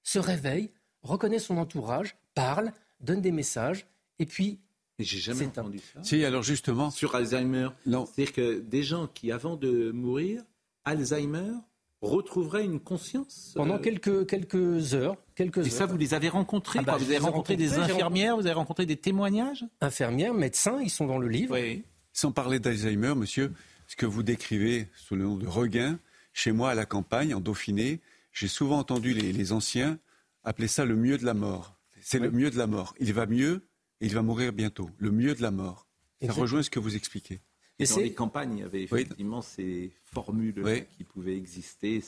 se 0.03 0.19
réveille, 0.19 0.69
reconnaît 1.01 1.39
son 1.39 1.57
entourage, 1.57 2.15
parle, 2.35 2.73
donne 2.99 3.21
des 3.21 3.31
messages, 3.31 3.87
et 4.19 4.27
puis 4.27 4.59
j'ai 5.03 5.19
jamais 5.19 5.45
entendu 5.45 5.79
ça. 5.79 6.03
Si, 6.03 6.23
alors 6.23 6.43
justement. 6.43 6.91
Sur 6.91 7.15
Alzheimer. 7.15 7.69
Non. 7.85 8.05
C'est-à-dire 8.05 8.33
que 8.33 8.59
des 8.59 8.83
gens 8.83 9.07
qui, 9.07 9.31
avant 9.31 9.55
de 9.55 9.91
mourir, 9.91 10.43
Alzheimer, 10.85 11.53
retrouverait 12.01 12.65
une 12.65 12.79
conscience 12.79 13.53
Pendant 13.55 13.75
euh, 13.75 13.79
quelques, 13.79 14.27
quelques 14.27 14.93
heures. 14.93 15.17
Quelques 15.35 15.65
et 15.65 15.69
ça, 15.69 15.85
vous 15.85 15.97
les 15.97 16.13
avez 16.13 16.29
rencontrés 16.29 16.79
ah 16.79 16.83
bah, 16.83 16.97
Vous 16.97 17.05
avez 17.05 17.17
rencontré 17.17 17.55
des 17.55 17.77
infirmières 17.77 18.35
Vous 18.37 18.45
avez 18.45 18.55
rencontré 18.55 18.85
des 18.85 18.97
témoignages? 18.97 19.65
Infirmières, 19.81 20.33
médecins, 20.33 20.79
ils 20.81 20.89
sont 20.89 21.07
dans 21.07 21.17
le 21.17 21.27
livre. 21.27 21.55
Oui. 21.55 21.83
Sans 22.13 22.31
parler 22.31 22.59
d'Alzheimer, 22.59 23.15
monsieur, 23.15 23.53
ce 23.87 23.95
que 23.95 24.05
vous 24.05 24.23
décrivez 24.23 24.87
sous 24.95 25.15
le 25.15 25.23
nom 25.23 25.35
de 25.35 25.47
regain, 25.47 25.99
chez 26.33 26.51
moi 26.51 26.71
à 26.71 26.75
la 26.75 26.85
campagne, 26.85 27.33
en 27.33 27.39
Dauphiné, 27.39 28.01
j'ai 28.31 28.47
souvent 28.47 28.79
entendu 28.79 29.13
les, 29.13 29.51
anciens 29.51 29.99
appeler 30.43 30.67
ça 30.67 30.85
le 30.85 30.95
mieux 30.95 31.17
de 31.17 31.25
la 31.25 31.33
mort. 31.33 31.75
C'est 32.01 32.19
le 32.19 32.31
mieux 32.31 32.49
de 32.49 32.57
la 32.57 32.67
mort. 32.67 32.95
Il 32.99 33.13
va 33.13 33.25
mieux 33.25 33.61
et 34.01 34.05
il 34.05 34.13
va 34.13 34.21
mourir 34.21 34.53
bientôt. 34.53 34.89
Le 34.97 35.11
mieux 35.11 35.35
de 35.35 35.41
la 35.41 35.51
mort. 35.51 35.87
Ça 36.25 36.33
rejoint 36.33 36.63
ce 36.63 36.69
que 36.69 36.79
vous 36.79 36.95
expliquez. 36.95 37.39
Et 37.79 37.85
dans 37.85 37.97
les 37.97 38.11
campagnes, 38.11 38.57
il 38.57 38.59
y 38.59 38.63
avait 38.63 38.83
effectivement 38.83 39.41
ces 39.41 39.91
formules 40.03 40.61
qui 40.97 41.05
pouvaient 41.05 41.37
exister, 41.37 42.01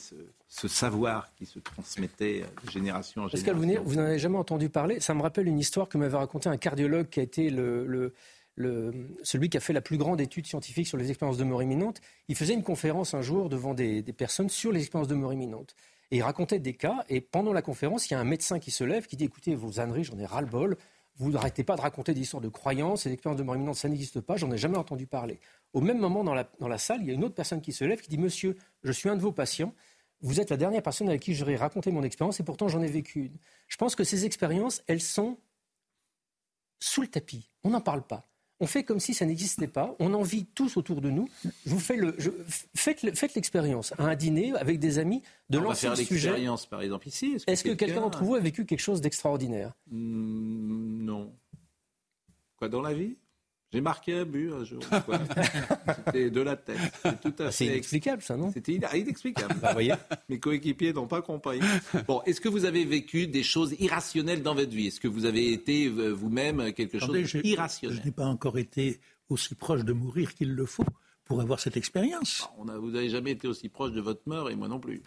ce, 0.48 0.68
savoir 0.68 1.34
qui 1.34 1.46
se 1.46 1.58
transmettait 1.58 2.44
de 2.64 2.70
génération 2.70 3.22
en 3.22 3.28
génération. 3.28 3.54
Pascal, 3.54 3.80
vous, 3.80 3.90
vous 3.90 3.96
n'en 3.96 4.02
avez 4.02 4.18
jamais 4.18 4.36
entendu 4.36 4.68
parler 4.68 5.00
Ça 5.00 5.14
me 5.14 5.22
rappelle 5.22 5.48
une 5.48 5.58
histoire 5.58 5.88
que 5.88 5.96
m'avait 5.96 6.16
raconté 6.16 6.50
un 6.50 6.58
cardiologue 6.58 7.08
qui 7.08 7.20
a 7.20 7.22
été 7.22 7.48
le, 7.48 8.12
celui 9.22 9.48
qui 9.48 9.56
a 9.56 9.60
fait 9.60 9.72
la 9.72 9.80
plus 9.80 9.96
grande 9.96 10.20
étude 10.20 10.46
scientifique 10.46 10.86
sur 10.86 10.98
les 10.98 11.08
expériences 11.08 11.38
de 11.38 11.44
mort 11.44 11.62
imminente. 11.62 12.02
Il 12.28 12.36
faisait 12.36 12.54
une 12.54 12.62
conférence 12.62 13.14
un 13.14 13.22
jour 13.22 13.48
devant 13.48 13.72
des, 13.72 14.02
des 14.02 14.12
personnes 14.12 14.50
sur 14.50 14.72
les 14.72 14.80
expériences 14.80 15.08
de 15.08 15.14
mort 15.14 15.32
imminente. 15.32 15.74
Et 16.10 16.16
il 16.16 16.22
racontait 16.22 16.58
des 16.58 16.74
cas, 16.74 17.06
et 17.08 17.22
pendant 17.22 17.54
la 17.54 17.62
conférence, 17.62 18.10
il 18.10 18.12
y 18.12 18.16
a 18.16 18.20
un 18.20 18.24
médecin 18.24 18.58
qui 18.58 18.70
se 18.70 18.84
lève, 18.84 19.06
qui 19.06 19.16
dit, 19.16 19.24
écoutez, 19.24 19.54
vos 19.54 19.80
âneries, 19.80 20.04
j'en 20.04 20.18
ai 20.18 20.26
ras-le-bol, 20.26 20.76
vous 21.16 21.30
n'arrêtez 21.30 21.64
pas 21.64 21.76
de 21.76 21.80
raconter 21.80 22.14
des 22.14 22.20
histoires 22.20 22.40
de 22.40 22.48
croyances, 22.48 23.04
des 23.04 23.12
expériences 23.12 23.38
de 23.38 23.44
mort 23.44 23.56
imminente, 23.56 23.76
ça 23.76 23.88
n'existe 23.88 24.20
pas, 24.20 24.36
j'en 24.36 24.50
ai 24.50 24.58
jamais 24.58 24.78
entendu 24.78 25.06
parler. 25.06 25.40
Au 25.72 25.80
même 25.80 25.98
moment, 25.98 26.24
dans 26.24 26.34
la, 26.34 26.50
dans 26.58 26.68
la, 26.68 26.78
salle, 26.78 27.02
il 27.02 27.08
y 27.08 27.10
a 27.10 27.14
une 27.14 27.24
autre 27.24 27.34
personne 27.34 27.60
qui 27.60 27.72
se 27.72 27.84
lève, 27.84 28.00
qui 28.00 28.08
dit 28.08 28.18
Monsieur, 28.18 28.56
je 28.82 28.92
suis 28.92 29.08
un 29.08 29.16
de 29.16 29.20
vos 29.20 29.32
patients, 29.32 29.74
vous 30.20 30.40
êtes 30.40 30.50
la 30.50 30.56
dernière 30.56 30.82
personne 30.82 31.08
avec 31.08 31.20
qui 31.20 31.34
j'aurais 31.34 31.56
raconté 31.56 31.90
mon 31.90 32.02
expérience, 32.02 32.40
et 32.40 32.44
pourtant 32.44 32.68
j'en 32.68 32.80
ai 32.82 32.88
vécu 32.88 33.26
une. 33.26 33.36
Je 33.68 33.76
pense 33.76 33.94
que 33.94 34.04
ces 34.04 34.24
expériences, 34.24 34.82
elles 34.86 35.02
sont 35.02 35.38
sous 36.78 37.02
le 37.02 37.08
tapis, 37.08 37.50
on 37.64 37.70
n'en 37.70 37.80
parle 37.80 38.02
pas 38.02 38.31
on 38.62 38.66
fait 38.66 38.84
comme 38.84 39.00
si 39.00 39.12
ça 39.12 39.26
n'existait 39.26 39.66
pas, 39.66 39.96
on 39.98 40.14
en 40.14 40.22
vit 40.22 40.46
tous 40.46 40.76
autour 40.76 41.00
de 41.00 41.10
nous. 41.10 41.28
Je 41.66 41.70
vous 41.70 41.80
fais 41.80 41.96
le, 41.96 42.16
faites, 42.76 43.34
l'expérience 43.34 43.92
à 43.98 44.04
un 44.04 44.14
dîner 44.14 44.52
avec 44.52 44.78
des 44.78 45.00
amis 45.00 45.20
de 45.50 45.58
lancer 45.58 45.88
le 45.88 45.96
sujet. 45.96 46.28
l'expérience, 46.28 46.66
par 46.66 46.80
exemple, 46.80 47.08
ici. 47.08 47.38
Est-ce 47.48 47.64
que, 47.64 47.72
quelqu'un 47.72 48.00
d'entre 48.02 48.22
vous 48.22 48.36
a 48.36 48.38
vécu 48.40 48.64
quelque 48.64 48.78
chose 48.78 49.00
d'extraordinaire? 49.00 49.72
Hmm, 49.90 51.04
Non. 51.04 51.32
Quoi, 52.56 52.68
dans 52.68 52.82
la 52.82 52.94
vie? 52.94 53.16
J'ai 53.72 53.80
marqué 53.80 54.18
un 54.18 54.24
but 54.24 54.52
un 54.52 54.64
jour. 54.64 54.82
C'était 56.06 56.30
de 56.30 56.40
la 56.40 56.56
tête. 56.56 56.76
C'est 57.50 57.66
inexplicable, 57.66 58.22
ça, 58.22 58.36
non? 58.36 58.50
C'était 58.52 58.74
inexplicable. 58.74 59.54
Bah, 59.60 59.72
voyez. 59.72 59.94
Mes 60.28 60.38
coéquipiers 60.38 60.92
n'ont 60.92 61.06
pas 61.06 61.22
compris. 61.22 61.60
Bon, 62.06 62.22
est-ce 62.26 62.40
que 62.40 62.48
vous 62.48 62.64
avez 62.64 62.84
vécu 62.84 63.26
des 63.26 63.42
choses 63.42 63.74
irrationnelles 63.78 64.42
dans 64.42 64.54
votre 64.54 64.70
vie? 64.70 64.88
Est-ce 64.88 65.00
que 65.00 65.08
vous 65.08 65.24
avez 65.24 65.52
été 65.52 65.86
euh, 65.86 66.10
vous-même 66.10 66.72
quelque 66.72 66.98
chose 66.98 67.32
d'irrationnel? 67.32 67.98
Je 67.98 68.04
n'ai 68.06 68.12
pas 68.12 68.26
encore 68.26 68.58
été 68.58 69.00
aussi 69.28 69.54
proche 69.54 69.84
de 69.84 69.92
mourir 69.92 70.34
qu'il 70.34 70.52
le 70.54 70.66
faut 70.66 70.84
pour 71.24 71.40
avoir 71.40 71.60
cette 71.60 71.76
expérience. 71.76 72.48
Ah, 72.68 72.76
vous 72.78 72.90
n'avez 72.90 73.08
jamais 73.08 73.30
été 73.30 73.48
aussi 73.48 73.68
proche 73.68 73.92
de 73.92 74.00
votre 74.00 74.22
mort 74.26 74.50
et 74.50 74.56
moi 74.56 74.68
non 74.68 74.80
plus. 74.80 75.02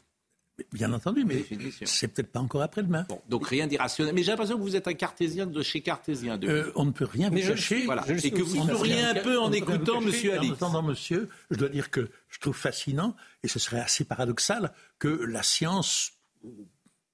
Bien 0.72 0.94
entendu, 0.94 1.26
mais 1.26 1.46
c'est 1.84 2.08
peut-être 2.08 2.32
pas 2.32 2.40
encore 2.40 2.62
après-demain. 2.62 3.06
donc 3.28 3.48
rien 3.48 3.68
d'irrationnel. 3.68 4.16
Mais 4.16 4.24
j'ai 4.24 4.32
l'impression 4.32 4.56
que 4.56 4.62
vous 4.62 4.78
êtes 4.78 4.88
un 4.88 4.94
cartésien 4.94 5.46
de 5.46 5.62
chez 5.62 5.82
cartésien. 5.82 6.40
Euh, 6.44 6.72
on 6.76 6.86
ne 6.86 6.92
peut 6.92 7.06
rien 7.06 7.30
vous 7.30 7.36
cacher. 7.36 7.86
et 8.24 8.32
que 8.32 8.42
vous 8.42 8.66
souriez 8.66 9.04
un 9.04 9.16
peu 9.16 9.38
en 9.38 9.52
écoutant 9.52 10.00
Monsieur 10.00 10.34
Alix. 10.34 10.52
En 10.52 10.68
entendant 10.68 10.82
Monsieur, 10.82 11.30
je 11.52 11.58
dois 11.58 11.68
dire 11.68 11.92
que 11.92 12.10
je 12.30 12.40
trouve 12.40 12.56
fascinant, 12.56 13.16
et 13.44 13.50
ce 13.50 13.60
serait 13.60 13.82
assez 13.82 14.06
paradoxal, 14.06 14.72
que 14.98 15.08
la 15.08 15.44
science, 15.44 16.14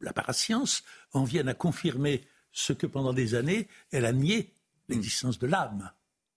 la 0.02 0.14
parascience, 0.14 0.84
en 1.14 1.24
vienne 1.24 1.48
à 1.48 1.56
confirmer 1.56 2.22
ce 2.52 2.74
que 2.74 2.86
pendant 2.86 3.14
des 3.14 3.34
années, 3.34 3.68
elle 3.92 4.06
a 4.06 4.14
nié, 4.14 4.54
l'existence 4.88 5.40
de 5.40 5.48
l'âme. 5.48 5.92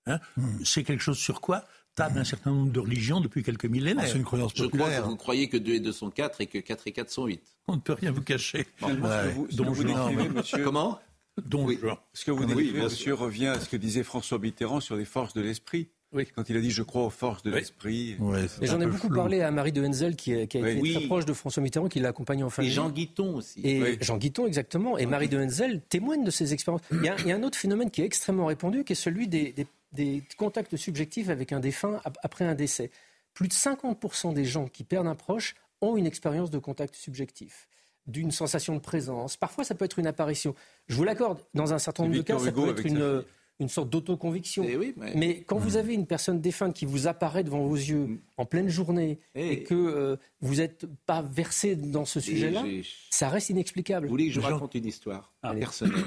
Hein? 0.06 0.20
Hmm. 0.36 0.64
C'est 0.64 0.84
quelque 0.84 1.02
chose 1.02 1.18
sur 1.18 1.42
quoi 1.42 1.64
table 1.94 2.18
un 2.18 2.24
certain 2.24 2.50
nombre 2.50 2.72
de 2.72 2.80
religions 2.80 3.20
depuis 3.20 3.42
quelques 3.42 3.66
millénaires. 3.66 4.06
c'est 4.06 4.16
une 4.18 4.24
croyance 4.24 4.52
populaire. 4.52 4.86
Je 4.86 4.92
crois 4.92 5.02
que 5.02 5.08
vous 5.10 5.16
croyez 5.16 5.48
que 5.48 5.56
2 5.56 5.74
et 5.74 5.80
2 5.80 5.92
sont 5.92 6.10
4 6.10 6.40
et 6.40 6.46
que 6.46 6.58
4 6.58 6.86
et 6.88 6.92
4 6.92 7.10
sont 7.10 7.26
8. 7.26 7.40
On 7.68 7.76
ne 7.76 7.80
peut 7.80 7.92
rien 7.94 8.10
vous 8.12 8.22
cacher. 8.22 8.66
Donc, 8.80 9.68
vous 9.74 9.84
décrivez, 9.84 10.28
monsieur... 10.28 10.64
Comment? 10.64 10.98
Donc, 11.44 11.76
Ce 12.12 12.24
que 12.24 12.30
vous 12.30 12.44
décrivez, 12.44 12.80
monsieur, 12.82 13.14
revient 13.14 13.46
à 13.48 13.60
ce 13.60 13.68
que 13.68 13.76
disait 13.76 14.02
François 14.04 14.38
Mitterrand 14.38 14.80
sur 14.80 14.96
les 14.96 15.04
forces 15.04 15.34
de 15.34 15.40
l'esprit. 15.40 15.88
Quand 16.36 16.48
il 16.48 16.56
a 16.56 16.60
dit 16.60 16.70
je 16.70 16.84
crois 16.84 17.02
aux 17.02 17.10
forces 17.10 17.42
de 17.42 17.50
l'esprit. 17.50 18.16
Et 18.62 18.66
j'en 18.68 18.80
ai 18.80 18.86
beaucoup 18.86 19.08
parlé 19.08 19.40
à 19.40 19.50
Marie 19.50 19.72
de 19.72 19.84
Henzel, 19.84 20.14
qui, 20.14 20.32
a, 20.32 20.46
qui 20.46 20.58
a 20.58 20.70
été 20.70 20.80
Oui. 20.80 20.94
très 20.94 21.06
proche 21.06 21.24
de 21.24 21.32
François 21.32 21.60
Mitterrand, 21.60 21.88
qui 21.88 21.98
l'a 21.98 22.10
accompagné 22.10 22.44
en 22.44 22.50
famille. 22.50 22.70
Et 22.70 22.74
Jean 22.74 22.88
Guiton 22.88 23.34
aussi. 23.34 23.60
Et 23.64 23.82
Oui. 23.82 23.98
Jean 24.00 24.16
Guiton, 24.16 24.46
exactement. 24.46 24.96
Et 24.96 25.06
Marie 25.06 25.28
de 25.28 25.38
Henzel 25.38 25.80
témoigne 25.88 26.22
de 26.22 26.30
ces 26.30 26.52
expériences. 26.52 26.82
Il 26.92 27.02
y, 27.02 27.08
a, 27.08 27.16
il 27.18 27.26
y 27.26 27.32
a 27.32 27.36
un 27.36 27.42
autre 27.42 27.58
phénomène 27.58 27.90
qui 27.90 28.00
est 28.02 28.04
extrêmement 28.04 28.46
répandu, 28.46 28.84
qui 28.84 28.92
est 28.92 28.96
celui 28.96 29.26
des, 29.26 29.50
des- 29.52 29.66
des 29.94 30.22
contacts 30.36 30.76
subjectifs 30.76 31.28
avec 31.30 31.52
un 31.52 31.60
défunt 31.60 32.00
ap- 32.04 32.18
après 32.22 32.44
un 32.44 32.54
décès. 32.54 32.90
Plus 33.32 33.48
de 33.48 33.52
50% 33.54 34.32
des 34.34 34.44
gens 34.44 34.66
qui 34.68 34.84
perdent 34.84 35.06
un 35.06 35.14
proche 35.14 35.54
ont 35.80 35.96
une 35.96 36.06
expérience 36.06 36.50
de 36.50 36.58
contact 36.58 36.94
subjectif 36.94 37.68
d'une 38.06 38.30
sensation 38.30 38.74
de 38.74 38.80
présence. 38.80 39.36
Parfois, 39.38 39.64
ça 39.64 39.74
peut 39.74 39.84
être 39.86 39.98
une 39.98 40.06
apparition. 40.06 40.54
Je 40.88 40.94
vous 40.94 41.04
l'accorde, 41.04 41.40
dans 41.54 41.72
un 41.72 41.78
certain 41.78 42.02
nombre 42.04 42.16
de 42.16 42.22
cas, 42.22 42.38
ça 42.38 42.52
peut 42.52 42.68
être 42.68 42.84
une, 42.84 43.24
une 43.60 43.68
sorte 43.70 43.88
d'autoconviction. 43.88 44.64
Eh 44.68 44.76
oui, 44.76 44.92
mais- 44.96 45.14
mais... 45.16 45.42
quand 45.42 45.56
vous 45.56 45.76
avez 45.78 45.94
une 45.94 46.06
personne 46.06 46.40
défunte 46.40 46.74
qui 46.74 46.84
vous 46.84 47.06
apparaît 47.06 47.44
devant 47.44 47.64
vos 47.66 47.76
yeux 47.76 48.06
Mm. 48.06 48.18
en 48.36 48.44
pleine 48.46 48.68
journée 48.68 49.18
Eh. 49.34 49.52
et 49.52 49.62
que 49.62 49.74
euh, 49.74 50.16
vous 50.42 50.56
n'êtes 50.56 50.86
pas 51.06 51.22
versé 51.22 51.76
dans 51.76 52.04
ce 52.04 52.20
sujet-là, 52.20 52.62
j'ai- 52.66 52.84
ça 53.10 53.28
reste 53.30 53.48
inexplicable. 53.50 54.06
Vous 54.06 54.10
voulez 54.10 54.26
que 54.26 54.32
je 54.34 54.40
raconte 54.40 54.74
une 54.74 54.86
histoire 54.86 55.32
Allez. 55.42 55.60
personnelle? 55.60 56.04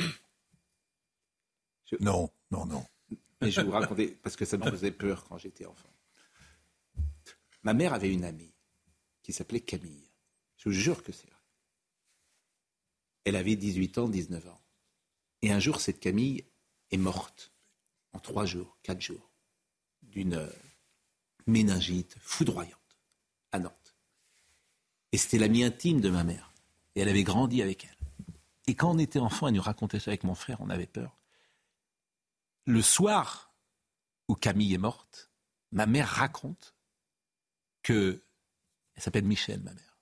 Non, 2.01 2.29
non, 2.51 2.65
non. 2.65 2.83
Mais 3.41 3.51
je 3.51 3.61
vous 3.61 3.71
raconter, 3.71 4.07
parce 4.07 4.35
que 4.35 4.45
ça 4.45 4.57
me 4.57 4.69
faisait 4.69 4.91
peur 4.91 5.23
quand 5.25 5.37
j'étais 5.37 5.65
enfant. 5.65 5.93
Ma 7.63 7.73
mère 7.73 7.93
avait 7.93 8.11
une 8.11 8.23
amie 8.23 8.53
qui 9.21 9.33
s'appelait 9.33 9.59
Camille. 9.59 10.09
Je 10.57 10.69
vous 10.69 10.75
jure 10.75 11.03
que 11.03 11.11
c'est 11.11 11.27
vrai. 11.27 11.35
Elle 13.25 13.35
avait 13.35 13.55
18 13.55 13.97
ans, 13.99 14.09
19 14.09 14.47
ans. 14.47 14.61
Et 15.41 15.51
un 15.51 15.59
jour, 15.59 15.81
cette 15.81 15.99
Camille 15.99 16.45
est 16.91 16.97
morte 16.97 17.51
en 18.13 18.19
trois 18.19 18.45
jours, 18.45 18.77
quatre 18.83 19.01
jours, 19.01 19.31
d'une 20.01 20.33
euh, 20.33 20.49
méningite 21.45 22.15
foudroyante 22.19 22.97
à 23.51 23.59
Nantes. 23.59 23.95
Et 25.11 25.17
c'était 25.17 25.37
l'amie 25.37 25.63
intime 25.63 26.01
de 26.01 26.09
ma 26.09 26.23
mère. 26.23 26.53
Et 26.95 27.01
elle 27.01 27.09
avait 27.09 27.23
grandi 27.23 27.61
avec 27.61 27.85
elle. 27.85 28.35
Et 28.67 28.75
quand 28.75 28.91
on 28.91 28.97
était 28.97 29.19
enfant, 29.19 29.47
elle 29.47 29.55
nous 29.55 29.61
racontait 29.61 29.99
ça 29.99 30.11
avec 30.11 30.23
mon 30.23 30.35
frère, 30.35 30.61
on 30.61 30.69
avait 30.69 30.87
peur. 30.87 31.16
Le 32.67 32.81
soir 32.81 33.53
où 34.27 34.35
Camille 34.35 34.73
est 34.73 34.77
morte, 34.77 35.31
ma 35.71 35.85
mère 35.85 36.09
raconte 36.09 36.75
que, 37.81 38.21
elle 38.93 39.01
s'appelle 39.01 39.23
Michel, 39.23 39.61
ma 39.61 39.73
mère, 39.73 39.97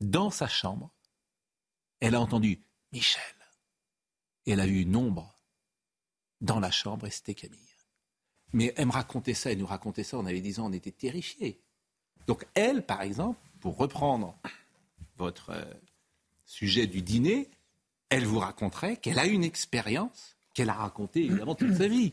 dans 0.00 0.30
sa 0.30 0.46
chambre, 0.46 0.94
elle 1.98 2.14
a 2.14 2.20
entendu 2.20 2.62
Michel. 2.92 3.34
Et 4.46 4.52
elle 4.52 4.60
a 4.60 4.66
vu 4.66 4.82
une 4.82 4.94
ombre 4.94 5.36
dans 6.40 6.60
la 6.60 6.70
chambre 6.70 7.08
et 7.08 7.10
c'était 7.10 7.34
Camille. 7.34 7.58
Mais 8.52 8.72
elle 8.76 8.86
me 8.86 8.92
racontait 8.92 9.34
ça, 9.34 9.50
elle 9.50 9.58
nous 9.58 9.66
racontait 9.66 10.04
ça, 10.04 10.16
on 10.16 10.26
avait 10.26 10.40
10 10.40 10.60
ans, 10.60 10.66
on 10.66 10.72
était 10.72 10.92
terrifiés. 10.92 11.60
Donc 12.28 12.46
elle, 12.54 12.86
par 12.86 13.02
exemple, 13.02 13.40
pour 13.58 13.76
reprendre 13.76 14.38
votre 15.16 15.50
euh, 15.50 15.64
sujet 16.44 16.86
du 16.86 17.02
dîner, 17.02 17.50
elle 18.10 18.26
vous 18.26 18.38
raconterait 18.38 18.96
qu'elle 18.96 19.18
a 19.18 19.26
une 19.26 19.42
expérience 19.42 20.36
qu'elle 20.60 20.70
a 20.70 20.74
racontée 20.74 21.24
évidemment 21.24 21.54
toute 21.54 21.74
sa 21.76 21.88
vie. 21.88 22.12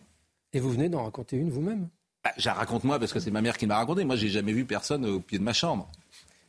Et 0.53 0.59
vous 0.59 0.71
venez 0.71 0.87
d'en 0.89 1.03
raconter 1.03 1.35
une 1.37 1.49
vous-même 1.49 1.89
Bah, 2.23 2.31
je 2.37 2.45
la 2.45 2.53
raconte 2.53 2.83
moi 2.85 2.97
parce 2.99 3.11
que 3.11 3.19
c'est 3.19 3.31
ma 3.31 3.41
mère 3.41 3.57
qui 3.57 3.67
m'a 3.67 3.75
raconté. 3.77 4.05
Moi, 4.05 4.15
j'ai 4.15 4.29
jamais 4.29 4.53
vu 4.53 4.63
personne 4.65 5.05
au 5.05 5.19
pied 5.19 5.37
de 5.37 5.43
ma 5.43 5.53
chambre. 5.53 5.91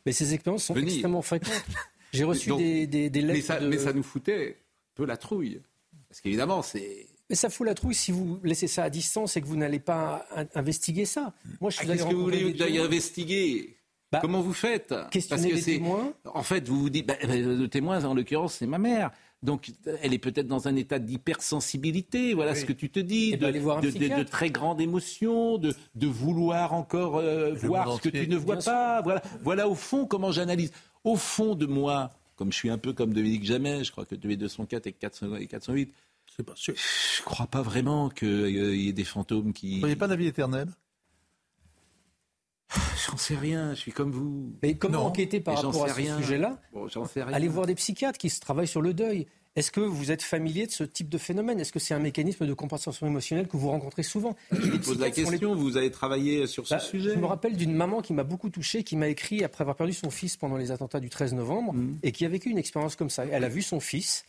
Mais 0.05 0.13
ces 0.13 0.33
expériences 0.33 0.63
sont 0.63 0.73
Venir. 0.73 0.89
extrêmement 0.93 1.21
fréquentes. 1.21 1.51
J'ai 2.13 2.23
reçu 2.23 2.49
Donc, 2.49 2.57
des, 2.59 2.87
des, 2.87 3.09
des 3.11 3.21
lettres 3.21 3.33
mais, 3.35 3.41
ça, 3.41 3.59
de- 3.59 3.67
mais 3.67 3.77
ça 3.77 3.93
nous 3.93 4.01
foutait 4.01 4.57
un 4.57 4.95
peu 4.95 5.05
la 5.05 5.15
trouille. 5.17 5.61
Parce 6.07 6.21
qu'évidemment, 6.21 6.61
c'est. 6.63 7.05
Mais 7.29 7.35
ça 7.35 7.49
fout 7.51 7.67
la 7.67 7.75
trouille 7.75 7.93
si 7.93 8.11
vous 8.11 8.39
laissez 8.43 8.65
ça 8.67 8.83
à 8.85 8.89
distance 8.89 9.37
et 9.37 9.41
que 9.41 9.45
vous 9.45 9.57
n'allez 9.57 9.77
pas 9.79 10.25
in- 10.35 10.47
investiguer 10.55 11.05
ça. 11.05 11.33
Moi, 11.61 11.69
je 11.69 11.75
suis 11.77 11.85
Ah, 11.87 11.93
Qu'est-ce 11.93 12.07
que 12.07 12.13
vous 12.15 12.23
voulez 12.23 12.55
témoins. 12.55 12.85
investiguer? 12.85 13.75
Comment 14.21 14.41
vous 14.41 14.53
faites? 14.53 14.95
Questionner 15.11 15.49
Parce 15.51 15.61
que 15.61 15.69
les 15.69 15.75
témoins. 15.77 16.13
En 16.33 16.41
fait, 16.41 16.67
vous 16.67 16.79
vous 16.79 16.89
dites, 16.89 17.05
bah, 17.05 17.13
bah, 17.21 17.35
le 17.35 17.67
témoin, 17.67 18.03
en 18.05 18.15
l'occurrence, 18.15 18.55
c'est 18.55 18.65
ma 18.65 18.79
mère. 18.79 19.11
Donc, 19.41 19.71
elle 20.01 20.13
est 20.13 20.19
peut-être 20.19 20.47
dans 20.47 20.67
un 20.67 20.75
état 20.75 20.99
d'hypersensibilité. 20.99 22.33
Voilà 22.33 22.51
Oui. 22.53 22.59
ce 22.59 22.65
que 22.65 22.73
tu 22.73 22.89
te 22.89 22.99
dis. 22.99 23.31
De, 23.37 23.37
de- 23.51 24.17
de- 24.17 24.23
très 24.23 24.49
grande 24.49 24.81
émotion, 24.81 25.57
de, 25.57 25.73
de 25.95 26.07
vouloir 26.07 26.73
encore 26.73 27.17
euh, 27.17 27.53
voir 27.53 27.95
ce 27.97 28.01
que 28.01 28.09
tu 28.09 28.27
ne 28.27 28.35
vois 28.35 28.57
pas. 28.57 29.01
Voilà, 29.01 29.21
voilà 29.43 29.67
au 29.69 29.75
fond 29.75 30.05
comment 30.05 30.31
j'analyse. 30.31 30.71
Au 31.03 31.15
fond 31.15 31.55
de 31.55 31.65
moi, 31.65 32.11
comme 32.35 32.51
je 32.51 32.57
suis 32.57 32.69
un 32.69 32.77
peu 32.77 32.91
comme 32.93 33.13
Dominique 33.13 33.45
Jamais, 33.45 33.83
je 33.83 33.91
crois 33.91 34.05
que 34.05 34.15
tu 34.15 34.31
es 34.31 34.35
204 34.37 34.87
et 34.87 34.91
400 34.93 35.35
et 35.35 35.47
408. 35.47 35.93
C'est 36.35 36.43
pas 36.45 36.53
sûr. 36.55 36.73
Je 36.75 37.23
crois 37.23 37.47
pas 37.47 37.61
vraiment 37.61 38.09
qu'il 38.09 38.49
y 38.49 38.89
ait 38.89 38.93
des 38.93 39.03
fantômes 39.03 39.51
qui. 39.53 39.75
Vous 39.75 39.79
voyez 39.79 39.95
pas 39.95 40.07
d'avis 40.07 40.27
éternel 40.27 40.67
J'en 43.09 43.17
sais 43.17 43.35
rien, 43.35 43.73
je 43.73 43.79
suis 43.79 43.91
comme 43.91 44.11
vous. 44.11 44.53
Mais 44.61 44.75
comment 44.75 44.99
Non, 44.99 45.05
enquêter 45.07 45.39
par 45.39 45.55
rapport 45.55 45.85
à 45.85 45.89
ce 45.93 46.17
sujet-là 46.21 46.61
Bon, 46.73 46.87
j'en 46.87 47.05
sais 47.05 47.23
rien. 47.23 47.33
Allez 47.33 47.47
voir 47.47 47.65
des 47.65 47.75
psychiatres 47.75 48.17
qui 48.19 48.29
se 48.29 48.39
travaillent 48.39 48.67
sur 48.67 48.81
le 48.81 48.93
deuil. 48.93 49.25
Est-ce 49.55 49.71
que 49.71 49.79
vous 49.81 50.11
êtes 50.11 50.21
familier 50.21 50.67
de 50.67 50.71
ce 50.71 50.83
type 50.83 51.09
de 51.09 51.17
phénomène? 51.17 51.59
Est-ce 51.59 51.71
que 51.73 51.79
c'est 51.79 51.95
un 51.95 51.99
mécanisme 51.99 52.45
de 52.45 52.53
compensation 52.53 53.07
émotionnelle 53.07 53.47
que 53.47 53.57
vous 53.57 53.69
rencontrez 53.69 54.03
souvent? 54.03 54.35
Je 54.51 54.77
pose 54.77 54.99
la 54.99 55.07
les- 55.07 55.11
question, 55.11 55.55
vous 55.55 55.75
avez 55.75 55.89
travaillé 55.89 56.45
sur 56.45 56.67
ce 56.67 56.75
Bah, 56.75 56.79
sujet? 56.79 57.13
Je 57.15 57.19
me 57.19 57.25
rappelle 57.25 57.57
d'une 57.57 57.73
maman 57.73 58.01
qui 58.01 58.13
m'a 58.13 58.23
beaucoup 58.23 58.49
touché, 58.51 58.83
qui 58.83 58.95
m'a 58.95 59.07
écrit 59.07 59.43
après 59.43 59.63
avoir 59.63 59.75
perdu 59.75 59.93
son 59.93 60.11
fils 60.11 60.37
pendant 60.37 60.55
les 60.55 60.69
attentats 60.71 60.99
du 60.99 61.09
13 61.09 61.33
novembre, 61.33 61.73
Mm. 61.73 61.97
et 62.03 62.11
qui 62.11 62.25
a 62.25 62.29
vécu 62.29 62.49
une 62.51 62.59
expérience 62.59 62.95
comme 62.95 63.09
ça. 63.09 63.25
Elle 63.25 63.43
a 63.43 63.49
vu 63.49 63.63
son 63.63 63.79
fils, 63.79 64.23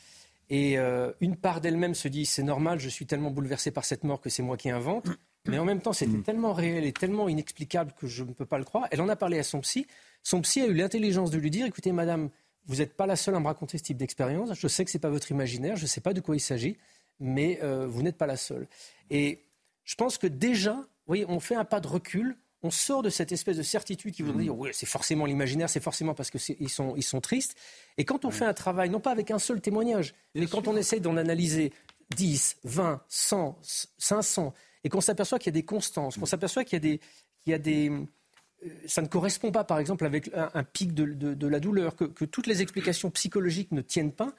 et 0.49 0.79
euh, 0.79 1.13
une 1.21 1.37
part 1.37 1.61
d'elle-même 1.61 1.95
se 1.95 2.09
dit 2.09 2.25
c'est 2.25 2.43
normal, 2.43 2.81
je 2.81 2.89
suis 2.89 3.05
tellement 3.07 3.31
bouleversée 3.31 3.71
par 3.71 3.85
cette 3.85 4.05
mort 4.05 4.21
que 4.23 4.31
c'est 4.31 4.43
moi 4.43 4.57
qui 4.57 4.71
invente. 4.71 5.07
Mais 5.47 5.59
en 5.59 5.65
même 5.65 5.81
temps, 5.81 5.93
c'était 5.93 6.19
Mm. 6.19 6.23
tellement 6.23 6.53
réel 6.53 6.85
et 6.85 6.93
tellement 6.93 7.29
inexplicable 7.29 7.93
que 7.99 8.07
je 8.07 8.25
ne 8.25 8.33
peux 8.33 8.45
pas 8.45 8.59
le 8.59 8.65
croire. 8.65 8.87
Elle 8.91 9.01
en 9.01 9.09
a 9.09 9.17
parlé 9.17 9.39
à 9.39 9.43
son 9.43 9.61
psy. 9.61 9.87
Son 10.23 10.43
psy 10.43 10.61
a 10.61 10.67
eu 10.67 10.75
l'intelligence 10.75 11.31
de 11.31 11.39
lui 11.39 11.51
dire 11.51 11.65
écoutez, 11.67 11.93
madame, 11.93 12.29
vous 12.67 12.77
n'êtes 12.77 12.95
pas 12.95 13.07
la 13.07 13.17
seule 13.17 13.35
à 13.35 13.41
me 13.41 13.47
raconter 13.47 13.79
ce 13.79 13.83
type 13.83 13.97
d'expérience. 13.97 14.51
Je 14.55 14.69
sais 14.69 14.85
que 14.85 14.91
ce 14.91 14.99
n'est 14.99 15.01
pas 15.01 15.09
votre 15.09 15.31
imaginaire, 15.31 15.77
je 15.77 15.83
ne 15.83 15.89
sais 15.89 16.03
pas 16.03 16.13
de 16.13 16.21
quoi 16.21 16.37
il 16.37 16.41
s'agit, 16.41 16.77
mais 17.19 17.59
euh, 17.63 17.87
vous 17.89 18.03
n'êtes 18.03 18.19
pas 18.19 18.27
la 18.27 18.37
seule. 18.37 18.69
Et 19.11 19.41
je 19.85 19.95
pense 19.95 20.19
que 20.19 20.27
déjà, 20.27 20.75
vous 20.75 20.85
voyez, 21.07 21.25
on 21.27 21.41
fait 21.41 21.55
un 21.55 21.65
pas 21.65 21.81
de 21.81 21.89
recul. 21.89 22.37
On 22.63 22.71
sort 22.71 23.03
de 23.03 23.09
cette 23.09 23.33
espèce 23.33 23.57
de 23.57 23.63
certitude 23.63 24.13
qui 24.15 24.21
voudrait 24.23 24.43
dire 24.43 24.57
oui, 24.59 24.69
c'est 24.75 24.85
forcément 24.85 25.25
l'imaginaire, 25.25 25.71
c'est 25.71 25.81
forcément 25.83 26.13
parce 26.13 26.31
qu'ils 26.31 26.69
sont, 26.69 26.95
ils 26.95 27.03
sont 27.03 27.23
tristes. 27.23 27.57
Et 27.97 28.05
quand 28.05 28.27
on 28.27 28.31
fait 28.31 28.45
un 28.45 28.53
travail, 28.53 28.91
non 28.91 29.01
pas 29.01 29.11
avec 29.13 29.31
un 29.31 29.39
seul 29.39 29.63
témoignage, 29.63 30.15
mais 30.35 30.47
quand 30.47 30.69
on 30.69 30.77
essaye 30.77 31.01
d'en 31.01 31.17
analyser 31.17 31.73
10, 32.17 32.59
20, 32.65 33.01
100, 33.09 33.59
500, 33.97 34.53
et 34.85 34.89
qu'on 34.89 35.01
s'aperçoit 35.01 35.39
qu'il 35.39 35.49
y 35.49 35.57
a 35.57 35.61
des 35.61 35.65
constances, 35.65 36.17
qu'on 36.17 36.27
s'aperçoit 36.27 36.65
qu'il 36.65 36.75
y 36.75 36.77
a 36.77 36.81
des. 36.81 36.99
qu'il 37.43 37.51
y 37.51 37.55
a 37.55 37.59
des 37.59 37.91
euh, 37.91 38.69
ça 38.87 39.01
ne 39.03 39.07
correspond 39.07 39.51
pas, 39.53 39.65
par 39.65 39.79
exemple, 39.79 40.05
avec 40.05 40.31
un, 40.35 40.51
un 40.55 40.63
pic 40.65 40.93
de, 40.95 41.05
de- 41.07 41.35
de 41.35 41.47
la 41.47 41.61
douleur, 41.61 41.97
que, 41.97 42.05
que 42.05 42.25
toutes 42.27 42.47
les 42.47 42.61
explications 42.63 43.11
psychologiques 43.11 43.73
ne 43.73 43.81
tiennent 43.81 44.13
pas. 44.13 44.33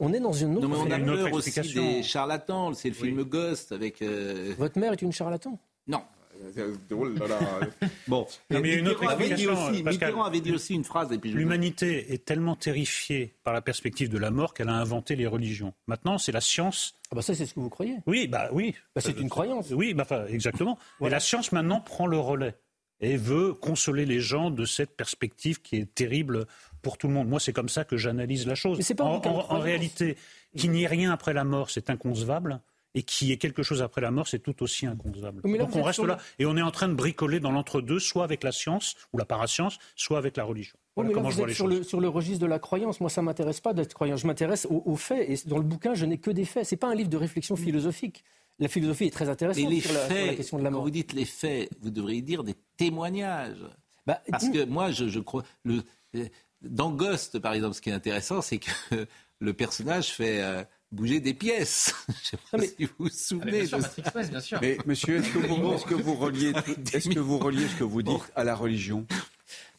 On 0.00 0.12
est 0.12 0.18
dans 0.20 0.32
une 0.32 0.56
autre. 0.56 0.66
Non, 0.66 0.74
mais 0.74 0.80
on 0.80 0.90
a 0.90 0.96
phénomène. 0.98 1.24
peur 1.24 1.32
aussi 1.34 1.60
des 1.74 2.02
charlatans. 2.02 2.72
C'est 2.74 2.88
le 2.88 2.94
film 2.94 3.22
Ghost 3.22 3.70
avec. 3.72 4.00
euh, 4.02 4.54
Votre 4.58 4.78
mère 4.78 4.92
est 4.92 5.02
une 5.02 5.12
charlatan? 5.12 5.58
Non. 5.86 6.02
Oh 6.92 7.04
là 7.04 7.26
là. 7.28 7.38
Bon, 8.08 8.26
Non, 8.50 8.60
mais 8.60 8.68
il 8.68 8.72
y 8.72 8.76
a 8.76 8.78
une 8.78 8.88
autre 8.88 9.00
Mitterrand, 9.00 9.12
avait 9.14 9.34
dit 9.34 9.46
aussi, 9.46 9.82
Pascal. 9.82 10.08
Mitterrand 10.08 10.24
avait 10.24 10.40
dit 10.40 10.52
aussi 10.52 10.74
une 10.74 10.84
phrase. 10.84 11.08
Je- 11.22 11.28
L'humanité 11.30 12.12
est 12.12 12.24
tellement 12.24 12.56
terrifiée 12.56 13.34
par 13.44 13.52
la 13.54 13.60
perspective 13.60 14.08
de 14.08 14.18
la 14.18 14.30
mort 14.30 14.54
qu'elle 14.54 14.68
a 14.68 14.74
inventé 14.74 15.16
les 15.16 15.26
religions. 15.26 15.74
Maintenant, 15.86 16.18
c'est 16.18 16.32
la 16.32 16.40
science. 16.40 16.94
Ah 17.10 17.16
bah 17.16 17.22
ça, 17.22 17.34
c'est 17.34 17.46
ce 17.46 17.54
que 17.54 17.60
vous 17.60 17.70
croyez. 17.70 17.96
Oui, 18.06 18.26
bah 18.28 18.48
oui. 18.52 18.74
Bah, 18.94 19.00
c'est 19.00 19.18
une 19.18 19.28
croyance. 19.28 19.70
Oui, 19.70 19.94
bah, 19.94 20.02
enfin, 20.04 20.26
exactement. 20.26 20.78
Et 21.04 21.08
la 21.10 21.20
science 21.20 21.52
maintenant 21.52 21.80
prend 21.80 22.06
le 22.06 22.18
relais 22.18 22.54
et 23.02 23.16
veut 23.16 23.54
consoler 23.54 24.04
les 24.04 24.20
gens 24.20 24.50
de 24.50 24.66
cette 24.66 24.94
perspective 24.94 25.62
qui 25.62 25.76
est 25.76 25.94
terrible 25.94 26.44
pour 26.82 26.98
tout 26.98 27.08
le 27.08 27.14
monde. 27.14 27.28
Moi, 27.28 27.40
c'est 27.40 27.52
comme 27.54 27.70
ça 27.70 27.84
que 27.84 27.96
j'analyse 27.96 28.46
la 28.46 28.54
chose. 28.54 28.76
Mais 28.76 28.84
c'est 28.84 28.94
pas 28.94 29.04
un 29.04 29.08
en, 29.08 29.26
en- 29.26 29.52
en 29.54 29.58
réalité, 29.58 30.16
qu'il 30.56 30.70
n'y 30.70 30.82
ait 30.82 30.86
rien 30.86 31.10
après 31.10 31.32
la 31.32 31.44
mort, 31.44 31.70
c'est 31.70 31.88
inconcevable. 31.88 32.60
Et 32.94 33.02
qu'il 33.04 33.28
y 33.28 33.32
ait 33.32 33.36
quelque 33.36 33.62
chose 33.62 33.82
après 33.82 34.00
la 34.00 34.10
mort, 34.10 34.26
c'est 34.26 34.40
tout 34.40 34.62
aussi 34.64 34.84
inconcevable. 34.86 35.42
Là, 35.44 35.58
Donc 35.58 35.76
on 35.76 35.82
reste 35.84 35.94
sur 36.00 36.06
là. 36.06 36.18
Et 36.40 36.46
on 36.46 36.56
est 36.56 36.62
en 36.62 36.72
train 36.72 36.88
de 36.88 36.94
bricoler 36.94 37.38
dans 37.38 37.52
l'entre-deux, 37.52 38.00
soit 38.00 38.24
avec 38.24 38.42
la 38.42 38.50
science 38.50 38.96
ou 39.12 39.18
la 39.18 39.24
parascience, 39.24 39.78
soit 39.94 40.18
avec 40.18 40.36
la 40.36 40.42
religion. 40.44 40.74
Oui, 40.96 41.04
Voilà 41.04 41.08
mais 41.08 41.14
là, 41.14 41.14
comment 41.14 41.28
vous 41.28 41.32
je 41.32 41.36
vois 41.36 41.44
êtes 41.44 41.48
les 41.50 41.54
sur 41.54 41.66
choses. 41.68 41.78
le, 41.78 41.82
sur 41.84 42.00
le 42.00 42.08
registre 42.08 42.40
de 42.40 42.46
la 42.46 42.58
croyance. 42.58 43.00
Moi, 43.00 43.08
ça 43.08 43.22
m'intéresse 43.22 43.60
pas 43.60 43.74
d'être 43.74 43.94
croyant. 43.94 44.16
Je 44.16 44.26
m'intéresse 44.26 44.66
aux, 44.68 44.82
aux 44.84 44.96
faits. 44.96 45.28
Et 45.30 45.48
dans 45.48 45.58
le 45.58 45.62
bouquin, 45.64 45.94
je 45.94 46.04
n'ai 46.04 46.18
que 46.18 46.32
des 46.32 46.44
faits. 46.44 46.64
C'est 46.66 46.76
pas 46.76 46.88
un 46.90 46.94
livre 46.96 47.10
de 47.10 47.16
réflexion 47.16 47.54
philosophique. 47.54 48.24
La 48.58 48.66
philosophie 48.68 49.04
est 49.04 49.10
très 49.10 49.28
intéressante 49.28 49.62
Mais 49.64 49.70
les 49.70 49.80
sur, 49.80 49.92
la, 49.92 50.00
sur 50.00 50.08
la 50.10 50.14
faits, 50.26 50.36
question 50.36 50.58
de 50.58 50.64
la 50.64 50.68
quand 50.70 50.74
mort. 50.74 50.84
vous 50.84 50.90
dites 50.90 51.12
les 51.12 51.24
faits, 51.24 51.70
vous 51.80 51.90
devriez 51.90 52.22
dire 52.22 52.42
des 52.44 52.56
témoignages. 52.76 53.64
Bah, 54.06 54.20
Parce 54.30 54.48
que 54.48 54.64
moi, 54.64 54.90
je, 54.90 55.08
je 55.08 55.20
crois. 55.20 55.44
Le, 55.64 55.82
euh, 56.16 56.26
dans 56.60 56.90
Ghost, 56.90 57.38
par 57.38 57.52
exemple, 57.54 57.74
ce 57.74 57.80
qui 57.80 57.90
est 57.90 57.94
intéressant, 57.94 58.42
c'est 58.42 58.58
que 58.58 58.70
le 59.38 59.52
personnage 59.54 60.08
fait 60.08 60.42
euh, 60.42 60.62
bouger 60.92 61.20
des 61.20 61.34
pièces. 61.34 61.94
Je 62.08 62.12
ne 62.12 62.16
sais 62.22 62.36
pas 62.50 62.58
si 62.58 62.84
vous 62.84 62.92
vous 62.98 63.08
souvenez. 63.08 63.62
bien 63.62 63.66
sûr, 63.66 63.78
de 63.78 64.28
bien 64.28 64.40
sûr. 64.40 64.58
Mais 64.60 64.76
monsieur, 64.86 65.18
est-ce 65.18 65.30
que 65.30 65.38
vous, 65.38 65.72
est-ce 65.72 65.84
que 65.84 65.94
vous 65.94 66.14
reliez, 66.14 66.52
est-ce 66.92 67.08
que 67.08 67.18
vous 67.18 67.38
reliez 67.38 67.68
ce 67.68 67.76
que 67.76 67.84
vous 67.84 68.02
dites 68.02 68.32
à 68.34 68.44
la 68.44 68.54
religion? 68.54 69.06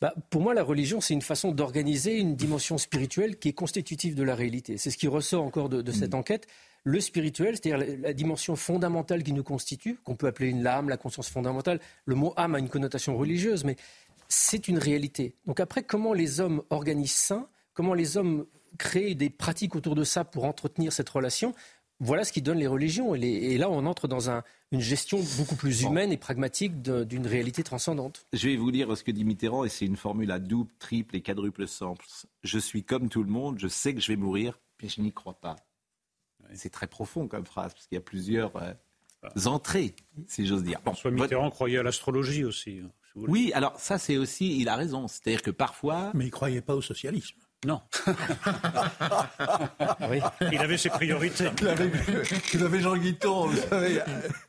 Bah, 0.01 0.13
pour 0.29 0.41
moi, 0.41 0.53
la 0.53 0.63
religion, 0.63 0.99
c'est 0.99 1.13
une 1.13 1.21
façon 1.21 1.51
d'organiser 1.51 2.17
une 2.17 2.35
dimension 2.35 2.77
spirituelle 2.77 3.37
qui 3.37 3.49
est 3.49 3.53
constitutive 3.53 4.15
de 4.15 4.23
la 4.23 4.35
réalité. 4.35 4.77
C'est 4.77 4.89
ce 4.89 4.97
qui 4.97 5.07
ressort 5.07 5.43
encore 5.43 5.69
de, 5.69 5.81
de 5.81 5.91
cette 5.91 6.15
enquête. 6.15 6.47
le 6.83 6.99
spirituel, 6.99 7.55
c'est-à-dire 7.55 7.97
la, 8.01 8.13
dimension 8.13 8.55
fondamentale 8.55 9.21
qui 9.21 9.33
nous 9.33 9.43
constitue, 9.43 9.99
qu'on 10.03 10.15
peut 10.15 10.27
appeler 10.27 10.49
une 10.49 10.65
âme, 10.65 10.89
la 10.89 10.97
conscience 10.97 11.29
fondamentale. 11.29 11.79
Le 12.05 12.15
mot 12.15 12.33
âme 12.37 12.55
a 12.55 12.59
une 12.59 12.69
connotation 12.69 13.15
religieuse, 13.15 13.63
mais 13.63 13.75
c'est 14.27 14.67
une 14.67 14.79
réalité. 14.79 15.35
Donc 15.45 15.59
après, 15.59 15.83
comment 15.83 16.13
les 16.13 16.39
hommes 16.39 16.63
organisent 16.71 17.11
ça? 17.11 17.47
Comment 17.73 17.93
les 17.93 18.17
hommes 18.17 18.45
créent 18.77 19.15
des 19.15 19.29
pratiques 19.29 19.75
autour 19.75 19.95
de 19.95 20.03
ça 20.03 20.23
pour 20.23 20.45
entretenir 20.45 20.93
cette 20.93 21.09
relation 21.09 21.53
voilà 22.01 22.25
ce 22.25 22.33
qui 22.33 22.41
donne 22.41 22.57
les 22.57 22.67
religions. 22.67 23.15
Et, 23.15 23.57
là, 23.57 23.69
on 23.69 23.85
entre 23.85 24.07
dans 24.07 24.29
une 24.71 24.79
gestion 24.79 25.19
beaucoup 25.37 25.55
plus 25.55 25.83
humaine 25.83 26.11
et 26.11 26.17
pragmatique 26.17 26.81
d'une 26.81 27.27
réalité 27.27 27.63
transcendante. 27.63 28.25
Je 28.33 28.49
vais 28.49 28.57
vous 28.57 28.71
lire 28.71 28.97
ce 28.97 29.03
que 29.03 29.11
dit 29.11 29.23
Mitterrand, 29.23 29.63
et 29.63 29.69
c'est 29.69 29.85
une 29.85 29.95
formule 29.95 30.31
à 30.31 30.39
double, 30.39 30.71
triple 30.79 31.15
et 31.15 31.21
quadruple 31.21 31.67
sens. 31.67 32.25
Je 32.43 32.57
suis 32.57 32.83
comme 32.83 33.07
tout 33.07 33.23
le 33.23 33.29
monde, 33.29 33.59
je 33.59 33.67
sais 33.67 33.93
que 33.93 34.01
je 34.01 34.07
vais 34.07 34.15
mourir, 34.15 34.59
mais 34.81 34.89
je 34.89 34.99
n'y 34.99 35.13
crois 35.13 35.39
pas. 35.39 35.55
C'est 36.55 36.71
très 36.71 36.87
profond 36.87 37.27
comme 37.27 37.45
phrase, 37.45 37.73
parce 37.73 37.85
qu'il 37.85 37.95
y 37.95 37.99
a 37.99 38.03
plusieurs 38.03 38.55
euh, 38.57 38.73
entrées, 39.45 39.95
si 40.27 40.47
j'ose 40.47 40.63
dire. 40.63 40.81
François 40.81 41.11
Mitterrand 41.11 41.51
croyait 41.51 41.77
à 41.77 41.83
l'astrologie 41.83 42.43
aussi. 42.43 42.81
Hein, 42.83 42.89
oui, 43.15 43.51
alors 43.53 43.79
ça, 43.79 43.99
c'est 43.99 44.17
aussi, 44.17 44.57
il 44.59 44.69
a 44.69 44.75
raison. 44.75 45.07
C'est-à-dire 45.07 45.43
que 45.43 45.51
parfois. 45.51 46.11
Mais 46.15 46.23
il 46.23 46.27
ne 46.27 46.31
croyait 46.31 46.61
pas 46.61 46.75
au 46.75 46.81
socialisme. 46.81 47.37
Non. 47.65 47.79
Il 50.51 50.57
avait 50.57 50.77
ses 50.79 50.89
priorités. 50.89 51.47
Il 52.53 52.63
avait, 52.63 52.81
Jean 52.81 52.97
Guiton, 52.97 53.47
vous 53.47 53.57
savez, 53.69 53.99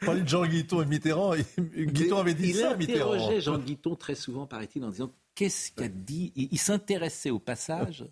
de 0.01 0.27
Jean 0.27 0.47
Guiton 0.47 0.81
et 0.81 0.87
Mitterrand. 0.87 1.35
Guiton 1.59 2.19
avait 2.19 2.33
dit 2.33 2.55
ça, 2.55 2.75
Mitterrand. 2.75 3.13
Il 3.13 3.21
interrogeait 3.21 3.41
Jean 3.43 3.59
Guiton 3.59 3.97
très 3.97 4.15
souvent, 4.15 4.47
paraît-il, 4.47 4.83
en 4.85 4.89
disant 4.89 5.11
qu'est-ce 5.35 5.73
qu'a 5.73 5.89
dit? 5.89 6.33
Il, 6.37 6.59
s'intéressait 6.59 7.29
au 7.29 7.39
passage 7.39 8.07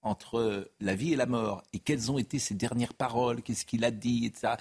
entre 0.00 0.70
la 0.80 0.94
vie 0.94 1.12
et 1.12 1.16
la 1.16 1.26
mort 1.26 1.62
et 1.74 1.78
quelles 1.78 2.10
ont 2.10 2.16
été 2.16 2.38
ses 2.38 2.54
dernières 2.54 2.94
paroles, 2.94 3.42
qu'est-ce 3.42 3.66
qu'il 3.66 3.84
a 3.84 3.90
dit, 3.90 4.24
etc. 4.24 4.54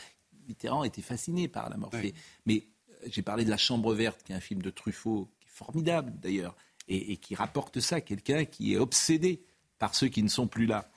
Mitterrand 0.49 0.83
était 0.83 1.01
fasciné 1.01 1.47
par 1.47 1.69
la 1.69 1.77
mort. 1.77 1.91
Mais 2.45 2.67
euh, 2.89 3.07
j'ai 3.09 3.21
parlé 3.21 3.45
de 3.45 3.49
La 3.49 3.57
Chambre 3.57 3.93
verte, 3.93 4.23
qui 4.23 4.33
est 4.33 4.35
un 4.35 4.41
film 4.41 4.61
de 4.61 4.69
Truffaut, 4.69 5.29
qui 5.39 5.47
est 5.47 5.51
formidable 5.51 6.11
d'ailleurs, 6.19 6.53
et, 6.89 7.13
et 7.13 7.17
qui 7.17 7.33
rapporte 7.33 7.79
ça, 7.79 8.01
quelqu'un 8.01 8.43
qui 8.43 8.73
est 8.73 8.77
obsédé 8.77 9.41
par 9.79 9.95
ceux 9.95 10.07
qui 10.07 10.23
ne 10.23 10.29
sont 10.29 10.47
plus 10.47 10.65
là. 10.65 10.89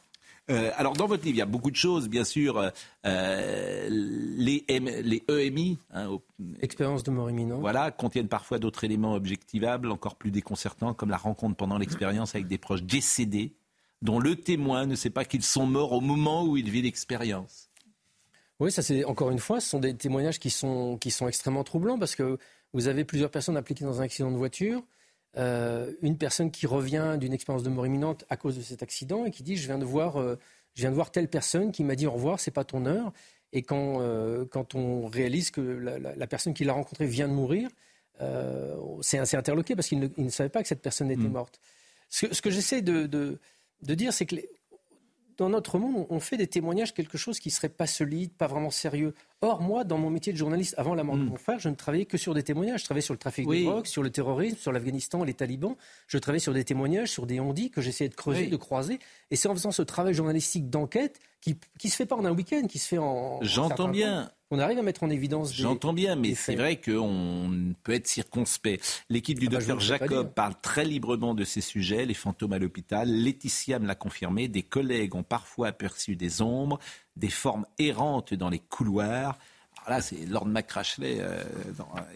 Euh, 0.50 0.70
alors, 0.76 0.94
dans 0.94 1.06
votre 1.06 1.24
livre, 1.24 1.36
il 1.36 1.38
y 1.38 1.42
a 1.42 1.46
beaucoup 1.46 1.70
de 1.70 1.76
choses, 1.76 2.08
bien 2.08 2.24
sûr. 2.24 2.56
Euh, 2.56 2.70
euh, 3.04 3.88
les, 3.90 4.64
les, 4.68 5.22
EMI. 5.28 5.78
Hein, 5.92 6.18
Expérience 6.60 7.02
de 7.02 7.10
mort 7.10 7.28
imminente. 7.28 7.60
Voilà, 7.60 7.90
contiennent 7.90 8.28
parfois 8.28 8.58
d'autres 8.58 8.84
éléments 8.84 9.14
objectivables, 9.14 9.90
encore 9.90 10.16
plus 10.16 10.30
déconcertants, 10.30 10.94
comme 10.94 11.10
la 11.10 11.18
rencontre 11.18 11.56
pendant 11.56 11.76
l'expérience 11.76 12.34
avec 12.34 12.48
des 12.48 12.58
proches 12.58 12.82
décédés, 12.82 13.56
dont 14.00 14.20
le 14.20 14.36
témoin 14.36 14.86
ne 14.86 14.94
sait 14.94 15.10
pas 15.10 15.24
qu'ils 15.24 15.42
sont 15.42 15.66
morts 15.66 15.92
au 15.92 16.00
moment 16.00 16.44
où 16.44 16.56
il 16.56 16.70
vit 16.70 16.82
l'expérience. 16.82 17.68
Oui, 18.60 18.72
ça 18.72 18.82
c'est 18.82 19.04
encore 19.04 19.30
une 19.30 19.38
fois, 19.38 19.60
ce 19.60 19.68
sont 19.68 19.78
des 19.78 19.94
témoignages 19.94 20.40
qui 20.40 20.50
sont, 20.50 20.96
qui 20.98 21.10
sont 21.12 21.28
extrêmement 21.28 21.62
troublants 21.62 21.98
parce 21.98 22.16
que 22.16 22.38
vous 22.72 22.88
avez 22.88 23.04
plusieurs 23.04 23.30
personnes 23.30 23.56
impliquées 23.56 23.84
dans 23.84 24.00
un 24.00 24.04
accident 24.04 24.32
de 24.32 24.36
voiture. 24.36 24.82
Euh, 25.36 25.92
une 26.00 26.16
personne 26.16 26.50
qui 26.50 26.66
revient 26.66 27.16
d'une 27.20 27.32
expérience 27.32 27.62
de 27.62 27.68
mort 27.68 27.86
imminente 27.86 28.24
à 28.30 28.36
cause 28.36 28.56
de 28.56 28.62
cet 28.62 28.82
accident 28.82 29.26
et 29.26 29.30
qui 29.30 29.42
dit 29.42 29.56
je 29.56 29.66
viens 29.66 29.78
de 29.78 29.84
voir, 29.84 30.16
euh, 30.16 30.36
je 30.74 30.80
viens 30.80 30.90
de 30.90 30.94
voir 30.94 31.10
telle 31.10 31.28
personne 31.28 31.70
qui 31.70 31.84
m'a 31.84 31.96
dit 31.96 32.06
au 32.06 32.12
revoir, 32.12 32.40
c'est 32.40 32.50
pas 32.50 32.64
ton 32.64 32.86
heure. 32.86 33.12
Et 33.52 33.62
quand, 33.62 34.00
euh, 34.00 34.44
quand 34.46 34.74
on 34.74 35.06
réalise 35.06 35.50
que 35.50 35.60
la, 35.60 36.26
personne 36.26 36.54
qui 36.54 36.64
l'a 36.64 36.72
rencontré 36.72 37.06
vient 37.06 37.28
de 37.28 37.32
mourir, 37.32 37.68
c'est 39.00 39.18
assez 39.18 39.36
interloqué 39.36 39.76
parce 39.76 39.88
qu'il 39.88 40.10
ne, 40.16 40.28
savait 40.28 40.48
pas 40.48 40.60
que 40.62 40.68
cette 40.68 40.82
personne 40.82 41.10
était 41.10 41.22
mm. 41.22 41.32
morte. 41.32 41.60
Ce, 42.08 42.26
que 42.26 42.50
j'essaie 42.50 42.82
de, 42.82 43.06
de, 43.06 43.38
de, 43.82 43.94
dire, 43.94 44.12
c'est 44.12 44.26
que 44.26 44.34
les, 44.34 44.50
dans 45.36 45.48
notre 45.48 45.78
monde, 45.78 46.06
on 46.10 46.20
fait 46.20 46.36
des 46.36 46.48
témoignages 46.48 46.92
quelque 46.92 47.16
chose 47.16 47.38
qui 47.38 47.50
serait 47.50 47.68
pas 47.68 47.86
solide, 47.86 48.32
pas 48.32 48.48
vraiment 48.48 48.70
sérieux. 48.70 49.14
Or, 49.40 49.60
moi, 49.60 49.84
dans 49.84 49.98
mon 49.98 50.10
métier 50.10 50.32
de 50.32 50.38
journaliste, 50.38 50.74
avant 50.78 50.94
la 50.94 51.04
mort 51.04 51.16
de 51.16 51.22
hmm. 51.22 51.28
mon 51.28 51.36
frère, 51.36 51.58
je 51.60 51.68
ne 51.68 51.76
travaillais 51.76 52.06
que 52.06 52.18
sur 52.18 52.34
des 52.34 52.42
témoignages. 52.42 52.80
Je 52.80 52.84
travaillais 52.84 53.02
sur 53.02 53.14
le 53.14 53.18
trafic 53.18 53.46
de 53.46 53.64
drogue, 53.64 53.86
sur 53.86 54.02
le 54.02 54.10
terrorisme, 54.10 54.56
sur 54.56 54.72
l'Afghanistan, 54.72 55.22
les 55.22 55.34
talibans. 55.34 55.76
Je 56.08 56.18
travaillais 56.18 56.40
sur 56.40 56.52
des 56.52 56.64
témoignages, 56.64 57.10
sur 57.10 57.26
des 57.26 57.38
ondits 57.38 57.70
que 57.70 57.80
j'essayais 57.80 58.10
de 58.10 58.16
creuser, 58.16 58.48
de 58.48 58.56
croiser. 58.56 58.98
Et 59.30 59.36
c'est 59.36 59.48
en 59.48 59.54
faisant 59.54 59.70
ce 59.70 59.82
travail 59.82 60.14
journalistique 60.14 60.68
d'enquête 60.70 61.20
qui 61.40 61.56
ne 61.84 61.88
se 61.88 61.94
fait 61.94 62.06
pas 62.06 62.16
en 62.16 62.24
un 62.24 62.32
week-end, 62.32 62.66
qui 62.68 62.78
se 62.78 62.88
fait 62.88 62.98
en. 62.98 63.38
J'entends 63.42 63.88
bien 63.88 64.30
on 64.50 64.58
arrive 64.58 64.78
à 64.78 64.82
mettre 64.82 65.02
en 65.02 65.10
évidence. 65.10 65.54
J'entends 65.54 65.92
bien, 65.92 66.16
mais 66.16 66.34
c'est 66.34 66.56
vrai 66.56 66.80
qu'on 66.80 67.74
peut 67.82 67.92
être 67.92 68.06
circonspect. 68.06 69.04
L'équipe 69.10 69.38
du 69.38 69.46
ah 69.48 69.50
bah, 69.50 69.56
docteur 69.58 69.80
Jacob 69.80 70.32
parle 70.32 70.54
très 70.62 70.84
librement 70.84 71.34
de 71.34 71.44
ces 71.44 71.60
sujets, 71.60 72.06
les 72.06 72.14
fantômes 72.14 72.54
à 72.54 72.58
l'hôpital. 72.58 73.10
Laetitia 73.10 73.78
me 73.78 73.86
l'a 73.86 73.94
confirmé. 73.94 74.48
Des 74.48 74.62
collègues 74.62 75.14
ont 75.14 75.22
parfois 75.22 75.68
aperçu 75.68 76.16
des 76.16 76.40
ombres, 76.40 76.78
des 77.18 77.30
formes 77.30 77.66
errantes 77.78 78.34
dans 78.34 78.48
les 78.48 78.60
couloirs 78.60 79.36
là, 79.88 80.00
c'est 80.00 80.26
Lord 80.26 80.46
McCrashley 80.46 81.18
euh, 81.20 81.42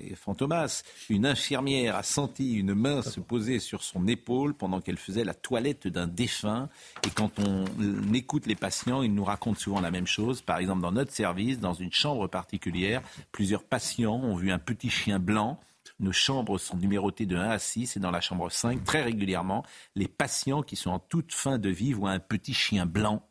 et 0.00 0.14
Fantomas. 0.14 0.82
Une 1.08 1.26
infirmière 1.26 1.96
a 1.96 2.02
senti 2.02 2.54
une 2.54 2.74
main 2.74 3.02
se 3.02 3.20
poser 3.20 3.58
sur 3.58 3.82
son 3.82 4.06
épaule 4.06 4.54
pendant 4.54 4.80
qu'elle 4.80 4.98
faisait 4.98 5.24
la 5.24 5.34
toilette 5.34 5.88
d'un 5.88 6.06
défunt. 6.06 6.68
Et 7.06 7.10
quand 7.10 7.38
on 7.38 7.64
écoute 8.12 8.46
les 8.46 8.54
patients, 8.54 9.02
ils 9.02 9.14
nous 9.14 9.24
racontent 9.24 9.58
souvent 9.58 9.80
la 9.80 9.90
même 9.90 10.06
chose. 10.06 10.42
Par 10.42 10.58
exemple, 10.58 10.82
dans 10.82 10.92
notre 10.92 11.12
service, 11.12 11.58
dans 11.58 11.74
une 11.74 11.92
chambre 11.92 12.26
particulière, 12.28 13.02
plusieurs 13.32 13.64
patients 13.64 14.14
ont 14.14 14.36
vu 14.36 14.52
un 14.52 14.58
petit 14.58 14.90
chien 14.90 15.18
blanc. 15.18 15.58
Nos 16.00 16.12
chambres 16.12 16.58
sont 16.58 16.76
numérotées 16.76 17.26
de 17.26 17.36
1 17.36 17.50
à 17.50 17.58
6 17.58 17.96
et 17.96 18.00
dans 18.00 18.10
la 18.10 18.20
chambre 18.20 18.50
5, 18.50 18.82
très 18.82 19.02
régulièrement, 19.02 19.64
les 19.94 20.08
patients 20.08 20.62
qui 20.62 20.74
sont 20.74 20.90
en 20.90 20.98
toute 20.98 21.32
fin 21.32 21.58
de 21.58 21.68
vie 21.68 21.92
voient 21.92 22.10
un 22.10 22.18
petit 22.18 22.54
chien 22.54 22.86
blanc 22.86 23.22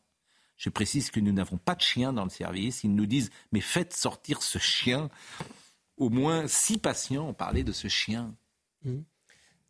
je 0.62 0.70
précise 0.70 1.10
que 1.10 1.18
nous 1.18 1.32
n'avons 1.32 1.56
pas 1.56 1.74
de 1.74 1.80
chien 1.80 2.12
dans 2.12 2.22
le 2.22 2.30
service. 2.30 2.84
Ils 2.84 2.94
nous 2.94 3.06
disent, 3.06 3.30
mais 3.50 3.60
faites 3.60 3.92
sortir 3.92 4.44
ce 4.44 4.58
chien. 4.58 5.10
Au 5.96 6.08
moins 6.08 6.46
six 6.46 6.78
patients 6.78 7.30
ont 7.30 7.34
parlé 7.34 7.64
de 7.64 7.72
ce 7.72 7.88
chien. 7.88 8.32
Mmh. 8.84 8.98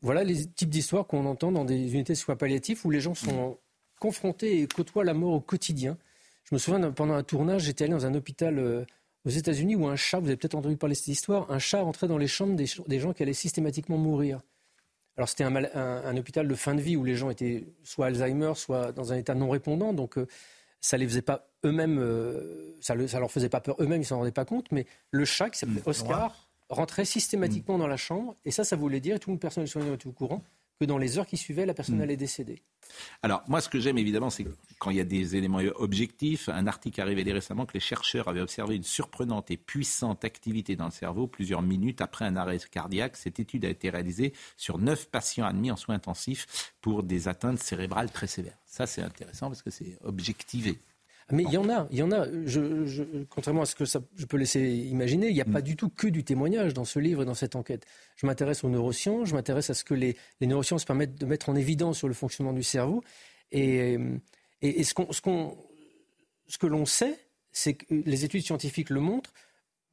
Voilà 0.03 0.23
les 0.23 0.45
types 0.45 0.69
d'histoires 0.69 1.07
qu'on 1.07 1.25
entend 1.25 1.51
dans 1.51 1.65
des 1.65 1.95
unités 1.95 2.13
de 2.13 2.19
soins 2.19 2.37
palliatifs 2.37 2.85
où 2.85 2.91
les 2.91 3.01
gens 3.01 3.15
sont 3.15 3.59
confrontés 4.01 4.61
et 4.61 4.67
côtoient 4.67 5.05
la 5.05 5.15
mort 5.15 5.33
au 5.33 5.41
quotidien. 5.41 5.97
Je 6.45 6.55
me 6.55 6.59
souviens, 6.59 6.93
pendant 6.93 7.15
un 7.15 7.23
tournage, 7.23 7.63
j'étais 7.63 7.85
allé 7.85 7.95
dans 7.95 8.05
un 8.05 8.13
hôpital 8.13 8.59
euh, 8.59 8.85
aux 9.25 9.31
États-Unis 9.31 9.77
où 9.77 9.87
un 9.87 9.97
chat, 9.97 10.21
vous 10.21 10.27
avez 10.27 10.37
peut-être 10.37 10.57
entendu 10.57 10.77
parler 10.77 10.95
de 10.95 10.99
cette 10.99 11.09
histoire, 11.09 11.51
un 11.51 11.59
chat 11.59 11.81
rentrait 11.81 12.09
dans 12.09 12.19
les 12.19 12.27
chambres 12.27 12.55
des, 12.55 13.01
gens 13.01 13.15
qui 13.15 13.23
allaient 13.23 13.33
systématiquement 13.33 13.97
mourir. 13.97 14.43
Alors 15.17 15.31
c'était 15.31 15.45
un, 15.45 16.17
hôpital 16.19 16.47
de 16.47 16.55
fin 16.55 16.75
de 16.75 16.83
vie 16.83 16.97
où 16.97 17.05
les 17.05 17.17
gens 17.17 17.31
étaient 17.31 17.65
soit 17.83 18.07
Alzheimer, 18.07 18.53
soit 18.57 18.93
dans 18.93 19.15
un 19.15 19.17
état 19.17 19.35
non 19.35 19.49
répondant. 19.49 19.95
Donc 19.95 20.19
euh, 20.19 20.27
ça 20.83 20.99
les 20.99 21.07
faisait 21.07 21.23
pas 21.23 21.49
eux-mêmes, 21.65 21.99
euh, 21.99 22.77
ça, 22.81 22.95
ne 22.95 23.19
leur 23.19 23.31
faisait 23.31 23.49
pas 23.49 23.61
peur 23.61 23.77
eux-mêmes, 23.81 24.03
ils 24.03 24.05
s'en 24.05 24.19
rendaient 24.19 24.33
pas 24.33 24.45
compte, 24.45 24.71
mais 24.73 24.85
le 25.11 25.25
chat 25.25 25.49
qui 25.49 25.59
s'appelait 25.59 25.81
mmh. 25.81 25.89
Oscar 25.89 26.51
rentrait 26.69 27.05
systématiquement 27.05 27.77
mmh. 27.77 27.81
dans 27.81 27.87
la 27.87 27.97
chambre, 27.97 28.37
et 28.45 28.51
ça, 28.51 28.65
ça 28.65 28.77
voulait 28.77 29.01
dire, 29.01 29.17
et 29.17 29.19
tout 29.21 29.31
le 29.31 29.39
personnel 29.39 29.69
soignant 29.69 29.95
était 29.95 30.09
au 30.09 30.13
courant, 30.13 30.43
que 30.81 30.85
dans 30.85 30.99
les 30.99 31.19
heures 31.19 31.27
qui 31.27 31.37
suivaient, 31.37 31.67
la 31.67 31.75
personne 31.75 31.99
mmh. 31.99 32.03
allait 32.03 32.17
décéder. 32.17 32.63
Alors, 33.23 33.43
moi, 33.49 33.61
ce 33.61 33.69
que 33.69 33.81
j'aime 33.81 33.99
évidemment, 33.99 34.31
c'est 34.31 34.47
quand 34.79 34.91
il 34.91 34.97
y 34.97 35.01
a 35.01 35.05
des 35.05 35.37
éléments 35.37 35.61
objectifs. 35.77 36.49
Un 36.49 36.67
article 36.67 37.01
a 37.01 37.05
révélé 37.05 37.33
récemment 37.33 37.67
que 37.67 37.75
les 37.75 37.81
chercheurs 37.81 38.29
avaient 38.29 38.41
observé 38.41 38.77
une 38.77 38.83
surprenante 38.83 39.51
et 39.51 39.57
puissante 39.57 40.25
activité 40.25 40.77
dans 40.77 40.87
le 40.87 40.91
cerveau 40.91 41.27
plusieurs 41.27 41.63
minutes 41.63 42.01
après 42.01 42.25
un 42.25 42.37
arrêt 42.37 42.59
cardiaque. 42.71 43.17
Cette 43.17 43.41
étude 43.41 43.65
a 43.65 43.69
été 43.69 43.91
réalisée 43.91 44.33
sur 44.57 44.79
neuf 44.79 45.09
patients 45.09 45.47
admis 45.47 45.71
en 45.71 45.77
soins 45.77 45.95
intensifs 45.95 46.75
pour 46.81 47.03
des 47.03 47.29
atteintes 47.29 47.59
cérébrales 47.59 48.11
très 48.11 48.27
sévères. 48.27 48.59
Ça, 48.67 48.87
c'est 48.87 49.03
intéressant 49.03 49.49
parce 49.49 49.63
que 49.63 49.71
c'est 49.71 49.99
objectivé. 50.03 50.79
Mais 51.33 51.45
il 51.45 51.53
y 51.53 51.57
en 51.57 51.69
a, 51.71 51.89
il 51.91 51.97
y 51.97 52.03
en 52.03 52.13
a. 52.13 52.27
contrairement 53.31 53.63
à 53.63 53.67
ce 53.67 53.75
que 53.75 53.87
ça, 53.87 54.01
je 54.17 54.27
peux 54.27 54.37
laisser 54.37 54.61
imaginer, 54.61 55.29
il 55.29 55.35
n'y 55.35 55.41
a 55.41 55.47
pas 55.47 55.61
mm. 55.61 55.63
du 55.63 55.77
tout 55.77 55.89
que 55.89 56.07
du 56.07 56.25
témoignage 56.25 56.75
dans 56.75 56.85
ce 56.85 56.99
livre 56.99 57.23
et 57.23 57.25
dans 57.25 57.35
cette 57.35 57.57
enquête. 57.57 57.87
Je 58.17 58.27
m'intéresse 58.27 58.65
aux 58.65 58.69
neurosciences, 58.69 59.31
je 59.31 59.35
m'intéresse 59.35 59.71
à 59.71 59.75
ce 59.75 59.83
que 59.83 59.95
les, 59.95 60.17
neurosciences 60.43 60.85
permettent 60.85 61.15
de 61.15 61.25
mettre 61.25 61.49
en 61.49 61.57
évidence 61.57 61.99
sur 61.99 62.07
le 62.07 62.15
fonctionnement 62.15 62.53
du 62.53 62.63
cerveau. 62.63 63.03
Et, 63.51 63.99
et, 64.61 64.85
ce, 64.85 64.95
ce 64.95 66.59
que 66.59 66.67
l'on 66.67 66.87
sait, 66.87 67.19
c'est 67.51 67.75
que 67.75 67.87
les 67.91 68.25
études 68.25 68.43
scientifiques 68.43 68.91
le 68.91 69.01
montrent, 69.01 69.33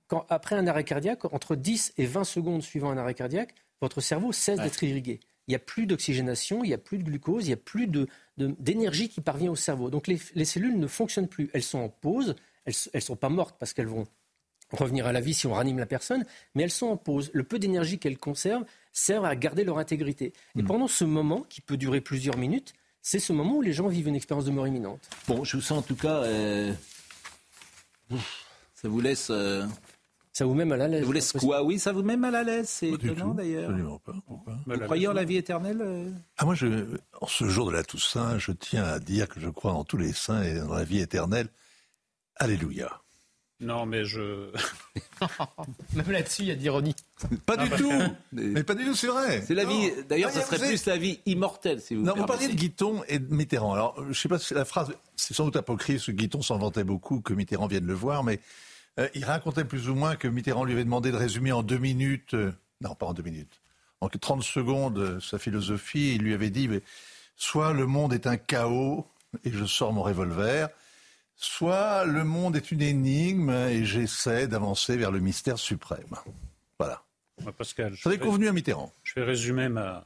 quand, 0.08 0.26
après 0.30 0.56
un 0.56 0.68
arrêt 0.68 0.84
cardiaque, 0.84 1.24
entre 1.34 1.56
10 1.56 1.94
et 1.98 2.06
20 2.06 2.26
secondes 2.26 2.64
suivant 2.64 2.90
un 2.90 2.98
arrêt 2.98 3.14
cardiaque, 3.14 3.54
votre 3.80 4.02
cerveau 4.02 4.34
cesse 4.34 4.60
d'être 4.60 4.84
irrigué 4.84 5.22
il 5.50 5.54
n'y 5.54 5.56
a 5.56 5.60
plus 5.60 5.88
d'oxygénation, 5.88 6.64
il 6.64 6.68
n'y 6.68 6.76
a 6.76 6.78
plus 6.78 7.00
de 7.00 7.04
glucose, 7.04 7.46
il 7.46 7.48
n'y 7.48 7.54
a 7.54 7.58
plus 7.58 7.90
d'énergie 8.38 9.10
qui 9.10 9.20
parvient 9.20 9.50
au 9.50 9.56
cerveau. 9.56 9.90
Donc 9.90 10.06
les, 10.06 10.46
cellules 10.46 10.78
ne 10.78 10.86
fonctionnent 10.86 11.28
plus. 11.28 11.50
Elles 11.54 11.64
sont 11.64 11.80
en 11.80 11.90
pause, 11.90 12.36
elles 12.66 12.76
ne 12.94 13.00
sont 13.00 13.16
pas 13.16 13.30
mortes 13.30 13.56
parce 13.60 13.74
qu'elles 13.74 13.88
vont 13.88 14.06
revenir 14.70 15.08
à 15.08 15.12
la 15.12 15.22
vie 15.22 15.34
si 15.34 15.48
on 15.48 15.54
ranime 15.54 15.80
la 15.80 15.88
personne, 15.88 16.24
mais 16.54 16.62
elles 16.62 16.70
sont 16.70 16.86
en 16.86 16.98
pause. 16.98 17.32
Le 17.34 17.42
peu 17.44 17.58
d'énergie 17.58 17.98
qu'elles 17.98 18.20
conservent 18.20 18.64
sert 18.94 19.26
à 19.26 19.36
garder 19.36 19.64
leur 19.64 19.80
intégrité. 19.80 20.34
Et 20.56 20.62
hmm. 20.62 20.68
pendant 20.68 20.88
ce 20.88 21.04
moment, 21.04 21.42
qui 21.50 21.62
peut 21.62 21.78
durer 21.78 22.00
plusieurs 22.00 22.38
minutes, 22.38 22.74
c'est 23.02 23.18
ce 23.18 23.34
moment 23.34 23.56
où 23.56 23.64
les 23.64 23.74
gens 23.74 23.88
vivent 23.88 24.08
une 24.08 24.16
expérience 24.16 24.46
de 24.46 24.52
mort 24.52 24.68
imminente. 24.68 25.10
Bon, 25.28 25.44
je 25.44 25.58
vous 25.58 25.64
sens 25.64 25.80
en 25.80 25.82
tout 25.82 25.96
cas... 25.96 26.18
Euh, 26.26 26.72
ça 28.76 28.88
vous 28.88 29.02
laisse... 29.02 29.30
Euh, 29.32 29.66
ça 30.32 30.46
vous 30.46 30.54
met 30.54 30.66
mal 30.66 30.82
à 30.82 30.88
l'aise. 30.88 31.04
Vous 31.04 31.12
laisse 31.12 31.34
quoi 31.34 31.64
Oui, 31.64 31.80
ça 31.80 31.92
vous 31.92 32.04
met 32.04 32.16
mal 32.18 32.36
à 32.36 32.44
l'aise. 32.44 32.70
C'est 32.70 32.90
étonnant 32.90 33.34
d'ailleurs. 33.34 33.72
Vous 33.76 34.80
croyez 34.86 35.08
en 35.08 35.14
la 35.14 35.24
vie 35.26 35.38
éternelle 35.38 35.82
euh 35.82 36.10
Ah 36.38 36.46
moi, 36.46 36.56
je, 36.56 36.86
en 37.20 37.28
ce 37.28 37.46
jour 37.50 37.68
de 37.68 37.72
la 37.74 37.84
Toussaint, 37.84 38.38
je 38.40 38.52
tiens 38.52 38.84
à 38.84 39.00
dire 39.00 39.28
que 39.28 39.40
je 39.40 39.50
crois 39.50 39.74
en 39.74 39.84
tous 39.84 39.98
les 39.98 40.14
saints 40.14 40.44
et 40.44 40.60
dans 40.60 40.74
la 40.74 40.84
vie 40.84 41.00
éternelle. 41.00 41.48
Alléluia. 42.36 43.02
Non, 43.62 43.86
mais 43.86 44.06
je. 44.06 44.52
Même 45.94 46.10
là-dessus, 46.12 46.44
il 46.44 46.48
y 46.48 46.52
a 46.52 46.56
d'ironie. 46.56 46.96
Pas 47.46 47.58
Non, 47.58 47.64
du 47.66 47.70
tout. 47.72 47.90
que- 47.90 48.06
Mais 48.32 48.64
pas 48.64 48.74
du 48.74 48.86
tout, 48.86 48.96
c'est 48.96 49.08
vrai. 49.08 49.44
C'est 49.46 49.54
la 49.54 49.66
vie. 49.66 49.92
D'ailleurs, 50.08 50.32
ça 50.32 50.42
serait 50.44 50.58
vous 50.58 50.66
plus 50.68 50.86
la 50.86 50.98
vie 50.98 51.20
immortelle, 51.26 51.82
si 51.82 51.96
vous 51.96 52.04
Non, 52.04 52.14
vous 52.16 52.26
parliez 52.26 52.48
de 52.48 52.54
Guiton 52.54 53.04
et 53.10 53.20
de 53.20 53.34
Mitterrand. 53.34 53.74
Alors, 53.74 54.02
je 54.10 54.18
sais 54.18 54.30
pas 54.30 54.40
si 54.40 54.54
la 54.54 54.64
phrase, 54.64 54.94
c'est 55.18 55.34
sans 55.34 55.44
doute 55.44 55.58
apocryphe, 55.58 56.06
que 56.06 56.12
Guiton 56.14 56.42
s'en 56.42 56.58
vantait 56.58 56.86
beaucoup, 56.86 57.20
que 57.20 57.34
Mitterrand 57.34 57.68
vienne 57.68 57.86
le 57.86 57.94
voir, 57.94 58.24
mais 58.24 58.40
euh, 59.00 59.10
il 59.16 59.26
racontait 59.26 59.66
plus 59.66 59.90
ou 59.90 59.96
moins 59.96 60.16
que 60.16 60.28
Mitterrand 60.28 60.64
lui 60.64 60.74
avait 60.74 60.84
demandé 60.84 61.12
de 61.12 61.18
résumer 61.18 61.52
en 61.52 61.64
deux 61.64 61.78
minutes, 61.78 62.34
euh, 62.34 62.52
non, 62.82 62.96
pas 62.96 63.08
en 63.08 63.14
deux 63.14 63.24
minutes, 63.24 63.62
en 64.02 64.10
30 64.10 64.44
secondes 64.44 65.00
euh, 65.00 65.20
sa 65.20 65.40
philosophie. 65.40 66.16
Il 66.16 66.22
lui 66.22 66.34
avait 66.34 66.50
dit, 66.50 66.68
mais, 66.68 66.82
soit 67.36 67.74
le 67.74 67.86
monde 67.86 68.14
est 68.14 68.28
un 68.28 68.38
chaos 68.38 69.08
et 69.44 69.52
je 69.52 69.66
sors 69.66 69.94
mon 69.94 70.04
revolver, 70.04 70.70
soit 71.36 72.06
le 72.06 72.24
monde 72.24 72.56
est 72.56 72.72
une 72.72 72.82
énigme 72.82 73.50
et 73.50 73.86
j'essaie 73.86 74.48
d'avancer 74.48 74.98
vers 74.98 75.12
le 75.12 75.20
mystère 75.20 75.58
suprême. 75.58 76.16
Voilà. 76.78 77.04
Ouais, 77.46 77.52
Pascal, 77.54 77.94
je 77.96 78.10
vais- 78.10 78.18
convenu 78.18 78.48
à 78.48 78.52
Mitterrand. 78.52 78.92
Je 79.04 79.14
vais 79.16 79.24
résumer 79.24 79.70
ma, 79.70 80.06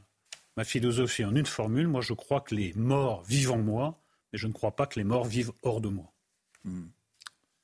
ma 0.55 0.63
philosophie 0.63 1.25
en 1.25 1.35
une 1.35 1.47
formule. 1.47 1.87
Moi, 1.87 2.01
je 2.01 2.13
crois 2.13 2.41
que 2.41 2.53
les 2.53 2.73
morts 2.75 3.23
vivent 3.23 3.51
en 3.51 3.57
moi, 3.57 3.99
mais 4.31 4.39
je 4.39 4.45
ne 4.47 4.53
crois 4.53 4.75
pas 4.75 4.85
que 4.85 4.99
les 4.99 5.03
morts 5.03 5.25
vivent 5.25 5.51
hors 5.63 5.81
de 5.81 5.89
moi. 5.89 6.11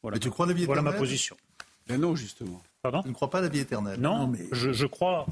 Voilà, 0.01 0.15
Mais 0.15 0.19
tu 0.19 0.29
crois 0.29 0.45
à 0.45 0.49
la 0.49 0.55
vie 0.55 0.65
voilà 0.65 0.81
ma 0.81 0.89
éternelle 0.91 1.07
position. 1.07 1.37
Ben 1.87 1.99
non, 1.99 2.15
justement. 2.15 2.61
Pardon 2.81 3.01
Tu 3.01 3.09
ne 3.09 3.13
crois 3.13 3.29
pas 3.29 3.39
à 3.39 3.41
la 3.41 3.49
vie 3.49 3.59
éternelle 3.59 3.99
Non, 3.99 4.31
je, 4.51 4.71
je 4.71 4.85
crois 4.85 5.25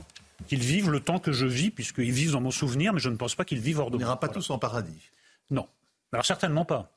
qu'ils 0.48 0.60
vivent 0.60 0.90
le 0.92 1.00
temps 1.00 1.20
que 1.20 1.32
je 1.32 1.46
vis, 1.46 1.72
puisqu'ils 1.72 2.12
vivent 2.12 2.32
dans 2.32 2.42
mon 2.42 2.52
souvenir, 2.52 2.94
mais 2.94 3.00
je 3.00 3.10
ne 3.10 3.16
pense 3.16 3.36
pas 3.36 3.46
qu'ils 3.46 3.60
vivent 3.60 3.80
hors 3.80 3.90
de 3.92 3.96
On 3.96 4.00
moi. 4.00 4.08
n'ira 4.08 4.20
pas 4.20 4.28
Voilà. 4.28 4.42
tous 4.42 4.50
en 4.50 4.60
paradis. 4.60 5.10
Non. 5.52 5.68
Alors 6.12 6.26
certainement 6.26 6.66
pas. 6.66 6.92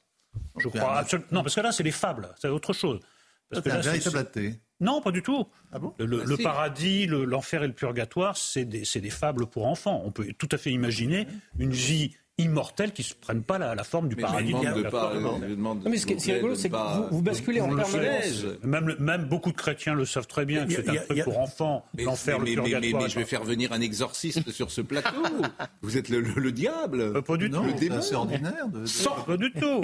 Je 0.59 0.64
Donc, 0.64 0.76
crois 0.76 0.98
absolument. 0.98 1.28
Non, 1.32 1.42
parce 1.42 1.55
que 1.55 1.60
là, 1.60 1.72
c'est 1.72 1.82
les 1.82 1.90
fables, 1.90 2.28
c'est 2.40 2.48
autre 2.48 2.72
chose. 2.72 3.01
Parce 3.51 3.62
C'est 3.64 3.70
un 3.70 3.76
là, 3.82 3.82
c'est-. 4.32 4.60
Non, 4.80 5.02
pas 5.02 5.10
du 5.10 5.22
tout. 5.22 5.47
Ah 5.72 5.78
bon 5.78 5.92
Le, 5.98 6.06
le- 6.06 6.22
Ah, 6.22 6.24
le 6.26 6.36
si. 6.36 6.42
paradis, 6.42 7.06
le- 7.06 7.24
l'enfer 7.24 7.62
et 7.64 7.66
le 7.66 7.72
purgatoire, 7.72 8.36
c'est 8.36 8.64
des, 8.64 8.84
c'est 8.84 9.01
des 9.01 9.10
fables 9.10 9.47
pour 9.47 9.66
enfants. 9.66 10.01
On 10.05 10.10
peut 10.10 10.32
tout 10.38 10.48
à 10.52 10.56
fait 10.59 10.70
imaginer 10.70 11.26
une 11.59 11.72
vie 11.72 12.16
immortelle 12.40 12.92
qui 12.92 13.02
ne 13.02 13.14
prenne 13.24 13.42
pas 13.42 13.58
la, 13.58 13.74
la 13.74 13.84
forme 13.84 14.08
du 14.08 14.16
Mais 14.16 14.22
paradis. 14.22 14.48
demande 14.48 14.64
de 14.66 14.70
purgatoire. 14.72 15.10
pas- 15.12 15.14
je 15.48 15.54
demande, 15.54 15.84
Non, 15.84 15.90
mais 15.90 15.96
ce 15.96 16.06
qui 16.06 16.12
est- 16.14 16.32
rigolo, 16.34 16.54
c'est 16.54 16.68
que 16.70 16.76
vous- 16.76 17.06
vous 17.16 17.22
basculez 17.22 17.60
en 17.60 17.70
le 17.70 17.76
permanence. 17.76 18.44
Même, 18.62 18.88
le- 18.88 18.96
même 18.98 19.24
beaucoup 19.24 19.50
de 19.52 19.56
chrétiens 19.56 19.94
le 19.94 20.04
savent 20.04 20.26
très 20.26 20.44
bien 20.44 20.66
que 20.66 20.72
c'est 20.72 20.88
un 20.88 20.94
a- 20.94 20.98
truc 21.00 21.24
pour 21.24 21.38
enfants. 21.38 21.84
Mais, 21.94 22.04
L'enfer, 22.04 22.38
mais- 22.40 22.50
le 22.54 22.62
mais- 22.62 22.62
mais- 22.62 22.70
purgatoire. 22.72 23.02
mais 23.02 23.08
je 23.08 23.18
vais 23.18 23.24
faire 23.24 23.44
venir 23.44 23.72
un 23.72 23.80
exorciste 23.80 24.50
sur 24.50 24.70
ce 24.70 24.80
plateau. 24.80 25.10
Vous 25.82 25.96
êtes 25.96 26.08
le, 26.08 26.20
le- 26.20 26.34
le 26.40 26.52
diable. 26.52 27.00
Euh, 27.00 27.22
pas 27.22 27.36
du 27.36 27.48
Non, 27.50 27.62
tout. 27.62 27.68
c'est 27.74 27.80
démon. 27.80 27.96
assez 27.98 28.14
ordinaire. 28.14 28.68
De, 28.72 28.80
de- 28.80 28.86
Sans- 28.86 29.10
Pas 29.22 29.36
du 29.36 29.52
tout. 29.52 29.80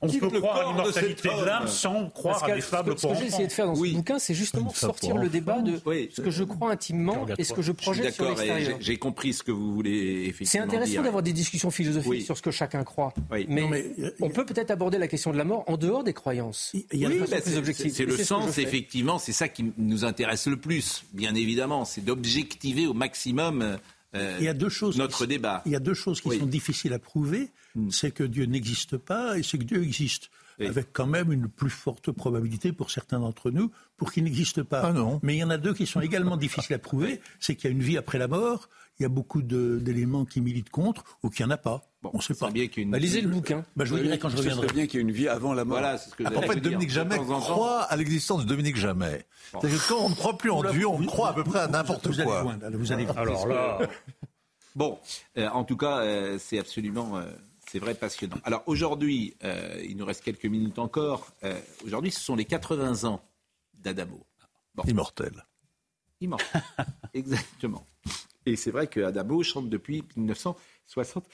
On 0.00 0.08
peut 0.08 0.28
le 0.32 0.40
croire 0.40 0.56
à 0.60 0.64
l'immortalité 0.72 1.28
de 1.28 1.44
l'âme 1.44 1.68
sans 1.68 2.08
croire 2.10 2.42
à 2.44 2.52
des 2.52 2.60
fables 2.60 2.90
ce 2.90 2.94
que, 2.96 3.00
pour 3.00 3.00
ce 3.00 3.06
que 3.06 3.08
j'ai 3.14 3.26
enfants. 3.26 3.26
essayé 3.34 3.46
de 3.48 3.52
faire 3.52 3.66
dans 3.66 3.74
ce 3.74 3.92
bouquin, 3.92 4.18
c'est 4.18 4.34
justement 4.34 4.70
sortir 4.70 5.16
le 5.16 5.28
débat 5.28 5.60
de 5.60 5.76
ce 6.10 6.20
que 6.20 6.30
je 6.30 6.44
crois 6.44 6.70
intimement 6.72 7.26
et 7.38 7.44
ce 7.44 7.52
que 7.52 7.62
je 7.62 7.72
projette 7.72 8.14
sur 8.14 8.24
l'extérieur. 8.28 8.78
j'ai- 8.80 8.96
compris 8.98 9.32
ce 9.32 9.42
que 9.42 9.50
vous 9.52 9.72
voulez 9.74 10.24
effectivement 10.28 10.46
C'est 10.50 10.58
intéressant 10.60 11.02
d'avoir 11.02 11.22
des 11.22 11.32
discussions 11.32 11.70
philosophiques 11.72 12.10
Oui. 12.10 12.22
sur 12.22 12.36
ce 12.36 12.42
que 12.42 12.50
chacun 12.50 12.84
croit. 12.84 13.12
Oui. 13.30 13.46
Mais, 13.48 13.62
Non, 13.62 13.68
mais, 13.70 13.84
euh, 14.00 14.10
on 14.20 14.30
peut 14.30 14.46
peut-être 14.46 14.70
aborder 14.70 14.98
la 14.98 15.08
question 15.08 15.32
de 15.32 15.38
la 15.38 15.44
mort 15.44 15.64
en 15.66 15.76
dehors 15.76 16.04
des 16.04 16.12
croyances. 16.12 16.70
Il 16.92 17.00
y 17.00 17.04
a 17.06 17.08
Oui, 17.08 17.18
bah, 17.18 17.26
c'est- 17.42 18.04
le 18.06 18.16
sens, 18.18 18.58
effectivement, 18.58 19.18
c'est 19.18 19.32
ça 19.32 19.48
qui 19.48 19.72
nous 19.78 20.04
intéresse 20.04 20.46
le 20.46 20.56
plus, 20.56 21.04
bien 21.12 21.34
évidemment, 21.34 21.84
c'est 21.84 22.04
d'objectiver 22.04 22.86
au 22.86 22.94
maximum 22.94 23.78
euh, 24.14 24.36
Il 24.38 24.44
y 24.44 24.48
a 24.48 24.54
deux 24.54 24.68
choses. 24.68 24.98
notre 24.98 25.22
qui- 25.22 25.26
débat. 25.26 25.62
Il 25.66 25.72
y 25.72 25.76
a 25.76 25.80
deux 25.80 25.94
choses 25.94 26.20
qui 26.20 26.28
Oui. 26.28 26.36
Hmm. 26.36 26.40
sont 26.40 26.46
difficiles 26.46 26.92
à 26.92 26.98
prouver. 26.98 27.48
C'est 27.90 28.10
que 28.12 28.24
Dieu 28.24 28.44
n'existe 28.44 28.98
pas 28.98 29.38
et 29.38 29.42
c'est 29.42 29.56
que 29.56 29.64
Dieu 29.64 29.82
existe. 29.82 30.30
Oui. 30.60 30.66
Avec 30.66 30.88
quand 30.92 31.06
même 31.06 31.32
une 31.32 31.48
plus 31.48 31.70
forte 31.70 32.10
probabilité 32.12 32.72
pour 32.72 32.90
certains 32.90 33.18
d'entre 33.20 33.50
nous 33.50 33.70
pour 33.96 34.12
qu'il 34.12 34.24
n'existe 34.24 34.62
pas. 34.62 34.82
Ah 34.84 34.92
non. 34.92 35.18
Mais 35.22 35.34
il 35.36 35.38
y 35.38 35.44
en 35.44 35.48
a 35.48 35.56
deux 35.56 35.72
qui 35.72 35.86
sont 35.86 36.02
également 36.02 36.36
difficiles 36.36 36.74
à 36.74 36.78
prouver. 36.78 37.22
C'est 37.40 37.56
qu'il 37.56 37.70
y 37.70 37.72
a 37.72 37.74
une 37.74 37.82
vie 37.82 37.96
après 37.96 38.18
la 38.18 38.28
mort. 38.28 38.68
Il 38.98 39.02
y 39.02 39.06
a 39.06 39.08
beaucoup 39.08 39.42
d'éléments 39.42 40.24
qui 40.24 40.40
militent 40.40 40.70
contre 40.70 41.04
ou 41.22 41.30
qu'il 41.30 41.44
n'y 41.46 41.50
en 41.52 41.54
a 41.54 41.58
pas. 41.58 41.82
Bon, 42.02 42.10
on 42.12 42.18
ne 42.18 42.22
sait 42.22 42.34
pas. 42.34 42.50
bien 42.50 42.66
une- 42.76 42.90
Bah, 42.90 42.98
lisez 42.98 43.20
le 43.20 43.28
bouquin. 43.28 43.64
Bah, 43.74 43.84
je 43.84 43.94
vous 43.94 44.00
dirai 44.00 44.18
quand 44.18 44.28
je 44.28 44.36
Ce 44.36 44.42
reviendrai. 44.42 44.66
serait 44.66 44.74
bien 44.76 44.86
qu'il 44.86 45.00
y 45.00 45.02
ait 45.02 45.06
une 45.06 45.12
vie 45.12 45.28
avant 45.28 45.54
la 45.54 45.64
mort. 45.64 45.78
Voilà, 45.78 45.98
c'est 45.98 46.10
ce 46.10 46.14
que 46.14 46.24
Ah, 46.26 46.32
en 46.36 46.42
fait. 46.42 46.60
Dominique 46.60 46.90
Jamais 46.90 47.16
croit 47.18 47.82
à 47.82 47.96
l'existence 47.96 48.42
de 48.42 48.48
Dominique 48.48 48.76
Jamais. 48.76 49.24
C'est-à-dire 49.52 49.82
que 49.82 49.88
quand 49.88 50.00
on 50.04 50.10
ne 50.10 50.14
croit 50.14 50.36
plus 50.36 50.50
en 50.50 50.62
Dieu, 50.70 50.86
on 50.86 51.04
croit 51.06 51.30
à 51.30 51.32
peu 51.32 51.42
près 51.44 51.60
à 51.60 51.68
n'importe 51.68 52.06
Vous 52.06 52.20
allez 52.20 52.26
quoi. 52.28 52.42
loin, 52.42 52.58
là, 52.58 52.70
vous 52.72 52.92
allez 52.92 53.06
Alors 53.16 53.46
là, 53.46 53.78
Bon, 54.74 54.98
euh, 55.36 55.48
en 55.48 55.64
tout 55.64 55.76
cas, 55.76 55.98
euh, 56.00 56.38
c'est 56.38 56.58
absolument, 56.58 57.18
euh, 57.18 57.24
c'est 57.70 57.78
vrai, 57.78 57.94
passionnant. 57.94 58.36
Alors 58.44 58.62
aujourd'hui, 58.66 59.36
euh, 59.44 59.78
il 59.86 59.96
nous 59.98 60.04
reste 60.06 60.22
quelques 60.22 60.46
minutes 60.46 60.78
encore. 60.78 61.28
Euh, 61.44 61.58
aujourd'hui, 61.84 62.10
ce 62.10 62.20
sont 62.20 62.36
les 62.36 62.44
80 62.46 63.04
ans 63.04 63.22
d'Adamo. 63.74 64.24
Immortel. 64.86 65.44
Immortel. 66.20 66.62
Exactement. 67.14 67.86
Et 68.46 68.56
c'est 68.56 68.70
vrai 68.70 68.86
que 68.86 69.00
Adamo 69.00 69.42
chante 69.42 69.68
depuis 69.68 70.02
1960. 70.16 71.24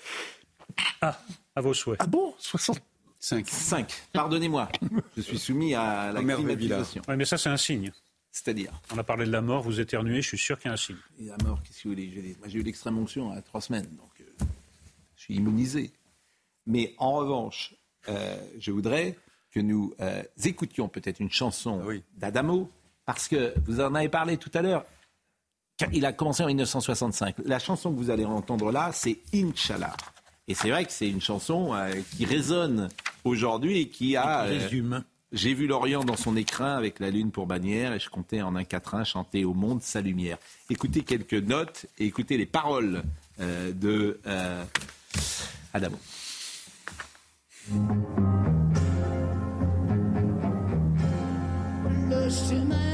ah, 1.01 1.19
à 1.55 1.61
vos 1.61 1.75
souhaits. 1.75 1.99
Ah 2.01 2.07
bon 2.07 2.35
60 2.39 2.81
Cinq. 3.21 3.49
5. 3.49 3.93
Pardonnez-moi. 4.13 4.69
Je 5.17 5.23
suis 5.23 5.39
soumis 5.41 5.75
à 5.75 6.13
la 6.13 6.23
climatisation. 6.23 7.03
Oui, 7.09 7.17
mais 7.17 7.25
ça, 7.25 7.37
c'est 7.37 7.49
un 7.49 7.57
signe. 7.57 7.91
C'est-à-dire 8.31 8.71
On 8.95 8.99
a 8.99 9.03
parlé 9.03 9.25
de 9.27 9.33
la 9.33 9.41
mort, 9.41 9.63
vous 9.63 9.81
éternuez, 9.81 10.23
je 10.23 10.29
suis 10.29 10.39
sûr 10.39 10.57
qu'il 10.59 10.69
y 10.69 10.71
a 10.71 10.75
un 10.75 10.77
signe. 10.77 10.97
Et 11.19 11.25
la 11.25 11.37
mort, 11.45 11.61
qu'est-ce 11.65 11.79
que 11.83 11.89
vous 11.89 11.95
voulez 11.95 12.11
J'ai- 12.15 12.37
Moi, 12.39 12.47
j'ai 12.47 12.59
eu 12.61 12.63
l'extrême 12.63 12.97
onction 12.97 13.33
à 13.33 13.43
trois 13.43 13.61
semaines, 13.61 13.89
donc 13.97 14.11
euh, 14.21 14.45
je 15.17 15.23
suis 15.23 15.35
immunisé. 15.35 15.91
Mais 16.67 16.95
en 16.99 17.15
revanche, 17.15 17.75
euh, 18.09 18.37
je 18.61 18.71
voudrais 18.71 19.17
que 19.51 19.59
nous 19.59 19.95
euh, 20.01 20.23
écoutions 20.45 20.89
peut-être 20.89 21.19
une 21.19 21.33
chanson 21.33 21.83
Oui. 21.85 22.05
d'Adamo, 22.19 22.71
parce 23.05 23.27
que 23.27 23.53
vous 23.67 23.81
en 23.81 23.97
avez 23.97 24.09
parlé 24.11 24.37
tout 24.37 24.51
à 24.55 24.63
l'heure. 24.63 24.85
Il 25.93 26.05
a 26.05 26.13
commencé 26.13 26.43
en 26.43 26.47
1965. 26.47 27.37
La 27.45 27.59
chanson 27.59 27.93
que 27.93 27.97
vous 27.97 28.11
allez 28.11 28.25
entendre 28.25 28.73
là, 28.73 28.91
c'est 28.93 29.19
Inch'Allah. 29.33 29.97
Et 30.49 30.55
c'est 30.55 30.71
vrai 30.71 30.85
que 30.85 30.93
c'est 30.93 31.09
une 31.09 31.21
chanson 31.21 31.75
euh, 31.75 31.93
qui 32.17 32.25
résonne 32.25 32.89
aujourd'hui 33.25 33.79
et 33.81 33.89
qui 33.89 34.17
a... 34.17 34.45
euh, 34.45 34.59
Résume. 34.59 35.05
j'ai 35.33 35.55
vu 35.55 35.67
l'Orient 35.67 36.05
dans 36.05 36.17
son 36.17 36.37
écrin 36.37 36.75
avec 36.77 36.99
la 37.01 37.11
lune 37.11 37.31
pour 37.31 37.47
bannière 37.47 37.93
et 37.93 38.01
je 38.01 38.09
comptais 38.09 38.41
en 38.41 38.57
un 38.57 38.65
quatrain 38.65 39.05
chanter 39.05 39.45
au 39.45 39.55
monde 39.55 39.83
sa 39.83 40.01
lumière. 40.01 40.39
Écoutez 40.71 41.03
quelques 41.03 41.35
notes 41.35 41.87
et 41.99 42.07
écoutez 42.07 42.39
les 42.39 42.47
paroles 42.47 43.03
euh, 43.41 43.73
de 43.73 44.21
euh, 44.27 44.65
Adamo. 45.75 45.99
Le 52.11 52.31
chemin 52.31 52.88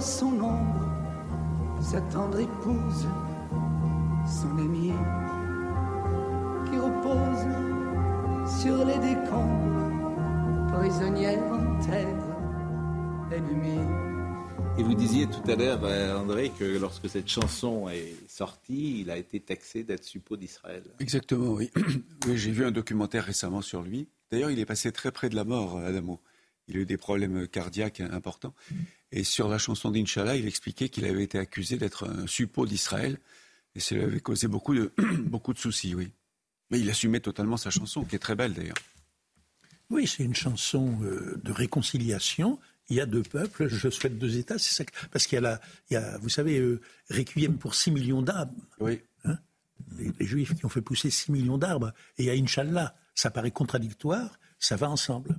son 0.00 0.32
ombre, 0.40 0.88
sa 1.80 2.00
tendre 2.02 2.40
épouse, 2.40 3.06
son 4.26 4.56
ami, 4.58 4.92
qui 6.66 6.78
repose 6.78 7.46
sur 8.62 8.84
les 8.84 8.98
décombres, 8.98 10.72
prisonnière 10.72 11.42
en 11.52 11.78
terre 11.84 12.30
ennemie. 13.30 13.86
Et 14.78 14.82
vous 14.82 14.94
disiez 14.94 15.26
tout 15.26 15.48
à 15.50 15.56
l'heure, 15.56 15.84
euh, 15.84 16.16
André, 16.16 16.50
que 16.58 16.64
lorsque 16.64 17.08
cette 17.08 17.28
chanson 17.28 17.88
est 17.90 18.14
sortie, 18.28 19.00
il 19.00 19.10
a 19.10 19.18
été 19.18 19.40
taxé 19.40 19.84
d'être 19.84 20.04
suppôt 20.04 20.36
d'Israël. 20.36 20.84
Exactement, 21.00 21.52
oui. 21.52 21.70
oui 22.26 22.38
J'ai 22.38 22.52
vu 22.52 22.64
un 22.64 22.70
documentaire 22.70 23.24
récemment 23.24 23.60
sur 23.60 23.82
lui. 23.82 24.08
D'ailleurs, 24.30 24.50
il 24.50 24.58
est 24.58 24.66
passé 24.66 24.92
très 24.92 25.12
près 25.12 25.28
de 25.28 25.36
la 25.36 25.44
mort, 25.44 25.78
Adamo. 25.78 26.20
Il 26.68 26.76
a 26.76 26.80
eu 26.80 26.86
des 26.86 26.96
problèmes 26.96 27.48
cardiaques 27.48 28.00
importants. 28.00 28.54
Et 29.12 29.24
sur 29.24 29.48
la 29.48 29.58
chanson 29.58 29.90
d'Inch'Allah, 29.90 30.36
il 30.36 30.46
expliquait 30.46 30.88
qu'il 30.88 31.04
avait 31.04 31.24
été 31.24 31.38
accusé 31.38 31.76
d'être 31.76 32.08
un 32.08 32.26
suppôt 32.26 32.66
d'Israël. 32.66 33.18
Et 33.74 33.80
lui 33.94 34.02
avait 34.02 34.20
causé 34.20 34.46
beaucoup 34.48 34.74
de, 34.74 34.92
beaucoup 35.24 35.52
de 35.52 35.58
soucis, 35.58 35.94
oui. 35.94 36.10
Mais 36.70 36.78
il 36.80 36.88
assumait 36.88 37.20
totalement 37.20 37.56
sa 37.56 37.70
chanson, 37.70 38.04
qui 38.04 38.14
est 38.16 38.20
très 38.20 38.36
belle 38.36 38.54
d'ailleurs. 38.54 38.76
Oui, 39.90 40.06
c'est 40.06 40.22
une 40.22 40.34
chanson 40.36 40.98
euh, 41.02 41.40
de 41.42 41.50
réconciliation. 41.52 42.60
il 42.88 42.96
y 42.96 43.00
a 43.00 43.06
deux 43.06 43.22
peuples, 43.24 43.66
je 43.68 43.88
souhaite 43.90 44.18
deux 44.18 44.36
États. 44.38 44.58
C'est 44.58 44.74
ça. 44.74 44.84
que- 44.84 44.92
Parce 45.10 45.26
qu'il 45.26 45.34
y 45.36 45.38
a, 45.38 45.40
la, 45.40 45.60
il 45.90 45.94
y 45.94 45.96
a, 45.96 46.18
vous 46.18 46.28
savez, 46.28 46.58
euh, 46.60 46.80
Requiem 47.10 47.58
pour 47.58 47.74
6 47.74 47.90
millions 47.90 48.22
d'âmes. 48.22 48.54
Oui. 48.78 49.00
Hein 49.24 49.38
les, 49.98 50.12
les 50.20 50.26
Juifs 50.26 50.54
qui 50.54 50.64
ont 50.64 50.68
fait 50.68 50.80
pousser 50.82 51.10
6 51.10 51.32
millions 51.32 51.58
d'arbres. 51.58 51.92
Et 52.18 52.22
il 52.22 52.26
y 52.26 52.30
a 52.30 52.34
Inch'Allah. 52.34 52.94
Ça 53.16 53.30
paraît 53.32 53.50
contradictoire, 53.50 54.38
ça 54.60 54.76
va 54.76 54.88
ensemble. 54.88 55.36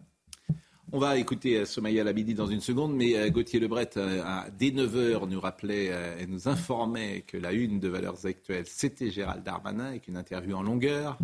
On 0.93 0.99
va 0.99 1.17
écouter 1.17 1.57
euh, 1.57 1.65
Somaya 1.65 2.03
Labidi 2.03 2.33
dans 2.33 2.47
une 2.47 2.59
seconde, 2.59 2.93
mais 2.95 3.15
euh, 3.15 3.29
Gauthier 3.29 3.59
Lebret, 3.59 3.89
euh, 3.97 4.21
à- 4.25 4.47
dès 4.57 4.71
9h, 4.71 5.27
nous 5.29 5.39
rappelait 5.39 5.91
et 6.19 6.27
nous 6.27 6.47
informait 6.49 7.23
que 7.25 7.37
la 7.37 7.53
une 7.53 7.79
de 7.79 7.87
Valeurs 7.87 8.25
Actuelles, 8.25 8.65
c'était 8.67 9.09
Gérald 9.09 9.43
Darmanin, 9.43 9.85
avec 9.85 10.07
une 10.07 10.17
interview 10.17 10.55
en 10.55 10.63
longueur. 10.63 11.17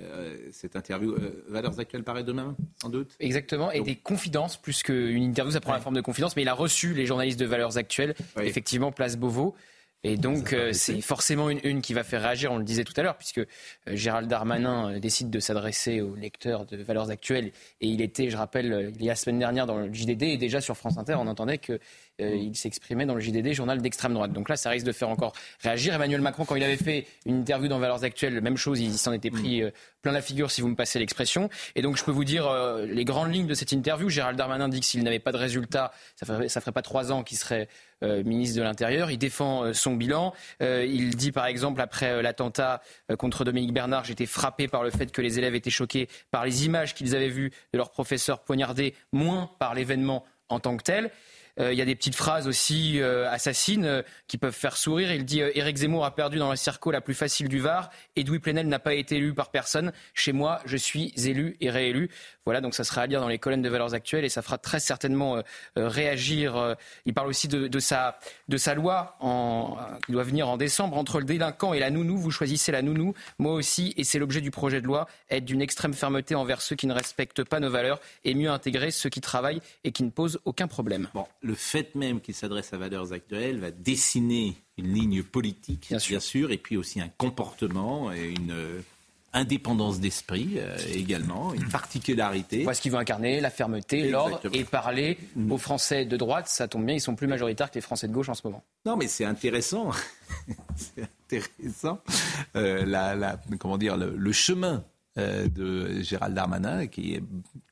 Euh, 0.00 0.36
cette 0.52 0.76
interview, 0.76 1.12
euh, 1.12 1.44
Valeurs 1.48 1.78
Actuelles 1.78 2.04
paraît 2.04 2.24
demain, 2.24 2.56
sans 2.80 2.88
doute? 2.88 3.14
Exactement, 3.20 3.70
et 3.70 3.82
des 3.82 3.96
confidences, 3.96 4.56
plus 4.56 4.82
qu'une 4.82 5.22
interview, 5.22 5.52
ça 5.52 5.60
prend 5.60 5.72
la 5.72 5.80
forme 5.80 5.96
de 5.96 6.00
confidence, 6.00 6.34
mais 6.36 6.42
il 6.42 6.48
a 6.48 6.54
reçu 6.54 6.94
les 6.94 7.04
journalistes 7.04 7.38
de 7.38 7.44
Valeurs 7.44 7.76
Actuelles, 7.76 8.14
effectivement, 8.42 8.90
place 8.92 9.16
Beauvau. 9.18 9.54
Et 10.02 10.16
donc, 10.16 10.54
euh, 10.54 10.72
c'est 10.72 11.00
forcément 11.02 11.50
une, 11.50 11.60
une 11.62 11.82
qui 11.82 11.92
va 11.92 12.04
faire 12.04 12.22
réagir, 12.22 12.50
on 12.50 12.56
le 12.56 12.64
disait 12.64 12.84
tout 12.84 12.94
à 12.96 13.02
l'heure, 13.02 13.18
puisque 13.18 13.38
euh, 13.38 13.44
Gérald 13.88 14.28
Darmanin 14.28 14.94
euh, 14.94 14.98
décide 14.98 15.28
de 15.28 15.40
s'adresser 15.40 16.00
aux 16.00 16.14
lecteurs 16.14 16.64
de 16.64 16.78
Valeurs 16.78 17.10
Actuelles. 17.10 17.52
Et 17.82 17.88
il 17.88 18.00
était, 18.00 18.30
je 18.30 18.36
rappelle, 18.36 18.92
il 18.98 19.04
y 19.04 19.08
a 19.08 19.12
la 19.12 19.16
semaine 19.16 19.38
dernière 19.38 19.66
dans 19.66 19.76
le 19.76 19.92
JDD, 19.92 20.22
et 20.22 20.36
déjà 20.38 20.62
sur 20.62 20.76
France 20.76 20.96
Inter, 20.96 21.16
on 21.18 21.26
entendait 21.26 21.58
que 21.58 21.78
euh, 22.20 22.34
il 22.34 22.56
s'exprimait 22.56 23.06
dans 23.06 23.14
le 23.14 23.20
JDD, 23.20 23.52
journal 23.52 23.80
d'extrême 23.80 24.14
droite. 24.14 24.32
Donc 24.32 24.48
là, 24.48 24.56
ça 24.56 24.70
risque 24.70 24.86
de 24.86 24.92
faire 24.92 25.08
encore 25.08 25.32
réagir. 25.62 25.94
Emmanuel 25.94 26.20
Macron, 26.20 26.44
quand 26.44 26.56
il 26.56 26.62
avait 26.62 26.76
fait 26.76 27.06
une 27.26 27.40
interview 27.40 27.68
dans 27.68 27.78
Valeurs 27.78 28.04
Actuelles, 28.04 28.40
même 28.40 28.56
chose, 28.56 28.80
il 28.80 28.92
s'en 28.92 29.12
était 29.12 29.30
pris 29.30 29.62
euh, 29.62 29.70
plein 30.02 30.12
la 30.12 30.22
figure, 30.22 30.50
si 30.50 30.60
vous 30.60 30.68
me 30.68 30.76
passez 30.76 30.98
l'expression. 30.98 31.48
Et 31.74 31.82
donc, 31.82 31.96
je 31.96 32.04
peux 32.04 32.10
vous 32.10 32.24
dire 32.24 32.46
euh, 32.46 32.86
les 32.86 33.04
grandes 33.04 33.32
lignes 33.32 33.46
de 33.46 33.54
cette 33.54 33.72
interview. 33.72 34.08
Gérald 34.08 34.36
Darmanin 34.36 34.68
dit 34.68 34.80
que 34.80 34.86
s'il 34.86 35.02
n'avait 35.02 35.18
pas 35.18 35.32
de 35.32 35.36
résultat, 35.36 35.92
ça 36.16 36.26
ferait, 36.26 36.48
ça 36.48 36.60
ferait 36.60 36.72
pas 36.72 36.82
trois 36.82 37.12
ans 37.12 37.22
qu'il 37.22 37.38
serait 37.38 37.68
euh, 38.02 38.22
ministre 38.24 38.56
de 38.56 38.62
l'Intérieur. 38.62 39.10
Il 39.10 39.18
défend 39.18 39.64
euh, 39.64 39.72
son 39.72 39.94
bilan. 39.94 40.32
Il 40.60 41.16
dit, 41.16 41.32
par 41.32 41.46
exemple, 41.46 41.80
après 41.80 42.22
l'attentat 42.22 42.82
contre 43.18 43.44
Dominique 43.44 43.72
Bernard, 43.72 44.04
j'étais 44.04 44.26
frappé 44.26 44.68
par 44.68 44.82
le 44.82 44.90
fait 44.90 45.10
que 45.12 45.22
les 45.22 45.38
élèves 45.38 45.54
étaient 45.54 45.70
choqués 45.70 46.08
par 46.30 46.44
les 46.44 46.64
images 46.66 46.94
qu'ils 46.94 47.14
avaient 47.14 47.28
vues 47.28 47.50
de 47.72 47.78
leur 47.78 47.90
professeur 47.90 48.40
poignardé, 48.40 48.94
moins 49.12 49.50
par 49.58 49.74
l'événement 49.74 50.24
en 50.48 50.60
tant 50.60 50.76
que 50.76 50.82
tel. 50.82 51.10
Euh, 51.60 51.72
Il 51.72 51.78
y 51.78 51.82
a 51.82 51.84
des 51.84 51.94
petites 51.94 52.14
phrases 52.14 52.48
aussi 52.48 53.00
euh, 53.00 53.30
assassines 53.30 53.84
euh, 53.84 54.02
qui 54.26 54.38
peuvent 54.38 54.54
faire 54.54 54.76
sourire. 54.76 55.12
Il 55.12 55.24
dit 55.24 55.40
Éric 55.40 55.76
Zemmour 55.76 56.04
a 56.04 56.14
perdu 56.14 56.38
dans 56.38 56.48
la 56.48 56.56
circo 56.56 56.90
la 56.90 57.00
plus 57.00 57.14
facile 57.14 57.48
du 57.48 57.60
Var. 57.60 57.90
Edoui 58.16 58.38
Plenel 58.38 58.68
n'a 58.68 58.78
pas 58.78 58.94
été 58.94 59.16
élu 59.16 59.34
par 59.34 59.50
personne. 59.50 59.92
Chez 60.14 60.32
moi, 60.32 60.60
je 60.64 60.76
suis 60.76 61.12
élu 61.16 61.56
et 61.60 61.70
réélu. 61.70 62.10
Voilà, 62.44 62.60
donc 62.60 62.74
ça 62.74 62.84
sera 62.84 63.02
à 63.02 63.06
lire 63.06 63.20
dans 63.20 63.28
les 63.28 63.38
colonnes 63.38 63.62
de 63.62 63.68
Valeurs 63.68 63.94
Actuelles 63.94 64.24
et 64.24 64.28
ça 64.28 64.42
fera 64.42 64.58
très 64.58 64.80
certainement 64.80 65.42
réagir. 65.76 66.76
il 67.04 67.14
parle 67.14 67.28
aussi 67.28 67.48
de, 67.48 67.78
sa, 67.78 68.18
de 68.48 68.56
sa 68.56 68.74
loi 68.74 69.16
qui 70.06 70.12
doit 70.12 70.24
venir 70.24 70.48
en 70.48 70.56
décembre. 70.56 70.96
Entre 70.96 71.20
le 71.20 71.24
délinquant 71.24 71.74
et 71.74 71.78
la 71.78 71.90
nounou, 71.90 72.16
vous 72.16 72.30
choisissez 72.30 72.72
la 72.72 72.82
nounou. 72.82 73.14
Moi 73.38 73.52
aussi, 73.52 73.94
et 73.96 74.04
c'est 74.04 74.18
l'objet 74.18 74.40
du 74.40 74.50
projet 74.50 74.80
de 74.80 74.86
loi, 74.86 75.06
être 75.30 75.44
d'une 75.44 75.62
extrême 75.62 75.94
fermeté 75.94 76.34
envers 76.34 76.60
ceux 76.62 76.76
qui 76.76 76.86
ne 76.86 76.94
respectent 76.94 77.44
pas 77.44 77.60
nos 77.60 77.70
valeurs 77.70 78.00
et 78.24 78.34
mieux 78.34 78.50
intégrer 78.50 78.90
ceux 78.90 79.10
qui 79.10 79.20
travaillent 79.20 79.60
et 79.84 79.92
qui 79.92 80.02
ne 80.02 80.10
posent 80.10 80.40
aucun 80.44 80.66
problème. 80.66 81.08
Fait 81.54 81.94
même 81.94 82.20
qu'il 82.20 82.34
s'adresse 82.34 82.72
à 82.72 82.78
Valeurs 82.78 83.12
Actuelles 83.12 83.58
va 83.58 83.70
dessiner 83.70 84.56
une 84.78 84.92
ligne 84.94 85.22
politique, 85.22 85.86
bien 85.88 86.18
sûr, 86.20 86.50
et 86.52 86.58
puis 86.58 86.76
aussi 86.76 87.00
un 87.00 87.08
comportement 87.08 88.12
et 88.12 88.30
une 88.30 88.50
euh, 88.52 88.80
indépendance 89.32 90.00
d'esprit 90.00 90.54
euh, 90.56 90.76
également, 90.92 91.52
une 91.54 91.68
particularité. 91.68 92.62
Voilà 92.64 92.74
ce 92.74 92.80
qu'il 92.80 92.90
veut 92.92 92.98
incarner, 92.98 93.40
la 93.40 93.50
fermeté, 93.50 94.08
l'ordre 94.08 94.40
et 94.52 94.64
parler 94.64 95.18
aux 95.48 95.58
Français 95.58 96.04
de 96.04 96.16
droite. 96.16 96.48
Ça 96.48 96.66
tombe 96.66 96.84
bien, 96.86 96.94
ils 96.96 97.00
sont 97.00 97.14
plus 97.14 97.26
majoritaires 97.28 97.70
que 97.70 97.76
les 97.76 97.80
Français 97.80 98.08
de 98.08 98.12
gauche 98.12 98.28
en 98.28 98.34
ce 98.34 98.42
moment. 98.44 98.64
Non, 98.86 98.96
mais 98.96 99.06
c'est 99.06 99.24
intéressant. 99.24 99.90
c'est 100.76 101.02
intéressant. 101.02 102.00
Euh, 102.56 102.84
la, 102.84 103.14
la- 103.14 103.40
comment 103.58 103.78
dire, 103.78 103.96
le, 103.96 104.14
le 104.16 104.32
chemin 104.32 104.82
de 105.48 106.00
Gérald 106.02 106.34
Darmanin, 106.34 106.86
qui 106.86 107.14
est 107.14 107.22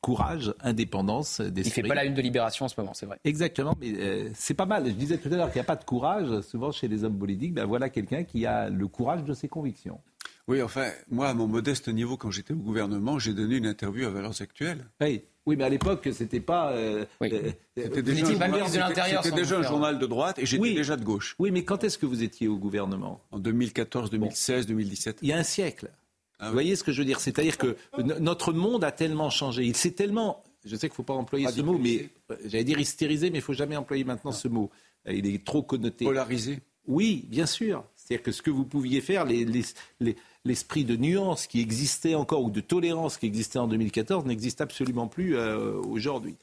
courage, 0.00 0.54
indépendance 0.60 1.40
Il 1.44 1.50
d'esprit. 1.52 1.82
fait 1.82 1.88
pas 1.88 1.94
la 1.94 2.04
une 2.04 2.14
de 2.14 2.22
Libération 2.22 2.64
en 2.66 2.68
ce 2.68 2.80
moment, 2.80 2.94
c'est 2.94 3.06
vrai. 3.06 3.18
Exactement, 3.24 3.74
mais 3.80 3.92
euh, 3.98 4.30
c'est 4.34 4.54
pas 4.54 4.66
mal. 4.66 4.86
Je 4.86 4.92
disais 4.92 5.18
tout 5.18 5.28
à 5.32 5.36
l'heure 5.36 5.48
qu'il 5.52 5.58
n'y 5.60 5.64
a 5.64 5.64
pas 5.64 5.76
de 5.76 5.84
courage, 5.84 6.40
souvent 6.42 6.72
chez 6.72 6.88
les 6.88 7.04
hommes 7.04 7.18
politiques. 7.18 7.54
Ben 7.54 7.64
voilà 7.66 7.88
quelqu'un 7.88 8.24
qui 8.24 8.46
a 8.46 8.68
le 8.70 8.86
courage 8.88 9.24
de 9.24 9.34
ses 9.34 9.48
convictions. 9.48 10.00
Oui, 10.46 10.62
enfin, 10.62 10.86
moi, 11.10 11.28
à 11.28 11.34
mon 11.34 11.46
modeste 11.46 11.88
niveau, 11.88 12.16
quand 12.16 12.30
j'étais 12.30 12.54
au 12.54 12.58
gouvernement, 12.58 13.18
j'ai 13.18 13.34
donné 13.34 13.56
une 13.56 13.66
interview 13.66 14.06
à 14.06 14.10
Valeurs 14.10 14.40
Actuelles. 14.40 14.86
Oui, 15.00 15.22
oui 15.44 15.56
mais 15.56 15.64
à 15.64 15.68
l'époque, 15.68 16.08
c'était 16.12 16.40
pas. 16.40 16.72
euh, 16.72 17.04
euh, 17.22 17.52
C'était 17.76 18.02
déjà, 18.02 18.20
un 18.26 18.28
pas 18.28 18.32
journal- 18.32 18.50
ministre 18.52 18.74
de 18.74 18.78
l'Intérieur 18.80 19.22
c'était 19.22 19.30
sans 19.36 19.42
déjà 19.42 19.54
vous 19.56 19.60
un 19.60 19.62
faire- 19.64 19.70
journal 19.72 19.98
de 19.98 20.06
droite 20.06 20.38
et 20.38 20.46
j'étais 20.46 20.62
Oui. 20.62 20.74
déjà 20.74 20.96
de 20.96 21.04
gauche. 21.04 21.36
Oui, 21.38 21.50
mais 21.50 21.64
quand 21.64 21.84
est-ce 21.84 21.98
que 21.98 22.06
vous 22.06 22.22
étiez 22.22 22.48
au 22.48 22.56
gouvernement? 22.56 23.20
En 23.30 23.38
2014, 23.38 24.08
2016, 24.10 24.66
2017. 24.66 25.18
Il 25.20 25.28
y 25.28 25.32
a 25.34 25.36
un 25.38 25.42
siècle. 25.42 25.90
Ah 26.38 26.46
vous 26.48 26.52
voyez 26.52 26.76
ce 26.76 26.84
que 26.84 26.92
je 26.92 27.00
veux 27.00 27.04
dire? 27.06 27.20
C'est-à-dire 27.20 27.58
que 27.58 27.76
no- 27.98 28.18
notre 28.20 28.52
monde 28.52 28.84
a 28.84 28.92
tellement 28.92 29.30
changé. 29.30 29.64
Il 29.64 29.76
s'est 29.76 29.90
tellement. 29.92 30.42
Je 30.64 30.76
sais 30.76 30.88
qu'il 30.88 30.92
ne 30.92 30.96
faut 30.96 31.02
pas 31.02 31.14
employer 31.14 31.46
ce 31.48 31.60
mot, 31.62 31.78
mais 31.78 32.08
euh, 32.30 32.36
j'allais 32.44 32.64
dire 32.64 32.78
hystérisé, 32.78 33.30
mais 33.30 33.38
il 33.38 33.40
ne 33.40 33.44
faut 33.44 33.52
jamais 33.54 33.76
employer 33.76 34.04
maintenant 34.04 34.32
ce 34.32 34.48
mot. 34.48 34.70
Euh, 35.08 35.12
Il 35.12 35.26
est 35.26 35.44
trop 35.44 35.62
connoté. 35.62 36.04
Polarisé 36.04 36.60
Oui, 36.86 37.24
bien 37.28 37.46
sûr. 37.46 37.84
C'est-à-dire 37.96 38.22
que 38.22 38.32
ce 38.32 38.40
que 38.42 38.50
vous 38.50 38.64
pouviez 38.64 39.00
faire, 39.00 39.24
les- 39.24 39.44
les- 39.44 39.64
les- 40.00 40.16
l'esprit 40.44 40.84
de 40.84 40.96
nuance 40.96 41.46
qui 41.46 41.60
existait 41.60 42.14
encore, 42.14 42.42
ou 42.44 42.50
de 42.50 42.60
tolérance 42.60 43.16
qui 43.18 43.26
existait 43.26 43.58
en 43.58 43.66
2014, 43.66 44.24
n'existe 44.24 44.60
absolument 44.60 45.06
plus 45.08 45.36
euh, 45.36 45.74
aujourd'hui. 45.82 46.36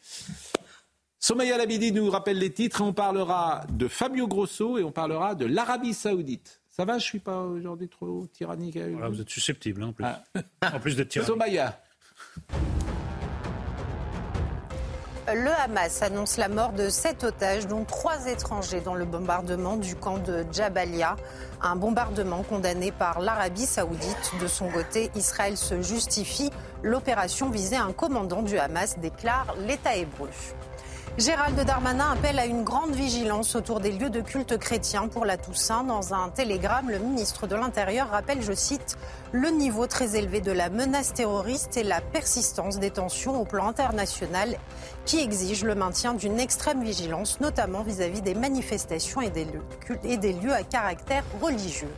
Somaya 1.20 1.58
Labidi 1.58 1.92
nous 1.92 2.10
rappelle 2.10 2.38
les 2.38 2.52
titres. 2.54 2.82
On 2.82 2.94
parlera 2.94 3.66
de 3.72 3.88
Fabio 3.88 4.28
Grosso 4.28 4.78
et 4.78 4.84
on 4.84 4.92
parlera 4.92 5.34
de 5.36 5.46
l'Arabie 5.46 5.94
Saoudite. 5.94 6.62
Ça 6.76 6.84
va, 6.84 6.98
je 6.98 7.06
suis 7.06 7.20
pas 7.20 7.40
aujourd'hui 7.40 7.88
trop 7.88 8.28
tyrannique 8.34 8.76
avec 8.76 8.92
Voilà, 8.92 9.08
vous 9.08 9.22
êtes 9.22 9.30
susceptible, 9.30 9.82
hein, 9.82 9.88
en 9.88 9.94
plus. 9.94 10.04
Ah. 10.04 10.76
en 10.76 10.80
plus 10.82 10.98
d'être 10.98 11.08
tyrannique. 11.08 11.32
Somaya. 11.32 11.82
Le 15.34 15.52
Hamas 15.64 16.02
annonce 16.02 16.36
la 16.36 16.50
mort 16.50 16.74
de 16.74 16.90
sept 16.90 17.24
otages, 17.24 17.66
dont 17.66 17.86
trois 17.86 18.28
étrangers 18.28 18.82
dans 18.82 18.94
le 18.94 19.06
bombardement 19.06 19.78
du 19.78 19.96
camp 19.96 20.18
de 20.18 20.46
Jabalia. 20.52 21.16
Un 21.62 21.78
bombardement 21.78 22.44
condamné 22.44 22.92
par 22.92 23.22
l'Arabie 23.22 23.66
saoudite. 23.66 24.34
De 24.42 24.48
son 24.48 24.70
côté, 24.70 25.12
Israël 25.16 25.56
se 25.56 25.82
justifie. 25.82 26.50
L'opération 26.84 27.50
visait 27.50 27.78
un 27.78 27.94
commandant 27.94 28.44
du 28.44 28.58
Hamas, 28.58 29.00
déclare 29.00 29.56
l'État 29.66 29.96
hébreu. 29.96 30.30
Gérald 31.18 31.58
Darmanin 31.62 32.12
appelle 32.12 32.38
à 32.40 32.46
une 32.46 32.66
grande 32.66 32.94
vigilance 32.94 33.56
autour 33.56 33.80
des 33.80 33.94
lieux 33.94 34.10
de 34.10 34.20
culte 34.20 34.58
chrétiens 34.58 35.08
pour 35.08 35.24
la 35.24 35.38
Toussaint. 35.38 35.86
Dans 35.86 36.14
un 36.14 36.28
télégramme, 36.28 36.90
le 36.90 37.00
ministre 37.00 37.48
de 37.48 37.56
l'Intérieur 37.56 38.10
rappelle, 38.10 38.42
je 38.42 38.52
cite, 38.52 38.98
le 39.32 39.48
niveau 39.48 39.88
très 39.88 40.18
élevé 40.18 40.42
de 40.42 40.52
la 40.52 40.70
menace 40.70 41.14
terroriste 41.14 41.78
et 41.78 41.84
la 41.84 42.02
persistance 42.02 42.80
des 42.80 42.92
tensions 42.92 43.40
au 43.40 43.46
plan 43.46 43.70
international 43.70 44.58
qui 45.06 45.22
exigent 45.22 45.64
le 45.64 45.76
maintien 45.76 46.16
d'une 46.16 46.38
extrême 46.38 46.84
vigilance, 46.84 47.40
notamment 47.40 47.84
vis-à-vis 47.84 48.22
des 48.22 48.36
manifestations 48.36 49.22
et 49.22 49.30
des 49.30 50.34
lieux 50.34 50.54
à 50.54 50.64
caractère 50.64 51.24
religieux. 51.42 51.94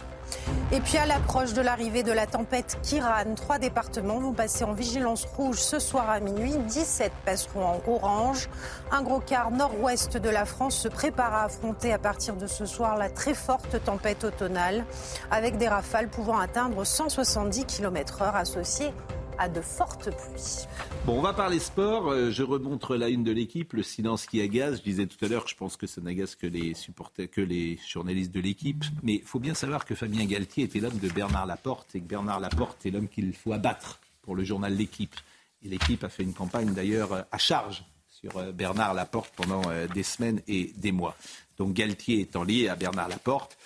Et 0.72 0.80
puis 0.82 0.98
à 0.98 1.06
l'approche 1.06 1.54
de 1.54 1.62
l'arrivée 1.62 2.04
de 2.04 2.12
la 2.12 2.28
tempête 2.28 2.78
Kiran, 2.84 3.36
trois 3.36 3.58
départements 3.58 4.20
vont 4.20 4.34
passer 4.34 4.64
en 4.64 4.74
vigilance 4.74 5.26
rouge 5.26 5.60
ce 5.60 5.80
soir 5.80 6.10
à 6.10 6.20
minuit. 6.20 6.56
17 6.58 7.12
passeront 7.26 7.66
en 7.66 7.82
orange. 7.88 8.50
Un 8.92 9.02
gros 9.02 9.20
quart 9.20 9.52
nord-ouest 9.52 10.18
de 10.18 10.30
la 10.30 10.46
France 10.46 10.76
se 10.76 10.88
prépare 10.88 11.34
à 11.34 11.44
affronter 11.46 11.94
à 11.94 11.98
partir 11.98 12.36
de 12.36 12.48
ce 12.48 12.66
soir 12.66 12.98
la 12.98 13.10
très 13.10 13.34
forte 13.34 13.82
tempête 13.84 14.24
automnale, 14.24 14.86
avec 15.32 15.58
des 15.58 15.68
rafales 15.68 16.10
pouvant 16.10 16.40
atteindre 16.40 16.84
170 16.84 17.66
km/h 17.66 18.36
associées 18.36 18.94
à 19.38 19.50
de 19.50 19.62
fortes 19.62 20.10
pluies. 20.10 20.66
Bon, 21.06 21.18
on 21.18 21.22
va 21.22 21.34
parler 21.34 21.60
sport. 21.60 22.10
Euh, 22.12 22.32
Je 22.32 22.44
remontre 22.44 22.96
la 22.96 23.10
une 23.10 23.24
de 23.24 23.32
l'équipe, 23.32 23.74
le 23.74 23.84
silence 23.84 24.26
qui 24.26 24.42
agace. 24.42 24.78
Je 24.78 24.84
disais 24.84 25.06
tout 25.08 25.24
à 25.24 25.28
l'heure 25.28 25.44
que 25.46 25.50
je 25.50 25.56
pense 25.56 25.78
que 25.78 25.88
ça 25.88 26.02
n'agace 26.02 26.36
que 26.36 26.48
les 26.48 26.74
supporters, 26.74 27.30
que 27.30 27.42
les 27.42 27.80
journalistes 27.88 28.32
de 28.32 28.40
l'équipe. 28.40 28.84
Mais 29.04 29.16
il 29.16 29.24
faut 29.24 29.40
bien 29.40 29.54
savoir 29.54 29.86
que 29.86 29.96
Fabien 29.96 30.26
Galtier 30.26 30.64
était 30.66 30.80
l'homme 30.80 30.98
de 31.00 31.10
Bernard 31.10 31.46
Laporte 31.46 31.96
et 31.96 32.00
que 32.02 32.06
Bernard 32.08 32.40
Laporte 32.40 32.86
est 32.86 32.92
l'homme 32.92 33.08
qu'il 33.08 33.34
faut 33.34 33.54
abattre 33.54 34.00
pour 34.22 34.36
le 34.36 34.44
journal 34.44 34.74
L'équipe. 34.76 35.16
Et 35.64 35.70
l'équipe 35.70 36.04
a 36.04 36.10
fait 36.10 36.24
une 36.24 36.34
campagne 36.34 36.74
d'ailleurs 36.74 37.14
euh, 37.14 37.22
à 37.32 37.38
charge 37.38 37.84
sur 38.10 38.36
euh, 38.38 38.52
Bernard 38.52 38.94
Laporte 38.94 39.32
pendant 39.36 39.62
des 39.94 40.04
semaines 40.04 40.42
et 40.48 40.74
des 40.78 40.92
mois. 40.92 41.16
Donc 41.58 41.74
Galtier 41.74 42.22
étant 42.22 42.44
lié 42.44 42.68
à 42.68 42.76
Bernard 42.76 43.10
Laporte, 43.10 43.58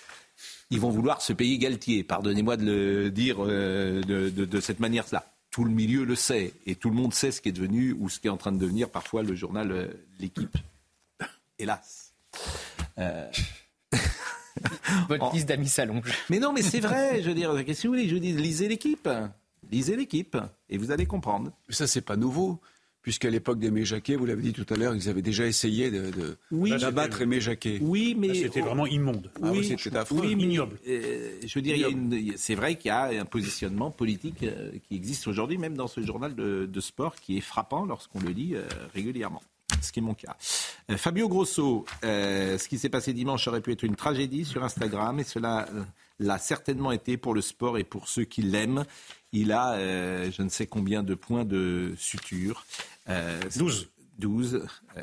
ils 0.70 0.80
vont 0.80 0.90
vouloir 0.90 1.20
se 1.20 1.32
payer 1.34 1.58
Galtier. 1.58 2.02
Pardonnez-moi 2.04 2.56
de 2.56 2.64
le 2.64 3.10
dire 3.10 3.38
de- 3.44 4.30
de 4.30 4.60
cette 4.60 4.80
manière-là. 4.80 5.26
Tout 5.52 5.64
le 5.64 5.70
milieu 5.70 6.04
le 6.04 6.16
sait 6.16 6.54
et 6.66 6.74
tout 6.74 6.88
le 6.88 6.96
monde 6.96 7.14
sait 7.14 7.30
ce 7.30 7.40
qui 7.40 7.50
est 7.50 7.52
devenu 7.52 7.92
ou 7.92 8.08
ce 8.08 8.18
qui 8.18 8.26
est 8.26 8.30
en 8.30 8.36
train 8.36 8.52
de 8.52 8.58
devenir 8.58 8.88
parfois 8.88 9.22
le 9.22 9.36
journal 9.36 9.70
euh, 9.70 9.86
L'équipe. 10.18 10.56
Hélas. 11.58 12.14
Euh, 12.98 13.30
Votre 15.08 15.32
liste 15.32 15.48
d'amis 15.48 15.68
s'allonge. 15.68 16.10
Mais 16.30 16.38
non, 16.38 16.52
mais 16.52 16.62
c'est 16.62 16.80
vrai. 16.80 17.22
Je 17.22 17.28
veux 17.28 17.34
dire, 17.34 17.64
qu'est-ce 17.64 17.82
que 17.82 17.88
vous 17.88 17.94
voulez? 17.94 18.08
Je 18.08 18.14
vous 18.14 18.20
dis, 18.20 18.32
lisez 18.32 18.66
l'équipe. 18.66 19.08
Lisez 19.70 19.94
l'équipe 19.94 20.36
et 20.68 20.78
vous 20.78 20.90
allez 20.90 21.06
comprendre. 21.06 21.52
Ça, 21.68 21.86
c'est 21.86 22.00
pas 22.00 22.16
nouveau. 22.16 22.60
Puisqu'à 23.02 23.30
l'époque 23.30 23.58
d'Aimé 23.58 23.84
Jacquet, 23.84 24.16
vous 24.16 24.26
l'avez 24.26 24.42
dit 24.42 24.52
tout 24.52 24.66
à 24.72 24.76
l'heure, 24.76 24.94
ils 24.94 25.08
avaient 25.08 25.22
déjà 25.22 25.46
essayé 25.46 25.90
de, 25.90 26.10
de- 26.10 26.36
Oui. 26.50 26.70
d'abattre 26.78 27.20
Aimé 27.22 27.40
Jacquet. 27.40 27.78
Oui, 27.82 28.14
mais 28.18 28.32
c'était 28.34 28.60
vraiment 28.60 28.86
immonde. 28.86 29.30
Ah 29.42 29.50
oui, 29.50 29.58
Oui, 29.58 29.64
c'était 29.78 29.96
affreux. 29.96 30.20
Oui, 30.20 30.36
mais, 30.36 30.58
euh, 30.88 31.38
je 31.44 31.54
veux 31.58 31.62
dire, 31.62 31.74
il 31.74 31.80
y 31.82 31.84
a 31.84 31.88
une- 31.88 32.12
il 32.12 32.28
y 32.28 32.30
a- 32.30 32.34
c'est 32.36 32.54
vrai 32.54 32.76
qu'il 32.76 32.88
y 32.88 32.90
a 32.90 33.06
un 33.20 33.24
positionnement 33.24 33.90
politique 33.90 34.42
euh, 34.44 34.70
qui 34.88 34.94
existe 34.96 35.26
aujourd'hui, 35.26 35.58
même 35.58 35.76
dans 35.76 35.88
ce 35.88 36.00
journal 36.00 36.34
de, 36.34 36.66
de 36.66 36.80
sport, 36.80 37.16
qui 37.16 37.36
est 37.38 37.40
frappant 37.42 37.84
lorsqu'on 37.84 38.20
le 38.20 38.30
lit 38.30 38.54
euh, 38.54 38.62
régulièrement. 38.94 39.42
Ce 39.80 39.90
qui 39.90 39.98
est 39.98 40.02
mon 40.02 40.14
cas. 40.14 40.36
Euh, 40.90 40.96
Fabio 40.96 41.28
Grosso, 41.28 41.84
euh, 42.04 42.56
ce 42.58 42.68
qui 42.68 42.78
s'est 42.78 42.88
passé 42.90 43.12
dimanche 43.12 43.48
aurait 43.48 43.62
pu 43.62 43.72
être 43.72 43.82
une 43.82 43.96
tragédie 43.96 44.44
sur 44.44 44.62
Instagram, 44.62 45.18
et 45.18 45.24
cela 45.24 45.66
euh, 45.74 45.82
l'a 46.20 46.38
certainement 46.38 46.92
été 46.92 47.16
pour 47.16 47.34
le 47.34 47.40
sport 47.40 47.78
et 47.78 47.84
pour 47.84 48.06
ceux 48.08 48.24
qui 48.24 48.42
l'aiment. 48.42 48.84
Il 49.32 49.52
a 49.52 49.74
euh, 49.74 50.30
je 50.30 50.42
ne 50.42 50.48
sais 50.48 50.66
combien 50.66 51.02
de 51.02 51.14
points 51.14 51.44
de 51.44 51.94
suture. 51.96 52.66
Euh, 53.08 53.40
12. 53.56 53.88
12. 54.18 54.66
Euh, 54.96 55.02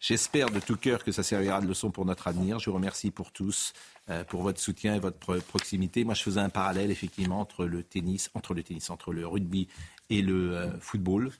J'espère 0.00 0.50
de 0.50 0.58
tout 0.58 0.76
cœur 0.76 1.04
que 1.04 1.12
ça 1.12 1.22
servira 1.22 1.60
de 1.60 1.66
leçon 1.66 1.90
pour 1.92 2.04
notre 2.04 2.26
avenir. 2.26 2.58
Je 2.58 2.70
vous 2.70 2.74
remercie 2.76 3.12
pour 3.12 3.30
tous, 3.30 3.72
euh, 4.10 4.24
pour 4.24 4.42
votre 4.42 4.60
soutien 4.60 4.96
et 4.96 4.98
votre 4.98 5.16
pro- 5.18 5.40
proximité. 5.40 6.02
Moi, 6.04 6.14
je 6.14 6.22
faisais 6.22 6.40
un 6.40 6.48
parallèle 6.48 6.90
effectivement 6.90 7.40
entre 7.40 7.66
le 7.66 7.84
tennis, 7.84 8.28
entre 8.34 8.52
le 8.54 8.64
tennis, 8.64 8.90
entre 8.90 9.12
le 9.12 9.26
rugby 9.28 9.68
et 10.10 10.20
le 10.22 10.56
euh, 10.56 10.80
football, 10.80 11.30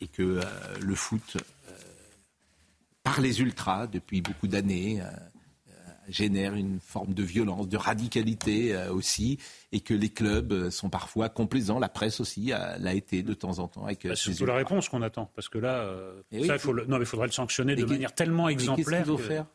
et 0.00 0.08
que 0.08 0.22
euh, 0.22 0.42
le 0.80 0.94
foot, 0.94 1.36
par 3.02 3.20
les 3.20 3.40
ultras 3.40 3.86
depuis 3.86 4.22
beaucoup 4.22 4.48
d'années, 4.48 5.02
génère 6.08 6.54
une 6.54 6.80
forme 6.80 7.14
de 7.14 7.22
violence, 7.22 7.68
de 7.68 7.76
radicalité 7.76 8.74
euh, 8.74 8.92
aussi, 8.92 9.38
et 9.72 9.80
que 9.80 9.94
les 9.94 10.08
clubs 10.08 10.52
euh, 10.52 10.70
sont 10.70 10.88
parfois 10.90 11.28
complaisants. 11.28 11.78
La 11.78 11.88
presse 11.88 12.20
aussi 12.20 12.52
euh, 12.52 12.76
l'a 12.78 12.94
été 12.94 13.22
de 13.22 13.34
temps 13.34 13.58
en 13.58 13.68
temps 13.68 13.84
avec 13.84 14.06
Bah, 14.06 14.16
ces 14.16 14.32
c'est 14.32 14.40
la 14.40 14.54
ultras. 14.54 14.56
réponse 14.56 14.88
qu'on 14.88 15.02
attend. 15.02 15.30
Parce 15.34 15.48
que 15.48 15.58
là, 15.58 15.76
euh, 15.80 16.20
Eh 16.32 16.40
oui, 16.40 16.46
ça, 16.46 16.54
il 16.54 16.58
faut 16.58 16.72
le- 16.72 16.86
non, 16.86 16.96
mais 16.98 17.04
il 17.04 17.06
faudrait 17.06 17.26
le 17.26 17.32
sanctionner 17.32 17.76
de 17.76 17.84
manière 17.84 18.14
tellement 18.14 18.46
mais 18.46 18.54
qu'est-ce 18.56 18.64
qu'il 18.70 18.80
exemplaire. 18.80 19.06
faut 19.06 19.16
que- 19.16 19.22
faire 19.22 19.46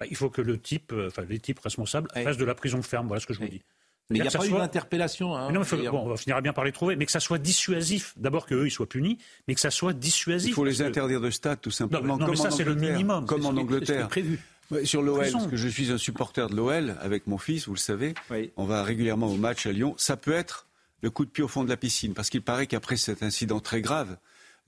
Bah, 0.00 0.06
il 0.08 0.16
faut 0.16 0.30
que 0.30 0.40
le 0.42 0.58
type, 0.60 0.92
enfin 1.06 1.22
les 1.28 1.40
types 1.40 1.58
responsables, 1.58 2.08
fassent 2.14 2.36
de 2.36 2.44
la 2.44 2.54
prison 2.54 2.80
ferme. 2.82 3.08
Voilà 3.08 3.20
ce 3.20 3.26
que 3.26 3.34
je 3.34 3.40
vous 3.40 3.48
dis. 3.48 3.62
Mais 4.10 4.16
il 4.20 4.22
n'y 4.22 4.28
a 4.28 4.30
pas 4.30 4.38
que 4.38 4.46
eu 4.46 4.48
soit- 4.48 4.60
d'interpellation. 4.60 5.36
hein, 5.36 5.52
non, 5.52 5.58
mais 5.60 5.66
faut- 5.66 5.76
bon, 5.76 6.10
on 6.10 6.16
finira 6.16 6.40
bien 6.40 6.54
par 6.54 6.64
les 6.64 6.72
trouver, 6.72 6.96
mais 6.96 7.04
que 7.04 7.12
ça 7.12 7.20
soit 7.20 7.36
dissuasif. 7.36 8.14
D'abord 8.16 8.46
qu'eux, 8.46 8.66
ils 8.66 8.70
soient 8.70 8.88
punis, 8.88 9.18
mais 9.46 9.54
que 9.54 9.60
ça 9.60 9.70
soit 9.70 9.92
dissuasif. 9.92 10.48
Il 10.50 10.54
faut 10.54 10.64
les 10.64 10.76
que- 10.76 10.82
interdire 10.84 11.20
de 11.20 11.28
stade, 11.30 11.60
tout 11.60 11.70
simplement. 11.70 12.00
Non, 12.00 12.06
mais- 12.06 12.12
non, 12.12 12.18
mais 12.20 12.26
comme 12.26 12.36
ça, 12.36 12.50
c'est 12.56 12.64
le 12.64 12.74
minimum. 12.74 13.26
Comme 13.26 13.44
en 13.44 13.50
Angleterre. 13.50 14.08
prévu. 14.08 14.40
Ouais, 14.70 14.84
Sur 14.84 15.02
l'OL, 15.02 15.20
parce 15.32 15.46
que 15.46 15.56
je 15.56 15.68
suis 15.68 15.90
un 15.90 15.98
supporter 15.98 16.48
de 16.50 16.56
l'OL 16.56 16.96
avec 17.00 17.26
mon 17.26 17.38
fils, 17.38 17.66
vous 17.68 17.74
le 17.74 17.78
savez. 17.78 18.14
On 18.56 18.64
va 18.66 18.82
régulièrement 18.82 19.28
au 19.28 19.36
match 19.36 19.66
à 19.66 19.72
Lyon. 19.72 19.94
Ça 19.96 20.16
peut 20.16 20.32
être 20.32 20.66
le 21.02 21.10
coup 21.10 21.24
de 21.24 21.30
pied 21.30 21.42
au 21.44 21.48
fond 21.48 21.64
de 21.64 21.68
la 21.68 21.76
piscine, 21.76 22.12
parce 22.14 22.28
qu'il 22.28 22.42
paraît 22.42 22.66
qu'après 22.66 22.96
cet 22.96 23.22
incident 23.22 23.60
très 23.60 23.80
grave, 23.80 24.16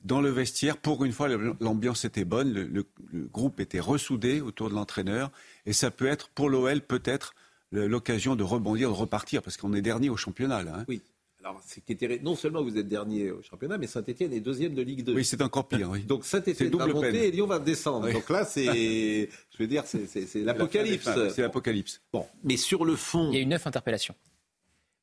dans 0.05 0.20
le 0.22 0.31
vestiaire, 0.31 0.78
pour 0.78 1.05
une 1.05 1.12
fois, 1.12 1.28
l'ambiance 1.60 2.05
était 2.06 2.24
bonne, 2.24 2.52
le, 2.55 2.64
le- 2.64 2.86
le 3.12 3.27
groupe 3.27 3.60
était 3.60 3.81
ressoudé 3.81 4.40
autour 4.40 4.70
de 4.70 4.74
l'entraîneur, 4.74 5.31
et 5.66 5.72
ça 5.74 5.90
peut 5.90 6.06
être, 6.06 6.28
pour 6.31 6.48
l'OL, 6.48 6.81
peut-être 6.81 7.35
l'occasion 7.72 8.35
de 8.36 8.43
rebondir, 8.43 8.89
de 8.90 8.94
repartir, 8.94 9.43
parce 9.43 9.56
qu'on 9.59 9.74
est 9.74 9.82
dernier 9.82 10.09
au 10.09 10.16
championnat. 10.16 10.62
Là, 10.62 10.72
hein. 10.78 10.85
Oui. 10.89 11.02
Alors, 11.42 11.60
c'est 11.64 11.80
qui. 11.82 11.96
Non 12.22 12.34
seulement 12.36 12.62
vous 12.62 12.76
êtes 12.76 12.86
dernier 12.88 13.30
au 13.30 13.40
championnat, 13.42 13.78
mais 13.78 13.86
Saint-Etienne 13.86 14.32
est 14.32 14.40
deuxième 14.40 14.74
de 14.74 14.82
Ligue 14.82 15.02
2. 15.04 15.14
Oui, 15.14 15.24
c'est 15.24 15.40
encore 15.40 15.66
pire. 15.68 15.88
Oui. 15.90 16.00
Donc 16.04 16.24
Saint-Etienne 16.24 16.68
va 16.68 16.84
double 16.86 16.92
monter 16.92 17.12
peine. 17.12 17.22
et 17.24 17.30
Lyon 17.30 17.46
va 17.46 17.58
descendre. 17.58 18.06
Oui. 18.08 18.12
Donc 18.12 18.28
là, 18.28 18.44
c'est, 18.44 19.28
je 19.50 19.58
veux 19.58 19.66
dire, 19.66 19.84
c'est, 19.86 20.06
c'est- 20.06 20.26
c'est 20.26 20.40
l'apocalypse. 20.42 21.08
c'est 21.34 21.40
l'apocalypse. 21.42 22.02
Bon, 22.12 22.26
mais 22.44 22.56
sur 22.58 22.84
le 22.84 22.94
fond. 22.96 23.30
Il 23.32 23.36
y 23.36 23.38
a 23.38 23.42
eu 23.42 23.46
neuf 23.46 23.66
interpellations. 23.66 24.14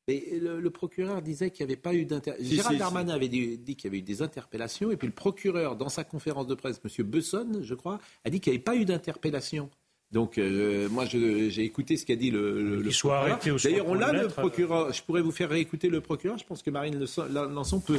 Mais 0.06 0.24
le, 0.40 0.60
le 0.60 0.70
procureur 0.70 1.20
disait 1.20 1.50
qu'il 1.50 1.66
n'y 1.66 1.72
avait 1.72 1.80
pas 1.80 1.92
eu 1.92 2.04
d'interpellation. 2.06 2.48
Si, 2.50 2.56
Gérald 2.56 2.76
si, 2.76 2.78
Darmanin 2.78 3.12
avait 3.14 3.28
dit, 3.28 3.58
dit 3.58 3.76
qu'il 3.76 3.88
y 3.88 3.90
avait 3.90 3.98
eu 3.98 4.02
des 4.02 4.22
interpellations, 4.22 4.90
et 4.90 4.96
puis 4.96 5.06
le 5.08 5.12
procureur, 5.12 5.76
dans 5.76 5.90
sa 5.90 6.02
conférence 6.04 6.46
de 6.46 6.54
presse, 6.54 6.80
M. 6.82 7.04
Besson, 7.06 7.60
je 7.62 7.74
crois, 7.74 7.98
a 8.24 8.30
dit 8.30 8.40
qu'il 8.40 8.52
n'y 8.52 8.56
avait 8.56 8.64
pas 8.64 8.74
eu 8.76 8.86
d'interpellation. 8.86 9.68
Donc, 10.10 10.38
euh, 10.38 10.88
moi, 10.88 11.04
j'ai 11.04 11.62
écouté 11.64 11.98
ce 11.98 12.06
qu'a 12.06 12.16
dit 12.16 12.30
le, 12.30 12.62
le, 12.62 12.76
le 12.80 12.90
soit 12.90 13.26
procureur. 13.26 13.60
D'ailleurs, 13.62 13.88
on 13.88 13.94
l'a, 13.94 14.12
le 14.12 14.28
procureur. 14.28 14.90
Je 14.92 15.02
pourrais 15.02 15.20
vous 15.20 15.32
faire 15.32 15.50
réécouter 15.50 15.88
le 15.90 16.00
procureur. 16.00 16.38
Je 16.38 16.44
pense 16.44 16.62
que 16.62 16.70
Marine 16.70 16.98
Le- 16.98 17.54
Lançon 17.54 17.78
peut, 17.80 17.98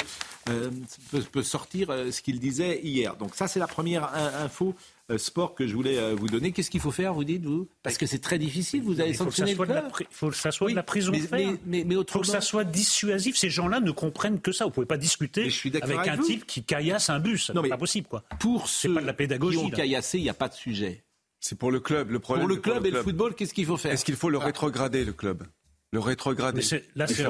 euh, 0.49 0.71
peut, 1.11 1.21
peut 1.31 1.43
sortir 1.43 1.91
euh, 1.91 2.09
ce 2.11 2.23
qu'il 2.23 2.39
disait 2.39 2.79
hier. 2.81 3.15
Donc, 3.15 3.35
ça, 3.35 3.47
c'est 3.47 3.59
la 3.59 3.67
première 3.67 4.05
in- 4.15 4.43
info 4.45 4.73
sport 5.17 5.53
que 5.55 5.65
je 5.67 5.73
voulais 5.75 6.13
vous 6.13 6.27
donner. 6.27 6.51
Qu'est-ce 6.51 6.69
qu'il 6.69 6.79
faut 6.81 6.91
faire, 6.91 7.13
vous 7.15 7.23
dites, 7.23 7.43
vous? 7.43 7.67
Parce 7.83 7.97
que 7.97 8.05
c'est 8.05 8.19
très 8.19 8.37
difficile. 8.39 8.81
Vous 8.83 8.99
avez 8.99 9.09
Il 9.09 9.15
faut 9.15 9.25
que 9.25 9.31
ça 9.31 9.37
sanctionné 9.45 9.55
soit 9.55 9.65
le 9.65 9.71
club. 9.73 9.85
il 10.01 10.05
faut 10.11 10.29
que 10.29 10.35
ça 10.35 10.51
soit 10.51 10.69
de 10.69 10.75
la 10.75 10.83
prison 10.83 11.11
mais, 11.11 11.19
ferme. 11.19 11.41
mais, 11.41 11.59
mais, 11.65 11.83
mais 11.83 11.83
Il 11.83 11.93
faut 11.93 11.99
autrement... 12.01 12.21
que 12.21 12.27
ça 12.27 12.41
soit 12.41 12.63
dissuasif. 12.63 13.35
Ces 13.35 13.49
gens-là 13.49 13.79
ne 13.79 13.89
comprennent 13.91 14.39
que 14.39 14.51
ça. 14.51 14.65
Vous 14.65 14.71
pouvez 14.71 14.85
pas 14.85 14.97
discuter 14.97 15.47
avec 15.65 15.83
avec 15.83 16.07
un 16.07 16.15
vous. 16.15 16.23
type 16.27 16.45
qui 16.45 16.63
caillasse 16.63 17.09
un 17.09 17.19
bus. 17.19 17.49
Non, 17.51 17.61
C'est 17.63 17.69
pas 17.69 17.77
possible, 17.77 18.07
quoi. 18.07 18.23
Pour 18.39 18.67
ceux 18.67 18.93
pas 18.95 19.01
de 19.01 19.05
la 19.07 19.13
pédagogie. 19.13 19.57
qui 19.57 19.63
ont 19.65 19.69
là. 19.69 19.75
caillassé, 19.77 20.17
il 20.19 20.23
n'y 20.23 20.29
a 20.29 20.33
pas 20.35 20.47
de 20.47 20.53
sujet. 20.53 21.03
C'est 21.39 21.57
pour 21.57 21.71
le 21.71 21.79
club. 21.79 22.11
Le 22.11 22.19
problème 22.19 22.45
Pour 22.47 22.55
le 22.55 22.61
club 22.61 22.85
et 22.85 22.91
le 22.91 23.01
football, 23.01 23.33
qu'est-ce 23.35 23.53
qu'il 23.53 23.65
faut 23.65 23.77
faire 23.77 23.91
Est-ce 23.91 24.05
qu'il 24.05 24.15
faut 24.15 24.29
le 24.29 24.37
rétrograder, 24.37 25.05
le 25.05 25.13
club? 25.13 25.43
Le 25.91 25.99
rétrograder. 25.99 26.61
Mais 26.71 26.83
là, 26.95 27.07
c'est 27.07 27.23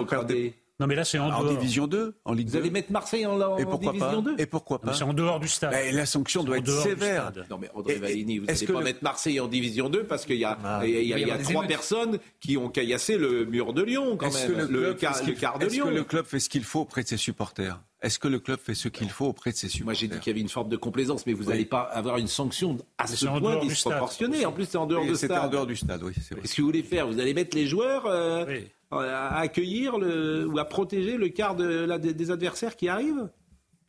Non, 0.82 0.88
mais 0.88 0.96
là, 0.96 1.04
c'est 1.06 1.20
en 1.20 1.30
en 1.30 1.44
division 1.44 1.88
2, 1.88 2.16
en 2.26 2.34
Ligue 2.34 2.48
Vous 2.48 2.54
2. 2.54 2.60
allez 2.60 2.70
mettre 2.72 2.92
Marseille 2.92 3.26
en, 3.26 3.40
en 3.40 3.58
Et 3.58 3.66
pourquoi 3.66 3.92
division 3.92 4.24
pas 4.24 4.32
2 4.32 4.36
Et 4.40 4.46
pourquoi 4.46 4.80
pas 4.82 4.94
C'est 4.94 5.04
en 5.04 5.14
dehors 5.14 5.40
du 5.42 5.48
stade. 5.50 5.72
Mais 5.74 5.92
la 5.92 6.06
sanction 6.06 6.44
doit 6.44 6.58
être 6.58 6.72
sévère. 6.82 7.32
Non 7.50 7.58
mais 7.60 7.70
André 7.76 7.96
Valigny, 7.96 8.40
vous 8.40 8.46
est-ce 8.46 8.54
n'allez 8.54 8.66
que 8.66 8.72
pas 8.72 8.80
le- 8.80 8.86
mettre 8.86 9.04
Marseille 9.04 9.40
en 9.42 9.48
division 9.48 9.90
2 9.90 10.06
parce 10.06 10.26
qu'il 10.26 10.38
y 10.38 10.46
a, 10.46 10.58
Ah. 10.64 10.82
il 10.86 10.90
y 10.92 11.14
a, 11.14 11.20
y 11.20 11.22
y 11.40 11.44
trois 11.44 11.66
personnes 11.66 12.18
qui 12.40 12.56
ont 12.58 12.70
caillassé 12.70 13.18
le 13.18 13.46
mur 13.46 13.74
de 13.74 13.84
Lyon 13.84 14.16
quand 14.18 14.28
Est-ce 14.28 14.48
même. 14.48 14.52
que 14.54 14.62
le 14.62 14.68
le, 14.68 14.80
club 14.94 14.98
quart, 14.98 15.20
le 15.22 15.60
de 15.60 15.66
est-ce 15.66 15.74
Lyon. 15.76 15.86
que 15.88 15.90
le 15.92 16.04
club 16.06 16.26
fait 16.26 16.40
ce 16.40 16.50
qu'il 16.50 16.64
faut 16.64 16.82
auprès 16.82 17.04
de 17.04 17.08
ses 17.10 17.18
supporters? 17.18 17.80
Est-ce 18.02 18.18
que 18.18 18.28
le 18.30 18.40
club 18.40 18.60
fait 18.60 18.76
ce 18.76 18.88
qu'il 18.88 19.10
faut 19.10 19.26
auprès 19.26 19.52
de 19.52 19.58
ses 19.58 19.68
supporters 19.68 19.86
Moi 19.86 19.94
j'ai 19.94 20.08
dit 20.08 20.20
qu'il 20.20 20.28
y 20.32 20.34
avait 20.34 20.40
une 20.42 20.48
forme 20.50 20.70
de 20.70 20.78
complaisance, 20.78 21.26
mais 21.26 21.34
vous 21.34 21.44
Oui. 21.44 21.50
n'allez 21.50 21.66
pas 21.66 21.82
avoir 21.82 22.18
une 22.18 22.28
sanction 22.28 22.78
à 22.98 23.04
Mais 23.10 23.16
ce 23.16 23.26
point 23.26 23.40
du 23.40 23.48
stade. 23.50 23.62
disproportionnée. 23.68 24.46
En 24.46 24.52
plus 24.54 24.66
c'est 24.66 24.78
en 24.78 24.86
dehors 24.88 25.02
Oui, 25.04 25.10
de 25.10 25.14
C'était 25.16 25.34
stade. 25.34 25.46
en 25.46 25.50
dehors 25.50 25.68
du 25.68 25.76
stade, 25.76 26.02
oui, 26.04 26.14
c'est 26.16 26.34
vrai. 26.34 26.42
Qu'est-ce 26.42 26.56
que 26.56 26.62
vous 26.62 26.68
voulez 26.68 26.84
faire 26.84 27.08
Vous 27.08 27.20
allez 27.20 27.34
mettre 27.34 27.58
les 27.58 27.68
joueurs 27.68 28.06
euh, 28.06 28.46
Oui. 28.48 28.68
à 28.92 29.40
accueillir 29.40 29.98
le, 29.98 30.48
ou 30.48 30.58
à 30.60 30.66
protéger 30.66 31.18
le 31.18 31.28
quart 31.30 31.56
de 31.56 31.66
la- 31.66 31.98
des, 32.00 32.32
adversaires 32.32 32.76
qui 32.78 32.88
arrivent 32.88 33.30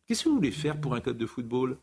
Qu'est-ce 0.06 0.24
que 0.24 0.28
vous 0.28 0.34
voulez 0.36 0.50
faire 0.50 0.76
pour 0.80 0.94
un 0.96 1.00
club 1.00 1.16
de 1.16 1.26
football? 1.26 1.76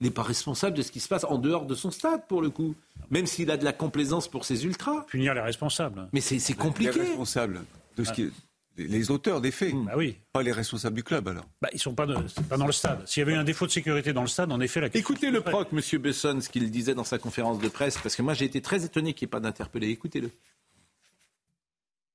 Il 0.00 0.04
n'est 0.04 0.12
pas 0.12 0.22
responsable 0.22 0.76
de 0.76 0.82
ce 0.82 0.92
qui 0.92 1.00
se 1.00 1.08
passe 1.08 1.24
en 1.24 1.38
dehors 1.38 1.66
de 1.66 1.74
son 1.74 1.90
stade, 1.90 2.24
pour 2.28 2.40
le 2.40 2.50
coup. 2.50 2.76
Même 3.10 3.26
s'il 3.26 3.50
a 3.50 3.56
de 3.56 3.64
la 3.64 3.72
complaisance 3.72 4.28
pour 4.28 4.44
ses 4.44 4.64
ultras. 4.64 5.02
Punir 5.08 5.34
les 5.34 5.40
responsables. 5.40 6.08
Mais 6.12 6.20
c'est 6.20 6.38
c'est 6.38 6.52
Les 6.52 6.58
compliqué. 6.58 7.00
responsables 7.00 7.64
de 7.96 8.04
ce 8.04 8.12
qui 8.12 8.30
les 8.78 9.10
auteurs 9.10 9.40
des 9.40 9.50
faits, 9.50 9.74
Bah 9.84 9.92
oui. 9.96 10.16
pas 10.32 10.42
les 10.42 10.52
responsables 10.52 10.96
du 10.96 11.02
club 11.02 11.28
alors. 11.28 11.44
Bah, 11.60 11.68
ils 11.72 11.78
sont 11.80 11.94
pas, 11.94 12.06
de- 12.06 12.16
c'est 12.28 12.46
pas 12.48 12.56
dans 12.56 12.66
le 12.66 12.72
stade. 12.72 13.06
S'il 13.06 13.20
y 13.20 13.22
avait 13.22 13.32
eu 13.32 13.36
un 13.36 13.44
défaut 13.44 13.66
de 13.66 13.70
sécurité 13.72 14.12
dans 14.12 14.22
le 14.22 14.28
stade, 14.28 14.50
en 14.52 14.60
effet, 14.60 14.80
la 14.80 14.88
question 14.88 15.00
Écoutez 15.14 15.30
le 15.30 15.40
proc, 15.40 15.72
Monsieur 15.72 15.98
Besson, 15.98 16.40
ce 16.40 16.48
qu'il 16.48 16.70
disait 16.70 16.94
dans 16.94 17.04
sa 17.04 17.18
conférence 17.18 17.58
de 17.58 17.68
presse, 17.68 17.98
parce 18.02 18.14
que 18.16 18.22
moi 18.22 18.34
j'ai 18.34 18.44
été 18.44 18.60
très 18.62 18.84
étonné 18.84 19.12
qu'il 19.14 19.26
n'y 19.26 19.30
ait 19.30 19.32
pas 19.32 19.40
d'interpellé. 19.40 19.88
Écoutez-le. 19.90 20.30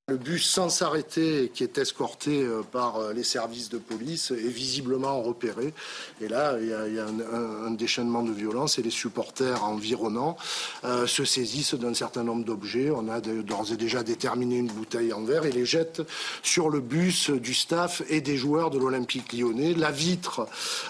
Le 0.09 0.17
bus 0.17 0.45
sans 0.45 0.67
s'arrêter, 0.67 1.49
qui 1.53 1.63
est 1.63 1.77
escorté 1.77 2.43
euh, 2.43 2.61
par 2.61 2.97
euh, 2.97 3.13
les 3.13 3.23
services 3.23 3.69
de 3.69 3.77
police, 3.77 4.31
est 4.31 4.49
visiblement 4.49 5.21
repéré. 5.21 5.73
Et 6.19 6.27
là, 6.27 6.57
il 6.59 6.67
y 6.67 6.99
a, 6.99 7.05
un, 7.05 7.71
déchaînement 7.71 8.21
de 8.21 8.33
violence 8.33 8.77
et 8.77 8.81
les 8.81 8.89
supporters 8.89 9.63
environnants 9.63 10.35
euh, 10.83 11.07
se 11.07 11.23
saisissent 11.23 11.75
d'un 11.75 11.93
certain 11.93 12.25
nombre 12.25 12.43
d'objets. 12.43 12.91
On 12.91 13.07
a 13.07 13.21
d'ores 13.21 13.71
et 13.71 13.77
déjà 13.77 14.03
déterminé 14.03 14.57
une 14.57 14.67
bouteille 14.67 15.13
en 15.13 15.23
verre 15.23 15.45
et 15.45 15.53
les 15.53 15.65
jettent 15.65 16.01
sur 16.41 16.69
le 16.69 16.81
bus 16.81 17.29
du 17.29 17.53
staff 17.53 18.01
et 18.09 18.19
des 18.19 18.35
joueurs 18.35 18.71
de 18.71 18.79
l'Olympique 18.79 19.31
lyonnais. 19.31 19.73
La 19.73 19.91
vitre 19.91 20.45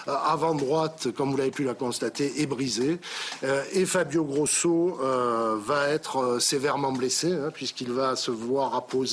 avant 0.08 0.56
droite, 0.56 1.12
comme 1.12 1.30
vous 1.30 1.36
l'avez 1.36 1.52
pu 1.52 1.62
la 1.62 1.74
constater, 1.74 2.42
est 2.42 2.46
brisée. 2.46 2.98
Et 3.72 3.86
Fabio 3.86 4.24
Grosso 4.24 4.98
va 5.00 5.88
être 5.88 6.40
sévèrement 6.40 6.92
blessé, 6.92 7.32
hein, 7.32 7.50
puisqu'il 7.54 7.92
va 7.92 8.16
se 8.16 8.32
voir 8.32 8.74
apposer 8.74 9.03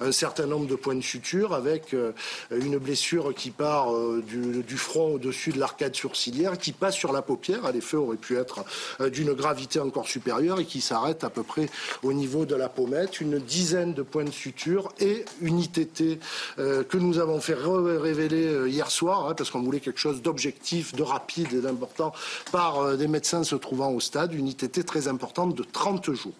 un 0.00 0.12
certain 0.12 0.46
nombre 0.46 0.66
de 0.66 0.74
points 0.74 0.94
de 0.94 1.02
suture 1.02 1.54
avec 1.54 1.94
euh, 1.94 2.12
une 2.50 2.78
blessure 2.78 3.34
qui 3.34 3.50
part 3.50 3.94
euh, 3.94 4.22
du, 4.26 4.76
front 4.76 5.14
au-dessus 5.14 5.50
de 5.52 5.58
l'arcade 5.58 5.94
sourcilière, 5.94 6.56
qui 6.58 6.72
passe 6.72 6.94
sur 6.94 7.12
la 7.12 7.22
paupière. 7.22 7.70
L'effet 7.72 7.96
aurait 7.96 8.16
pu 8.16 8.36
être 8.36 8.64
euh, 9.00 9.10
d'une 9.10 9.32
gravité 9.32 9.80
encore 9.80 10.06
supérieure 10.06 10.60
et 10.60 10.64
qui 10.64 10.80
s'arrête 10.80 11.24
à 11.24 11.30
peu 11.30 11.42
près 11.42 11.68
au 12.02 12.12
niveau 12.12 12.46
de 12.46 12.54
la 12.54 12.68
pommette. 12.68 13.20
Une 13.20 13.38
dizaine 13.38 13.94
de 13.94 14.02
points 14.02 14.24
de 14.24 14.30
suture 14.30 14.92
et 15.00 15.24
une 15.40 15.58
ITT 15.58 16.18
que 16.56 16.96
nous 16.96 17.18
avons 17.18 17.40
fait 17.40 17.54
révéler 17.54 18.68
hier 18.68 18.90
soir, 18.90 19.28
hein, 19.28 19.34
parce 19.34 19.50
qu'on 19.50 19.62
voulait 19.62 19.80
quelque 19.80 20.00
chose 20.00 20.22
d'objectif, 20.22 20.94
de 20.94 21.02
rapide 21.02 21.52
et 21.52 21.60
d'important 21.60 22.12
par 22.52 22.96
des 22.96 23.08
médecins 23.08 23.44
se 23.44 23.56
trouvant 23.56 23.90
au 23.90 24.00
stade. 24.00 24.32
Une 24.32 24.48
ITT 24.48 24.84
très 24.84 25.08
importante 25.08 25.54
de 25.54 25.62
30 25.62 26.12
jours. 26.12 26.32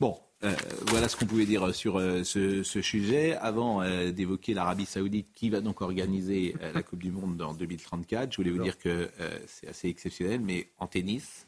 Bon, 0.00 0.18
euh, 0.42 0.54
voilà 0.88 1.08
ce 1.08 1.16
qu'on 1.16 1.26
pouvait 1.26 1.46
dire 1.46 1.74
sur 1.74 1.98
euh, 1.98 2.22
ce, 2.24 2.62
ce 2.62 2.82
sujet. 2.82 3.34
Avant 3.36 3.80
euh, 3.82 4.10
d'évoquer 4.10 4.52
l'Arabie 4.52 4.84
Saoudite 4.84 5.32
qui 5.32 5.48
va 5.48 5.60
donc 5.60 5.80
organiser 5.80 6.54
euh, 6.60 6.72
la 6.72 6.82
Coupe 6.82 7.02
du 7.02 7.10
Monde 7.10 7.40
en 7.40 7.54
2034, 7.54 8.32
je 8.32 8.36
voulais 8.36 8.50
vous 8.50 8.62
dire 8.62 8.78
que 8.78 9.10
euh, 9.20 9.38
c'est 9.46 9.68
assez 9.68 9.88
exceptionnel, 9.88 10.40
mais 10.40 10.68
en 10.78 10.86
tennis, 10.86 11.46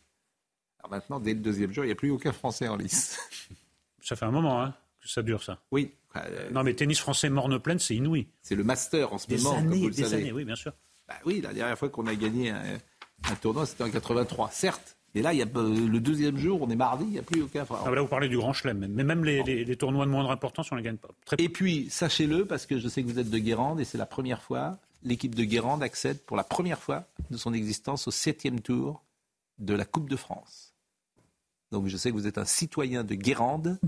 alors 0.78 0.90
maintenant, 0.92 1.20
dès 1.20 1.34
le 1.34 1.40
deuxième 1.40 1.72
jour, 1.72 1.84
il 1.84 1.88
n'y 1.88 1.92
a 1.92 1.96
plus 1.96 2.10
aucun 2.10 2.32
Français 2.32 2.68
en 2.68 2.76
lice. 2.76 3.18
Ça 4.00 4.14
fait 4.16 4.24
un 4.24 4.30
moment 4.30 4.62
hein, 4.62 4.74
que 5.00 5.08
ça 5.08 5.22
dure, 5.22 5.42
ça. 5.42 5.58
Oui. 5.72 5.92
euh, 6.16 6.48
Non, 6.50 6.62
mais 6.62 6.72
tennis 6.74 7.00
français 7.00 7.28
morne 7.28 7.58
pleine, 7.58 7.78
c'est 7.80 7.96
inouï. 7.96 8.28
c'est 8.40 8.54
le 8.54 8.64
master 8.64 9.12
en 9.12 9.18
ce 9.18 9.26
Des 9.26 9.36
moment, 9.38 9.56
comme 9.56 9.66
années, 9.72 9.80
vous 9.80 9.88
le 9.88 9.94
des 9.94 10.04
savez. 10.04 10.22
années, 10.22 10.32
oui, 10.32 10.44
bien 10.44 10.54
sûr. 10.56 10.72
Bah 11.08 11.16
oui, 11.24 11.40
la 11.42 11.52
dernière 11.52 11.76
fois 11.78 11.88
qu'on 11.88 12.06
a 12.06 12.14
gagné 12.14 12.50
un, 12.50 12.62
un 13.30 13.34
tournoi, 13.36 13.66
c'était 13.66 13.84
en 13.84 13.90
83, 13.90 14.50
certes. 14.52 14.95
Et 15.16 15.22
là, 15.22 15.32
il 15.32 15.38
y 15.38 15.42
a, 15.42 15.46
euh, 15.56 15.88
le 15.88 15.98
deuxième 15.98 16.36
jour, 16.36 16.60
on 16.60 16.68
est 16.68 16.76
mardi, 16.76 17.04
il 17.04 17.10
n'y 17.12 17.18
a 17.18 17.22
plus 17.22 17.42
aucun. 17.42 17.62
Enfin, 17.62 17.78
Ah, 17.86 17.90
là, 17.90 18.02
vous 18.02 18.06
parlez 18.06 18.28
du 18.28 18.36
Grand 18.36 18.52
Chelem, 18.52 18.86
mais 18.88 19.02
même 19.02 19.24
les, 19.24 19.42
les- 19.44 19.64
les 19.64 19.76
tournois 19.76 20.04
de 20.04 20.10
moindre 20.10 20.30
importance, 20.30 20.70
on 20.70 20.74
ne 20.74 20.80
les 20.80 20.84
gagne 20.84 20.98
pas. 20.98 21.08
Très 21.24 21.36
Et 21.40 21.48
puis, 21.48 21.88
sachez-le, 21.90 22.44
parce 22.44 22.66
que 22.66 22.78
je 22.78 22.86
sais 22.86 23.02
que 23.02 23.08
vous 23.08 23.18
êtes 23.18 23.30
de 23.30 23.38
Guérande, 23.38 23.80
et 23.80 23.84
c'est 23.84 23.96
la 23.98 24.04
première 24.06 24.42
fois, 24.42 24.78
l'équipe 25.02 25.34
de 25.34 25.44
Guérande 25.44 25.82
accède 25.82 26.20
pour 26.26 26.36
la 26.36 26.44
première 26.44 26.78
fois 26.80 27.04
de 27.30 27.36
son 27.38 27.54
existence 27.54 28.06
au 28.06 28.10
septième 28.10 28.60
tour 28.60 29.02
de 29.58 29.72
la 29.72 29.86
Coupe 29.86 30.10
de 30.10 30.16
France. 30.16 30.74
Donc 31.72 31.86
je 31.88 31.96
sais 31.96 32.10
que 32.10 32.14
vous 32.14 32.26
êtes 32.26 32.36
un 32.38 32.44
citoyen 32.44 33.02
de 33.02 33.14
Guérande. 33.14 33.78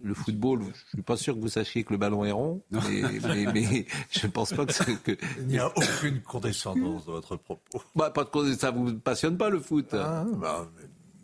Le 0.00 0.14
football, 0.14 0.60
je 0.62 0.66
ne 0.68 0.72
suis 0.94 1.02
pas 1.02 1.16
sûr 1.16 1.34
que 1.34 1.40
vous 1.40 1.48
sachiez 1.48 1.82
que 1.82 1.92
le 1.92 1.98
ballon 1.98 2.24
est 2.24 2.30
rond, 2.32 2.62
mais, 2.70 2.80
mais- 3.22 3.46
mais 3.52 3.86
je 4.10 4.26
ne 4.26 4.30
pense 4.32 4.52
pas 4.52 4.64
que... 4.64 4.92
que... 5.02 5.16
Il 5.40 5.46
n'y 5.48 5.58
a 5.58 5.68
aucune 5.76 6.20
condescendance 6.22 7.06
dans 7.06 7.12
votre 7.12 7.36
propos. 7.36 7.82
Bah, 7.96 8.10
pas 8.10 8.24
de 8.24 8.54
ça 8.54 8.70
vous 8.70 8.94
passionne 8.98 9.36
pas 9.36 9.50
le 9.50 9.58
foot 9.58 9.88
Ah, 9.94 10.24
bah, 10.36 10.68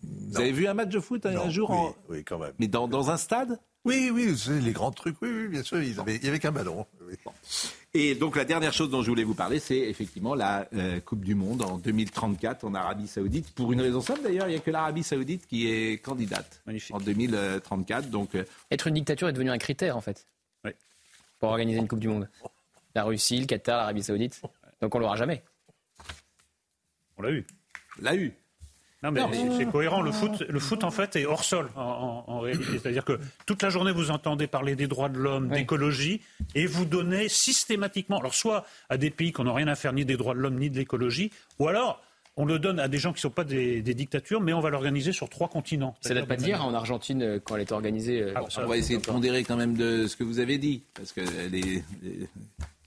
Vous 0.03 0.37
avez 0.41 0.51
vu 0.53 0.67
un 0.67 0.75
match 0.75 0.89
de 0.91 0.99
foot 1.01 1.25
un, 1.25 1.31
Non, 1.33 1.45
un 1.45 1.51
jour 1.51 1.71
oui, 1.71 1.77
en... 1.77 1.95
oui, 2.09 2.25
quand 2.25 2.39
même. 2.39 2.53
Mais 2.59 2.67
dans, 2.67 2.89
dans 2.89 3.11
un 3.11 3.17
stade? 3.17 3.61
Oui, 3.85 4.11
oui, 4.13 4.35
les 4.63 4.73
grands 4.73 4.91
trucs, 4.93 5.21
oui, 5.23 5.29
oui, 5.31 5.49
bien 5.49 5.63
sûr, 5.63 5.81
il 5.81 5.95
y 5.95 6.29
avait 6.29 6.39
qu'un 6.41 6.51
ballon. 6.53 6.87
oui. 7.07 7.15
Et 7.97 8.17
donc 8.17 8.35
la 8.35 8.45
dernière 8.45 8.73
chose 8.73 8.91
dont 8.91 9.03
je 9.03 9.09
voulais 9.09 9.23
vous 9.23 9.37
parler, 9.37 9.61
c'est 9.61 9.79
effectivement 9.79 10.35
la 10.35 10.67
euh, 10.75 10.99
Coupe 10.99 11.25
du 11.25 11.37
Monde 11.37 11.63
en 11.63 11.79
2034 11.79 12.65
en 12.65 12.75
Arabie 12.75 13.07
Saoudite. 13.07 13.53
Pour 13.55 13.73
une 13.73 13.81
raison 13.81 14.01
simple 14.01 14.23
d'ailleurs, 14.23 14.49
il 14.49 14.51
n'y 14.51 14.57
a 14.57 14.61
que 14.61 14.73
l'Arabie 14.73 15.05
Saoudite 15.05 15.47
qui 15.47 15.71
est 15.71 16.03
candidate 16.03 16.61
en 16.91 16.99
2034. 16.99 18.11
Donc 18.11 18.35
euh, 18.35 18.45
Être 18.73 18.89
une 18.89 18.95
dictature 18.95 19.29
est 19.29 19.33
devenu 19.33 19.51
un 19.51 19.59
critère, 19.59 19.97
en 19.97 20.01
fait. 20.01 20.27
Pour 21.39 21.51
organiser 21.51 21.79
une 21.79 21.87
Coupe 21.87 22.01
du 22.01 22.09
Monde. 22.09 22.29
La 22.97 23.05
Russie, 23.05 23.39
le 23.39 23.47
Qatar, 23.47 23.77
l'Arabie 23.79 24.03
Saoudite. 24.03 24.43
Donc 24.81 24.93
on 24.95 24.99
l'aura 24.99 25.15
jamais. 25.15 25.45
On 27.17 27.23
l'a 27.23 27.31
eu. 27.31 27.47
L'a 28.01 28.17
eu. 28.17 28.33
Non, 29.05 29.29
mais 29.29 29.37
c'est- 29.59 29.67
cohérent. 29.71 30.03
Le 30.03 30.11
foot, 30.13 30.43
le 30.49 30.59
foot, 30.61 30.83
en 30.85 30.91
fait, 30.91 31.17
est 31.17 31.27
hors 31.27 31.45
sol, 31.45 31.69
en, 31.77 32.25
en- 32.27 32.33
en 32.33 32.41
réalité. 32.41 32.79
C'est-à-dire 32.81 33.05
que 33.05 33.19
toute 33.47 33.63
la 33.63 33.69
journée, 33.71 33.93
vous 33.93 34.11
entendez 34.11 34.47
parler 34.47 34.77
des 34.77 34.87
droits 34.87 35.09
de 35.09 35.19
l'homme, 35.19 35.49
d'écologie, 35.57 36.21
et 36.55 36.67
vous 36.67 36.85
donnez 36.85 37.29
systématiquement, 37.29 38.19
alors 38.19 38.35
soit 38.35 38.65
à 38.89 38.97
des 38.97 39.11
pays 39.11 39.33
qui 39.33 39.43
n'ont 39.43 39.55
rien 39.55 39.69
à 39.69 39.75
faire 39.75 39.93
ni 39.93 40.05
des 40.05 40.17
droits 40.17 40.35
de 40.35 40.41
l'homme 40.41 40.59
ni 40.59 40.71
de 40.71 40.77
l'écologie, 40.77 41.31
ou 41.59 41.69
alors 41.69 42.01
on 42.37 42.45
le 42.47 42.59
donne 42.59 42.81
à 42.81 42.89
des 42.89 42.99
gens 42.99 43.11
qui 43.13 43.19
ne 43.19 43.21
sont 43.21 43.31
pas 43.31 43.45
des, 43.45 43.81
des 43.81 43.95
dictatures, 43.95 44.41
mais 44.41 44.53
on 44.53 44.59
va 44.61 44.69
l'organiser 44.71 45.13
sur 45.13 45.29
trois 45.29 45.47
continents. 45.49 45.95
Ça 46.01 46.09
date 46.15 46.27
pas 46.27 46.35
d'hier, 46.37 46.65
en 46.67 46.75
Argentine, 46.75 47.23
euh, 47.23 47.39
quand 47.43 47.55
elle 47.55 47.63
était 47.63 47.73
organisée. 47.75 48.23
euh, 48.23 48.33
on 48.65 48.67
va 48.69 48.77
essayer 48.77 48.99
de 48.99 49.05
pondérer 49.05 49.45
quand 49.45 49.57
même 49.57 49.77
de 49.77 50.09
ce 50.09 50.17
que 50.17 50.25
vous 50.25 50.41
avez 50.41 50.59
dit, 50.59 50.83
parce 50.95 51.13
que 51.13 51.21
les, 51.51 51.61
les- 52.03 52.29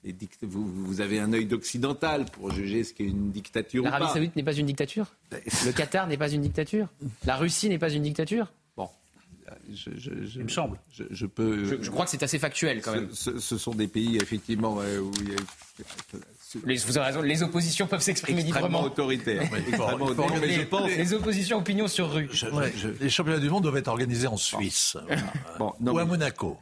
les 0.04 0.14
dict- 0.14 0.44
vous, 0.44 0.66
vous 0.66 1.02
avez 1.02 1.20
un 1.20 1.34
œil 1.34 1.46
d'occidental 1.46 2.26
pour 2.26 2.52
juger 2.52 2.84
ce 2.84 2.94
qu'est 2.94 3.04
une 3.06 3.32
dictature 3.32 3.82
ou 3.84 3.86
L'Arabie 3.86 4.06
pas. 4.06 4.14
Saoudite 4.14 4.36
n'est 4.36 4.44
pas 4.44 4.54
une 4.54 4.66
dictature? 4.66 5.08
Le 5.32 5.72
Qatar 5.72 6.08
n'est 6.08 6.18
pas 6.18 6.30
une 6.32 6.42
dictature? 6.42 6.88
La 7.26 7.36
Russie 7.36 7.68
n'est 7.70 7.80
pas 7.80 7.90
une 7.90 8.04
dictature? 8.04 8.52
Bon, 8.78 8.90
je, 9.74 9.90
je- 9.98 10.26
je- 10.26 10.40
Il 10.40 10.44
me 10.46 10.50
semble. 10.50 10.80
Je, 10.92 11.04
je 11.10 11.26
peux. 11.26 11.66
Je, 11.66 11.82
je 11.84 11.90
crois 11.90 12.06
que 12.06 12.12
c'est 12.12 12.24
assez 12.24 12.40
factuel 12.40 12.82
quand 12.82 12.94
même. 12.94 13.10
Ce, 13.12 13.32
ce- 13.34 13.40
ce 13.40 13.58
sont 13.58 13.74
des 13.74 13.88
pays 13.88 14.18
effectivement 14.18 14.78
euh, 14.82 15.00
où 15.00 15.12
il 15.22 15.30
y 15.32 15.34
a 15.34 15.38
Les, 16.66 16.78
vous 16.78 16.98
avez 16.98 17.08
raison, 17.08 17.22
les 17.22 17.44
oppositions 17.44 17.88
peuvent 17.88 18.02
s'exprimer 18.02 18.42
librement. 18.44 18.88
Extrêmement 18.88 18.90
je 20.54 20.64
pense. 20.64 20.90
Les 20.90 21.14
oppositions 21.14 21.58
opinions 21.58 21.88
sur 21.88 22.12
rue. 22.12 22.30
Ouais, 22.54 22.74
Les 23.02 23.10
championnats 23.10 23.40
du 23.40 23.50
monde 23.50 23.64
doivent 23.64 23.78
être 23.78 23.88
organisés 23.90 24.28
en 24.28 24.38
Suisse. 24.38 24.96
Bon, 25.60 25.74
non, 25.82 25.94
ou 25.94 25.98
à 25.98 26.04
mais- 26.06 26.10
Monaco. 26.12 26.58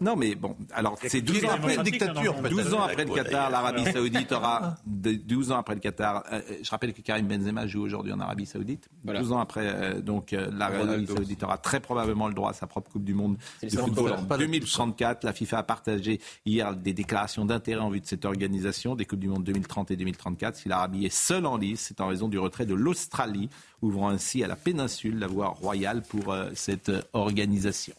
Non, 0.00 0.16
mais 0.16 0.34
bon, 0.34 0.56
alors 0.72 0.96
c'est 1.02 1.20
que 1.20 1.26
12 1.26 1.34
des 1.40 1.46
ans 1.46 1.50
après 1.50 1.60
démocratiques, 1.70 1.92
dictature. 2.00 2.34
non, 2.36 2.42
non, 2.42 2.48
12 2.48 2.74
ans 2.74 2.82
après 2.82 3.04
le 3.04 3.14
Qatar, 3.14 3.50
l'Arabie 3.50 3.84
Saoudite 3.92 4.32
aura 4.32 4.76
de- 4.86 5.12
12 5.12 5.50
ans 5.52 5.58
après 5.58 5.74
le 5.74 5.80
Qatar. 5.80 6.24
je 6.62 6.70
rappelle 6.70 6.92
que 6.92 7.00
Karim 7.02 7.26
Benzema 7.26 7.66
joue 7.66 7.82
aujourd'hui 7.82 8.12
en 8.12 8.20
Arabie 8.20 8.46
Saoudite. 8.46 8.88
12 9.04 9.32
ans 9.32 9.40
après, 9.40 9.66
euh, 9.66 10.00
donc 10.00 10.32
euh, 10.32 10.50
l'Arabie 10.52 11.06
Saoudite 11.06 11.42
aura 11.42 11.58
très 11.58 11.80
probablement 11.80 12.28
le 12.28 12.34
droit 12.34 12.50
à 12.50 12.54
sa 12.54 12.66
propre 12.66 12.90
Coupe 12.90 13.04
du 13.04 13.14
Monde 13.14 13.36
de 13.62 13.68
football 13.68 14.12
en 14.12 14.24
Pas 14.24 14.36
de 14.36 14.44
2034. 14.44 15.24
La 15.24 15.32
FIFA 15.32 15.58
a 15.58 15.62
partagé 15.62 16.20
hier 16.46 16.74
des 16.76 16.92
déclarations 16.92 17.44
d'intérêt 17.44 17.80
en 17.80 17.90
vue 17.90 18.00
de 18.00 18.06
cette 18.06 18.24
organisation 18.24 18.94
des 18.94 19.04
Coupes 19.04 19.20
du 19.20 19.28
Monde 19.28 19.44
2030 19.44 19.90
et 19.90 19.96
2034. 19.96 20.56
Si 20.56 20.68
l'Arabie 20.68 21.06
est 21.06 21.14
seule 21.14 21.46
en 21.46 21.56
lice, 21.56 21.80
c'est 21.88 22.00
en 22.00 22.06
raison 22.08 22.28
du 22.28 22.38
retrait 22.38 22.66
de 22.66 22.74
l'Australie, 22.74 23.48
ouvrant 23.82 24.08
ainsi 24.10 24.44
à 24.44 24.46
la 24.46 24.56
péninsule 24.56 25.18
la 25.18 25.26
voie 25.26 25.48
royale 25.48 26.02
pour 26.02 26.32
euh, 26.32 26.50
cette 26.54 26.90
organisation. 27.12 27.94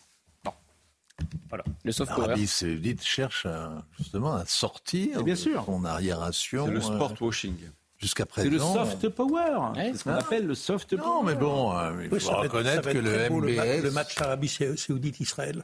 Voilà. 1.49 1.63
Le 1.83 1.91
soft 1.91 2.11
power. 2.13 2.27
L'Arabie 2.27 2.47
Saoudite 2.47 3.03
cherche 3.03 3.45
à- 3.45 3.83
justement 3.97 4.33
à 4.35 4.45
sortir 4.45 5.19
Et 5.19 5.23
bien 5.23 5.33
de 5.33 5.39
sûr. 5.39 5.63
son 5.65 5.83
arriération. 5.85 6.65
C'est 6.65 6.71
le 6.71 6.77
euh, 6.77 6.81
sport 6.81 7.13
washing. 7.21 7.55
Jusqu'à 7.97 8.23
C'est 8.23 8.49
présent. 8.49 8.73
le 8.73 8.85
soft 8.85 9.09
power. 9.09 9.71
Ouais. 9.75 9.91
C'est 9.91 9.97
ce 9.99 10.03
qu'on 10.05 10.11
appelle 10.11 10.47
le 10.47 10.55
soft 10.55 10.95
power. 10.95 11.07
Non, 11.07 11.23
mais 11.23 11.35
bon, 11.35 11.71
euh, 11.77 11.91
il 12.05 12.11
Oui, 12.13 12.19
faut 12.19 12.31
être- 12.31 12.39
reconnaître 12.41 12.89
que 12.91 12.97
le 12.97 13.29
beau, 13.29 13.41
MBS. 13.41 13.91
match 13.93 14.19
Arabie 14.19 14.47
Saoudite-Israël. 14.47 15.63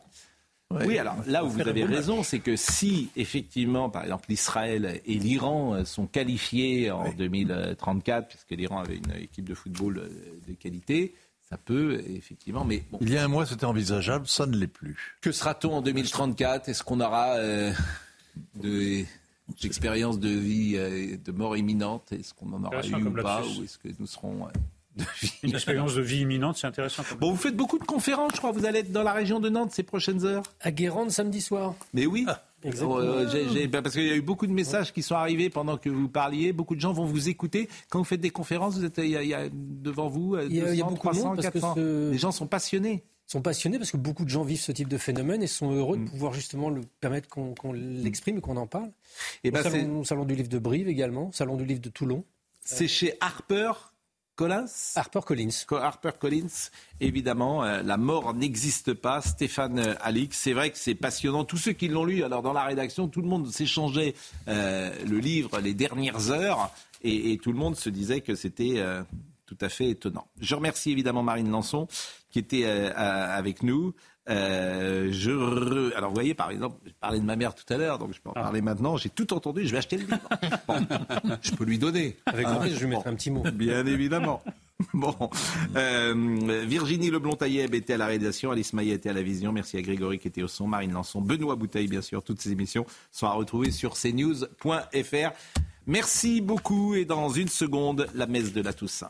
Oui, 0.70 0.98
alors 1.00 1.16
là 1.28 1.46
où 1.46 1.50
vous 1.50 1.62
avez 1.62 1.86
raison, 1.86 2.24
c'est 2.24 2.40
que 2.40 2.58
si 2.58 3.10
effectivement, 3.16 3.90
par 3.90 4.04
exemple, 4.04 4.26
l'Israël 4.28 5.00
et 5.06 5.14
l'Iran 5.14 5.74
euh, 5.76 5.86
sont 5.86 6.08
qualifiés 6.08 6.92
en 6.92 7.10
2034, 7.14 8.28
puisque 8.28 8.52
l'Iran 8.52 8.80
avait 8.80 8.98
une 8.98 9.12
équipe 9.24 9.48
de 9.48 9.56
football 9.56 9.98
euh, 10.00 10.10
de 10.46 10.54
qualité, 10.56 11.16
ça 11.50 11.58
peut 11.58 12.02
effectivement. 12.08 12.66
Mais 12.66 12.84
bon, 12.92 12.98
Il 13.02 13.10
y 13.12 13.18
a 13.18 13.24
un 13.24 13.28
mois, 13.28 13.46
c'était 13.46 13.66
envisageable, 13.66 14.28
ça 14.28 14.46
ne 14.46 14.56
l'est 14.58 14.68
plus. 14.68 14.96
que 15.22 15.32
sera-t-on 15.32 15.74
en 15.74 15.82
2034 15.82 16.70
Est-ce 16.70 16.84
qu'on 16.84 17.00
aura 17.02 17.36
euh, 17.38 17.72
de- 18.56 19.04
d'expériences 19.62 20.20
de 20.20 20.30
vie, 20.30 20.74
euh, 20.76 21.16
de 21.24 21.32
mort 21.32 21.56
imminente? 21.58 22.12
Est-ce 22.12 22.34
qu'on 22.34 22.52
en 22.54 22.64
aura 22.64 22.82
eu 22.86 22.94
ou 22.96 23.12
pas? 23.12 23.44
Ou 23.46 23.64
est-ce 23.64 23.78
que 23.78 23.88
nous 24.00 24.08
serons 24.08 24.46
euh, 24.48 24.50
de 24.98 25.06
vie 25.22 25.32
Une 25.44 25.56
expérience 25.56 25.96
de 25.96 26.02
vie 26.02 26.20
imminente, 26.22 26.58
c'est 26.58 26.68
intéressant. 26.68 27.04
Bon, 27.20 27.32
vous 27.32 27.38
faites 27.38 27.56
beaucoup 27.56 27.80
de 27.80 27.86
conférences, 27.86 28.32
je 28.34 28.38
crois. 28.40 28.52
Vous 28.52 28.66
allez 28.66 28.80
être 28.80 28.92
dans 28.92 29.04
la 29.04 29.14
région 29.14 29.40
de 29.40 29.48
Nantes 29.50 29.72
ces 29.72 29.84
prochaines 29.84 30.26
heures. 30.26 30.44
À 30.60 30.72
Guérande 30.72 31.12
samedi 31.12 31.40
soir. 31.42 31.76
Mais 31.94 32.06
oui. 32.06 32.26
exactement. 32.64 32.98
Euh, 33.00 33.28
j'ai- 33.54 33.68
bah, 33.68 33.82
parce 33.82 33.96
qu'il 33.96 34.06
y 34.08 34.12
a 34.12 34.16
eu 34.16 34.22
beaucoup 34.22 34.48
de 34.48 34.52
messages 34.54 34.94
qui 34.94 35.04
sont 35.04 35.16
arrivés 35.16 35.50
pendant 35.50 35.78
que 35.78 35.90
vous 35.90 36.10
parliez. 36.10 36.54
Beaucoup 36.54 36.76
de 36.76 36.82
gens 36.82 36.94
vont 36.94 37.06
vous 37.06 37.30
écouter. 37.30 37.70
Quand 37.90 38.00
vous 38.00 38.06
faites 38.06 38.22
des 38.22 38.30
conférences, 38.30 38.76
vous 38.78 38.86
êtes, 38.86 38.98
il, 39.00 39.10
y 39.10 39.16
a, 39.18 39.24
il 39.24 39.30
y 39.30 39.34
a 39.34 39.48
devant 39.52 40.08
vous 40.08 40.36
euh, 40.36 40.48
Il 40.50 40.56
y 40.56 40.60
a- 40.60 40.64
200, 40.64 40.74
il 40.74 40.78
y 40.78 40.82
a 40.82 40.86
beaucoup 40.86 40.96
de 40.96 41.00
300, 41.14 41.28
monde 41.28 41.36
parce 41.36 41.48
que 41.48 41.54
400. 41.54 41.76
ce- 41.76 42.12
Les 42.12 42.18
gens 42.18 42.32
sont 42.32 42.48
passionnés. 42.48 43.04
sont 43.30 43.42
passionnés 43.42 43.78
parce 43.78 43.92
que 43.92 43.98
beaucoup 43.98 44.24
de 44.24 44.30
gens 44.30 44.44
vivent 44.44 44.62
ce 44.62 44.72
type 44.72 44.88
de 44.88 44.98
phénomène 44.98 45.44
et 45.44 45.48
sont 45.48 45.72
heureux 45.74 45.98
Mm. 45.98 46.06
de 46.06 46.10
pouvoir 46.10 46.32
justement 46.34 46.70
le 46.70 46.80
permettre 47.02 47.28
qu'on 47.28 47.74
l'exprime 47.74 48.38
et 48.38 48.42
qu'on 48.42 48.56
en 48.56 48.68
parle. 48.68 48.90
Et 49.44 49.50
au, 49.50 49.52
ben, 49.52 49.64
salon, 49.64 50.00
au 50.00 50.04
salon 50.06 50.24
du 50.24 50.34
livre 50.34 50.48
de 50.48 50.60
Brive 50.60 50.88
également, 50.88 51.32
salon 51.34 51.58
du 51.58 51.66
livre 51.66 51.82
de 51.82 51.90
Toulon. 51.90 52.24
C'est 52.64 52.88
chez 52.88 53.16
Harper 53.20 53.72
Collins. 54.38 54.68
Harper 54.96 55.22
Collins. 55.26 55.66
Harper 55.72 56.12
Collins, 56.18 56.70
évidemment, 57.02 57.64
euh, 57.64 57.82
la 57.82 57.98
mort 57.98 58.36
n'existe 58.36 58.94
pas. 58.94 59.20
Stéphane 59.20 59.80
euh, 59.80 59.96
Alix, 60.00 60.38
c'est 60.38 60.54
vrai 60.54 60.70
que 60.70 60.78
c'est 60.78 60.94
passionnant. 60.94 61.44
Tous 61.44 61.58
ceux 61.58 61.72
qui 61.74 61.88
l'ont 61.88 62.06
lu, 62.06 62.24
alors 62.24 62.44
dans 62.44 62.54
la 62.54 62.64
rédaction, 62.64 63.08
tout 63.08 63.22
le 63.22 63.28
monde 63.28 63.52
s'échangeait 63.52 64.14
euh, 64.48 64.94
le 65.06 65.18
livre 65.18 65.60
les 65.60 65.74
dernières 65.74 66.30
heures 66.30 66.72
et, 67.02 67.34
et 67.34 67.38
tout 67.40 67.52
le 67.52 67.58
monde 67.58 67.76
se 67.76 67.90
disait 67.90 68.22
que 68.22 68.36
c'était 68.36 68.84
tout 69.48 69.58
à 69.60 69.70
fait 69.70 69.90
étonnant. 69.90 70.28
Je 70.40 70.54
remercie 70.54 70.92
évidemment 70.92 71.24
Marine 71.24 71.50
Lançon 71.50 71.88
qui 72.30 72.40
était 72.40 72.66
avec 72.66 73.64
nous. 73.64 73.94
Euh, 74.30 75.10
je 75.12 75.32
re- 75.32 75.94
Alors 75.96 76.10
vous 76.10 76.16
voyez, 76.16 76.34
par 76.34 76.52
exemple, 76.52 76.76
je 76.86 76.92
parlais 77.00 77.20
de 77.20 77.26
ma 77.26 77.36
mère 77.36 77.56
tout 77.56 77.72
à 77.74 77.78
l'heure, 77.78 77.98
donc 77.98 78.14
je 78.14 78.20
peux 78.22 78.30
en 78.30 78.34
parler 78.34 78.62
maintenant. 78.62 78.98
J'ai 78.98 79.10
tout 79.10 79.34
entendu, 79.34 79.66
je 79.66 79.72
vais 79.72 79.78
acheter 79.78 79.98
le 79.98 80.04
livre. 80.04 80.20
Bon, 80.68 80.86
je 81.42 81.52
peux 81.52 81.64
lui 81.64 81.78
donner. 81.80 82.18
Avec 82.26 82.46
Hein 82.46 82.56
plaisir, 82.56 82.78
je 82.80 82.86
lui 82.86 82.92
mettrai 82.96 83.10
un 83.10 83.16
petit 83.16 83.32
mot. 83.32 83.44
Bien 83.54 83.86
évidemment. 83.86 84.42
Bon, 84.94 85.16
euh, 85.76 86.14
Virginie 86.68 87.10
Leblond-Tailleb 87.10 87.74
était 87.74 87.94
à 87.94 87.98
la 87.98 88.06
réalisation, 88.06 88.52
Alice 88.52 88.74
Maillet 88.74 88.94
était 88.94 89.10
à 89.10 89.14
la 89.14 89.24
vision. 89.24 89.52
Merci 89.52 89.76
à 89.78 89.82
Grégory 89.82 90.20
qui 90.20 90.28
était 90.28 90.44
au 90.44 90.48
son, 90.48 90.68
Marine 90.68 90.92
Lançon, 90.94 91.20
Benoît 91.20 91.56
Bouteille, 91.56 91.88
bien 91.88 92.04
sûr. 92.04 92.22
Toutes 92.22 92.40
ces 92.40 92.52
émissions 92.52 92.86
sont 93.12 93.26
à 93.26 93.32
retrouver 93.32 93.72
sur 93.72 93.94
cnews.fr. 93.96 95.32
Merci 95.88 96.42
beaucoup 96.42 96.94
et 96.94 97.06
dans 97.06 97.30
une 97.30 97.48
seconde, 97.48 98.08
la 98.14 98.28
messe 98.28 98.54
de 98.54 98.62
la 98.62 98.72
Toussaint. 98.72 99.10